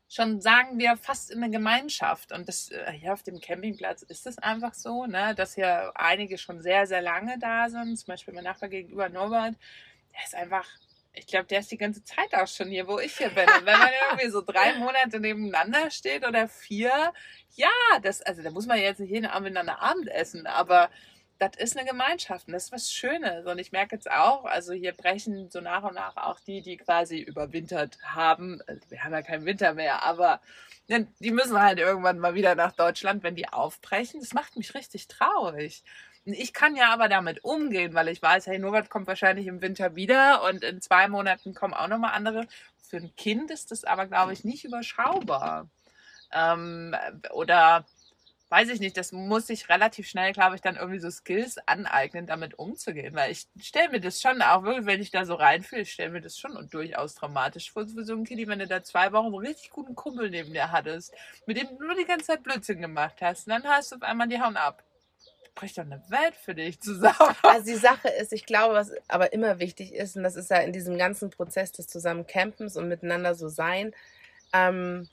schon 0.08 0.40
sagen 0.42 0.78
wir, 0.78 0.96
fast 0.98 1.32
in 1.32 1.44
eine 1.44 1.52
Gemeinschaft. 1.52 2.32
Und 2.32 2.48
das 2.48 2.72
äh, 2.72 2.92
hier 2.92 3.14
auf 3.14 3.24
dem 3.24 3.40
Campingplatz 3.42 4.04
ist 4.04 4.28
es 4.28 4.38
einfach 4.38 4.74
so, 4.74 5.06
ne, 5.06 5.36
dass 5.36 5.56
hier 5.56 5.92
einige 5.96 6.38
schon 6.38 6.62
sehr, 6.62 6.88
sehr 6.88 7.02
lange 7.02 7.38
da 7.40 7.70
sind. 7.70 7.98
Zum 7.98 8.08
Beispiel 8.08 8.34
mein 8.34 8.44
Nachbar 8.44 8.70
gegenüber 8.70 9.10
Norbert, 9.10 9.56
der 10.14 10.24
ist 10.24 10.36
einfach 10.36 10.68
ich 11.16 11.28
glaube, 11.28 11.46
der 11.46 11.60
ist 11.60 11.72
die 11.72 11.78
ganze 11.78 12.04
Zeit 12.04 12.34
auch 12.34 12.48
schon 12.48 12.70
hier, 12.70 12.88
wo 12.88 13.00
ich 13.00 13.18
hier 13.18 13.30
bin. 13.30 13.46
Und 13.46 13.66
wenn 13.66 13.80
man 13.80 13.90
irgendwie 14.10 14.30
so 14.30 14.42
drei 14.42 14.74
Monate 14.78 15.20
nebeneinander 15.20 15.90
steht 15.92 16.26
oder 16.28 16.48
vier, 16.48 17.14
ja, 17.56 17.70
das, 18.02 18.22
also 18.22 18.42
da 18.42 18.52
muss 18.52 18.68
man 18.68 18.80
jetzt 18.80 19.00
nicht 19.00 19.12
jeden 19.12 19.26
Abend 19.26 19.46
miteinander 19.46 19.82
Abend 19.82 20.10
essen, 20.10 20.48
aber 20.48 20.90
das 21.38 21.52
ist 21.58 21.78
eine 21.78 21.88
Gemeinschaft 21.88 22.48
und 22.48 22.54
das 22.54 22.66
ist 22.66 22.72
was 22.72 22.92
Schönes. 22.92 23.46
Und 23.46 23.60
ich 23.60 23.72
merke 23.72 23.96
jetzt 23.96 24.10
auch, 24.10 24.46
also 24.46 24.74
hier 24.74 24.94
brechen 24.94 25.50
so 25.50 25.60
nach 25.60 25.84
und 25.84 25.96
nach 25.96 26.16
auch 26.16 26.40
die, 26.40 26.62
die 26.62 26.78
quasi 26.78 27.20
überwintert 27.20 27.98
haben. 28.04 28.62
Also 28.68 28.90
wir 28.90 29.04
haben 29.04 29.14
ja 29.14 29.22
keinen 29.22 29.46
Winter 29.46 29.74
mehr, 29.74 30.04
aber 30.04 30.42
ne, 30.88 31.08
die 31.20 31.32
müssen 31.32 31.62
halt 31.62 31.80
irgendwann 31.80 32.20
mal 32.20 32.36
wieder 32.36 32.56
nach 32.56 32.72
Deutschland, 32.72 33.24
wenn 33.24 33.36
die 33.36 33.50
aufbrechen. 33.50 34.22
Das 34.22 34.34
macht 34.34 34.56
mich 34.56 34.76
richtig 34.76 35.08
traurig. 35.08 35.84
Ich 36.26 36.54
kann 36.54 36.76
ja 36.76 36.92
aber 36.92 37.08
damit 37.08 37.44
umgehen, 37.44 37.94
weil 37.94 38.08
ich 38.08 38.20
weiß, 38.22 38.48
hey, 38.48 38.58
Norbert 38.58 38.90
kommt 38.90 39.06
wahrscheinlich 39.06 39.46
im 39.46 39.62
Winter 39.62 39.96
wieder 39.96 40.44
und 40.44 40.64
in 40.64 40.82
zwei 40.82 41.08
Monaten 41.08 41.54
kommen 41.54 41.76
auch 41.76 41.88
nochmal 41.88 42.14
andere. 42.14 42.48
Für 42.82 42.98
ein 42.98 43.16
Kind 43.16 43.52
ist 43.52 43.72
das 43.72 43.84
aber, 43.84 44.08
glaube 44.08 44.34
ich, 44.34 44.44
nicht 44.44 44.66
überschaubar. 44.66 45.70
Ähm, 46.34 46.96
oder 47.32 47.86
weiß 48.50 48.70
ich 48.70 48.80
nicht, 48.80 48.98
das 48.98 49.12
muss 49.12 49.50
ich 49.50 49.70
relativ 49.70 50.08
schnell, 50.08 50.34
glaube 50.34 50.56
ich, 50.56 50.62
dann 50.62 50.78
irgendwie 50.78 51.00
so 51.00 51.12
Skills 51.12 51.60
aneignen, 51.68 52.26
damit 52.26 52.58
umzugehen. 52.58 53.16
Weil 53.16 53.32
ich 53.32 53.48
stelle 53.62 53.90
mir 53.90 54.00
das 54.00 54.20
schon, 54.20 54.42
auch 54.42 54.64
wirklich, 54.64 54.86
wenn 54.88 55.02
ich 55.02 55.12
da 55.12 55.26
so 55.26 55.36
reinfühle, 55.36 55.86
stelle 55.86 56.12
mir 56.12 56.22
das 56.22 56.40
schon 56.40 56.70
durchaus 56.72 57.14
traumatisch 57.16 57.72
vor, 57.72 57.88
für 57.88 58.04
so 58.04 58.14
ein 58.14 58.24
Kind, 58.24 58.48
wenn 58.48 58.60
du 58.60 58.68
da 58.68 58.82
zwei 58.84 59.12
Wochen 59.12 59.28
einen 59.28 59.36
richtig 59.36 59.70
guten 59.70 59.94
Kumpel 59.94 60.32
neben 60.32 60.54
dir 60.54 60.72
hattest, 60.72 61.14
mit 61.46 61.58
dem 61.58 61.68
du 61.68 61.86
nur 61.86 61.96
die 61.96 62.06
ganze 62.06 62.28
Zeit 62.28 62.44
Blödsinn 62.44 62.82
gemacht 62.82 63.18
hast. 63.22 63.48
Und 63.48 63.54
dann 63.54 63.64
hast 63.66 63.92
du 63.92 63.98
auf 63.98 64.02
einmal 64.04 64.28
die 64.28 64.42
Hauen 64.42 64.58
ab 64.58 64.84
bricht 65.56 65.78
doch 65.78 65.84
eine 65.84 66.04
Welt 66.10 66.36
für 66.36 66.54
dich 66.54 66.80
zusammen. 66.80 67.36
Also 67.44 67.66
die 67.66 67.78
Sache 67.78 68.10
ist, 68.10 68.34
ich 68.34 68.46
glaube, 68.46 68.76
was 68.76 68.92
aber 69.08 69.34
immer 69.34 69.60
wichtig 69.60 69.94
ist, 69.94 70.16
und 70.16 70.24
das 70.24 70.36
ist 70.36 70.50
ja 70.50 70.58
in 70.58 70.74
diesem 70.74 70.98
ganzen 70.98 71.30
Prozess 71.30 71.72
des 71.72 71.88
Zusammencampens 71.88 72.78
und 72.78 72.88
miteinander 72.88 73.34
so 73.36 73.48
sein, 73.48 73.96
ähm, 74.54 75.10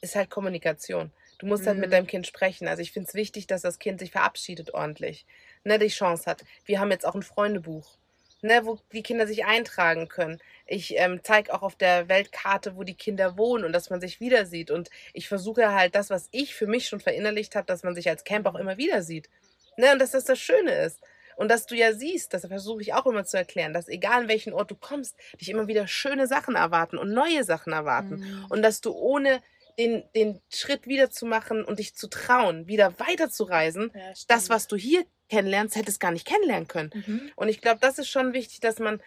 ist 0.00 0.16
halt 0.16 0.30
Kommunikation. 0.30 1.10
Du 1.38 1.46
musst 1.46 1.64
mhm. 1.64 1.68
halt 1.68 1.78
mit 1.78 1.88
mhm. 1.88 1.92
deinem 1.92 2.06
Kind 2.06 2.26
sprechen. 2.26 2.68
Also 2.68 2.82
ich 2.82 2.92
finde 2.92 3.08
es 3.08 3.14
wichtig, 3.14 3.46
dass 3.46 3.62
das 3.62 3.78
Kind 3.78 4.00
sich 4.00 4.12
verabschiedet 4.12 4.74
ordentlich, 4.74 5.26
ne, 5.64 5.78
die 5.78 5.88
Chance 5.88 6.30
hat. 6.30 6.44
Wir 6.64 6.80
haben 6.80 6.90
jetzt 6.90 7.06
auch 7.06 7.14
ein 7.14 7.22
Freundebuch, 7.22 7.96
ne, 8.42 8.64
wo 8.64 8.78
die 8.92 9.02
Kinder 9.02 9.26
sich 9.26 9.44
eintragen 9.44 10.08
können. 10.08 10.40
Ich 10.66 10.96
ähm, 10.96 11.20
zeige 11.22 11.52
auch 11.52 11.62
auf 11.62 11.76
der 11.76 12.08
Weltkarte, 12.08 12.76
wo 12.76 12.82
die 12.82 12.94
Kinder 12.94 13.36
wohnen 13.36 13.64
und 13.64 13.72
dass 13.72 13.90
man 13.90 14.00
sich 14.00 14.20
wieder 14.20 14.46
sieht. 14.46 14.70
Und 14.70 14.90
ich 15.12 15.28
versuche 15.28 15.74
halt 15.74 15.94
das, 15.94 16.10
was 16.10 16.28
ich 16.30 16.54
für 16.54 16.66
mich 16.66 16.86
schon 16.86 17.00
verinnerlicht 17.00 17.56
habe, 17.56 17.66
dass 17.66 17.82
man 17.82 17.94
sich 17.94 18.08
als 18.08 18.24
Camp 18.24 18.46
auch 18.46 18.54
immer 18.54 18.76
wieder 18.76 19.02
sieht. 19.02 19.28
Ne? 19.76 19.92
Und 19.92 19.98
dass 19.98 20.12
das 20.12 20.24
das 20.24 20.38
Schöne 20.38 20.72
ist. 20.84 21.00
Und 21.36 21.48
dass 21.50 21.66
du 21.66 21.74
ja 21.74 21.92
siehst, 21.92 22.32
das 22.32 22.46
versuche 22.46 22.82
ich 22.82 22.94
auch 22.94 23.06
immer 23.06 23.24
zu 23.24 23.36
erklären, 23.36 23.74
dass 23.74 23.88
egal 23.88 24.22
an 24.22 24.28
welchen 24.28 24.52
Ort 24.52 24.70
du 24.70 24.76
kommst, 24.76 25.16
dich 25.40 25.48
immer 25.48 25.66
wieder 25.66 25.88
schöne 25.88 26.26
Sachen 26.26 26.54
erwarten 26.54 26.96
und 26.96 27.12
neue 27.12 27.42
Sachen 27.44 27.72
erwarten. 27.72 28.20
Mhm. 28.20 28.46
Und 28.50 28.62
dass 28.62 28.80
du 28.80 28.92
ohne 28.92 29.42
den, 29.78 30.04
den 30.14 30.40
Schritt 30.50 30.86
wieder 30.86 31.10
zu 31.10 31.26
machen 31.26 31.64
und 31.64 31.78
dich 31.78 31.94
zu 31.94 32.08
trauen, 32.08 32.68
wieder 32.68 32.98
weiterzureisen, 33.00 33.90
ja, 33.94 34.12
das, 34.28 34.48
was 34.48 34.68
du 34.68 34.76
hier 34.76 35.04
kennenlernst, 35.28 35.76
hättest 35.76 36.00
gar 36.00 36.12
nicht 36.12 36.26
kennenlernen 36.26 36.68
können. 36.68 36.90
Mhm. 36.94 37.30
Und 37.34 37.48
ich 37.48 37.60
glaube, 37.60 37.80
das 37.80 37.98
ist 37.98 38.08
schon 38.08 38.32
wichtig, 38.32 38.60
dass 38.60 38.78
man 38.78 39.00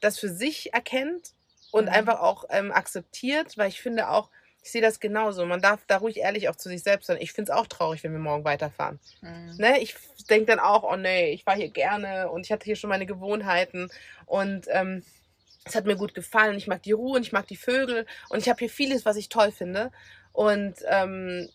das 0.00 0.18
für 0.18 0.30
sich 0.30 0.72
erkennt 0.72 1.32
und 1.70 1.86
mhm. 1.86 1.90
einfach 1.90 2.20
auch 2.20 2.44
ähm, 2.50 2.72
akzeptiert, 2.72 3.58
weil 3.58 3.68
ich 3.68 3.82
finde 3.82 4.08
auch, 4.08 4.30
ich 4.64 4.72
sehe 4.72 4.80
das 4.80 4.98
genauso. 4.98 5.44
Man 5.44 5.60
darf 5.60 5.80
da 5.86 5.98
ruhig 5.98 6.16
ehrlich 6.16 6.48
auch 6.48 6.56
zu 6.56 6.70
sich 6.70 6.82
selbst 6.82 7.06
sein. 7.06 7.18
Ich 7.20 7.34
finde 7.34 7.52
es 7.52 7.58
auch 7.58 7.66
traurig, 7.66 8.02
wenn 8.02 8.12
wir 8.12 8.18
morgen 8.18 8.44
weiterfahren. 8.44 8.98
Mhm. 9.20 9.56
Ne? 9.58 9.78
Ich 9.80 9.94
denke 10.30 10.46
dann 10.46 10.58
auch, 10.58 10.84
oh 10.84 10.96
nee, 10.96 11.32
ich 11.32 11.44
war 11.44 11.54
hier 11.54 11.68
gerne 11.68 12.30
und 12.30 12.46
ich 12.46 12.50
hatte 12.50 12.64
hier 12.64 12.74
schon 12.74 12.88
meine 12.88 13.04
Gewohnheiten 13.04 13.90
und 14.24 14.66
ähm, 14.70 15.04
es 15.66 15.74
hat 15.74 15.84
mir 15.84 15.96
gut 15.96 16.14
gefallen. 16.14 16.56
Ich 16.56 16.66
mag 16.66 16.82
die 16.82 16.92
Ruhe 16.92 17.16
und 17.16 17.22
ich 17.22 17.32
mag 17.32 17.46
die 17.46 17.56
Vögel 17.56 18.06
und 18.30 18.38
ich 18.38 18.48
habe 18.48 18.58
hier 18.58 18.70
vieles, 18.70 19.04
was 19.04 19.16
ich 19.16 19.28
toll 19.28 19.52
finde. 19.52 19.92
Und 20.32 20.76
ähm, 20.88 21.50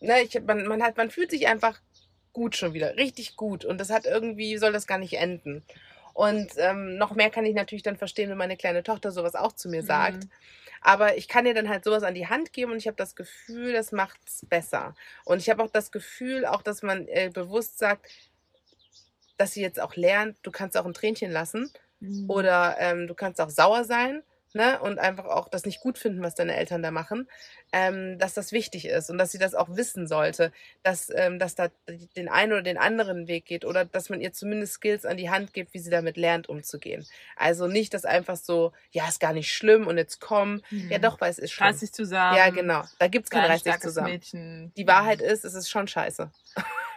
ne, 0.00 0.22
ich, 0.22 0.40
man, 0.40 0.66
man, 0.66 0.82
hat, 0.82 0.96
man 0.96 1.10
fühlt 1.10 1.30
sich 1.30 1.48
einfach 1.48 1.80
gut 2.32 2.56
schon 2.56 2.72
wieder, 2.72 2.96
richtig 2.96 3.36
gut. 3.36 3.66
Und 3.66 3.78
das 3.78 3.90
hat 3.90 4.06
irgendwie, 4.06 4.56
soll 4.56 4.72
das 4.72 4.86
gar 4.86 4.98
nicht 4.98 5.18
enden. 5.18 5.62
Und 6.14 6.48
ähm, 6.56 6.96
noch 6.96 7.14
mehr 7.14 7.28
kann 7.28 7.44
ich 7.44 7.54
natürlich 7.54 7.82
dann 7.82 7.98
verstehen, 7.98 8.30
wenn 8.30 8.38
meine 8.38 8.56
kleine 8.56 8.82
Tochter 8.82 9.10
sowas 9.10 9.34
auch 9.34 9.52
zu 9.52 9.68
mir 9.68 9.82
sagt. 9.82 10.24
Mhm. 10.24 10.30
Aber 10.82 11.16
ich 11.16 11.28
kann 11.28 11.46
ihr 11.46 11.54
dann 11.54 11.68
halt 11.68 11.84
sowas 11.84 12.02
an 12.02 12.14
die 12.14 12.26
Hand 12.26 12.52
geben 12.52 12.72
und 12.72 12.78
ich 12.78 12.86
habe 12.86 12.96
das 12.96 13.14
Gefühl, 13.14 13.72
das 13.72 13.92
macht 13.92 14.20
es 14.26 14.44
besser. 14.46 14.94
Und 15.24 15.38
ich 15.38 15.48
habe 15.48 15.62
auch 15.62 15.70
das 15.70 15.92
Gefühl, 15.92 16.44
auch 16.44 16.62
dass 16.62 16.82
man 16.82 17.06
äh, 17.08 17.30
bewusst 17.32 17.78
sagt, 17.78 18.06
dass 19.38 19.52
sie 19.52 19.62
jetzt 19.62 19.80
auch 19.80 19.96
lernt, 19.96 20.36
du 20.42 20.50
kannst 20.50 20.76
auch 20.76 20.84
ein 20.84 20.94
Tränchen 20.94 21.30
lassen 21.30 21.72
mhm. 22.00 22.28
oder 22.28 22.76
ähm, 22.78 23.06
du 23.06 23.14
kannst 23.14 23.40
auch 23.40 23.50
sauer 23.50 23.84
sein 23.84 24.22
ne, 24.54 24.80
und 24.80 24.98
einfach 24.98 25.26
auch 25.26 25.48
das 25.48 25.64
nicht 25.64 25.80
gut 25.80 25.98
finden, 25.98 26.22
was 26.22 26.34
deine 26.34 26.56
Eltern 26.56 26.82
da 26.82 26.90
machen, 26.90 27.28
ähm, 27.72 28.18
dass 28.18 28.34
das 28.34 28.52
wichtig 28.52 28.86
ist 28.86 29.10
und 29.10 29.18
dass 29.18 29.32
sie 29.32 29.38
das 29.38 29.54
auch 29.54 29.68
wissen 29.70 30.06
sollte, 30.06 30.52
dass, 30.82 31.10
ähm, 31.14 31.38
dass 31.38 31.54
da 31.54 31.68
den 32.16 32.28
einen 32.28 32.52
oder 32.52 32.62
den 32.62 32.78
anderen 32.78 33.28
Weg 33.28 33.46
geht 33.46 33.64
oder 33.64 33.84
dass 33.84 34.10
man 34.10 34.20
ihr 34.20 34.32
zumindest 34.32 34.74
Skills 34.74 35.06
an 35.06 35.16
die 35.16 35.30
Hand 35.30 35.54
gibt, 35.54 35.72
wie 35.74 35.78
sie 35.78 35.90
damit 35.90 36.16
lernt, 36.16 36.48
umzugehen. 36.48 37.06
Also 37.36 37.66
nicht, 37.66 37.94
dass 37.94 38.04
einfach 38.04 38.36
so, 38.36 38.72
ja, 38.90 39.08
ist 39.08 39.20
gar 39.20 39.32
nicht 39.32 39.52
schlimm 39.52 39.86
und 39.86 39.96
jetzt 39.96 40.20
komm, 40.20 40.62
mhm. 40.70 40.90
ja 40.90 40.98
doch, 40.98 41.20
weil 41.20 41.30
es 41.30 41.38
ist 41.38 41.52
schlimm. 41.52 41.68
Reiß 41.68 41.80
dich 41.80 41.92
zusammen. 41.92 42.36
Ja, 42.36 42.50
genau. 42.50 42.82
Da 42.98 43.08
gibt's 43.08 43.30
kein 43.30 43.44
Reiß 43.44 43.62
dich 43.62 43.78
zusammen. 43.78 44.12
Mädchen. 44.12 44.72
Die 44.76 44.86
Wahrheit 44.86 45.20
mhm. 45.20 45.26
ist, 45.26 45.44
es 45.44 45.54
ist 45.54 45.70
schon 45.70 45.88
scheiße. 45.88 46.30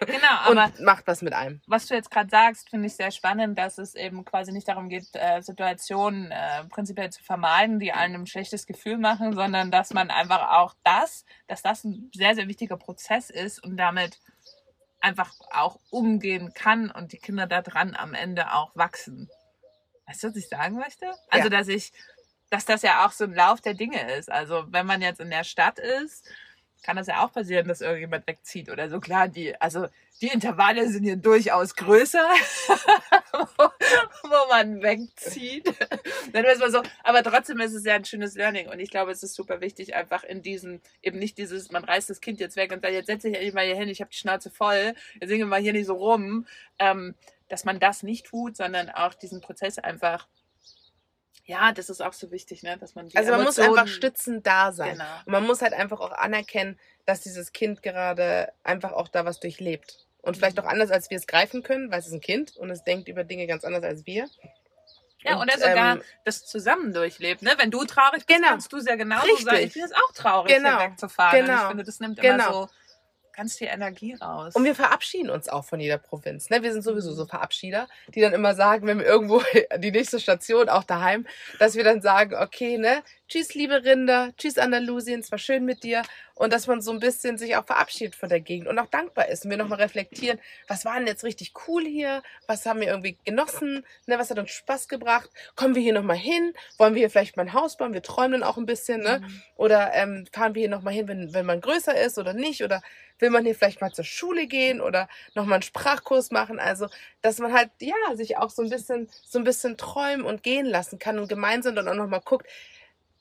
Genau, 0.02 0.20
aber 0.44 0.66
und 0.66 0.82
macht 0.82 1.08
was 1.08 1.22
mit 1.22 1.34
einem. 1.34 1.62
Was 1.68 1.88
du 1.88 1.96
jetzt 1.96 2.12
gerade 2.12 2.30
sagst, 2.30 2.70
finde 2.70 2.88
ich 2.88 2.96
sehr 2.96 3.12
spannend, 3.12 3.58
dass 3.58 3.78
es 3.78 3.96
eben 3.96 4.26
quasi 4.26 4.52
nicht 4.52 4.68
darum 4.68 4.90
geht, 4.90 5.08
äh, 5.14 5.42
Situationen 5.42 6.32
äh, 6.32 6.66
prinzipiell 6.70 7.10
zu 7.10 7.24
vermeiden, 7.24 7.45
die 7.80 7.92
einem 7.92 8.24
ein 8.24 8.28
schlechtes 8.28 8.66
Gefühl 8.66 8.98
machen, 8.98 9.34
sondern 9.34 9.72
dass 9.72 9.94
man 9.94 10.10
einfach 10.10 10.52
auch 10.52 10.74
das, 10.84 11.26
dass 11.48 11.62
das 11.62 11.84
ein 11.84 12.10
sehr, 12.14 12.36
sehr 12.36 12.48
wichtiger 12.48 12.78
Prozess 12.78 13.30
ist 13.30 13.64
und 13.64 13.78
damit 13.78 14.20
einfach 15.00 15.34
auch 15.52 15.80
umgehen 15.92 16.54
kann 16.54 16.90
und 16.90 17.12
die 17.12 17.20
Kinder 17.20 17.46
daran 17.46 17.96
am 17.96 18.14
Ende 18.14 18.52
auch 18.54 18.76
wachsen. 18.76 19.30
Weißt 20.08 20.24
du, 20.24 20.28
was 20.30 20.36
ich 20.36 20.48
sagen 20.48 20.76
möchte? 20.76 21.06
Also, 21.30 21.46
ja. 21.46 21.50
dass 21.50 21.68
ich, 21.68 21.94
dass 22.50 22.66
das 22.66 22.82
ja 22.82 23.06
auch 23.06 23.12
so 23.12 23.26
ein 23.26 23.34
Lauf 23.34 23.62
der 23.62 23.76
Dinge 23.76 24.12
ist. 24.14 24.32
Also, 24.32 24.66
wenn 24.70 24.86
man 24.86 25.02
jetzt 25.02 25.20
in 25.20 25.30
der 25.30 25.44
Stadt 25.44 25.78
ist 25.78 26.28
kann 26.86 26.98
das 26.98 27.08
ja 27.08 27.26
auch 27.26 27.32
passieren, 27.32 27.68
dass 27.68 27.82
irgendjemand 27.82 28.28
wegzieht 28.28 28.70
oder 28.70 28.90
so. 28.92 29.00
Klar, 29.00 29.28
die, 29.28 29.60
also 29.60 29.88
die 30.22 30.28
Intervalle 30.28 30.88
sind 30.88 31.04
ja 31.04 31.16
durchaus 31.16 31.76
größer, 31.76 32.24
wo 33.34 34.50
man 34.50 34.84
wegzieht. 34.84 35.74
Dann 36.32 36.46
ist 36.46 36.60
man 36.60 36.72
so, 36.72 36.84
aber 37.04 37.24
trotzdem 37.24 37.60
ist 37.60 37.74
es 37.74 37.86
ja 37.86 37.96
ein 37.96 38.06
schönes 38.06 38.36
Learning 38.36 38.70
und 38.70 38.80
ich 38.80 38.92
glaube, 38.92 39.12
es 39.12 39.24
ist 39.24 39.34
super 39.34 39.62
wichtig, 39.62 39.96
einfach 39.96 40.24
in 40.24 40.44
diesem, 40.44 40.80
eben 41.02 41.18
nicht 41.18 41.40
dieses, 41.40 41.72
man 41.72 41.84
reißt 41.84 42.12
das 42.12 42.22
Kind 42.22 42.40
jetzt 42.40 42.56
weg 42.56 42.72
und 42.72 42.84
sagt, 42.84 42.94
jetzt 42.94 43.08
setze 43.08 43.30
ich 43.30 43.34
endlich 43.34 43.56
mal 43.56 43.66
hier 43.66 43.76
hin, 43.76 43.90
ich 43.90 44.00
habe 44.00 44.12
die 44.12 44.18
Schnauze 44.18 44.52
voll, 44.52 44.94
jetzt 45.20 45.30
singen 45.30 45.42
wir 45.42 45.48
mal 45.48 45.62
hier 45.62 45.74
nicht 45.74 45.88
so 45.88 45.96
rum, 45.96 46.46
ähm, 46.78 47.16
dass 47.50 47.66
man 47.66 47.80
das 47.80 48.04
nicht 48.04 48.28
tut, 48.28 48.56
sondern 48.56 48.92
auch 48.92 49.16
diesen 49.16 49.42
Prozess 49.42 49.80
einfach 49.80 50.28
ja, 51.46 51.72
das 51.72 51.90
ist 51.90 52.02
auch 52.02 52.14
so 52.14 52.32
wichtig, 52.32 52.64
ne? 52.64 52.78
dass 52.78 52.96
man 52.96 53.08
die 53.08 53.16
Also 53.16 53.32
man 53.32 53.42
Emotionen... 53.42 53.70
muss 53.70 53.80
einfach 53.80 53.94
stützend 53.94 54.48
da 54.48 54.72
sein. 54.72 54.94
Genau. 54.94 55.18
Und 55.26 55.32
man 55.32 55.46
muss 55.46 55.62
halt 55.62 55.74
einfach 55.74 56.00
auch 56.00 56.12
anerkennen, 56.12 56.80
dass 57.06 57.22
dieses 57.22 57.54
Kind 57.54 57.84
gerade 57.84 58.52
einfach 58.64 58.92
auch 58.92 59.08
da 59.08 59.26
was 59.26 59.40
durchlebt. 59.40 60.06
Und 60.22 60.38
vielleicht 60.38 60.60
auch 60.60 60.66
anders, 60.66 60.90
als 60.90 61.12
wir 61.12 61.18
es 61.18 61.28
greifen 61.28 61.62
können, 61.62 61.92
weil 61.92 62.00
es 62.00 62.08
ist 62.08 62.14
ein 62.14 62.22
Kind 62.22 62.58
und 62.58 62.72
es 62.72 62.84
denkt 62.84 63.08
über 63.08 63.24
Dinge 63.24 63.46
ganz 63.46 63.64
anders 63.64 63.84
als 63.84 64.08
wir. 64.08 64.28
Ja, 65.22 65.36
und, 65.36 65.44
oder 65.44 65.54
sogar 65.54 65.96
ähm, 65.96 66.02
das 66.24 66.46
zusammen 66.46 66.94
durchlebt. 66.94 67.44
Ne? 67.44 67.54
Wenn 67.58 67.70
du 67.70 67.84
traurig 67.86 68.26
bist, 68.26 68.28
genau. 68.28 68.50
kannst 68.50 68.74
du 68.74 68.80
sehr 68.80 68.98
genauso 68.98 69.28
Richtig. 69.28 69.46
sagen, 69.46 69.58
ich 69.60 69.74
bin 69.74 69.82
jetzt 69.84 69.96
auch 69.96 70.12
traurig, 70.14 70.56
genau. 70.56 70.80
hier 70.80 70.90
wegzufahren. 70.90 71.46
Genau. 71.46 71.54
Und 71.54 71.62
ich 71.62 71.68
finde, 71.68 71.84
das 71.84 72.00
nimmt 72.00 72.20
genau. 72.20 72.34
immer 72.34 72.54
so 72.54 72.70
ganz 73.36 73.58
viel 73.58 73.68
Energie 73.68 74.14
raus. 74.16 74.56
Und 74.56 74.64
wir 74.64 74.76
verabschieden 74.76 75.30
uns 75.30 75.50
auch 75.50 75.66
von 75.66 75.80
jeder 75.80 75.98
Provinz. 75.98 76.50
Ne? 76.50 76.64
Wir 76.64 76.72
sind 76.72 76.84
sowieso 76.84 77.14
so 77.14 77.26
Verabschieder, 77.26 77.88
die 78.14 78.22
dann 78.22 78.34
immer 78.34 78.56
sagen, 78.56 78.88
wenn 78.88 79.00
wir 79.00 79.06
irgendwo 79.06 79.42
die 79.78 79.92
nächste 79.92 80.20
Station, 80.20 80.70
auch 80.70 80.84
daheim, 80.84 81.28
dass 81.60 81.76
wir 81.76 81.84
dann 81.84 82.02
sagen, 82.02 82.36
okay, 82.36 82.78
ne, 82.78 83.04
tschüss, 83.28 83.54
liebe 83.54 83.84
Rinder, 83.84 84.32
tschüss, 84.38 84.58
Andalusien, 84.58 85.20
es 85.20 85.32
war 85.32 85.40
schön 85.40 85.66
mit 85.66 85.84
dir. 85.84 86.04
Und 86.38 86.52
dass 86.52 86.68
man 86.68 86.82
so 86.82 86.92
ein 86.92 87.00
bisschen 87.00 87.38
sich 87.38 87.56
auch 87.56 87.66
verabschiedet 87.66 88.14
von 88.14 88.28
der 88.28 88.42
Gegend 88.42 88.68
und 88.68 88.78
auch 88.78 88.88
dankbar 88.88 89.30
ist. 89.30 89.46
Und 89.46 89.52
wir 89.52 89.58
nochmal 89.58 89.80
reflektieren, 89.80 90.38
was 90.68 90.84
war 90.84 90.98
denn 90.98 91.08
jetzt 91.08 91.24
richtig 91.24 91.54
cool 91.68 91.86
hier? 91.86 92.24
Was 92.46 92.66
haben 92.66 92.82
wir 92.82 92.88
irgendwie 92.88 93.18
genossen? 93.24 93.86
Ne, 94.06 94.20
was 94.20 94.32
hat 94.32 94.40
uns 94.40 94.52
Spaß 94.52 94.90
gebracht? 94.90 95.30
Kommen 95.56 95.76
wir 95.76 95.82
hier 95.82 95.94
nochmal 95.94 96.18
hin? 96.18 96.54
Wollen 96.78 96.94
wir 96.94 97.00
hier 97.00 97.10
vielleicht 97.10 97.38
mal 97.38 97.44
ein 97.44 97.54
Haus 97.54 97.78
bauen? 97.78 97.94
Wir 97.94 98.04
träumen 98.04 98.34
dann 98.34 98.44
auch 98.44 98.58
ein 98.58 98.66
bisschen, 98.66 99.02
ne? 99.02 99.22
Mhm. 99.22 99.42
Oder 99.56 99.94
ähm, 99.94 100.28
fahren 100.34 100.56
wir 100.56 100.60
hier 100.60 100.70
nochmal 100.70 100.94
hin, 100.94 101.08
wenn, 101.08 101.34
wenn 101.34 101.46
man 101.46 101.62
größer 101.62 101.98
ist 101.98 102.18
oder 102.18 102.34
nicht? 102.34 102.64
Oder 102.64 102.82
will 103.20 103.30
man 103.30 103.46
hier 103.46 103.56
vielleicht 103.56 103.82
mal 103.82 103.94
zur 103.94 104.06
Schule 104.06 104.48
gehen 104.48 104.82
oder 104.82 105.08
nochmal 105.34 105.56
einen 105.56 105.64
Sprachkurs 105.64 106.32
machen? 106.32 106.60
Also, 106.60 106.88
dass 107.22 107.40
man 107.40 107.54
halt, 107.54 107.72
ja, 107.80 107.96
sich 108.16 108.38
auch 108.38 108.50
so 108.50 108.62
ein 108.62 108.70
bisschen, 108.70 109.10
so 109.26 109.40
ein 109.40 109.46
bisschen 109.46 109.78
träumen 109.78 110.26
und 110.26 110.44
gehen 110.44 110.66
lassen 110.66 111.00
kann 111.00 111.20
und 111.20 111.30
gemeinsam 111.30 111.76
dann 111.76 111.88
auch 111.88 111.96
nochmal 111.96 112.22
guckt, 112.22 112.48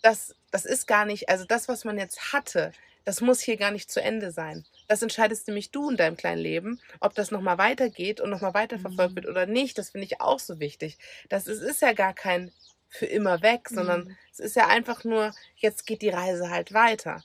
das, 0.03 0.35
das 0.51 0.65
ist 0.65 0.87
gar 0.87 1.07
nicht, 1.07 1.29
also 1.29 1.45
das, 1.45 1.69
was 1.69 1.85
man 1.85 1.99
jetzt 1.99 2.33
hatte, 2.33 2.73
das 3.05 3.21
muss 3.21 3.41
hier 3.41 3.57
gar 3.57 3.71
nicht 3.71 3.91
zu 3.91 4.03
Ende 4.03 4.31
sein. 4.33 4.65
Das 4.89 5.03
entscheidest 5.03 5.47
nämlich 5.47 5.71
du 5.71 5.91
in 5.91 5.97
deinem 5.97 6.17
kleinen 6.17 6.41
Leben, 6.41 6.81
ob 7.01 7.15
das 7.15 7.31
nochmal 7.31 7.59
weitergeht 7.59 8.21
und 8.21 8.31
nochmal 8.31 8.55
weiterverfolgt 8.55 9.13
mhm. 9.13 9.17
wird 9.17 9.27
oder 9.27 9.47
nicht. 9.47 9.79
Das 9.79 9.91
finde 9.91 10.07
ich 10.07 10.21
auch 10.21 10.39
so 10.39 10.59
wichtig. 10.59 10.99
Das 11.29 11.47
ist, 11.47 11.61
ist 11.61 11.83
ja 11.83 11.93
gar 11.93 12.15
kein 12.15 12.53
für 12.89 13.07
immer 13.07 13.43
weg, 13.43 13.69
sondern 13.69 14.05
mhm. 14.05 14.17
es 14.33 14.41
ist 14.41 14.57
ja 14.57 14.69
einfach 14.69 15.05
nur, 15.05 15.35
jetzt 15.57 15.87
geht 15.87 16.01
die 16.03 16.11
Reise 16.11 16.51
halt 16.51 16.73
weiter. 16.73 17.25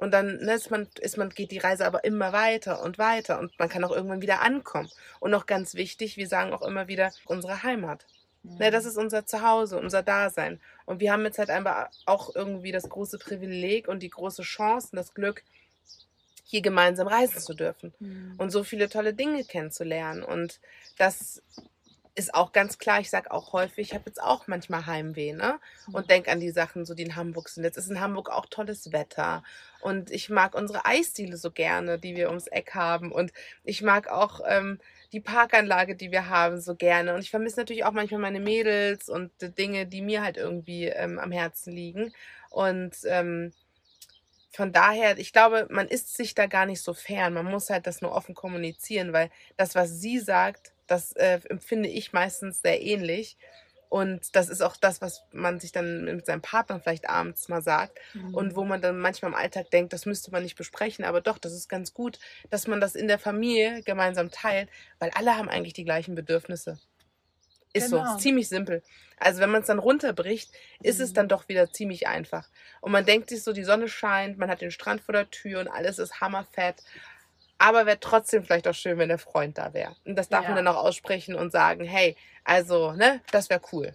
Und 0.00 0.12
dann 0.12 0.38
ne, 0.38 0.54
ist 0.54 0.70
man, 0.70 0.88
ist 0.98 1.18
man, 1.18 1.28
geht 1.28 1.50
die 1.50 1.58
Reise 1.58 1.84
aber 1.84 2.04
immer 2.04 2.32
weiter 2.32 2.82
und 2.82 2.96
weiter 2.96 3.38
und 3.38 3.56
man 3.58 3.68
kann 3.68 3.84
auch 3.84 3.94
irgendwann 3.94 4.22
wieder 4.22 4.40
ankommen. 4.40 4.90
Und 5.20 5.30
noch 5.30 5.44
ganz 5.44 5.74
wichtig, 5.74 6.16
wir 6.16 6.26
sagen 6.26 6.54
auch 6.54 6.62
immer 6.62 6.88
wieder 6.88 7.12
unsere 7.26 7.62
Heimat. 7.62 8.06
Mhm. 8.42 8.56
Ne, 8.56 8.70
das 8.70 8.86
ist 8.86 8.96
unser 8.96 9.26
Zuhause, 9.26 9.78
unser 9.78 10.02
Dasein. 10.02 10.58
Und 10.86 11.00
wir 11.00 11.12
haben 11.12 11.24
jetzt 11.24 11.38
halt 11.38 11.50
einfach 11.50 11.90
auch 12.06 12.34
irgendwie 12.34 12.72
das 12.72 12.88
große 12.88 13.18
Privileg 13.18 13.88
und 13.88 14.02
die 14.02 14.08
große 14.08 14.40
Chance 14.40 14.88
und 14.92 14.96
das 14.96 15.12
Glück, 15.12 15.44
hier 16.44 16.62
gemeinsam 16.62 17.06
reisen 17.06 17.40
zu 17.40 17.52
dürfen 17.52 17.92
mhm. 18.00 18.34
und 18.38 18.50
so 18.50 18.64
viele 18.64 18.88
tolle 18.88 19.12
Dinge 19.12 19.44
kennenzulernen. 19.44 20.22
Und 20.22 20.60
das 20.96 21.42
ist 22.20 22.34
auch 22.34 22.52
ganz 22.52 22.78
klar, 22.78 23.00
ich 23.00 23.10
sage 23.10 23.30
auch 23.30 23.52
häufig, 23.52 23.88
ich 23.88 23.94
habe 23.94 24.04
jetzt 24.06 24.22
auch 24.22 24.46
manchmal 24.46 24.86
Heimweh, 24.86 25.32
ne? 25.32 25.58
Und 25.86 26.04
mhm. 26.04 26.08
denke 26.08 26.30
an 26.30 26.38
die 26.38 26.50
Sachen, 26.50 26.84
so 26.84 26.94
die 26.94 27.04
in 27.04 27.16
Hamburg 27.16 27.48
sind. 27.48 27.64
Jetzt 27.64 27.78
ist 27.78 27.90
in 27.90 28.00
Hamburg 28.00 28.30
auch 28.30 28.46
tolles 28.46 28.92
Wetter. 28.92 29.42
Und 29.80 30.10
ich 30.10 30.28
mag 30.28 30.54
unsere 30.54 30.84
Eisdiele 30.84 31.36
so 31.36 31.50
gerne, 31.50 31.98
die 31.98 32.14
wir 32.16 32.28
ums 32.28 32.46
Eck 32.46 32.74
haben. 32.74 33.10
Und 33.10 33.32
ich 33.64 33.82
mag 33.82 34.08
auch 34.08 34.40
ähm, 34.46 34.78
die 35.12 35.20
Parkanlage, 35.20 35.96
die 35.96 36.12
wir 36.12 36.28
haben, 36.28 36.60
so 36.60 36.74
gerne. 36.74 37.14
Und 37.14 37.20
ich 37.20 37.30
vermisse 37.30 37.58
natürlich 37.58 37.84
auch 37.84 37.92
manchmal 37.92 38.20
meine 38.20 38.40
Mädels 38.40 39.08
und 39.08 39.32
Dinge, 39.40 39.86
die 39.86 40.02
mir 40.02 40.22
halt 40.22 40.36
irgendwie 40.36 40.84
ähm, 40.84 41.18
am 41.18 41.32
Herzen 41.32 41.72
liegen. 41.72 42.12
Und 42.50 42.96
ähm, 43.04 43.52
von 44.52 44.72
daher, 44.72 45.18
ich 45.18 45.32
glaube, 45.32 45.68
man 45.70 45.88
ist 45.88 46.16
sich 46.16 46.34
da 46.34 46.46
gar 46.46 46.66
nicht 46.66 46.82
so 46.82 46.92
fern. 46.92 47.32
Man 47.32 47.46
muss 47.46 47.70
halt 47.70 47.86
das 47.86 48.02
nur 48.02 48.12
offen 48.12 48.34
kommunizieren, 48.34 49.12
weil 49.12 49.30
das, 49.56 49.74
was 49.74 50.00
sie 50.00 50.18
sagt, 50.18 50.72
das 50.90 51.12
äh, 51.12 51.40
empfinde 51.48 51.88
ich 51.88 52.12
meistens 52.12 52.62
sehr 52.62 52.82
ähnlich. 52.82 53.36
Und 53.88 54.36
das 54.36 54.48
ist 54.48 54.60
auch 54.60 54.76
das, 54.76 55.00
was 55.00 55.22
man 55.32 55.58
sich 55.58 55.72
dann 55.72 56.04
mit 56.04 56.26
seinem 56.26 56.42
Partner 56.42 56.78
vielleicht 56.80 57.08
abends 57.08 57.48
mal 57.48 57.62
sagt. 57.62 57.98
Mhm. 58.14 58.34
Und 58.34 58.56
wo 58.56 58.64
man 58.64 58.80
dann 58.80 59.00
manchmal 59.00 59.32
im 59.32 59.36
Alltag 59.36 59.70
denkt, 59.70 59.92
das 59.92 60.06
müsste 60.06 60.30
man 60.30 60.42
nicht 60.42 60.56
besprechen. 60.56 61.04
Aber 61.04 61.20
doch, 61.20 61.38
das 61.38 61.52
ist 61.52 61.68
ganz 61.68 61.94
gut, 61.94 62.18
dass 62.50 62.66
man 62.66 62.80
das 62.80 62.94
in 62.94 63.08
der 63.08 63.18
Familie 63.18 63.82
gemeinsam 63.82 64.30
teilt, 64.30 64.68
weil 64.98 65.10
alle 65.14 65.36
haben 65.36 65.48
eigentlich 65.48 65.74
die 65.74 65.84
gleichen 65.84 66.14
Bedürfnisse. 66.14 66.78
Ist 67.72 67.90
genau. 67.90 68.04
so, 68.04 68.16
ist 68.16 68.22
ziemlich 68.22 68.48
simpel. 68.48 68.82
Also 69.16 69.40
wenn 69.40 69.50
man 69.50 69.60
es 69.60 69.68
dann 69.68 69.78
runterbricht, 69.78 70.52
ist 70.82 70.98
mhm. 70.98 71.04
es 71.04 71.12
dann 71.12 71.28
doch 71.28 71.48
wieder 71.48 71.72
ziemlich 71.72 72.08
einfach. 72.08 72.48
Und 72.80 72.90
man 72.90 73.04
denkt 73.04 73.28
sich 73.28 73.42
so, 73.42 73.52
die 73.52 73.64
Sonne 73.64 73.88
scheint, 73.88 74.38
man 74.38 74.50
hat 74.50 74.60
den 74.60 74.72
Strand 74.72 75.02
vor 75.02 75.12
der 75.12 75.30
Tür 75.30 75.60
und 75.60 75.68
alles 75.68 75.98
ist 75.98 76.20
hammerfett. 76.20 76.82
Aber 77.60 77.84
wäre 77.84 78.00
trotzdem 78.00 78.42
vielleicht 78.42 78.66
auch 78.66 78.74
schön, 78.74 78.96
wenn 78.96 79.10
der 79.10 79.18
Freund 79.18 79.58
da 79.58 79.74
wäre. 79.74 79.94
Und 80.06 80.16
das 80.16 80.30
darf 80.30 80.44
ja. 80.44 80.48
man 80.48 80.64
dann 80.64 80.74
auch 80.74 80.82
aussprechen 80.82 81.34
und 81.34 81.52
sagen, 81.52 81.84
hey, 81.84 82.16
also, 82.42 82.92
ne, 82.92 83.20
das 83.32 83.50
wäre 83.50 83.60
cool. 83.70 83.94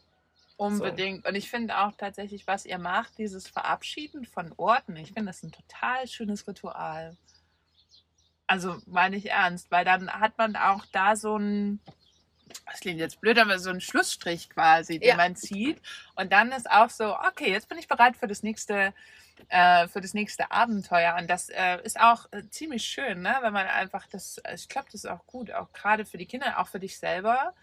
Unbedingt. 0.55 1.23
So. 1.23 1.29
Und 1.29 1.35
ich 1.35 1.49
finde 1.49 1.79
auch 1.79 1.93
tatsächlich, 1.97 2.45
was 2.45 2.67
ihr 2.67 2.77
macht, 2.77 3.17
dieses 3.17 3.47
Verabschieden 3.47 4.25
von 4.25 4.53
Orten, 4.57 4.95
ich 4.97 5.13
finde 5.13 5.31
das 5.31 5.41
ein 5.41 5.51
total 5.51 6.07
schönes 6.07 6.47
Ritual. 6.47 7.17
Also 8.45 8.77
meine 8.85 9.15
ich 9.15 9.31
ernst, 9.31 9.71
weil 9.71 9.83
dann 9.83 10.11
hat 10.11 10.37
man 10.37 10.55
auch 10.55 10.85
da 10.91 11.15
so 11.15 11.35
ein, 11.35 11.79
das 12.67 12.81
klingt 12.81 12.99
jetzt 12.99 13.19
blöd, 13.19 13.39
aber 13.39 13.57
so 13.57 13.71
ein 13.71 13.81
Schlussstrich 13.81 14.51
quasi, 14.51 14.99
den 14.99 15.09
ja. 15.09 15.15
man 15.15 15.35
zieht. 15.35 15.81
Und 16.15 16.31
dann 16.31 16.51
ist 16.51 16.69
auch 16.69 16.91
so, 16.91 17.17
okay, 17.17 17.51
jetzt 17.51 17.67
bin 17.67 17.79
ich 17.79 17.87
bereit 17.87 18.15
für 18.15 18.27
das 18.27 18.43
nächste 18.43 18.93
äh, 19.49 19.87
für 19.87 20.01
das 20.01 20.13
nächste 20.13 20.51
Abenteuer. 20.51 21.15
Und 21.19 21.29
das 21.29 21.49
äh, 21.49 21.81
ist 21.83 21.99
auch 21.99 22.27
äh, 22.31 22.43
ziemlich 22.49 22.85
schön, 22.85 23.21
ne? 23.21 23.35
wenn 23.41 23.53
man 23.53 23.67
einfach 23.67 24.07
das, 24.07 24.41
ich 24.53 24.69
glaube, 24.69 24.87
das 24.91 25.03
ist 25.03 25.09
auch 25.09 25.25
gut, 25.25 25.51
auch 25.51 25.71
gerade 25.73 26.05
für 26.05 26.17
die 26.17 26.25
Kinder, 26.25 26.59
auch 26.59 26.67
für 26.67 26.79
dich 26.79 26.97
selber 26.97 27.53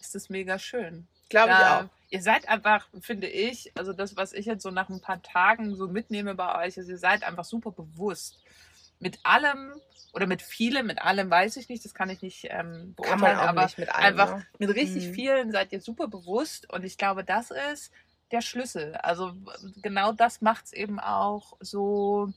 ist 0.00 0.14
das 0.14 0.28
mega 0.28 0.58
schön. 0.58 1.08
Glaube 1.28 1.52
ich 1.52 1.58
auch. 1.58 1.84
ihr 2.10 2.22
seid 2.22 2.48
einfach, 2.48 2.88
finde 3.00 3.26
ich, 3.26 3.72
also 3.76 3.92
das, 3.92 4.16
was 4.16 4.32
ich 4.32 4.46
jetzt 4.46 4.62
so 4.62 4.70
nach 4.70 4.88
ein 4.88 5.00
paar 5.00 5.22
Tagen 5.22 5.74
so 5.74 5.86
mitnehme 5.88 6.34
bei 6.34 6.66
euch, 6.66 6.76
ist, 6.76 6.88
ihr 6.88 6.98
seid 6.98 7.22
einfach 7.22 7.44
super 7.44 7.70
bewusst 7.70 8.38
mit 8.98 9.18
allem 9.24 9.74
oder 10.12 10.26
mit 10.26 10.42
vielem, 10.42 10.86
mit 10.86 11.02
allem 11.02 11.30
weiß 11.30 11.56
ich 11.58 11.68
nicht, 11.68 11.84
das 11.84 11.94
kann 11.94 12.10
ich 12.10 12.22
nicht 12.22 12.46
ähm, 12.50 12.94
beurteilen, 12.94 13.38
aber 13.38 13.70
mit 13.76 13.94
allem, 13.94 14.04
einfach 14.04 14.38
ja. 14.38 14.42
mit 14.58 14.74
richtig 14.74 15.08
mhm. 15.08 15.14
vielen 15.14 15.52
seid 15.52 15.72
ihr 15.72 15.80
super 15.80 16.08
bewusst 16.08 16.72
und 16.72 16.84
ich 16.84 16.96
glaube, 16.96 17.24
das 17.24 17.50
ist 17.50 17.92
der 18.30 18.40
Schlüssel. 18.40 18.94
Also 18.96 19.32
genau 19.82 20.12
das 20.12 20.40
macht 20.40 20.66
es 20.66 20.72
eben 20.72 21.00
auch 21.00 21.56
so, 21.60 22.32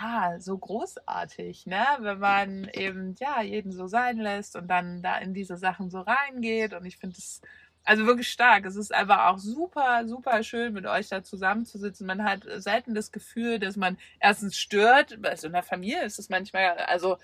ja, 0.00 0.38
so 0.38 0.56
großartig, 0.58 1.66
ne? 1.66 1.84
Wenn 2.00 2.18
man 2.18 2.68
eben, 2.72 3.14
ja, 3.18 3.42
jeden 3.42 3.72
so 3.72 3.86
sein 3.86 4.18
lässt 4.18 4.56
und 4.56 4.68
dann 4.68 5.02
da 5.02 5.18
in 5.18 5.34
diese 5.34 5.56
Sachen 5.56 5.90
so 5.90 6.00
reingeht. 6.00 6.74
Und 6.74 6.86
ich 6.86 6.96
finde 6.96 7.18
es 7.18 7.40
also 7.84 8.06
wirklich 8.06 8.30
stark. 8.30 8.64
Es 8.64 8.76
ist 8.76 8.94
einfach 8.94 9.26
auch 9.26 9.38
super, 9.38 10.06
super 10.06 10.42
schön, 10.42 10.72
mit 10.72 10.86
euch 10.86 11.08
da 11.08 11.22
zusammenzusitzen. 11.22 12.06
Man 12.06 12.24
hat 12.24 12.42
selten 12.56 12.94
das 12.94 13.10
Gefühl, 13.12 13.58
dass 13.58 13.76
man 13.76 13.98
erstens 14.20 14.56
stört. 14.56 15.18
Also 15.24 15.48
in 15.48 15.52
der 15.52 15.62
Familie 15.62 16.04
ist 16.04 16.18
es 16.18 16.28
manchmal, 16.28 16.76
also 16.86 17.18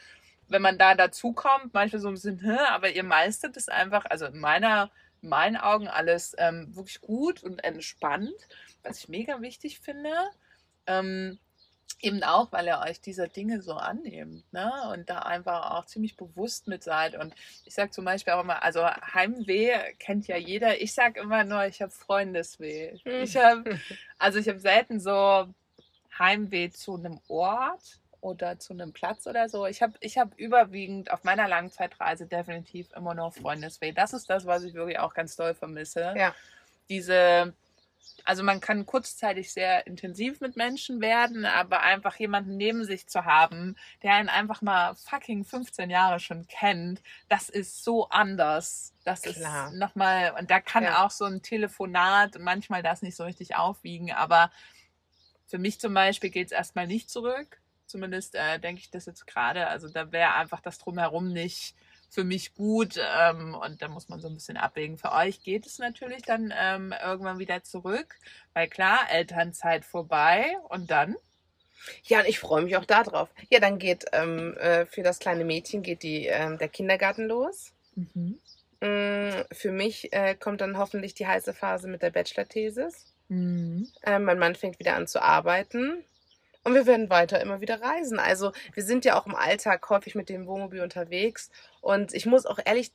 wenn 0.48 0.62
man 0.62 0.78
da 0.78 0.94
dazukommt, 0.94 1.74
manchmal 1.74 2.00
so 2.00 2.08
ein 2.08 2.14
bisschen, 2.14 2.40
aber 2.70 2.90
ihr 2.90 3.04
meistert 3.04 3.56
es 3.56 3.68
einfach, 3.68 4.04
also 4.06 4.26
in 4.26 4.40
meiner, 4.40 4.90
in 5.22 5.28
meinen 5.28 5.56
Augen 5.56 5.88
alles 5.88 6.34
ähm, 6.38 6.74
wirklich 6.74 7.00
gut 7.00 7.42
und 7.42 7.64
entspannt, 7.64 8.34
was 8.82 9.00
ich 9.00 9.08
mega 9.08 9.40
wichtig 9.40 9.80
finde. 9.80 10.12
Ähm, 10.86 11.38
Eben 12.00 12.22
auch, 12.22 12.52
weil 12.52 12.66
ihr 12.66 12.78
euch 12.86 13.00
dieser 13.00 13.26
Dinge 13.26 13.60
so 13.60 13.72
annehmt, 13.72 14.44
ne? 14.52 14.70
Und 14.92 15.10
da 15.10 15.18
einfach 15.18 15.72
auch 15.72 15.86
ziemlich 15.86 16.16
bewusst 16.16 16.68
mit 16.68 16.84
seid. 16.84 17.16
Und 17.16 17.34
ich 17.64 17.74
sage 17.74 17.90
zum 17.90 18.04
Beispiel 18.04 18.34
auch 18.34 18.42
immer, 18.42 18.62
also 18.62 18.84
Heimweh 18.86 19.94
kennt 19.98 20.28
ja 20.28 20.36
jeder. 20.36 20.80
Ich 20.80 20.94
sage 20.94 21.20
immer 21.20 21.42
nur, 21.42 21.66
ich 21.66 21.82
habe 21.82 21.90
Freundesweh. 21.90 22.96
Ich 23.04 23.36
habe, 23.36 23.80
also 24.18 24.38
ich 24.38 24.48
habe 24.48 24.60
selten 24.60 25.00
so 25.00 25.52
Heimweh 26.16 26.70
zu 26.70 26.94
einem 26.94 27.18
Ort 27.26 28.00
oder 28.20 28.58
zu 28.58 28.72
einem 28.72 28.92
Platz 28.92 29.26
oder 29.26 29.48
so. 29.48 29.66
Ich 29.66 29.82
habe 29.82 29.94
ich 30.00 30.18
hab 30.18 30.36
überwiegend 30.38 31.10
auf 31.10 31.24
meiner 31.24 31.48
Langzeitreise 31.48 32.26
definitiv 32.26 32.88
immer 32.96 33.14
nur 33.14 33.32
Freundesweh. 33.32 33.92
Das 33.92 34.12
ist 34.12 34.28
das, 34.28 34.46
was 34.46 34.64
ich 34.64 34.74
wirklich 34.74 34.98
auch 34.98 35.14
ganz 35.14 35.36
doll 35.36 35.54
vermisse. 35.54 36.14
Ja. 36.16 36.34
Diese 36.88 37.54
also 38.24 38.42
man 38.42 38.60
kann 38.60 38.86
kurzzeitig 38.86 39.52
sehr 39.52 39.86
intensiv 39.86 40.40
mit 40.40 40.56
Menschen 40.56 41.00
werden, 41.00 41.44
aber 41.44 41.80
einfach 41.80 42.16
jemanden 42.16 42.56
neben 42.56 42.84
sich 42.84 43.06
zu 43.06 43.24
haben, 43.24 43.76
der 44.02 44.14
einen 44.14 44.28
einfach 44.28 44.60
mal 44.60 44.94
fucking 44.96 45.44
15 45.44 45.88
Jahre 45.90 46.20
schon 46.20 46.46
kennt, 46.46 47.02
das 47.28 47.48
ist 47.48 47.84
so 47.84 48.08
anders. 48.08 48.92
Das 49.04 49.22
Klar. 49.22 49.68
ist 49.68 49.78
nochmal, 49.78 50.34
und 50.38 50.50
da 50.50 50.60
kann 50.60 50.84
ja. 50.84 51.04
auch 51.04 51.10
so 51.10 51.24
ein 51.24 51.42
Telefonat 51.42 52.38
manchmal 52.38 52.82
das 52.82 53.02
nicht 53.02 53.16
so 53.16 53.24
richtig 53.24 53.56
aufwiegen, 53.56 54.12
aber 54.12 54.50
für 55.46 55.58
mich 55.58 55.80
zum 55.80 55.94
Beispiel 55.94 56.30
geht 56.30 56.48
es 56.48 56.52
erstmal 56.52 56.86
nicht 56.86 57.08
zurück. 57.10 57.60
Zumindest 57.88 58.34
äh, 58.34 58.58
denke 58.58 58.80
ich 58.80 58.90
das 58.90 59.06
jetzt 59.06 59.26
gerade. 59.26 59.66
Also 59.66 59.88
da 59.88 60.12
wäre 60.12 60.34
einfach 60.34 60.60
das 60.60 60.78
drumherum 60.78 61.32
nicht 61.32 61.74
für 62.10 62.24
mich 62.24 62.54
gut 62.54 62.98
ähm, 62.98 63.54
und 63.54 63.82
da 63.82 63.88
muss 63.88 64.08
man 64.08 64.20
so 64.20 64.28
ein 64.28 64.34
bisschen 64.34 64.56
abwägen. 64.56 64.98
Für 64.98 65.12
euch 65.12 65.42
geht 65.42 65.66
es 65.66 65.78
natürlich 65.78 66.22
dann 66.22 66.52
ähm, 66.56 66.94
irgendwann 67.04 67.38
wieder 67.38 67.62
zurück, 67.62 68.16
weil 68.54 68.68
klar, 68.68 69.00
Elternzeit 69.10 69.84
vorbei 69.84 70.56
und 70.68 70.90
dann? 70.90 71.16
Ja, 72.04 72.20
und 72.20 72.28
ich 72.28 72.38
freue 72.38 72.62
mich 72.62 72.76
auch 72.76 72.84
darauf. 72.84 73.28
Ja, 73.50 73.60
dann 73.60 73.78
geht 73.78 74.06
ähm, 74.12 74.56
äh, 74.56 74.86
für 74.86 75.02
das 75.02 75.18
kleine 75.18 75.44
Mädchen 75.44 75.82
geht 75.82 76.02
die, 76.02 76.26
ähm, 76.26 76.58
der 76.58 76.68
Kindergarten 76.68 77.26
los. 77.26 77.72
Mhm. 77.94 78.38
Mm, 78.80 79.44
für 79.52 79.72
mich 79.72 80.12
äh, 80.12 80.34
kommt 80.34 80.60
dann 80.60 80.78
hoffentlich 80.78 81.14
die 81.14 81.26
heiße 81.26 81.52
Phase 81.52 81.88
mit 81.88 82.02
der 82.02 82.10
Bachelor-Thesis. 82.10 83.06
Mhm. 83.28 83.88
Äh, 84.02 84.18
mein 84.18 84.38
Mann 84.38 84.54
fängt 84.54 84.78
wieder 84.78 84.94
an 84.94 85.06
zu 85.06 85.22
arbeiten. 85.22 86.04
Und 86.64 86.74
wir 86.74 86.86
werden 86.86 87.08
weiter 87.08 87.40
immer 87.40 87.60
wieder 87.60 87.80
reisen. 87.80 88.18
Also 88.18 88.52
wir 88.74 88.82
sind 88.82 89.04
ja 89.04 89.18
auch 89.18 89.26
im 89.26 89.34
Alltag 89.34 89.88
häufig 89.88 90.14
mit 90.14 90.28
dem 90.28 90.46
Wohnmobil 90.46 90.82
unterwegs. 90.82 91.50
Und 91.80 92.12
ich 92.12 92.26
muss 92.26 92.46
auch 92.46 92.58
ehrlich, 92.64 92.92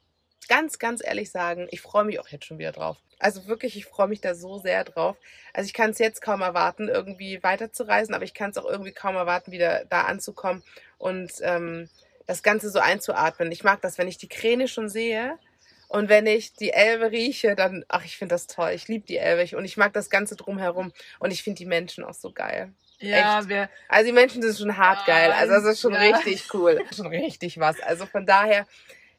ganz, 0.48 0.80
ganz 0.80 1.02
ehrlich 1.04 1.32
sagen, 1.32 1.68
ich 1.72 1.82
freue 1.82 2.04
mich 2.04 2.20
auch 2.20 2.28
jetzt 2.28 2.46
schon 2.46 2.60
wieder 2.60 2.72
drauf. 2.72 2.98
Also 3.20 3.48
wirklich, 3.48 3.78
ich 3.78 3.86
freue 3.86 4.08
mich 4.08 4.22
da 4.22 4.36
so 4.36 4.60
sehr 4.60 4.84
drauf. 4.84 5.16
Also 5.54 5.68
ich 5.68 5.74
kann 5.74 5.92
es 5.92 6.00
jetzt 6.00 6.22
kaum 6.22 6.42
erwarten, 6.42 6.90
irgendwie 6.90 7.42
weiterzureisen, 7.42 8.14
aber 8.14 8.26
ich 8.26 8.34
kann 8.34 8.52
es 8.52 8.58
auch 8.58 8.66
irgendwie 8.66 8.92
kaum 8.92 9.16
erwarten, 9.16 9.52
wieder 9.52 9.86
da 9.86 10.02
anzukommen 10.02 10.62
und 10.98 11.32
ähm, 11.42 11.90
das 12.28 12.44
Ganze 12.44 12.70
so 12.70 12.80
einzuatmen. 12.80 13.52
Ich 13.52 13.64
mag 13.64 13.82
das, 13.82 13.98
wenn 13.98 14.08
ich 14.08 14.18
die 14.18 14.30
Kräne 14.30 14.68
schon 14.68 14.90
sehe. 14.90 15.38
Und 15.88 16.10
wenn 16.10 16.26
ich 16.26 16.54
die 16.54 16.72
Elbe 16.72 17.12
rieche, 17.12 17.56
dann, 17.56 17.86
ach, 17.88 18.04
ich 18.04 18.18
finde 18.18 18.34
das 18.34 18.48
toll. 18.48 18.72
Ich 18.72 18.88
liebe 18.88 19.06
die 19.06 19.18
Elbe 19.18 19.56
und 19.56 19.64
ich 19.64 19.78
mag 19.78 19.94
das 19.94 20.10
Ganze 20.10 20.36
drumherum. 20.36 20.92
Und 21.20 21.32
ich 21.32 21.44
finde 21.44 21.60
die 21.60 21.66
Menschen 21.68 22.04
auch 22.04 22.16
so 22.16 22.32
geil. 22.32 22.74
Ja, 23.04 23.40
Echt. 23.40 23.50
wir. 23.50 23.70
Also 23.90 24.06
die 24.06 24.14
Menschen 24.14 24.42
sind 24.42 24.58
schon 24.58 24.78
hart 24.78 25.06
geil. 25.06 25.32
Also 25.32 25.54
das 25.54 25.66
ist 25.66 25.82
schon 25.82 25.94
ja. 25.94 26.00
richtig 26.00 26.54
cool. 26.54 26.82
Schon 26.96 27.08
richtig 27.08 27.60
was. 27.60 27.80
Also 27.82 28.06
von 28.06 28.26
daher, 28.26 28.66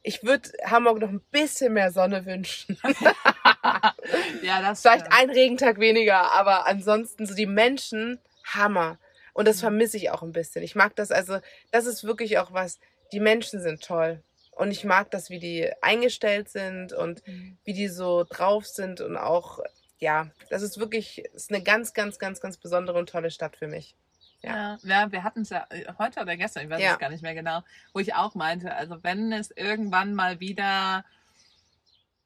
ich 0.02 0.22
würde 0.22 0.50
Hamburg 0.64 1.00
noch 1.00 1.10
ein 1.10 1.20
bisschen 1.30 1.74
mehr 1.74 1.90
Sonne 1.90 2.24
wünschen. 2.24 2.78
ja, 4.42 4.62
das 4.62 4.80
Vielleicht 4.80 5.12
ein 5.12 5.28
Regentag 5.28 5.78
weniger, 5.78 6.32
aber 6.32 6.66
ansonsten 6.66 7.26
so 7.26 7.34
die 7.34 7.46
Menschen, 7.46 8.20
Hammer. 8.46 8.98
Und 9.34 9.46
das 9.46 9.56
mhm. 9.56 9.60
vermisse 9.60 9.98
ich 9.98 10.10
auch 10.10 10.22
ein 10.22 10.32
bisschen. 10.32 10.62
Ich 10.62 10.74
mag 10.74 10.96
das, 10.96 11.10
also, 11.10 11.38
das 11.70 11.84
ist 11.84 12.04
wirklich 12.04 12.38
auch 12.38 12.52
was. 12.52 12.78
Die 13.12 13.20
Menschen 13.20 13.60
sind 13.60 13.82
toll. 13.82 14.22
Und 14.52 14.70
ich 14.70 14.84
mag 14.84 15.10
das, 15.10 15.28
wie 15.28 15.40
die 15.40 15.70
eingestellt 15.82 16.48
sind 16.48 16.92
und 16.92 17.26
mhm. 17.26 17.58
wie 17.64 17.74
die 17.74 17.88
so 17.88 18.24
drauf 18.24 18.66
sind 18.66 19.02
und 19.02 19.16
auch 19.18 19.60
ja, 20.04 20.28
das 20.50 20.60
ist 20.60 20.78
wirklich 20.78 21.24
ist 21.34 21.50
eine 21.50 21.62
ganz, 21.62 21.94
ganz, 21.94 22.18
ganz, 22.18 22.40
ganz 22.40 22.58
besondere 22.58 22.98
und 22.98 23.08
tolle 23.08 23.30
Stadt 23.30 23.56
für 23.56 23.66
mich. 23.66 23.96
Ja, 24.42 24.78
ja 24.82 25.10
wir 25.10 25.24
hatten 25.24 25.40
es 25.40 25.48
ja 25.48 25.66
äh, 25.70 25.86
heute 25.98 26.20
oder 26.20 26.36
gestern, 26.36 26.64
ich 26.64 26.70
weiß 26.70 26.78
es 26.78 26.84
ja. 26.84 26.96
gar 26.96 27.08
nicht 27.08 27.22
mehr 27.22 27.34
genau, 27.34 27.62
wo 27.94 28.00
ich 28.00 28.14
auch 28.14 28.34
meinte, 28.34 28.74
also 28.74 29.02
wenn 29.02 29.32
es 29.32 29.50
irgendwann 29.50 30.14
mal 30.14 30.40
wieder 30.40 31.06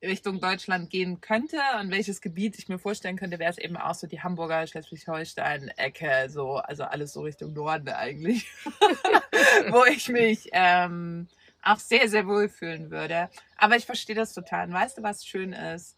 Richtung 0.02 0.40
Deutschland 0.40 0.90
gehen 0.90 1.20
könnte 1.20 1.58
und 1.80 1.92
welches 1.92 2.20
Gebiet 2.20 2.58
ich 2.58 2.68
mir 2.68 2.80
vorstellen 2.80 3.16
könnte, 3.16 3.38
wäre 3.38 3.50
es 3.50 3.58
eben 3.58 3.76
auch 3.76 3.94
so 3.94 4.08
die 4.08 4.22
Hamburger, 4.22 4.66
Schleswig-Holstein-Ecke, 4.66 6.28
so, 6.30 6.56
also 6.56 6.82
alles 6.82 7.12
so 7.12 7.22
Richtung 7.22 7.52
Norden 7.52 7.88
eigentlich, 7.90 8.48
wo 9.70 9.84
ich 9.84 10.08
mich 10.08 10.48
ähm, 10.52 11.28
auch 11.62 11.78
sehr, 11.78 12.08
sehr 12.08 12.26
wohl 12.26 12.48
fühlen 12.48 12.90
würde. 12.90 13.28
Aber 13.56 13.76
ich 13.76 13.86
verstehe 13.86 14.16
das 14.16 14.34
total. 14.34 14.66
Und 14.66 14.74
weißt 14.74 14.98
du, 14.98 15.02
was 15.04 15.24
schön 15.24 15.52
ist? 15.52 15.96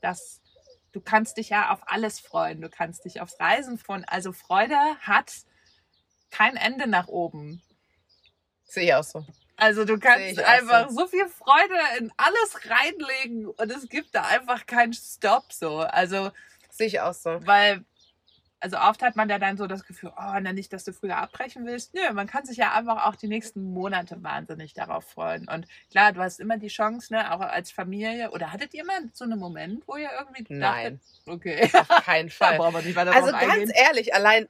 Dass 0.00 0.39
du 0.92 1.00
kannst 1.00 1.36
dich 1.36 1.50
ja 1.50 1.70
auf 1.70 1.80
alles 1.86 2.20
freuen. 2.20 2.60
Du 2.60 2.68
kannst 2.68 3.04
dich 3.04 3.20
aufs 3.20 3.38
Reisen 3.40 3.78
freuen. 3.78 4.04
Also 4.04 4.32
Freude 4.32 4.78
hat 5.00 5.32
kein 6.30 6.56
Ende 6.56 6.86
nach 6.86 7.08
oben. 7.08 7.62
Sehe 8.64 8.84
ich 8.84 8.94
auch 8.94 9.04
so. 9.04 9.24
Also 9.56 9.84
du 9.84 9.98
kannst 9.98 10.38
einfach 10.40 10.88
so. 10.88 11.00
so. 11.00 11.06
viel 11.08 11.28
Freude 11.28 11.74
in 11.98 12.12
alles 12.16 12.70
reinlegen 12.70 13.46
und 13.46 13.70
es 13.70 13.88
gibt 13.88 14.14
da 14.14 14.22
einfach 14.22 14.64
keinen 14.66 14.94
Stopp 14.94 15.52
so. 15.52 15.80
Also 15.80 16.30
sehe 16.70 16.86
ich 16.86 17.00
auch 17.00 17.12
so. 17.12 17.44
Weil 17.46 17.84
also 18.60 18.76
oft 18.76 19.02
hat 19.02 19.16
man 19.16 19.28
ja 19.28 19.38
dann 19.38 19.56
so 19.56 19.66
das 19.66 19.84
Gefühl, 19.84 20.12
oh, 20.16 20.38
na 20.40 20.52
nicht, 20.52 20.72
dass 20.72 20.84
du 20.84 20.92
früher 20.92 21.16
abbrechen 21.16 21.64
willst. 21.64 21.94
Nö, 21.94 22.12
man 22.12 22.26
kann 22.26 22.44
sich 22.44 22.58
ja 22.58 22.74
einfach 22.74 23.06
auch 23.06 23.16
die 23.16 23.28
nächsten 23.28 23.72
Monate 23.72 24.22
wahnsinnig 24.22 24.74
darauf 24.74 25.04
freuen. 25.04 25.48
Und 25.48 25.66
klar, 25.90 26.12
du 26.12 26.20
hast 26.20 26.40
immer 26.40 26.58
die 26.58 26.68
Chance, 26.68 27.12
ne, 27.12 27.32
auch 27.32 27.40
als 27.40 27.70
Familie. 27.70 28.30
Oder 28.32 28.52
hattet 28.52 28.74
ihr 28.74 28.84
mal 28.84 29.00
so 29.14 29.24
einen 29.24 29.38
Moment, 29.38 29.88
wo 29.88 29.96
ihr 29.96 30.10
irgendwie 30.18 30.44
Nein. 30.52 31.00
Dachtet, 31.26 31.32
okay. 31.34 31.70
Auf 31.72 32.04
keinen 32.04 32.30
Fall. 32.30 32.58
nicht 32.82 32.96
also 32.98 33.32
ganz 33.32 33.34
eingehen. 33.34 33.72
ehrlich, 33.74 34.14
allein 34.14 34.48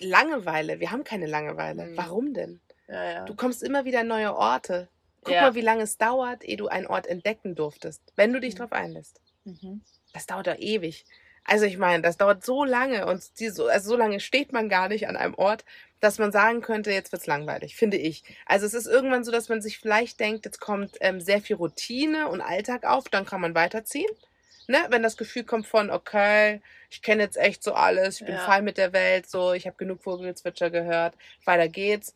Langeweile. 0.00 0.80
Wir 0.80 0.90
haben 0.90 1.04
keine 1.04 1.26
Langeweile. 1.26 1.86
Mhm. 1.86 1.96
Warum 1.96 2.34
denn? 2.34 2.60
Ja, 2.88 3.04
ja. 3.04 3.24
Du 3.24 3.34
kommst 3.34 3.62
immer 3.62 3.84
wieder 3.84 4.00
an 4.00 4.08
neue 4.08 4.34
Orte. 4.34 4.88
Guck 5.22 5.34
ja. 5.34 5.42
mal, 5.42 5.54
wie 5.54 5.60
lange 5.60 5.82
es 5.82 5.98
dauert, 5.98 6.44
ehe 6.44 6.56
du 6.56 6.68
einen 6.68 6.86
Ort 6.86 7.06
entdecken 7.06 7.54
durftest, 7.54 8.00
wenn 8.14 8.32
du 8.32 8.40
dich 8.40 8.54
mhm. 8.54 8.58
drauf 8.58 8.72
einlässt. 8.72 9.20
Mhm. 9.44 9.80
Das 10.12 10.26
dauert 10.26 10.46
doch 10.46 10.58
ewig. 10.58 11.04
Also 11.46 11.64
ich 11.64 11.78
meine, 11.78 12.02
das 12.02 12.16
dauert 12.16 12.44
so 12.44 12.64
lange 12.64 13.06
und 13.06 13.38
die 13.38 13.50
so, 13.50 13.66
also 13.66 13.90
so 13.90 13.96
lange 13.96 14.20
steht 14.20 14.52
man 14.52 14.68
gar 14.68 14.88
nicht 14.88 15.08
an 15.08 15.16
einem 15.16 15.34
Ort, 15.34 15.64
dass 16.00 16.18
man 16.18 16.32
sagen 16.32 16.60
könnte, 16.60 16.90
jetzt 16.90 17.12
wird's 17.12 17.26
langweilig, 17.26 17.76
finde 17.76 17.96
ich. 17.96 18.24
Also 18.46 18.66
es 18.66 18.74
ist 18.74 18.86
irgendwann 18.86 19.24
so, 19.24 19.32
dass 19.32 19.48
man 19.48 19.62
sich 19.62 19.78
vielleicht 19.78 20.20
denkt, 20.20 20.44
jetzt 20.44 20.60
kommt 20.60 20.96
ähm, 21.00 21.20
sehr 21.20 21.40
viel 21.40 21.56
Routine 21.56 22.28
und 22.28 22.40
Alltag 22.40 22.84
auf, 22.84 23.08
dann 23.08 23.24
kann 23.24 23.40
man 23.40 23.54
weiterziehen 23.54 24.10
ne, 24.68 24.86
wenn 24.90 25.02
das 25.02 25.16
Gefühl 25.16 25.44
kommt 25.44 25.66
von, 25.66 25.90
okay, 25.90 26.60
ich 26.90 27.02
kenne 27.02 27.22
jetzt 27.22 27.36
echt 27.36 27.62
so 27.62 27.74
alles, 27.74 28.20
ich 28.20 28.26
bin 28.26 28.34
ja. 28.34 28.44
fein 28.44 28.64
mit 28.64 28.78
der 28.78 28.92
Welt, 28.92 29.28
so, 29.28 29.52
ich 29.52 29.66
habe 29.66 29.76
genug 29.76 30.02
Vogelzwitscher 30.02 30.70
gehört, 30.70 31.14
weiter 31.44 31.68
geht's. 31.68 32.14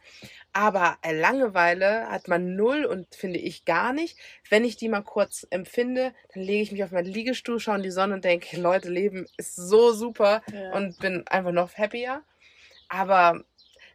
Aber 0.53 0.99
äh, 1.03 1.13
Langeweile 1.13 2.09
hat 2.11 2.29
man 2.29 2.57
null 2.57 2.85
und 2.85 3.15
finde 3.15 3.39
ich 3.39 3.65
gar 3.65 3.93
nicht. 3.93 4.19
Wenn 4.49 4.65
ich 4.65 4.77
die 4.77 4.89
mal 4.89 5.03
kurz 5.03 5.47
empfinde, 5.51 6.13
dann 6.35 6.43
lege 6.43 6.63
ich 6.63 6.73
mich 6.73 6.83
auf 6.83 6.91
meinen 6.91 7.07
Liegestuhl, 7.07 7.61
schaue 7.61 7.77
in 7.77 7.83
die 7.83 7.91
Sonne 7.91 8.15
und 8.15 8.25
denke, 8.25 8.61
Leute, 8.61 8.91
Leben 8.91 9.27
ist 9.37 9.57
so 9.57 9.93
super 9.93 10.43
ja. 10.53 10.73
und 10.73 10.99
bin 10.99 11.27
einfach 11.29 11.53
noch 11.53 11.77
happier. 11.77 12.23
Aber 12.89 13.45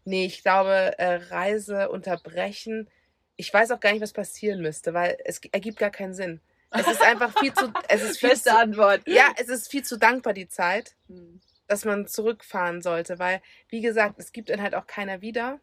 nee, 0.06 0.26
ich 0.26 0.44
glaube, 0.44 0.98
äh, 0.98 1.16
Reise 1.30 1.90
unterbrechen, 1.90 2.90
ich 3.38 3.54
weiß 3.54 3.72
auch 3.72 3.80
gar 3.80 3.92
nicht, 3.92 4.02
was 4.02 4.14
passieren 4.14 4.62
müsste, 4.62 4.94
weil 4.94 5.18
es 5.26 5.42
ergibt 5.52 5.78
gar 5.78 5.90
keinen 5.90 6.14
Sinn. 6.14 6.40
Es 6.78 6.88
ist 6.88 7.02
einfach 7.02 7.38
viel 7.40 7.54
zu. 7.54 7.72
Es 7.88 8.02
ist 8.04 8.20
viel 8.20 8.30
Beste 8.30 8.50
zu, 8.50 8.58
Antwort. 8.58 9.02
Ja, 9.08 9.32
es 9.38 9.50
ist 9.50 9.70
viel 9.70 9.84
zu 9.84 9.98
dankbar, 9.98 10.34
die 10.34 10.48
Zeit, 10.48 10.96
Hm. 11.08 11.40
dass 11.68 11.86
man 11.86 12.08
zurückfahren 12.08 12.82
sollte, 12.82 13.20
weil, 13.20 13.42
wie 13.70 13.82
gesagt, 13.82 14.16
es 14.20 14.32
gibt 14.32 14.50
dann 14.50 14.62
halt 14.62 14.76
auch 14.76 14.88
keiner 14.88 15.22
wieder. 15.22 15.60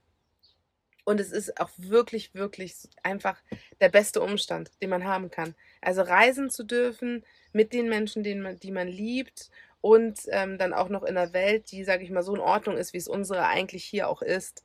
Und 1.05 1.19
es 1.19 1.33
ist 1.33 1.61
auch 1.61 1.71
wirklich, 1.77 2.33
wirklich 2.33 2.77
einfach 3.03 3.43
der 3.81 3.89
beste 3.89 4.21
Umstand, 4.21 4.71
den 4.81 4.91
man 4.91 5.05
haben 5.05 5.31
kann. 5.31 5.57
Also 5.81 6.03
reisen 6.03 6.49
zu 6.49 6.63
dürfen 6.63 7.25
mit 7.53 7.73
den 7.73 7.89
Menschen, 7.89 8.23
den 8.23 8.41
man, 8.41 8.61
die 8.61 8.71
man 8.71 8.87
liebt 8.87 9.51
und 9.81 10.21
ähm, 10.29 10.59
dann 10.59 10.73
auch 10.73 10.89
noch 10.89 11.03
in 11.03 11.17
einer 11.17 11.33
Welt, 11.33 11.73
die, 11.73 11.83
sage 11.83 12.05
ich 12.05 12.11
mal, 12.11 12.23
so 12.23 12.35
in 12.37 12.41
Ordnung 12.41 12.77
ist, 12.77 12.93
wie 12.93 12.99
es 12.99 13.09
unsere 13.09 13.47
eigentlich 13.47 13.85
hier 13.85 14.09
auch 14.09 14.23
ist. 14.23 14.65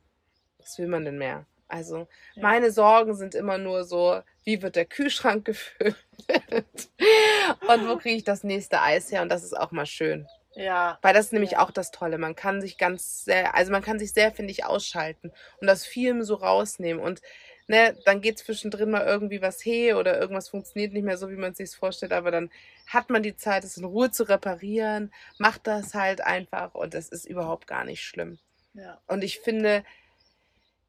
Was 0.59 0.77
will 0.77 0.87
man 0.87 1.05
denn 1.05 1.17
mehr? 1.17 1.47
Also 1.67 2.07
Ja. 2.35 2.43
meine 2.43 2.71
Sorgen 2.71 3.15
sind 3.15 3.33
immer 3.33 3.57
nur 3.57 3.83
so, 3.83 4.21
wie 4.47 4.61
wird 4.61 4.77
der 4.77 4.85
Kühlschrank 4.85 5.43
gefüllt 5.45 5.97
und 7.67 7.87
wo 7.87 7.97
kriege 7.97 8.15
ich 8.15 8.23
das 8.23 8.43
nächste 8.43 8.81
Eis 8.81 9.11
her? 9.11 9.21
Und 9.21 9.29
das 9.29 9.43
ist 9.43 9.53
auch 9.57 9.71
mal 9.71 9.85
schön. 9.85 10.25
Ja. 10.55 10.97
Weil 11.01 11.13
das 11.13 11.27
ist 11.27 11.33
nämlich 11.33 11.51
Ja. 11.51 11.59
auch 11.59 11.69
das 11.71 11.91
Tolle. 11.91 12.17
Man 12.17 12.35
kann 12.35 12.61
sich 12.61 12.77
ganz 12.77 13.25
sehr, 13.25 13.53
also 13.55 13.71
man 13.73 13.83
kann 13.83 13.99
sich 13.99 14.13
sehr, 14.13 14.31
finde 14.31 14.51
ich, 14.51 14.65
ausschalten 14.65 15.31
und 15.59 15.67
das 15.67 15.85
Film 15.85 16.23
so 16.23 16.35
rausnehmen. 16.35 17.03
Und 17.03 17.21
ne, 17.67 17.97
dann 18.05 18.21
geht 18.21 18.39
zwischendrin 18.39 18.89
mal 18.89 19.05
irgendwie 19.05 19.41
was 19.41 19.61
he 19.61 19.93
oder 19.93 20.17
irgendwas 20.19 20.49
funktioniert 20.49 20.93
nicht 20.93 21.03
mehr 21.03 21.17
so, 21.17 21.29
wie 21.29 21.35
man 21.35 21.51
es 21.51 21.57
sich 21.57 21.75
vorstellt, 21.75 22.13
aber 22.13 22.31
dann 22.31 22.49
hat 22.87 23.09
man 23.09 23.21
die 23.23 23.35
Zeit, 23.35 23.65
es 23.65 23.75
in 23.77 23.83
Ruhe 23.83 24.11
zu 24.11 24.23
reparieren, 24.23 25.13
macht 25.39 25.67
das 25.67 25.93
halt 25.93 26.21
einfach 26.21 26.73
und 26.73 26.95
es 26.95 27.09
ist 27.09 27.25
überhaupt 27.25 27.67
gar 27.67 27.83
nicht 27.83 28.01
schlimm. 28.03 28.39
ja. 28.73 29.01
Und 29.07 29.23
ich 29.25 29.39
finde, 29.41 29.83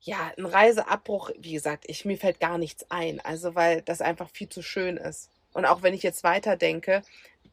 ja, 0.00 0.32
ein 0.36 0.46
Reiseabbruch, 0.46 1.30
wie 1.38 1.52
gesagt, 1.52 1.84
ich, 1.86 2.04
mir 2.04 2.16
fällt 2.16 2.40
gar 2.40 2.58
nichts 2.58 2.90
ein. 2.90 3.20
Also, 3.20 3.54
weil 3.54 3.82
das 3.82 4.00
einfach 4.00 4.30
viel 4.30 4.48
zu 4.48 4.62
schön 4.62 4.96
ist. 4.96 5.30
Und 5.52 5.64
auch 5.64 5.82
wenn 5.82 5.94
ich 5.94 6.02
jetzt 6.02 6.24
weiterdenke, 6.24 7.02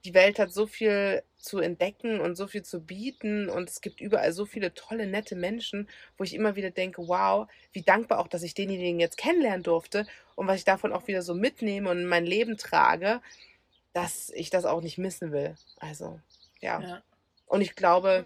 die 0.04 0.14
Welt 0.14 0.38
hat 0.38 0.52
so 0.54 0.68
viel 0.68 1.24
zu 1.38 1.60
entdecken 1.60 2.20
und 2.20 2.36
so 2.36 2.48
viel 2.48 2.64
zu 2.64 2.82
bieten 2.82 3.50
und 3.50 3.70
es 3.70 3.82
gibt 3.82 4.02
überall 4.02 4.32
so 4.34 4.46
viele 4.46 4.74
tolle, 4.74 5.08
nette 5.08 5.36
Menschen, 5.36 5.90
wo 6.18 6.24
ich 6.24 6.34
immer 6.34 6.56
wieder 6.56 6.72
denke, 6.72 7.08
wow, 7.08 7.48
wie 7.72 7.82
dankbar 7.82 8.20
auch, 8.20 8.28
dass 8.28 8.44
ich 8.44 8.54
denjenigen 8.54 9.00
jetzt 9.00 9.18
kennenlernen 9.18 9.64
durfte 9.64 10.06
und 10.36 10.48
was 10.48 10.58
ich 10.58 10.66
davon 10.66 10.94
auch 10.94 11.08
wieder 11.08 11.22
so 11.22 11.34
mitnehme 11.34 11.90
und 11.90 12.00
in 12.00 12.06
mein 12.08 12.26
Leben 12.26 12.58
trage, 12.58 13.22
dass 13.94 14.30
ich 14.30 14.50
das 14.50 14.66
auch 14.66 14.82
nicht 14.82 14.98
missen 14.98 15.32
will. 15.32 15.56
Also, 15.80 16.20
ja. 16.62 16.82
ja. 16.82 17.02
Und 17.48 17.62
ich 17.62 17.76
glaube, 17.76 18.26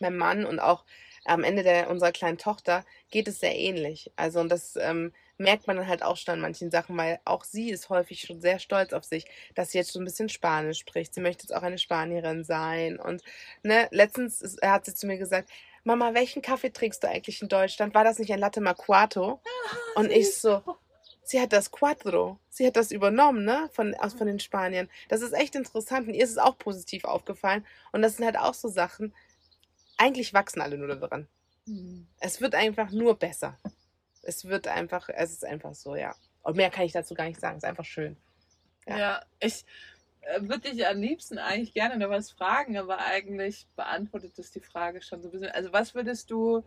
meinem 0.00 0.16
Mann 0.16 0.44
und 0.44 0.60
auch 0.60 0.84
am 1.28 1.44
Ende 1.44 1.62
der, 1.62 1.90
unserer 1.90 2.12
kleinen 2.12 2.38
Tochter 2.38 2.84
geht 3.10 3.28
es 3.28 3.40
sehr 3.40 3.56
ähnlich. 3.56 4.10
Also, 4.16 4.40
und 4.40 4.48
das 4.48 4.76
ähm, 4.76 5.12
merkt 5.38 5.66
man 5.66 5.76
dann 5.76 5.86
halt 5.86 6.02
auch 6.02 6.16
schon 6.16 6.34
an 6.34 6.40
manchen 6.40 6.70
Sachen, 6.70 6.96
weil 6.96 7.20
auch 7.24 7.44
sie 7.44 7.70
ist 7.70 7.88
häufig 7.88 8.20
schon 8.22 8.40
sehr 8.40 8.58
stolz 8.58 8.92
auf 8.92 9.04
sich, 9.04 9.24
dass 9.54 9.70
sie 9.70 9.78
jetzt 9.78 9.92
schon 9.92 10.02
ein 10.02 10.06
bisschen 10.06 10.28
Spanisch 10.28 10.78
spricht. 10.78 11.14
Sie 11.14 11.20
möchte 11.20 11.44
jetzt 11.44 11.54
auch 11.54 11.62
eine 11.62 11.78
Spanierin 11.78 12.44
sein. 12.44 12.98
Und 12.98 13.22
ne, 13.62 13.88
letztens 13.90 14.42
ist, 14.42 14.60
hat 14.62 14.86
sie 14.86 14.94
zu 14.94 15.06
mir 15.06 15.18
gesagt, 15.18 15.48
Mama, 15.84 16.12
welchen 16.14 16.42
Kaffee 16.42 16.70
trinkst 16.70 17.02
du 17.02 17.08
eigentlich 17.08 17.40
in 17.40 17.48
Deutschland? 17.48 17.94
War 17.94 18.04
das 18.04 18.18
nicht 18.18 18.32
ein 18.32 18.40
Latte 18.40 18.60
Macchiato? 18.60 19.40
Und 19.94 20.10
ich 20.10 20.36
so, 20.36 20.62
sie 21.22 21.40
hat 21.40 21.52
das 21.52 21.70
Quattro. 21.70 22.38
Sie 22.50 22.66
hat 22.66 22.76
das 22.76 22.90
übernommen, 22.90 23.44
ne? 23.44 23.70
Von, 23.72 23.94
aus, 23.94 24.14
von 24.14 24.26
den 24.26 24.40
Spaniern. 24.40 24.88
Das 25.08 25.22
ist 25.22 25.32
echt 25.32 25.54
interessant 25.54 26.08
und 26.08 26.14
ihr 26.14 26.24
ist 26.24 26.32
es 26.32 26.38
auch 26.38 26.58
positiv 26.58 27.04
aufgefallen. 27.04 27.64
Und 27.92 28.02
das 28.02 28.16
sind 28.16 28.24
halt 28.24 28.38
auch 28.38 28.54
so 28.54 28.68
Sachen. 28.68 29.14
Eigentlich 29.98 30.32
wachsen 30.32 30.62
alle 30.62 30.78
nur 30.78 30.88
daran. 30.96 31.28
Hm. 31.66 32.06
Es 32.20 32.40
wird 32.40 32.54
einfach 32.54 32.90
nur 32.90 33.18
besser. 33.18 33.58
Es 34.22 34.46
wird 34.46 34.66
einfach, 34.68 35.08
es 35.10 35.32
ist 35.32 35.44
einfach 35.44 35.74
so, 35.74 35.94
ja. 35.96 36.14
Und 36.42 36.56
mehr 36.56 36.70
kann 36.70 36.86
ich 36.86 36.92
dazu 36.92 37.14
gar 37.14 37.24
nicht 37.26 37.40
sagen. 37.40 37.58
Es 37.58 37.64
ist 37.64 37.68
einfach 37.68 37.84
schön. 37.84 38.16
Ja, 38.86 38.98
Ja. 38.98 39.22
ich 39.40 39.64
äh, 40.22 40.40
würde 40.42 40.70
dich 40.70 40.86
am 40.86 41.00
liebsten 41.00 41.38
eigentlich 41.38 41.74
gerne 41.74 41.96
noch 41.98 42.10
was 42.10 42.30
fragen, 42.30 42.76
aber 42.78 42.98
eigentlich 42.98 43.66
beantwortet 43.76 44.38
es 44.38 44.50
die 44.50 44.60
Frage 44.60 45.02
schon 45.02 45.20
so 45.22 45.28
ein 45.28 45.32
bisschen. 45.32 45.50
Also 45.50 45.72
was 45.72 45.94
würdest 45.94 46.30
du 46.30 46.64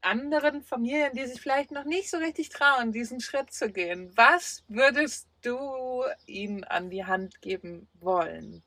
anderen 0.00 0.62
Familien, 0.62 1.12
die 1.14 1.26
sich 1.26 1.40
vielleicht 1.40 1.70
noch 1.70 1.84
nicht 1.84 2.10
so 2.10 2.16
richtig 2.18 2.48
trauen, 2.48 2.92
diesen 2.92 3.20
Schritt 3.20 3.52
zu 3.52 3.70
gehen, 3.70 4.10
was 4.16 4.64
würdest 4.68 5.28
du 5.42 6.04
ihnen 6.26 6.64
an 6.64 6.90
die 6.90 7.04
Hand 7.04 7.40
geben 7.40 7.88
wollen? 8.00 8.62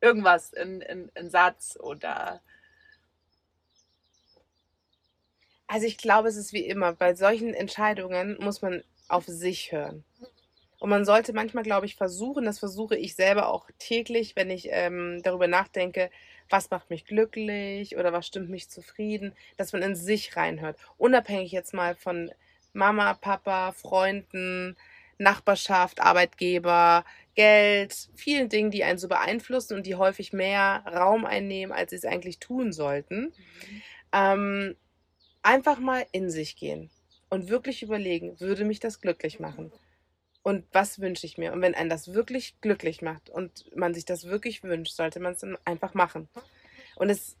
Irgendwas 0.00 0.52
in, 0.52 0.80
in, 0.80 1.08
in 1.14 1.30
Satz 1.30 1.78
oder 1.80 2.40
Also 5.70 5.86
ich 5.86 5.98
glaube, 5.98 6.26
es 6.26 6.36
ist 6.36 6.52
wie 6.52 6.66
immer, 6.66 6.94
bei 6.94 7.14
solchen 7.14 7.54
Entscheidungen 7.54 8.36
muss 8.40 8.60
man 8.60 8.82
auf 9.06 9.26
sich 9.26 9.70
hören. 9.70 10.02
Und 10.80 10.90
man 10.90 11.04
sollte 11.04 11.32
manchmal, 11.32 11.62
glaube 11.62 11.86
ich, 11.86 11.94
versuchen, 11.94 12.44
das 12.44 12.58
versuche 12.58 12.96
ich 12.96 13.14
selber 13.14 13.46
auch 13.46 13.68
täglich, 13.78 14.34
wenn 14.34 14.50
ich 14.50 14.66
ähm, 14.72 15.20
darüber 15.22 15.46
nachdenke, 15.46 16.10
was 16.48 16.70
macht 16.70 16.90
mich 16.90 17.04
glücklich 17.04 17.96
oder 17.96 18.12
was 18.12 18.26
stimmt 18.26 18.50
mich 18.50 18.68
zufrieden, 18.68 19.32
dass 19.58 19.72
man 19.72 19.82
in 19.82 19.94
sich 19.94 20.36
reinhört. 20.36 20.76
Unabhängig 20.98 21.52
jetzt 21.52 21.72
mal 21.72 21.94
von 21.94 22.32
Mama, 22.72 23.14
Papa, 23.14 23.70
Freunden, 23.70 24.76
Nachbarschaft, 25.18 26.00
Arbeitgeber, 26.00 27.04
Geld, 27.34 28.10
vielen 28.14 28.48
Dingen, 28.48 28.70
die 28.70 28.84
einen 28.84 28.98
so 28.98 29.08
beeinflussen 29.08 29.76
und 29.76 29.86
die 29.86 29.94
häufig 29.94 30.32
mehr 30.32 30.84
Raum 30.86 31.24
einnehmen, 31.24 31.72
als 31.72 31.90
sie 31.90 31.96
es 31.96 32.04
eigentlich 32.04 32.38
tun 32.38 32.72
sollten. 32.72 33.32
Ähm, 34.12 34.76
einfach 35.42 35.78
mal 35.78 36.06
in 36.12 36.30
sich 36.30 36.56
gehen 36.56 36.90
und 37.30 37.48
wirklich 37.48 37.82
überlegen, 37.82 38.38
würde 38.40 38.64
mich 38.64 38.80
das 38.80 39.00
glücklich 39.00 39.40
machen? 39.40 39.72
Und 40.42 40.64
was 40.72 41.00
wünsche 41.00 41.26
ich 41.26 41.38
mir? 41.38 41.52
Und 41.52 41.60
wenn 41.60 41.74
einen 41.74 41.90
das 41.90 42.14
wirklich 42.14 42.60
glücklich 42.60 43.02
macht 43.02 43.28
und 43.30 43.74
man 43.76 43.94
sich 43.94 44.04
das 44.04 44.24
wirklich 44.24 44.62
wünscht, 44.62 44.94
sollte 44.94 45.20
man 45.20 45.34
es 45.34 45.40
dann 45.40 45.58
einfach 45.64 45.94
machen. 45.94 46.28
Und 46.96 47.10
es, 47.10 47.36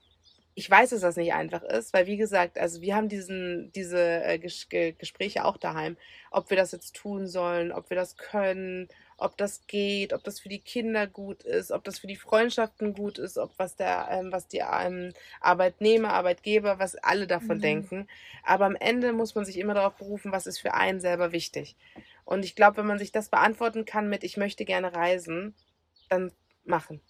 ich 0.60 0.70
weiß, 0.70 0.90
dass 0.90 1.00
das 1.00 1.16
nicht 1.16 1.32
einfach 1.32 1.62
ist, 1.62 1.94
weil 1.94 2.06
wie 2.06 2.18
gesagt, 2.18 2.58
also 2.58 2.82
wir 2.82 2.94
haben 2.94 3.08
diesen, 3.08 3.72
diese 3.72 3.98
äh, 4.24 4.38
Ges 4.38 4.68
Ge 4.68 4.92
Gespräche 4.92 5.46
auch 5.46 5.56
daheim, 5.56 5.96
ob 6.30 6.50
wir 6.50 6.56
das 6.58 6.72
jetzt 6.72 6.94
tun 6.96 7.26
sollen, 7.26 7.72
ob 7.72 7.88
wir 7.90 7.96
das 7.96 8.18
können, 8.18 8.88
ob 9.16 9.38
das 9.38 9.66
geht, 9.66 10.12
ob 10.12 10.22
das 10.22 10.38
für 10.38 10.50
die 10.50 10.60
Kinder 10.60 11.06
gut 11.06 11.44
ist, 11.44 11.72
ob 11.72 11.82
das 11.84 11.98
für 12.00 12.06
die 12.08 12.16
Freundschaften 12.16 12.92
gut 12.92 13.18
ist, 13.18 13.38
ob 13.38 13.52
was 13.58 13.76
der, 13.76 14.08
ähm, 14.10 14.32
was 14.32 14.48
die 14.48 14.58
ähm, 14.58 15.14
Arbeitnehmer, 15.40 16.12
Arbeitgeber, 16.12 16.78
was 16.78 16.94
alle 16.96 17.26
davon 17.26 17.58
Mhm. 17.58 17.62
denken. 17.62 18.06
Aber 18.44 18.66
am 18.66 18.76
Ende 18.76 19.14
muss 19.14 19.34
man 19.34 19.46
sich 19.46 19.58
immer 19.58 19.74
darauf 19.74 19.96
berufen, 19.96 20.30
was 20.32 20.46
ist 20.46 20.58
für 20.60 20.74
einen 20.74 21.00
selber 21.00 21.32
wichtig. 21.32 21.74
Und 22.26 22.44
ich 22.44 22.54
glaube, 22.54 22.76
wenn 22.78 22.86
man 22.86 22.98
sich 22.98 23.12
das 23.12 23.30
beantworten 23.30 23.86
kann 23.86 24.10
mit, 24.10 24.24
ich 24.24 24.36
möchte 24.36 24.66
gerne 24.66 24.92
reisen, 24.94 25.54
dann 26.10 26.32
machen. 26.64 27.00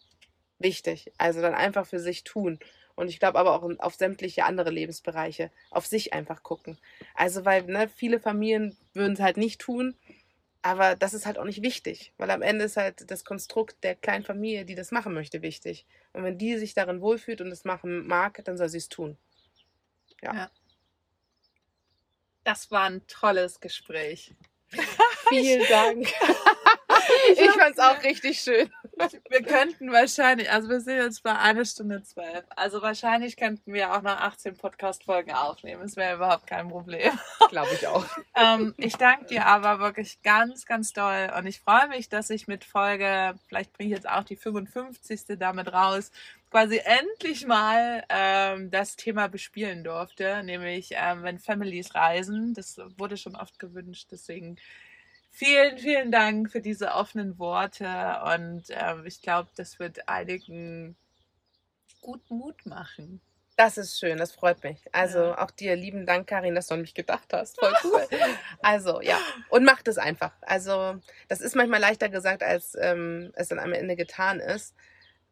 Wichtig. 0.58 1.12
Also 1.18 1.40
dann 1.40 1.54
einfach 1.54 1.86
für 1.86 1.98
sich 1.98 2.22
tun. 2.24 2.58
Und 3.00 3.08
ich 3.08 3.18
glaube 3.18 3.38
aber 3.38 3.54
auch 3.54 3.66
auf 3.78 3.94
sämtliche 3.94 4.44
andere 4.44 4.68
Lebensbereiche, 4.68 5.50
auf 5.70 5.86
sich 5.86 6.12
einfach 6.12 6.42
gucken. 6.42 6.76
Also, 7.14 7.46
weil 7.46 7.62
ne, 7.62 7.88
viele 7.88 8.20
Familien 8.20 8.76
würden 8.92 9.14
es 9.14 9.20
halt 9.20 9.38
nicht 9.38 9.58
tun, 9.58 9.96
aber 10.60 10.96
das 10.96 11.14
ist 11.14 11.24
halt 11.24 11.38
auch 11.38 11.46
nicht 11.46 11.62
wichtig, 11.62 12.12
weil 12.18 12.30
am 12.30 12.42
Ende 12.42 12.66
ist 12.66 12.76
halt 12.76 13.10
das 13.10 13.24
Konstrukt 13.24 13.82
der 13.84 13.94
kleinen 13.94 14.22
Familie, 14.22 14.66
die 14.66 14.74
das 14.74 14.90
machen 14.90 15.14
möchte, 15.14 15.40
wichtig. 15.40 15.86
Und 16.12 16.24
wenn 16.24 16.36
die 16.36 16.58
sich 16.58 16.74
darin 16.74 17.00
wohlfühlt 17.00 17.40
und 17.40 17.50
es 17.50 17.64
machen 17.64 18.06
mag, 18.06 18.44
dann 18.44 18.58
soll 18.58 18.68
sie 18.68 18.76
es 18.76 18.90
tun. 18.90 19.16
das 22.44 22.70
war 22.70 22.84
ein 22.84 23.06
tolles 23.06 23.60
Gespräch. 23.60 24.34
Vielen 25.30 25.66
Dank. 25.70 26.06
ich 27.40 27.50
fand 27.50 27.72
es 27.72 27.78
auch 27.78 28.02
richtig 28.02 28.40
schön. 28.40 28.70
Wir 29.30 29.42
könnten 29.42 29.90
wahrscheinlich, 29.92 30.50
also 30.50 30.68
wir 30.68 30.80
sind 30.80 30.96
jetzt 30.96 31.22
bei 31.22 31.34
einer 31.34 31.64
Stunde 31.64 32.02
zwölf, 32.02 32.44
also 32.54 32.82
wahrscheinlich 32.82 33.36
könnten 33.36 33.72
wir 33.72 33.94
auch 33.94 34.02
noch 34.02 34.16
18 34.16 34.56
Podcast-Folgen 34.56 35.32
aufnehmen. 35.32 35.82
Das 35.82 35.96
wäre 35.96 36.16
überhaupt 36.16 36.46
kein 36.46 36.68
Problem. 36.68 37.18
Glaube 37.48 37.70
ich 37.72 37.86
auch. 37.86 38.04
ähm, 38.36 38.74
ich 38.76 38.96
danke 38.96 39.26
dir 39.26 39.46
aber 39.46 39.80
wirklich 39.80 40.20
ganz, 40.22 40.66
ganz 40.66 40.92
doll 40.92 41.32
und 41.36 41.46
ich 41.46 41.60
freue 41.60 41.88
mich, 41.88 42.08
dass 42.08 42.30
ich 42.30 42.46
mit 42.46 42.64
Folge, 42.64 43.34
vielleicht 43.48 43.72
bringe 43.72 43.90
ich 43.90 43.96
jetzt 43.96 44.08
auch 44.08 44.24
die 44.24 44.36
55. 44.36 45.38
damit 45.38 45.72
raus, 45.72 46.10
quasi 46.50 46.80
endlich 46.84 47.46
mal 47.46 48.04
ähm, 48.08 48.70
das 48.70 48.96
Thema 48.96 49.28
bespielen 49.28 49.84
durfte, 49.84 50.42
nämlich 50.42 50.90
ähm, 50.94 51.22
wenn 51.22 51.38
Families 51.38 51.94
reisen. 51.94 52.54
Das 52.54 52.78
wurde 52.98 53.16
schon 53.16 53.36
oft 53.36 53.58
gewünscht, 53.58 54.08
deswegen 54.10 54.56
vielen, 55.30 55.78
vielen 55.78 56.12
Dank 56.12 56.50
für 56.50 56.60
diese 56.60 56.92
offenen 56.92 57.38
Worte 57.38 57.86
und 58.34 58.64
ähm, 58.70 59.06
ich 59.06 59.22
glaube, 59.22 59.50
das 59.56 59.78
wird 59.78 60.08
einigen 60.08 60.96
gut 62.00 62.30
Mut 62.30 62.66
machen. 62.66 63.20
Das 63.56 63.76
ist 63.76 63.98
schön, 63.98 64.16
das 64.16 64.32
freut 64.32 64.62
mich. 64.64 64.78
Also 64.92 65.18
Ja. 65.18 65.38
auch 65.44 65.50
dir 65.50 65.76
lieben 65.76 66.06
Dank, 66.06 66.26
Karin, 66.26 66.54
dass 66.54 66.68
du 66.68 66.74
an 66.74 66.80
mich 66.80 66.94
gedacht 66.94 67.32
hast. 67.32 67.58
Voll 67.60 67.74
cool. 67.84 68.06
also 68.62 69.02
ja, 69.02 69.18
und 69.50 69.64
macht 69.64 69.86
es 69.88 69.98
einfach. 69.98 70.32
Also 70.40 70.98
das 71.28 71.40
ist 71.42 71.56
manchmal 71.56 71.80
leichter 71.80 72.08
gesagt, 72.08 72.42
als 72.42 72.74
ähm, 72.80 73.32
es 73.34 73.48
dann 73.48 73.58
am 73.58 73.74
Ende 73.74 73.96
getan 73.96 74.40
ist. 74.40 74.74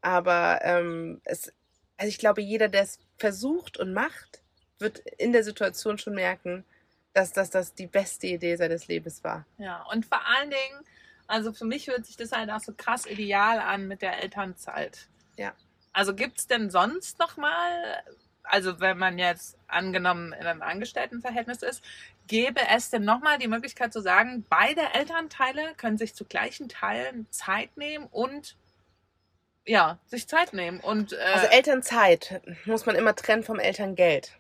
Aber 0.03 0.61
ähm, 0.63 1.21
es, 1.25 1.53
also 1.97 2.09
ich 2.09 2.19
glaube, 2.19 2.43
jeder, 2.43 2.69
der 2.69 2.83
es 2.83 2.99
versucht 3.17 3.79
und 3.79 3.95
macht, 3.95 4.43
wird 4.79 4.99
in 4.99 5.33
der 5.33 5.43
Situation 5.43 5.97
schon 5.97 6.15
merken, 6.15 6.65
dass 7.13 7.33
das, 7.33 7.51
das 7.51 7.75
die 7.75 7.87
beste 7.87 8.27
Idee 8.27 8.57
seines 8.57 8.87
Lebens 8.89 9.25
war. 9.25 9.45
Ja, 9.59 9.83
und 9.91 10.07
vor 10.07 10.21
allen 10.27 10.51
Dingen, 10.51 10.85
Also 11.27 11.53
für 11.53 11.67
mich 11.67 11.89
hört 11.89 12.07
sich 12.07 12.17
das 12.17 12.33
halt 12.33 12.51
auch 12.51 12.61
so 12.61 12.73
krass 12.75 13.05
ideal 13.07 13.61
an 13.61 13.87
mit 13.87 14.01
der 14.01 14.23
Elternzeit. 14.23 15.09
Ja. 15.37 15.53
Also 15.93 16.15
gibt 16.15 16.39
es 16.39 16.47
denn 16.47 16.71
sonst 16.71 17.19
noch 17.19 17.37
mal, 17.37 18.03
also 18.45 18.81
wenn 18.81 18.97
man 18.99 19.19
jetzt 19.19 19.59
angenommen 19.67 20.33
in 20.33 20.47
einem 20.47 20.63
Angestelltenverhältnis 20.63 21.63
ist, 21.63 21.83
gäbe 22.29 22.61
es 22.69 22.91
denn 22.91 23.05
noch 23.05 23.21
mal 23.21 23.39
die 23.39 23.49
Möglichkeit 23.49 23.93
zu 23.93 24.01
sagen, 24.01 24.45
beide 24.49 24.83
Elternteile 24.95 25.75
können 25.77 25.99
sich 25.99 26.15
zu 26.15 26.25
gleichen 26.25 26.69
Teilen 26.69 27.27
Zeit 27.31 27.77
nehmen 27.77 28.07
und 28.11 28.57
ja, 29.67 29.99
sich 30.07 30.29
Zeit 30.29 30.55
nehmen 30.55 30.81
und 30.81 31.13
äh, 31.13 31.17
Also 31.35 31.47
Elternzeit 31.49 32.41
muss 32.65 32.87
man 32.87 32.97
immer 32.97 33.15
trennen 33.15 33.43
vom 33.43 33.59
Elterngeld. 33.59 34.38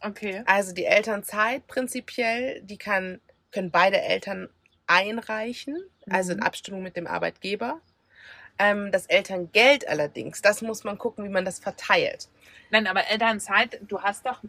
Okay. 0.00 0.42
Also 0.46 0.72
die 0.72 0.84
Elternzeit 0.84 1.66
prinzipiell, 1.66 2.60
die 2.62 2.78
kann, 2.78 3.20
können 3.50 3.70
beide 3.70 4.00
Eltern 4.00 4.48
einreichen, 4.86 5.76
also 6.08 6.32
in 6.32 6.38
Mhm. 6.38 6.44
Abstimmung 6.44 6.82
mit 6.82 6.96
dem 6.96 7.06
Arbeitgeber. 7.06 7.80
Ähm, 8.58 8.92
das 8.92 9.06
Elterngeld 9.06 9.88
allerdings, 9.88 10.42
das 10.42 10.62
muss 10.62 10.84
man 10.84 10.98
gucken, 10.98 11.24
wie 11.24 11.30
man 11.30 11.44
das 11.44 11.58
verteilt. 11.58 12.28
Nein, 12.70 12.86
aber 12.86 13.08
Elternzeit, 13.08 13.80
du 13.88 14.02
hast 14.02 14.26
doch 14.26 14.42
äh, 14.44 14.46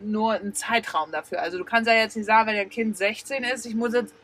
nur 0.00 0.34
einen 0.34 0.54
Zeitraum 0.54 1.10
dafür. 1.12 1.40
Also 1.40 1.58
du 1.58 1.64
kannst 1.64 1.88
ja 1.88 1.96
jetzt 1.96 2.16
nicht 2.16 2.26
sagen, 2.26 2.48
wenn 2.48 2.56
dein 2.56 2.70
Kind 2.70 2.96
16 2.96 3.44
ist, 3.44 3.66
ich 3.66 3.74
muss 3.74 3.94
jetzt 3.94 4.14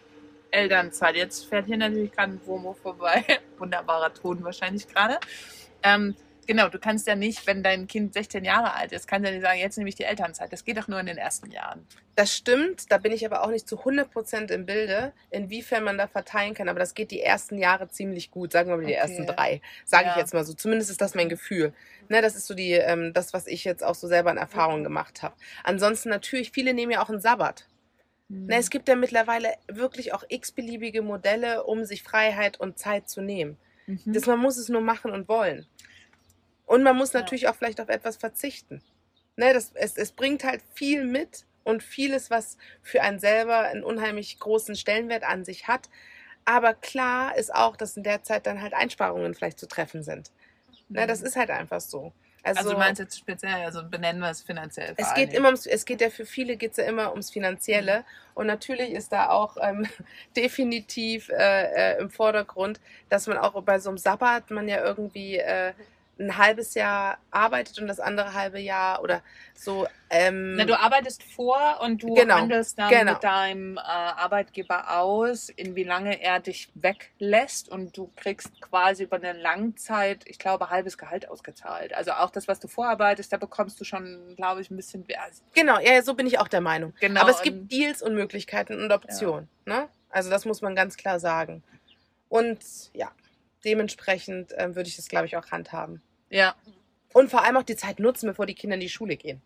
Elternzeit. 0.51 1.17
Jetzt 1.17 1.47
fährt 1.47 1.67
hier 1.67 1.77
natürlich 1.77 2.13
gerade 2.13 2.33
ein 2.33 2.41
Womo 2.47 2.75
vorbei. 2.75 3.25
Wunderbarer 3.59 4.13
Ton 4.15 4.43
wahrscheinlich 4.45 4.87
gerade. 4.89 5.19
Ähm, 5.83 6.15
genau, 6.47 6.69
du 6.69 6.79
kannst 6.79 7.07
ja 7.07 7.15
nicht, 7.15 7.47
wenn 7.47 7.63
dein 7.63 7.87
Kind 7.87 8.15
16 8.15 8.45
Jahre 8.45 8.75
alt 8.75 8.93
ist, 8.93 9.07
kannst 9.09 9.27
ja 9.27 9.33
nicht 9.33 9.43
sagen, 9.45 9.59
jetzt 9.59 9.77
nehme 9.79 9.89
ich 9.89 9.95
die 9.95 10.05
Elternzeit. 10.05 10.53
Das 10.53 10.65
geht 10.65 10.77
doch 10.79 10.89
nur 10.89 10.99
in 11.01 11.07
den 11.07 11.19
ersten 11.19 11.51
Jahren. 11.51 11.87
Das 12.15 12.35
stimmt, 12.35 12.91
da 12.91 12.99
bin 12.99 13.13
ich 13.13 13.27
aber 13.27 13.43
auch 13.45 13.51
nicht 13.51 13.69
zu 13.69 13.77
100% 13.85 14.51
im 14.51 14.65
Bilde, 14.67 15.13
inwiefern 15.31 15.85
man 15.85 15.99
da 15.99 16.07
verteilen 16.07 16.55
kann. 16.55 16.69
Aber 16.69 16.79
das 16.79 16.95
geht 16.95 17.11
die 17.11 17.21
ersten 17.21 17.59
Jahre 17.59 17.89
ziemlich 17.89 18.31
gut, 18.31 18.53
sagen 18.53 18.71
wir 18.71 18.77
mal 18.77 18.87
die 18.87 18.93
Okay. 18.93 19.01
ersten 19.03 19.27
drei, 19.27 19.61
sage 19.85 20.05
ich 20.09 20.15
Ja. 20.15 20.19
jetzt 20.19 20.33
mal 20.35 20.45
so. 20.45 20.55
Zumindest 20.55 20.91
ist 20.91 21.01
das 21.01 21.15
mein 21.15 21.29
Gefühl. 21.29 21.73
Ne, 22.09 22.23
das 22.23 22.37
ist 22.37 22.47
so 22.47 22.55
die, 22.55 22.73
ähm, 22.73 23.13
das, 23.13 23.33
was 23.33 23.47
ich 23.47 23.65
jetzt 23.65 23.83
auch 23.85 23.95
so 23.95 24.07
selber 24.09 24.31
in 24.31 24.37
Erfahrung 24.37 24.85
gemacht 24.85 25.23
habe. 25.23 25.35
Ansonsten 25.65 26.09
natürlich, 26.09 26.53
viele 26.53 26.73
nehmen 26.73 26.93
ja 26.93 27.03
auch 27.03 27.09
einen 27.11 27.21
Sabbat. 27.21 27.67
Mhm. 28.29 28.47
Ne, 28.47 28.57
es 28.57 28.71
gibt 28.71 28.89
ja 28.89 28.97
mittlerweile 28.97 29.55
wirklich 29.69 30.15
auch 30.15 30.25
x-beliebige 30.29 31.03
Modelle, 31.03 31.65
um 31.65 31.85
sich 31.85 32.03
Freiheit 32.03 32.59
und 32.61 32.79
Zeit 32.79 33.09
zu 33.09 33.21
nehmen. 33.21 33.57
Mhm. 33.87 34.01
Das, 34.13 34.27
man 34.27 34.39
muss 34.39 34.57
es 34.57 34.69
nur 34.69 34.81
machen 34.81 35.11
und 35.13 35.29
wollen. 35.29 35.67
Und 36.67 36.83
man 36.83 36.97
muss 36.97 37.13
Ja. 37.13 37.21
natürlich 37.21 37.49
auch 37.49 37.55
vielleicht 37.55 37.81
auf 37.81 37.89
etwas 37.89 38.17
verzichten. 38.17 38.83
Ne, 39.37 39.53
das, 39.53 39.73
es, 39.75 39.97
es 39.97 40.13
bringt 40.13 40.45
halt 40.45 40.63
viel 40.75 41.05
mit 41.05 41.45
und 41.65 41.83
vieles, 41.83 42.31
was 42.31 42.57
für 42.83 43.03
einen 43.03 43.19
selber 43.19 43.59
einen 43.61 43.85
unheimlich 43.85 44.39
großen 44.39 44.77
Stellenwert 44.77 45.25
an 45.25 45.45
sich 45.45 45.69
hat. 45.69 45.89
Aber 46.45 46.75
klar 46.75 47.37
ist 47.37 47.55
auch, 47.55 47.77
dass 47.77 47.97
in 47.97 48.03
der 48.03 48.23
Zeit 48.23 48.47
dann 48.47 48.63
halt 48.63 48.73
Einsparungen 48.73 49.35
vielleicht 49.35 49.59
zu 49.59 49.67
treffen 49.69 50.03
sind. 50.03 50.31
Ne, 50.89 51.07
das 51.07 51.21
Mhm. 51.21 51.27
ist 51.27 51.37
halt 51.37 51.51
einfach 51.51 51.81
so. 51.81 52.13
Also, 52.45 52.61
also 52.61 52.71
du 52.73 52.79
meinst 52.79 53.01
jetzt 53.01 53.19
speziell, 53.19 53.55
also 53.65 53.83
benennen 53.89 54.21
wir 54.21 54.31
es 54.31 54.41
finanziell. 54.43 54.95
es 54.97 55.13
geht 55.15 55.33
immer 55.35 55.49
ums, 55.49 55.67
es 55.67 55.85
geht 55.85 56.01
ja 56.01 56.11
für 56.11 56.25
viele 56.25 56.57
geht's 56.57 56.77
ja 56.77 56.85
immer 56.85 57.11
ums 57.11 57.31
Finanzielle. 57.31 58.05
Und 58.35 58.47
natürlich 58.47 58.93
ist 58.93 59.13
da 59.13 59.31
auch 59.31 59.57
ähm, 59.61 59.87
definitiv 60.37 61.29
äh, 61.31 61.95
äh, 61.95 61.99
im 61.99 62.09
Vordergrund, 62.09 62.81
dass 63.09 63.27
man 63.27 63.37
auch 63.39 63.61
bei 63.63 63.81
so 63.81 63.89
einem 63.91 63.99
Sabbat 63.99 64.51
man 64.53 64.69
ja 64.69 64.83
irgendwie 64.85 65.39
äh, 65.39 65.73
ein 66.19 66.39
halbes 66.39 66.75
Jahr 66.75 67.19
arbeitet 67.31 67.79
und 67.79 67.89
das 67.89 68.01
andere 68.01 68.33
halbe 68.33 68.59
Jahr 68.59 69.03
oder 69.03 69.23
so. 69.55 69.87
Ähm, 70.09 70.57
Na, 70.57 70.65
du 70.65 70.79
arbeitest 70.79 71.23
vor 71.23 71.81
und 71.83 72.03
du 72.03 72.15
Genau, 72.15 72.37
handelst 72.37 72.79
dann 72.79 72.89
genau. 72.89 73.13
mit 73.15 73.25
deinem 73.25 73.77
äh, 73.77 73.81
Arbeitgeber 73.81 74.99
aus, 74.99 75.49
in 75.51 75.75
wie 75.75 75.83
lange 75.85 76.23
er 76.23 76.41
dich 76.41 76.71
weglässt 76.75 77.69
und 77.69 77.97
du 77.97 78.11
kriegst 78.17 78.61
quasi 78.61 79.05
über 79.05 79.17
eine 79.17 79.33
Langzeit, 79.33 80.23
ich 80.27 80.39
glaube, 80.39 80.71
halbes 80.71 80.97
Gehalt 80.97 81.29
ausgezahlt. 81.29 81.93
Also 81.95 82.13
auch 82.13 82.31
das, 82.31 82.49
was 82.49 82.61
du 82.61 82.69
vorarbeitest, 82.69 83.33
da 83.33 83.37
bekommst 83.37 83.79
du 83.81 83.85
schon, 83.85 84.35
glaube 84.37 84.61
ich, 84.63 84.71
ein 84.71 84.77
bisschen 84.77 85.05
mehr. 85.07 85.21
genau, 85.55 85.79
ja, 85.81 86.01
so 86.03 86.15
bin 86.15 86.27
ich 86.27 86.39
auch 86.39 86.49
der 86.49 86.61
Meinung. 86.61 86.95
Genau. 87.01 87.21
Aber 87.21 87.31
es 87.31 87.43
gibt 87.43 87.71
Deals 87.73 88.01
und 88.03 88.15
Möglichkeiten 88.15 88.81
und 88.83 88.93
Optionen. 88.93 89.49
Ne? 89.67 89.89
Also 90.09 90.31
das 90.31 90.45
muss 90.45 90.63
man 90.63 90.75
ganz 90.75 90.97
klar 90.97 91.21
sagen. 91.21 91.63
Und 92.29 92.59
ja, 92.95 93.11
dementsprechend 93.67 94.55
ähm, 94.57 94.77
würde 94.77 94.89
ich 94.89 94.97
das, 94.97 95.09
glaube 95.09 95.27
ich, 95.27 95.37
auch 95.37 95.51
handhaben. 95.51 96.03
Ja, 96.31 96.55
Und 97.13 97.31
vor 97.31 97.45
allem 97.45 97.57
auch 97.59 97.65
die 97.65 97.77
Zeit 97.77 97.99
nutzen, 98.01 98.29
bevor 98.29 98.47
die 98.47 98.55
Kinder 98.55 98.75
in 98.75 98.81
die 98.81 98.89
Schule 98.89 99.17
gehen. 99.17 99.43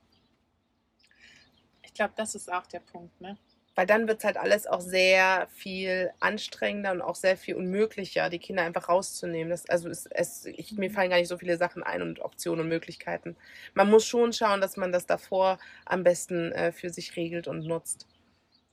ich 1.83 1.95
glaube, 1.95 2.15
das 2.17 2.35
ist 2.35 2.53
auch 2.53 2.67
der 2.67 2.81
Punkt, 2.81 3.21
ne? 3.21 3.37
Weil 3.77 3.87
dann 3.87 4.09
wird 4.09 4.19
es 4.19 4.25
halt 4.25 4.37
alles 4.37 4.67
auch 4.67 4.81
sehr 4.81 5.49
viel 5.53 6.13
anstrengender 6.21 6.93
und 6.93 7.03
auch 7.03 7.15
sehr 7.15 7.37
viel 7.37 7.55
unmöglicher, 7.55 8.29
die 8.29 8.39
Kinder 8.39 8.63
einfach 8.65 8.89
rauszunehmen. 8.89 9.51
Das, 9.51 9.69
also 9.71 9.89
es, 9.89 10.07
es, 10.07 10.47
ich, 10.47 10.73
mir 10.73 10.91
fallen 10.91 11.11
gar 11.11 11.19
nicht 11.19 11.29
so 11.29 11.39
viele 11.39 11.57
Sachen 11.57 11.83
ein 11.83 12.03
und 12.03 12.21
Optionen 12.21 12.63
und 12.65 12.69
Möglichkeiten. 12.69 13.37
Man 13.75 13.89
muss 13.91 14.05
schon 14.07 14.33
schauen, 14.33 14.61
dass 14.61 14.77
man 14.77 14.93
das 14.93 15.07
davor 15.07 15.59
am 15.87 16.03
besten 16.05 16.53
äh, 16.53 16.73
für 16.73 16.91
sich 16.91 17.17
regelt 17.17 17.49
und 17.49 17.67
nutzt. 17.67 18.07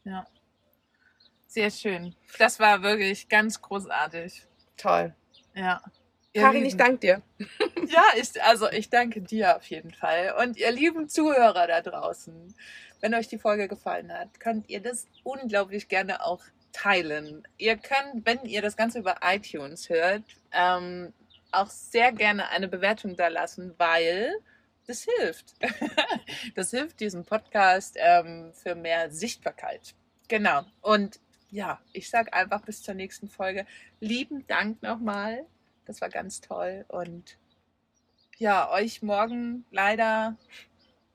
Ja. 0.04 0.26
Sehr 1.48 1.72
schön. 1.72 2.16
Das 2.40 2.60
war 2.60 2.82
wirklich 2.82 3.30
ganz 3.30 3.62
großartig. 3.62 4.46
Toll. 4.78 5.16
Ja. 5.58 5.82
Karin, 6.34 6.66
ich 6.66 6.78
danke 6.78 7.00
dir. 7.00 7.22
Ja, 7.88 8.04
ich, 8.18 8.44
also 8.44 8.70
ich 8.70 8.90
danke 8.90 9.22
dir 9.22 9.56
auf 9.56 9.64
jeden 9.70 9.94
Fall. 9.94 10.36
Und 10.42 10.58
ihr 10.58 10.72
lieben 10.72 11.08
Zuhörer 11.08 11.68
da 11.68 11.80
draußen, 11.82 12.54
wenn 13.00 13.14
euch 13.14 13.30
die 13.30 13.38
Folge 13.38 13.70
gefallen 13.70 14.12
hat, 14.12 14.42
könnt 14.42 14.70
ihr 14.70 14.82
das 14.82 15.08
unglaublich 15.24 15.88
gerne 15.88 16.26
auch 16.26 16.44
teilen. 16.74 17.48
Ihr 17.58 17.78
könnt, 17.78 18.26
wenn 18.26 18.44
ihr 18.44 18.62
das 18.62 18.76
Ganze 18.76 19.00
über 19.00 19.20
iTunes 19.24 19.88
hört, 19.88 20.24
ähm, 20.52 21.14
auch 21.54 21.70
sehr 21.70 22.12
gerne 22.12 22.50
eine 22.50 22.68
Bewertung 22.68 23.16
da 23.16 23.30
lassen, 23.30 23.74
weil 23.78 24.34
das 24.86 25.04
hilft. 25.04 25.54
das 26.56 26.72
hilft 26.72 27.00
diesem 27.00 27.24
Podcast 27.24 27.96
ähm, 27.98 28.52
für 28.54 28.76
mehr 28.76 29.12
Sichtbarkeit. 29.12 29.96
Genau. 30.28 30.64
Und 30.82 31.22
ja, 31.50 31.80
ich 31.94 32.10
sage 32.10 32.34
einfach 32.34 32.62
bis 32.62 32.84
zur 32.84 32.94
nächsten 32.94 33.28
Folge. 33.28 33.66
Lieben 34.00 34.46
Dank 34.48 34.82
nochmal. 34.84 35.46
Das 35.86 36.02
war 36.02 36.10
ganz 36.10 36.42
toll. 36.42 36.86
Und 36.88 37.38
ja, 38.38 38.70
euch 38.72 39.02
morgen 39.02 39.66
leider 39.72 40.36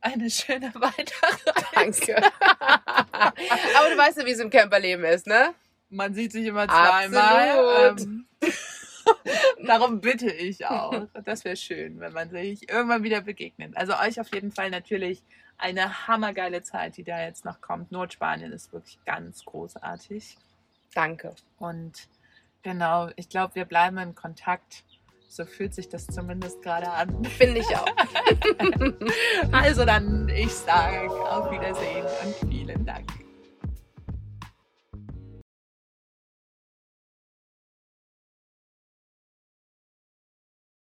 eine 0.00 0.30
schöne 0.30 0.72
weitere. 0.74 1.64
Danke. 1.74 2.16
Aber 2.52 3.90
du 3.90 3.96
weißt 3.96 4.18
ja, 4.18 4.26
wie 4.26 4.32
es 4.32 4.40
im 4.40 4.50
Camperleben 4.50 5.04
ist, 5.04 5.26
ne? 5.26 5.54
Man 5.90 6.14
sieht 6.14 6.32
sich 6.32 6.46
immer 6.46 6.66
zweimal. 6.66 7.96
Ähm, 7.98 8.26
darum 9.66 10.00
bitte 10.00 10.30
ich 10.30 10.66
auch. 10.66 11.06
Das 11.24 11.44
wäre 11.44 11.56
schön, 11.56 12.00
wenn 12.00 12.14
man 12.14 12.30
sich 12.30 12.70
irgendwann 12.70 13.02
wieder 13.02 13.20
begegnet. 13.20 13.76
Also 13.76 13.94
euch 13.98 14.18
auf 14.18 14.32
jeden 14.32 14.52
Fall 14.52 14.70
natürlich 14.70 15.22
eine 15.62 16.08
hammergeile 16.08 16.62
Zeit, 16.62 16.96
die 16.96 17.04
da 17.04 17.20
jetzt 17.22 17.44
noch 17.44 17.60
kommt. 17.60 17.92
Nordspanien 17.92 18.52
ist 18.52 18.72
wirklich 18.72 18.98
ganz 19.04 19.44
großartig. 19.44 20.36
Danke. 20.92 21.34
Und 21.58 22.08
genau, 22.62 23.08
ich 23.16 23.28
glaube, 23.28 23.54
wir 23.54 23.64
bleiben 23.64 23.96
in 23.98 24.14
Kontakt. 24.14 24.84
So 25.28 25.46
fühlt 25.46 25.72
sich 25.72 25.88
das 25.88 26.06
zumindest 26.06 26.60
gerade 26.62 26.90
an. 26.90 27.24
Finde 27.24 27.60
ich 27.60 27.76
auch. 27.76 27.86
Also 29.52 29.84
dann, 29.84 30.28
ich 30.28 30.52
sage 30.52 31.10
auf 31.10 31.50
Wiedersehen 31.50 32.06
und 32.24 32.50
vielen 32.50 32.84
Dank. 32.84 33.11